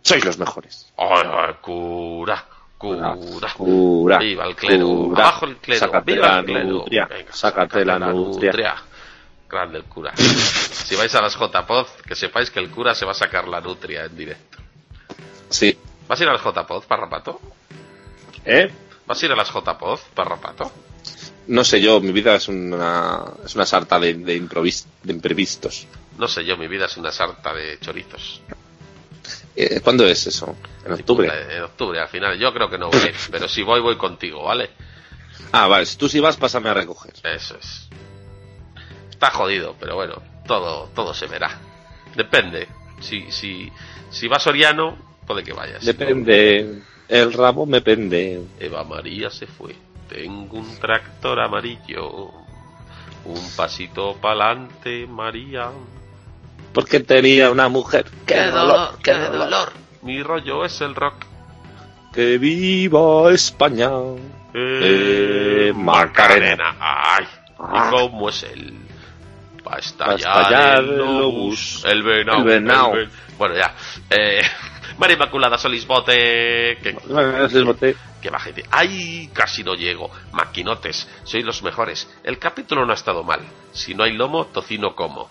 Sois 0.03 0.23
los 0.25 0.37
mejores. 0.39 0.93
Ay, 0.99 1.23
ay, 1.27 1.55
cura, 1.63 2.45
cura. 2.77 3.17
Cura. 3.57 4.19
Viva 4.19 4.45
el 4.47 4.55
clero. 4.57 4.87
cura. 4.87 5.23
Abajo 5.23 5.47
el 5.47 5.57
clero. 5.57 5.81
Sácate 5.81 6.13
Viva 6.13 6.29
la 6.29 6.39
el 6.41 6.45
clero. 6.45 6.65
nutria. 6.69 7.07
Venga, 7.07 7.33
Sácate 7.33 7.85
la 7.85 7.99
nutria. 7.99 8.77
Grande 9.49 9.79
el 9.79 9.85
cura. 9.85 10.13
si 10.17 10.97
vais 10.97 11.15
a 11.15 11.21
las 11.23 11.35
JPod, 11.37 11.87
que 12.07 12.15
sepáis 12.15 12.51
que 12.51 12.59
el 12.61 12.71
cura 12.71 12.95
se 12.95 13.05
va 13.05 13.13
a 13.13 13.15
sacar 13.15 13.47
la 13.49 13.61
nutria 13.61 14.05
en 14.05 14.17
directo. 14.17 14.59
Sí. 15.49 15.77
¿Vas 16.09 16.21
a 16.21 16.23
ir 16.25 16.29
a 16.29 16.33
las 16.33 16.43
JPod, 16.43 16.85
parrapato? 16.85 17.41
¿Eh? 18.45 18.71
¿Vas 19.07 19.23
a 19.23 19.27
ir 19.27 19.33
a 19.33 19.37
las 19.37 19.49
JPod, 19.53 20.01
parrapato? 20.15 20.73
No 21.49 21.63
sé 21.63 21.81
yo, 21.81 22.01
mi 22.01 22.11
vida 22.11 22.35
es 22.35 22.49
una, 22.49 23.23
es 23.45 23.55
una 23.55 23.65
sarta 23.67 24.01
de, 24.01 24.15
de, 24.15 24.37
improvis- 24.41 24.87
de 25.05 25.13
imprevistos. 25.13 25.87
No 26.19 26.27
sé 26.27 26.45
yo, 26.45 26.57
mi 26.57 26.67
vida 26.67 26.87
es 26.87 26.97
una 26.97 27.13
sarta 27.13 27.55
de 27.55 27.79
chorizos. 27.79 28.41
Eh, 29.55 29.81
¿Cuándo 29.81 30.07
es 30.07 30.27
eso? 30.27 30.57
¿En 30.85 30.93
octubre? 30.93 31.31
En 31.57 31.63
octubre, 31.63 32.01
al 32.01 32.09
final. 32.09 32.37
Yo 32.39 32.53
creo 32.53 32.69
que 32.69 32.79
no 32.79 32.91
voy, 32.91 33.13
pero 33.31 33.49
si 33.49 33.63
voy, 33.63 33.81
voy 33.81 33.97
contigo, 33.97 34.43
¿vale? 34.45 34.71
Ah, 35.53 35.67
vale, 35.69 35.87
si 35.87 35.97
tú 35.97 36.09
si 36.09 36.19
vas, 36.21 36.37
pásame 36.37 36.69
a 36.69 36.75
recoger. 36.75 37.15
Eso 37.23 37.57
es. 37.57 37.89
Está 39.17 39.31
jodido, 39.31 39.75
pero 39.81 39.95
bueno, 39.95 40.21
todo, 40.47 40.91
todo 40.95 41.15
se 41.15 41.27
verá. 41.27 41.49
Depende. 42.15 42.69
Si, 43.01 43.31
si, 43.33 43.73
si 44.11 44.29
vas 44.29 44.43
Soriano, 44.43 44.95
puede 45.27 45.43
que 45.43 45.55
vayas. 45.55 45.83
Depende. 45.87 46.83
El 47.09 47.33
rabo 47.33 47.65
me 47.65 47.81
pende. 47.81 48.43
Eva 48.61 48.85
María 48.85 49.31
se 49.31 49.47
fue. 49.47 49.75
Tengo 50.07 50.59
un 50.59 50.79
tractor 50.79 51.41
amarillo. 51.41 52.27
Un 53.25 53.51
pasito 53.57 54.19
pa'lante, 54.21 55.07
María. 55.07 55.71
Porque 56.75 57.01
tenía 57.01 57.51
una 57.51 57.71
mujer. 57.71 58.05
¡Qué 58.27 58.39
dolor! 58.49 58.99
¡Qué 59.03 59.15
dolor! 59.15 59.73
Mi 60.03 60.23
rollo 60.23 60.67
es 60.67 60.79
el 60.83 60.95
rock. 60.95 61.25
Que 62.13 62.37
viva 62.37 63.33
España. 63.33 63.89
Eh, 64.53 65.69
Eh, 65.69 65.73
Macarena. 65.75 66.77
¡Ay! 66.79 67.25
Ah. 67.59 67.89
¿Y 67.89 67.97
cómo 67.97 68.29
es 68.29 68.43
el...? 68.43 68.86
Pa' 69.71 69.79
estallar, 69.79 70.19
estallar 70.19 70.79
el 70.85 71.01
obús. 71.01 71.83
el 71.85 72.03
venao. 72.03 72.39
El 72.39 72.45
venao. 72.45 72.95
el 72.95 73.07
ven- 73.07 73.11
Bueno, 73.39 73.55
ya. 73.57 73.75
Eh, 74.11 74.41
María 74.99 75.15
Inmaculada 75.17 75.59
Solís 75.59 75.87
Bote. 75.87 76.79
Que, 76.83 76.97
que 78.23 78.31
baje. 78.31 78.55
¡Ay! 78.71 79.29
Casi 79.33 79.63
no 79.65 79.75
llego. 79.75 80.11
Maquinotes, 80.33 81.09
sois 81.25 81.45
los 81.45 81.63
mejores. 81.63 82.09
El 82.25 82.39
capítulo 82.39 82.87
no 82.87 82.93
ha 82.93 82.95
estado 82.95 83.23
mal. 83.25 83.41
Si 83.73 83.95
no 83.95 84.05
hay 84.05 84.13
lomo, 84.13 84.47
tocino 84.47 84.95
como. 84.95 85.29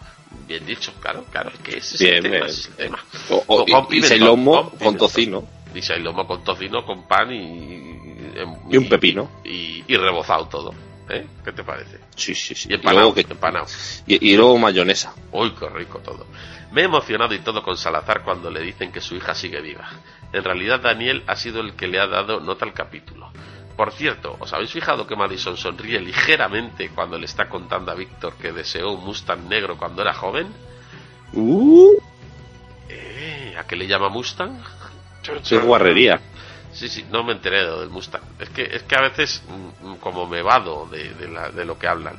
Bien 0.47 0.65
dicho, 0.65 0.93
claro, 1.01 1.23
claro. 1.31 1.49
es 1.49 1.59
Que 1.59 1.77
ese 1.77 1.95
es 1.95 2.01
Bien, 2.01 2.15
el 2.25 2.31
tema, 2.31 2.45
es 2.45 2.67
el 2.67 2.73
tema. 2.75 2.99
O- 3.29 3.43
o- 3.47 3.65
Con 3.65 3.87
y- 3.95 3.97
y 3.99 4.03
si 4.03 4.19
lomo, 4.19 4.69
con 4.71 4.97
tocino. 4.97 5.43
Y 5.73 5.81
si 5.81 5.93
hay 5.93 6.01
lomo 6.01 6.27
con 6.27 6.43
tocino, 6.43 6.85
con 6.85 7.07
pan 7.07 7.31
y... 7.33 7.95
Y 8.69 8.77
un 8.77 8.89
pepino. 8.89 9.29
Y 9.45 9.95
rebozado 9.95 10.47
todo. 10.47 10.73
¿Eh? 11.09 11.25
¿Qué 11.43 11.51
te 11.51 11.63
parece? 11.63 11.99
Sí, 12.15 12.33
sí, 12.33 12.55
sí. 12.55 12.67
Y 12.69 12.71
Y 12.71 12.75
empanado. 12.75 12.99
luego, 13.01 13.13
que- 13.15 13.21
empanado. 13.21 13.65
y- 14.07 14.31
y 14.31 14.35
luego 14.35 14.57
mayonesa. 14.57 15.13
Uy, 15.31 15.51
qué 15.51 15.69
rico 15.69 15.99
todo. 15.99 16.25
Me 16.71 16.81
he 16.81 16.85
emocionado 16.85 17.33
y 17.35 17.39
todo 17.39 17.61
con 17.63 17.77
Salazar 17.77 18.23
cuando 18.23 18.49
le 18.49 18.61
dicen 18.61 18.91
que 18.91 19.01
su 19.01 19.15
hija 19.15 19.35
sigue 19.35 19.61
viva. 19.61 19.87
En 20.33 20.43
realidad 20.43 20.79
Daniel 20.81 21.23
ha 21.27 21.35
sido 21.35 21.61
el 21.61 21.73
que 21.75 21.87
le 21.87 21.99
ha 21.99 22.07
dado 22.07 22.39
nota 22.39 22.65
al 22.65 22.73
capítulo. 22.73 23.29
Por 23.77 23.91
cierto, 23.91 24.35
¿os 24.39 24.51
habéis 24.53 24.71
fijado 24.71 25.05
que 25.05 25.15
Madison 25.15 25.57
sonríe 25.57 25.99
ligeramente 25.99 26.89
cuando 26.89 27.17
le 27.19 27.25
está 27.25 27.49
contando 27.49 27.91
a 27.91 27.95
Víctor 27.95 28.33
que 28.35 28.51
deseó 28.51 28.91
un 28.93 29.05
Mustang 29.05 29.47
negro 29.47 29.77
cuando 29.77 30.01
era 30.01 30.13
joven? 30.13 30.47
Uh, 31.33 31.93
Eh, 32.89 33.55
¿A 33.57 33.63
qué 33.65 33.75
le 33.75 33.87
llama 33.87 34.09
Mustang? 34.09 34.57
qué 35.47 35.57
guarrería. 35.57 36.19
Sí, 36.75 36.89
sí, 36.89 37.05
no 37.09 37.23
me 37.23 37.31
enteré 37.31 37.59
de 37.59 37.65
lo 37.67 37.79
del 37.79 37.89
Mustang. 37.89 38.21
Es 38.39 38.49
que, 38.49 38.63
es 38.63 38.83
que 38.83 38.95
a 38.95 39.01
veces, 39.01 39.41
mm, 39.47 39.87
mm, 39.91 39.97
como 39.97 40.27
me 40.27 40.41
vado 40.41 40.87
de, 40.87 41.13
de, 41.13 41.27
la- 41.29 41.49
de 41.49 41.63
lo 41.65 41.79
que 41.79 41.87
hablan. 41.87 42.17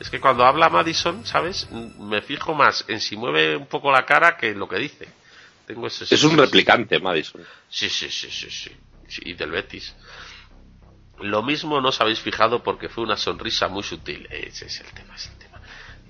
Es 0.00 0.08
que 0.10 0.20
cuando 0.20 0.44
habla 0.44 0.68
Madison, 0.70 1.24
¿sabes? 1.26 1.68
Mm, 1.70 2.08
Me 2.08 2.22
fijo 2.22 2.54
más 2.54 2.84
en 2.88 2.98
si 3.00 3.16
mueve 3.16 3.56
un 3.56 3.66
poco 3.66 3.92
la 3.92 4.04
cara 4.06 4.36
que 4.36 4.48
en 4.50 4.58
lo 4.58 4.68
que 4.68 4.76
dice. 4.78 5.06
Tengo 5.66 5.86
ese 5.86 6.04
Es 6.12 6.24
un 6.24 6.36
replicante, 6.36 6.98
Madison. 6.98 7.42
Sí, 7.68 7.88
sí, 7.88 8.08
sí, 8.10 8.30
sí, 8.30 8.50
sí. 8.50 8.70
Sí, 9.06 9.22
Y 9.26 9.34
del 9.34 9.50
Betis. 9.50 9.94
Lo 11.18 11.42
mismo 11.42 11.80
no 11.80 11.90
os 11.90 12.00
habéis 12.00 12.20
fijado 12.20 12.62
porque 12.62 12.88
fue 12.88 13.04
una 13.04 13.16
sonrisa 13.16 13.68
muy 13.68 13.82
sutil. 13.82 14.26
Ese 14.30 14.66
es 14.66 14.80
el 14.80 14.86
tema, 14.92 15.14
es 15.14 15.28
el 15.28 15.36
tema. 15.38 15.53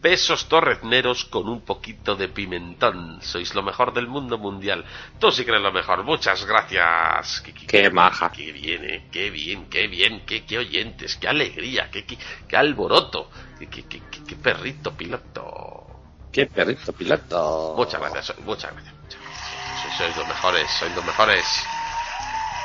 Besos 0.04 0.48
torrezneros 0.50 1.24
con 1.24 1.48
un 1.48 1.62
poquito 1.62 2.14
de 2.14 2.28
pimentón. 2.28 3.20
Sois 3.22 3.54
lo 3.54 3.62
mejor 3.62 3.94
del 3.94 4.06
mundo 4.06 4.36
mundial. 4.36 4.84
Tú 5.18 5.32
sí 5.32 5.44
que 5.46 5.50
eres 5.50 5.62
lo 5.62 5.72
mejor. 5.72 6.04
Muchas 6.04 6.44
gracias. 6.44 7.40
Qué, 7.40 7.54
qué- 7.54 7.66
Qué 7.66 7.90
maja. 7.90 8.30
Qué 8.30 8.52
bien, 8.52 8.84
eh. 8.84 9.08
Qué 9.10 9.30
bien, 9.30 9.64
qué 9.70 9.88
bien. 9.88 10.26
Qué, 10.26 10.44
qué 10.44 10.58
oyentes. 10.58 11.16
Qué 11.16 11.26
alegría. 11.26 11.88
Qué, 11.90 12.04
qué, 12.04 12.18
qué 12.46 12.54
alboroto. 12.54 13.30
Qué, 13.58 13.66
qué, 13.70 13.84
qué- 13.88 14.02
qué- 14.10 14.22
qué 14.24 14.36
perrito 14.36 14.92
piloto. 14.92 15.86
Qué 16.30 16.44
perrito 16.46 16.92
piloto. 16.92 17.72
Muchas 17.74 17.98
gracias, 17.98 18.38
muchas 18.40 18.72
gracias. 18.74 18.94
muchas 19.02 19.20
gracias. 19.22 19.80
Sois, 19.80 19.94
sois 19.96 20.16
los 20.18 20.28
mejores, 20.28 20.70
sois 20.78 20.94
los 20.94 21.04
mejores. 21.06 21.46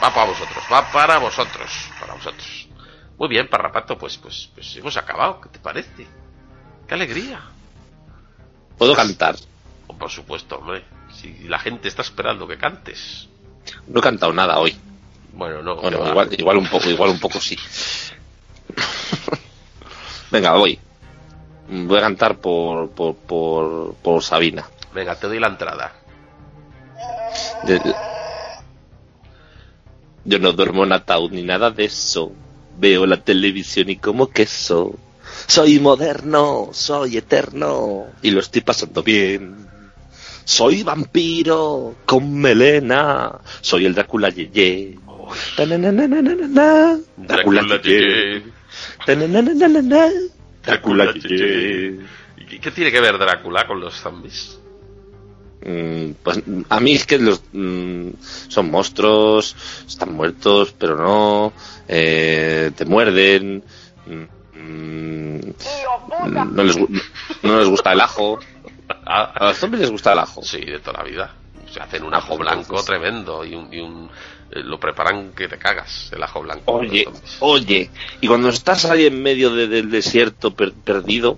Va 0.03 0.13
para 0.13 0.27
vosotros, 0.27 0.63
va 0.69 0.91
para 0.91 1.17
vosotros, 1.19 1.71
para 2.01 2.15
vosotros. 2.15 2.67
Muy 3.17 3.29
bien, 3.29 3.47
Parrapato, 3.47 3.97
pues, 3.97 4.17
pues, 4.17 4.49
pues 4.53 4.75
hemos 4.75 4.97
acabado. 4.97 5.39
¿Qué 5.39 5.47
te 5.49 5.59
parece? 5.59 6.05
¡Qué 6.89 6.95
alegría! 6.95 7.39
Puedo 8.77 8.95
cantar. 8.95 9.35
Oh, 9.87 9.93
por 9.93 10.09
supuesto, 10.09 10.57
hombre. 10.57 10.83
Si 11.13 11.47
la 11.47 11.59
gente 11.59 11.87
está 11.87 12.01
esperando 12.01 12.47
que 12.47 12.57
cantes. 12.57 13.29
No 13.87 13.99
he 13.99 14.03
cantado 14.03 14.33
nada 14.33 14.57
hoy. 14.59 14.75
Bueno, 15.33 15.61
no. 15.61 15.75
Bueno, 15.77 16.05
igual, 16.09 16.29
igual 16.37 16.57
un 16.57 16.67
poco, 16.67 16.89
igual 16.89 17.11
un 17.11 17.19
poco 17.19 17.39
sí. 17.39 17.55
Venga, 20.31 20.53
voy. 20.55 20.79
Voy 21.69 21.97
a 21.97 22.01
cantar 22.01 22.37
por, 22.37 22.89
por, 22.91 23.15
por, 23.15 23.95
por 23.95 24.23
Sabina. 24.23 24.65
Venga, 24.93 25.15
te 25.15 25.27
doy 25.27 25.39
la 25.39 25.47
entrada. 25.47 25.93
De- 27.63 27.81
Yo 30.25 30.39
no 30.39 30.51
duermo 30.53 30.83
en 30.83 30.93
ataúd 30.93 31.31
ni 31.31 31.43
nada 31.43 31.69
de 31.71 31.85
eso. 31.85 32.31
Veo 32.77 33.05
la 33.05 33.17
televisión 33.17 33.89
y 33.89 33.97
como 33.97 34.29
queso. 34.29 34.95
Soy 35.49 35.79
moderno, 35.79 36.69
soy 36.73 37.17
eterno 37.17 38.05
y 38.21 38.29
lo 38.29 38.39
estoy 38.39 38.61
pasando 38.61 39.01
bien. 39.01 39.55
Soy 40.45 40.83
vampiro 40.83 41.95
con 42.05 42.39
melena. 42.39 43.39
Soy 43.59 43.87
el 43.87 43.95
Drácula 43.95 44.29
Yeye. 44.29 44.99
Drácula 47.17 47.81
Yeye. 47.81 48.43
Drácula 50.63 51.13
Yeye. 51.13 51.99
¿Y 52.37 52.59
¿Qué 52.59 52.69
tiene 52.69 52.91
que 52.91 53.01
ver 53.01 53.17
Drácula 53.17 53.65
con 53.65 53.79
los 53.79 53.95
zombies? 53.95 54.59
Pues 56.21 56.43
a 56.69 56.79
mí 56.79 56.93
es 56.93 57.07
que 57.07 57.17
los 57.17 57.41
son 57.51 58.69
monstruos, 58.69 59.55
están 59.87 60.13
muertos, 60.13 60.75
pero 60.77 60.95
no, 60.95 61.53
eh, 61.87 62.69
te 62.75 62.85
muerden, 62.85 63.63
mm, 64.59 65.39
no, 66.55 66.63
les, 66.63 66.77
gu- 66.77 67.03
no 67.43 67.59
les 67.59 67.67
gusta 67.69 67.93
el 67.93 68.01
ajo. 68.01 68.39
A 69.05 69.45
los 69.45 69.57
zombies 69.57 69.81
les 69.81 69.91
gusta 69.91 70.13
el 70.13 70.19
ajo. 70.19 70.41
Sí, 70.43 70.59
de 70.61 70.79
toda 70.79 70.99
la 70.99 71.03
vida. 71.09 71.33
Se 71.71 71.79
hacen 71.79 72.03
un 72.03 72.13
ajo 72.13 72.37
blanco 72.37 72.83
tremendo 72.83 73.45
y 73.45 73.53
un, 73.55 73.71
y 73.73 73.79
un 73.79 74.09
eh, 74.51 74.61
lo 74.63 74.79
preparan 74.79 75.31
que 75.33 75.47
te 75.47 75.57
cagas 75.59 76.09
el 76.11 76.23
ajo 76.23 76.41
blanco. 76.41 76.63
Oye, 76.71 77.07
oye, 77.41 77.91
y 78.21 78.27
cuando 78.27 78.49
estás 78.49 78.85
ahí 78.85 79.05
en 79.05 79.21
medio 79.21 79.51
de- 79.51 79.67
del 79.67 79.91
desierto 79.91 80.51
per- 80.55 80.73
perdido, 80.73 81.37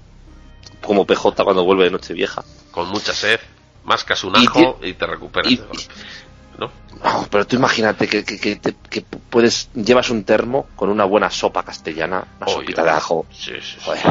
como 0.81 1.05
PJ 1.05 1.43
cuando 1.43 1.65
vuelve 1.65 1.83
de 1.85 1.91
Nochevieja, 1.91 2.43
con 2.71 2.87
mucha 2.89 3.13
sed, 3.13 3.39
mascas 3.83 4.23
un 4.23 4.37
Y 4.37 4.45
ajo 4.47 4.79
y, 4.81 4.93
te 4.93 5.05
recuperas 5.05 5.51
y- 5.51 5.57
de 5.57 5.63
golpe. 5.65 5.83
Pero 7.29 7.47
tú 7.47 7.55
imagínate 7.55 8.07
que, 8.07 8.23
que, 8.23 8.39
que 8.39 8.55
te- 8.57 8.75
que 8.89 9.01
puedes, 9.01 9.69
llevas 9.73 10.09
un 10.09 10.23
termo 10.23 10.67
con 10.75 10.89
una 10.89 11.05
buena 11.05 11.29
sopa 11.31 11.63
castellana, 11.63 12.25
una 12.37 12.45
Oye, 12.47 12.55
sopita 12.55 12.83
de 12.83 12.89
ajo. 12.91 13.25
Sí, 13.31 13.53
sí, 13.61 13.61
sí. 13.61 13.77
Joder, 13.83 14.03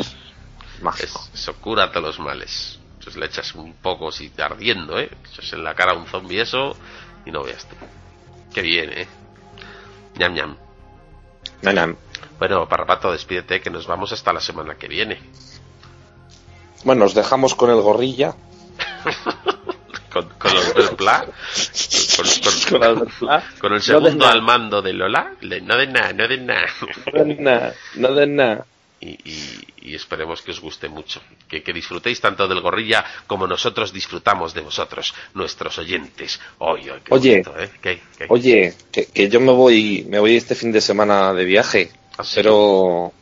mágico. 0.82 1.20
Es- 1.32 1.40
eso 1.40 1.54
cura 1.56 1.90
todos 1.92 2.18
los 2.18 2.18
males. 2.26 2.78
Entonces 2.98 3.16
le 3.16 3.26
echas 3.26 3.54
un 3.54 3.72
poco 3.74 4.10
si 4.12 4.30
ardiendo, 4.38 4.98
¿eh? 4.98 5.10
Echas 5.32 5.52
en 5.52 5.64
la 5.64 5.74
cara 5.74 5.92
a 5.92 5.96
un 5.96 6.06
zombie 6.06 6.40
eso 6.40 6.76
y 7.24 7.30
no 7.30 7.42
veas 7.44 7.66
tú. 7.68 7.76
Qué 8.52 8.62
bien, 8.62 8.90
¿eh? 8.92 9.06
Ñam, 10.18 10.34
ñam. 10.34 10.56
Nan, 11.62 11.74
nan. 11.74 11.96
Bueno, 12.38 12.68
Parrapato, 12.68 13.12
despídete 13.12 13.60
que 13.60 13.70
nos 13.70 13.86
vamos 13.86 14.12
hasta 14.12 14.32
la 14.32 14.40
semana 14.40 14.74
que 14.76 14.88
viene. 14.88 15.20
Bueno, 16.84 17.04
os 17.04 17.14
dejamos 17.14 17.54
con 17.54 17.70
el 17.70 17.80
gorrilla. 17.80 18.34
Con, 20.12 20.28
con 20.40 20.52
los 20.52 20.74
del 20.74 20.96
con, 23.60 23.72
el 23.74 23.82
segundo 23.82 24.26
al 24.26 24.42
mando 24.42 24.82
de 24.82 24.92
Lola, 24.92 25.34
le- 25.40 25.60
no 25.60 25.76
de 25.76 25.86
nada, 25.86 26.12
no 26.12 26.26
de 26.28 26.38
nada. 26.38 26.66
No 27.12 27.24
de 27.24 27.34
nada, 27.36 27.74
no 27.96 28.14
de 28.14 28.26
nada. 28.26 28.66
Y, 29.02 29.08
y- 29.24 29.60
y 29.82 29.94
esperemos 29.94 30.42
que 30.42 30.50
os 30.50 30.60
guste 30.60 30.88
mucho, 30.90 31.22
que, 31.48 31.62
que 31.62 31.72
disfrutéis 31.72 32.20
tanto 32.20 32.46
del 32.46 32.60
gorrilla 32.60 33.02
como 33.26 33.46
nosotros 33.46 33.92
disfrutamos 33.94 34.52
de 34.52 34.60
vosotros, 34.60 35.14
nuestros 35.34 35.78
oyentes. 35.78 36.38
Oye, 36.58 36.92
qué 37.04 37.14
Oye. 37.14 37.30
bonito, 37.42 37.58
¿eh? 37.58 37.70
¿Qué- 37.80 38.02
qué? 38.18 38.26
Oye, 38.28 38.74
que, 38.92 39.06
que 39.06 39.28
yo 39.30 39.40
me 39.40 39.52
voy, 39.52 40.04
me 40.08 40.18
voy 40.18 40.36
este 40.36 40.54
fin 40.54 40.70
de 40.70 40.82
semana 40.82 41.32
de 41.32 41.44
viaje, 41.46 41.90
¿Ah, 42.18 42.24
pero 42.34 43.12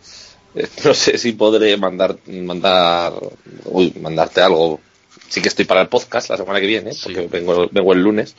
eh, 0.56 0.66
no 0.84 0.94
sé 0.94 1.16
si 1.16 1.32
podré 1.32 1.76
mandar, 1.76 2.16
mandar, 2.26 3.12
uy, 3.66 3.92
mandarte 4.00 4.40
algo. 4.40 4.80
Sí 5.28 5.40
que 5.42 5.48
estoy 5.48 5.64
para 5.66 5.82
el 5.82 5.88
podcast 5.88 6.30
la 6.30 6.38
semana 6.38 6.58
que 6.60 6.66
viene, 6.66 6.92
Sí. 6.92 7.02
porque 7.14 7.28
vengo, 7.28 7.68
vengo 7.70 7.92
el 7.92 8.02
lunes. 8.02 8.34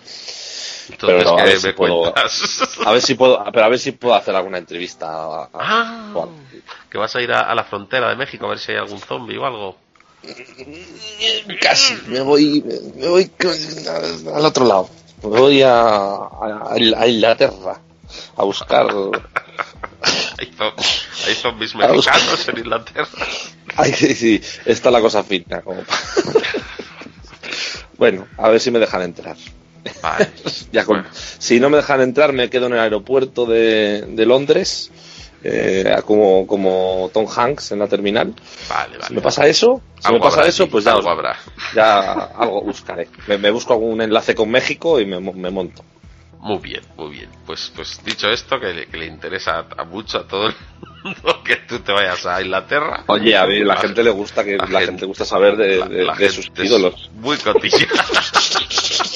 Entonces, 0.90 1.24
pero 1.24 1.34
a 1.34 1.38
¿qué 1.38 1.44
ver 1.44 1.53
me 1.53 1.60
si 1.60 1.72
puedo-? 1.74 2.14
A 2.86 2.91
ver 2.91 3.02
si 3.02 3.16
puedo, 3.16 3.44
pero 3.52 3.66
a 3.66 3.70
ver 3.70 3.80
si 3.80 3.91
puedo 3.91 4.16
hacer 4.16 4.36
alguna 4.36 4.57
entrevista. 4.57 5.07
a- 5.07 5.44
a- 5.44 5.49
Ah, 5.53 6.10
Juan. 6.14 6.30
que 6.90 6.98
vas 6.98 7.16
a 7.16 7.22
ir 7.22 7.32
a, 7.32 7.41
a 7.41 7.56
la 7.56 7.64
frontera 7.64 8.10
de 8.10 8.16
México 8.16 8.45
a 8.45 8.49
ver 8.49 8.60
si 8.60 8.72
hay 8.72 8.78
algún 8.80 8.99
zombie 8.99 9.38
o 9.38 9.45
algo. 9.45 9.78
Casi, 11.61 11.94
me 12.07 12.22
voy, 12.22 12.64
me 12.95 13.07
voy 13.07 13.32
al 14.34 14.45
otro 14.45 14.66
lado. 14.66 14.90
Voy 15.22 15.61
a, 15.66 16.18
Inglaterra 17.07 17.80
a 18.38 18.44
buscar. 18.44 18.88
Hay, 20.40 20.48
zo- 20.57 20.74
hay 21.28 21.36
zombies 21.36 21.76
mexicanos 21.76 22.48
en 22.48 22.57
Inglaterra. 22.60 23.07
Ay, 23.76 23.91
sí, 23.94 24.16
sí, 24.16 24.41
está 24.66 24.90
la 24.90 25.02
cosa 25.02 25.22
fina. 25.24 25.61
como 25.61 25.84
bueno, 27.98 28.26
a 28.38 28.48
ver 28.49 28.60
si 28.61 28.72
me 28.72 28.80
dejan 28.80 29.02
entrar. 29.02 29.36
Vale. 30.01 30.30
Ya 30.72 30.85
con- 30.85 31.06
si 31.14 31.60
no 31.60 31.69
me 31.69 31.77
dejan 31.77 32.01
entrar, 32.01 32.31
me 32.34 32.49
quedo 32.49 32.68
en 32.68 32.73
el 32.73 32.80
aeropuerto 32.80 33.45
de, 33.45 34.01
de 34.07 34.26
Londres, 34.26 34.91
eh, 35.43 35.95
como, 36.06 36.45
como 36.45 37.10
Tom 37.14 37.26
Hanks 37.34 37.72
en 37.72 37.80
la 37.80 37.88
terminal. 37.88 38.34
Vale, 38.69 38.97
Si 39.07 39.14
me 39.14 39.22
pasa 39.22 39.47
eso, 39.47 39.81
si 39.99 40.07
Algo 40.07 40.19
me 40.19 40.23
pasa 40.26 40.38
habrá 40.41 40.49
eso, 40.49 40.68
pues 40.69 40.84
ya, 40.85 40.91
algo 40.93 41.10
habrá. 41.10 41.35
ya 41.73 42.11
algo 42.14 42.61
buscaré. 42.64 43.07
Me, 43.27 43.38
me 43.38 43.49
busco 43.51 43.73
algún 43.73 44.01
enlace 44.01 44.35
con 44.35 44.49
México 44.51 44.99
y 44.99 45.06
me, 45.06 45.19
me 45.19 45.49
monto. 45.49 45.84
Muy 46.41 46.60
bien, 46.60 46.81
muy 46.95 47.11
bien. 47.11 47.30
Pues, 47.45 47.72
pues 47.76 47.99
dicho 48.06 48.30
esto, 48.30 48.60
que 48.60 48.68
le, 48.73 48.85
que 48.88 48.97
le 48.97 49.06
interesa 49.07 49.60
a, 49.60 49.81
a 49.81 49.84
mucho 49.85 50.19
a 50.19 50.27
todo 50.27 50.47
el 50.47 50.56
mundo 51.03 51.43
que 51.43 51.56
tú 51.68 51.80
te 51.80 51.91
vayas 51.91 52.26
a 52.26 52.41
Inglaterra. 52.41 53.03
Oye, 53.07 53.35
a 53.35 53.45
ver, 53.45 53.65
la 53.65 53.76
gente 53.77 54.03
le 54.03 54.11
gusta 54.11 54.43
que 54.45 54.56
la, 54.56 54.81
gente, 54.81 55.06
gusta 55.06 55.26
saber 55.26 55.57
de, 55.57 55.84
de- 55.88 56.03
la 56.06 56.14
de 56.14 56.30
gente 56.30 56.43
sus 56.43 56.51
ídolos. 56.64 57.10
Muy 57.15 57.38
cotilla. 57.38 57.77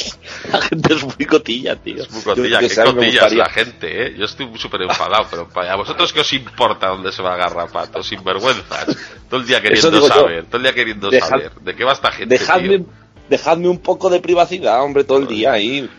La 0.52 0.62
gente 0.62 0.94
es 0.94 1.04
muy 1.04 1.26
cotilla, 1.26 1.76
tío. 1.76 2.04
Muy 2.12 2.22
cotilla, 2.22 2.62
Yo- 2.62 2.68
yo 2.68 2.84
qué 2.84 2.84
cotilla 2.94 3.26
es 3.28 3.34
la 3.34 3.50
gente, 3.50 4.08
¿eh? 4.08 4.16
Yo 4.18 4.26
estoy 4.26 4.50
súper 4.58 4.82
enfadado, 4.84 5.28
pero 5.30 5.48
para 5.50 5.72
a 5.74 5.76
vosotros 5.76 6.12
qué 6.12 6.20
os 6.20 6.34
importa 6.34 6.88
dónde 6.90 7.12
se 7.12 7.22
va 7.22 7.32
a 7.32 7.34
agarrar 7.36 7.70
pato, 7.72 8.04
sinvergüenzas. 8.04 8.86
Todo 9.30 9.40
el 9.40 9.48
día 9.48 9.62
queriendo 9.62 9.90
digo 9.92 10.08
yo. 10.08 10.14
saber, 10.14 10.46
todo 10.46 10.58
el 10.58 10.64
día 10.64 10.74
queriendo 10.74 11.10
Dejad- 11.10 11.30
saber. 11.30 11.52
¿De 11.62 11.76
qué 11.76 11.84
va 11.84 11.94
esta 11.94 12.12
gente, 12.12 12.38
Dejadme, 12.38 12.78
tío? 12.80 12.86
dejadme 13.30 13.68
un 13.70 13.80
poco 13.80 14.10
de 14.10 14.20
privacidad, 14.20 14.84
hombre, 14.84 15.04
todo 15.06 15.20
el 15.20 15.28
día 15.28 15.54
ahí. 15.54 15.90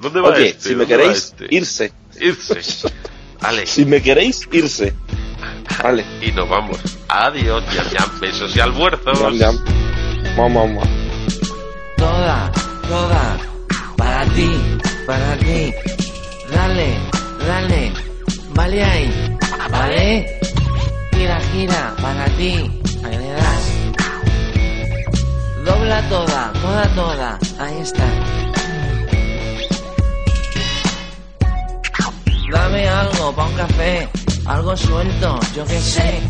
¿Dónde 0.00 0.20
va 0.20 0.30
Oye, 0.30 0.48
este? 0.48 0.70
si 0.70 0.74
me 0.74 0.84
¿Dónde 0.84 0.96
va 0.96 1.02
queréis, 1.02 1.24
este? 1.24 1.46
irse. 1.50 1.92
Irse. 2.20 2.88
Vale. 3.40 3.66
Si 3.66 3.84
me 3.84 4.02
queréis, 4.02 4.48
irse. 4.52 4.94
Vale. 5.82 6.04
Y 6.22 6.32
nos 6.32 6.48
vamos. 6.48 6.78
Adiós, 7.08 7.62
ya, 7.74 7.84
ya, 7.90 8.06
besos 8.20 8.54
y 8.56 8.60
almuerzos. 8.60 9.18
Yam, 9.20 9.34
yam. 9.38 9.64
Mamá, 10.36 10.64
mamá. 10.66 10.82
Toda, 11.96 12.50
toda, 12.88 13.38
para 14.22 14.34
ti, 14.34 14.78
para 15.06 15.36
ti. 15.38 15.74
Dale, 16.54 16.88
dale, 17.46 17.92
vale 18.54 18.84
ahí, 18.84 19.38
vale. 19.70 20.38
Gira, 21.12 21.40
gira, 21.52 21.94
para 22.00 22.26
ti, 22.36 22.54
ahí 23.04 23.16
le 23.18 23.32
das. 23.32 23.64
Dobla 25.64 26.02
toda, 26.08 26.52
toda, 26.62 26.84
toda, 26.94 27.38
ahí 27.58 27.78
está. 27.80 28.06
Dame 32.52 32.88
algo 32.88 33.32
pa' 33.34 33.46
un 33.46 33.54
café, 33.54 34.08
algo 34.46 34.76
suelto, 34.76 35.40
yo 35.56 35.64
que 35.64 35.80
sé. 35.80 36.20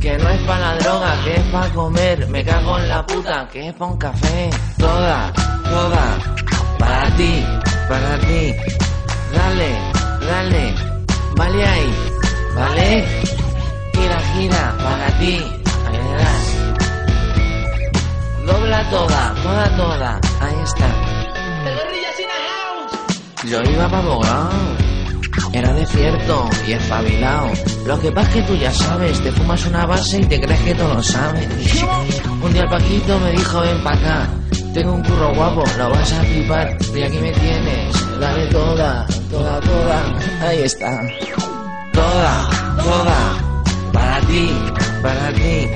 Que 0.00 0.18
no 0.18 0.28
es 0.28 0.40
pa' 0.42 0.58
la 0.58 0.76
droga, 0.78 1.16
que 1.24 1.34
es 1.36 1.44
pa' 1.52 1.68
comer. 1.70 2.26
Me 2.28 2.44
cago 2.44 2.78
en 2.78 2.88
la 2.88 3.06
puta, 3.06 3.48
que 3.50 3.68
es 3.68 3.74
pa' 3.74 3.86
un 3.86 3.96
café. 3.96 4.50
Toda, 4.76 5.32
toda, 5.64 6.18
para 7.12 7.16
ti, 7.16 7.44
para 7.88 8.18
ti. 8.20 8.54
Dale, 9.32 9.70
dale, 10.26 10.74
vale 11.36 11.66
ahí, 11.66 11.94
vale. 12.54 13.04
Gira, 13.92 14.20
gira, 14.34 14.74
para 14.78 15.18
ti, 15.18 15.36
ahí 15.86 15.98
le 15.98 16.14
das. 16.22 16.46
Dobla 18.46 18.90
toda, 18.90 19.34
toda, 19.42 19.76
toda, 19.76 20.20
ahí 20.40 20.56
está. 20.64 20.88
Yo 23.44 23.60
iba 23.70 23.88
para 23.88 23.98
abogado. 23.98 24.50
Era 25.52 25.72
desierto 25.74 26.48
y 26.66 26.72
espabilado. 26.72 27.50
Lo 27.84 28.00
que 28.00 28.10
pasa 28.10 28.28
es 28.28 28.34
que 28.36 28.42
tú 28.42 28.56
ya 28.56 28.72
sabes, 28.72 29.20
te 29.22 29.30
fumas 29.32 29.66
una 29.66 29.84
base 29.84 30.20
y 30.20 30.24
te 30.24 30.40
crees 30.40 30.60
que 30.60 30.74
todo 30.74 30.94
lo 30.94 31.02
sabes. 31.02 31.46
Un 32.40 32.52
día 32.54 32.62
el 32.62 32.70
Paquito 32.70 33.18
me 33.18 33.32
dijo, 33.32 33.60
ven 33.60 33.82
pa' 33.82 33.92
acá. 33.92 34.41
Tengo 34.74 34.94
un 34.94 35.02
curro 35.02 35.34
guapo, 35.34 35.64
lo 35.76 35.90
vas 35.90 36.12
a 36.12 36.22
flipar. 36.22 36.76
Y 36.94 37.02
aquí 37.02 37.18
me 37.18 37.32
tienes, 37.32 38.18
dale 38.18 38.46
toda, 38.46 39.06
toda, 39.30 39.60
toda. 39.60 40.02
Ahí 40.40 40.62
está. 40.62 41.00
Toda, 41.92 42.48
toda. 42.78 43.18
Para 43.92 44.20
ti, 44.20 44.50
para 45.02 45.32
ti. 45.34 45.68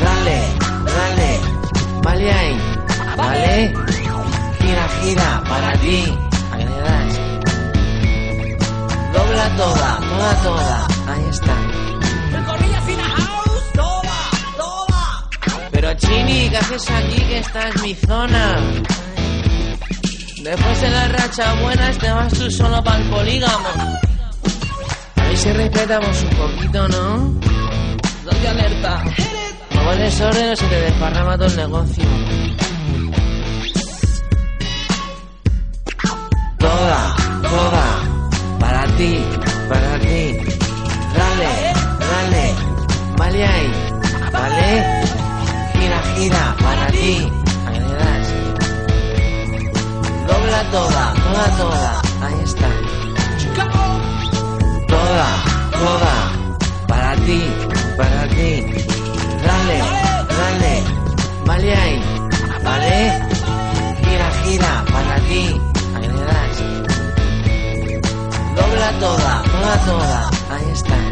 Dale, 0.00 0.40
dale. 0.86 1.54
Vale 2.02 2.32
ahí, 2.32 2.60
vale. 3.16 3.74
Gira, 4.60 4.88
gira, 5.00 5.42
para 5.48 5.72
ti. 5.78 6.18
Ahí 6.52 6.64
le 6.64 6.80
das. 6.80 7.20
Dobla 9.12 9.56
toda, 9.56 10.00
toda, 10.00 10.34
toda. 10.42 10.86
Ahí 11.08 11.24
está. 11.30 11.63
Pero 15.84 15.98
Chini, 15.98 16.48
¿qué 16.48 16.56
haces 16.56 16.90
aquí? 16.90 17.20
Que 17.26 17.38
esta 17.40 17.68
es 17.68 17.82
mi 17.82 17.94
zona. 17.94 18.56
Después 20.42 20.80
de 20.80 20.90
la 20.90 21.08
racha 21.08 21.52
buena, 21.60 21.90
te 21.90 22.10
vas 22.10 22.32
tú 22.32 22.50
solo 22.50 22.82
para 22.82 22.96
el 23.02 23.10
polígamo. 23.10 23.68
A 25.16 25.22
ver 25.24 25.36
si 25.36 25.52
respetamos 25.52 26.22
un 26.22 26.30
poquito, 26.30 26.88
¿no? 26.88 27.34
Doy 28.24 28.46
alerta. 28.46 29.04
Como 29.74 29.92
el 29.92 29.98
desorden 29.98 30.52
o 30.52 30.56
se 30.56 30.66
te 30.68 30.80
desparrama 30.80 31.36
todo 31.36 31.48
el 31.48 31.56
negocio. 31.56 32.04
Toda, 36.60 37.16
toda, 37.42 38.58
para 38.58 38.86
ti, 38.96 39.22
para 39.68 39.98
ti. 39.98 40.38
Dale, 41.14 41.74
dale, 42.00 42.54
vale 43.18 43.46
ahí, 43.46 43.72
vale. 44.32 45.03
Gira, 46.16 46.54
para 46.62 46.86
ti, 46.92 47.28
das. 47.98 48.28
Dobla 50.28 50.60
toda, 50.70 51.04
toda, 51.24 51.46
toda, 51.58 51.92
ahí 52.22 52.40
está. 52.44 52.70
Toda, 54.86 55.28
toda, 55.82 56.14
para 56.86 57.16
ti, 57.26 57.40
para 57.96 58.28
ti. 58.28 58.52
Dale, 59.46 59.78
dale, 60.38 60.74
vale 61.46 61.74
ahí, 61.82 62.02
vale. 62.62 62.96
Gira, 64.04 64.28
gira, 64.44 64.84
para 64.92 65.16
ti, 65.28 65.60
das. 66.28 66.56
Dobla 68.56 68.90
toda, 69.00 69.42
toda, 69.52 69.76
toda, 69.84 70.30
ahí 70.54 70.70
está. 70.72 71.03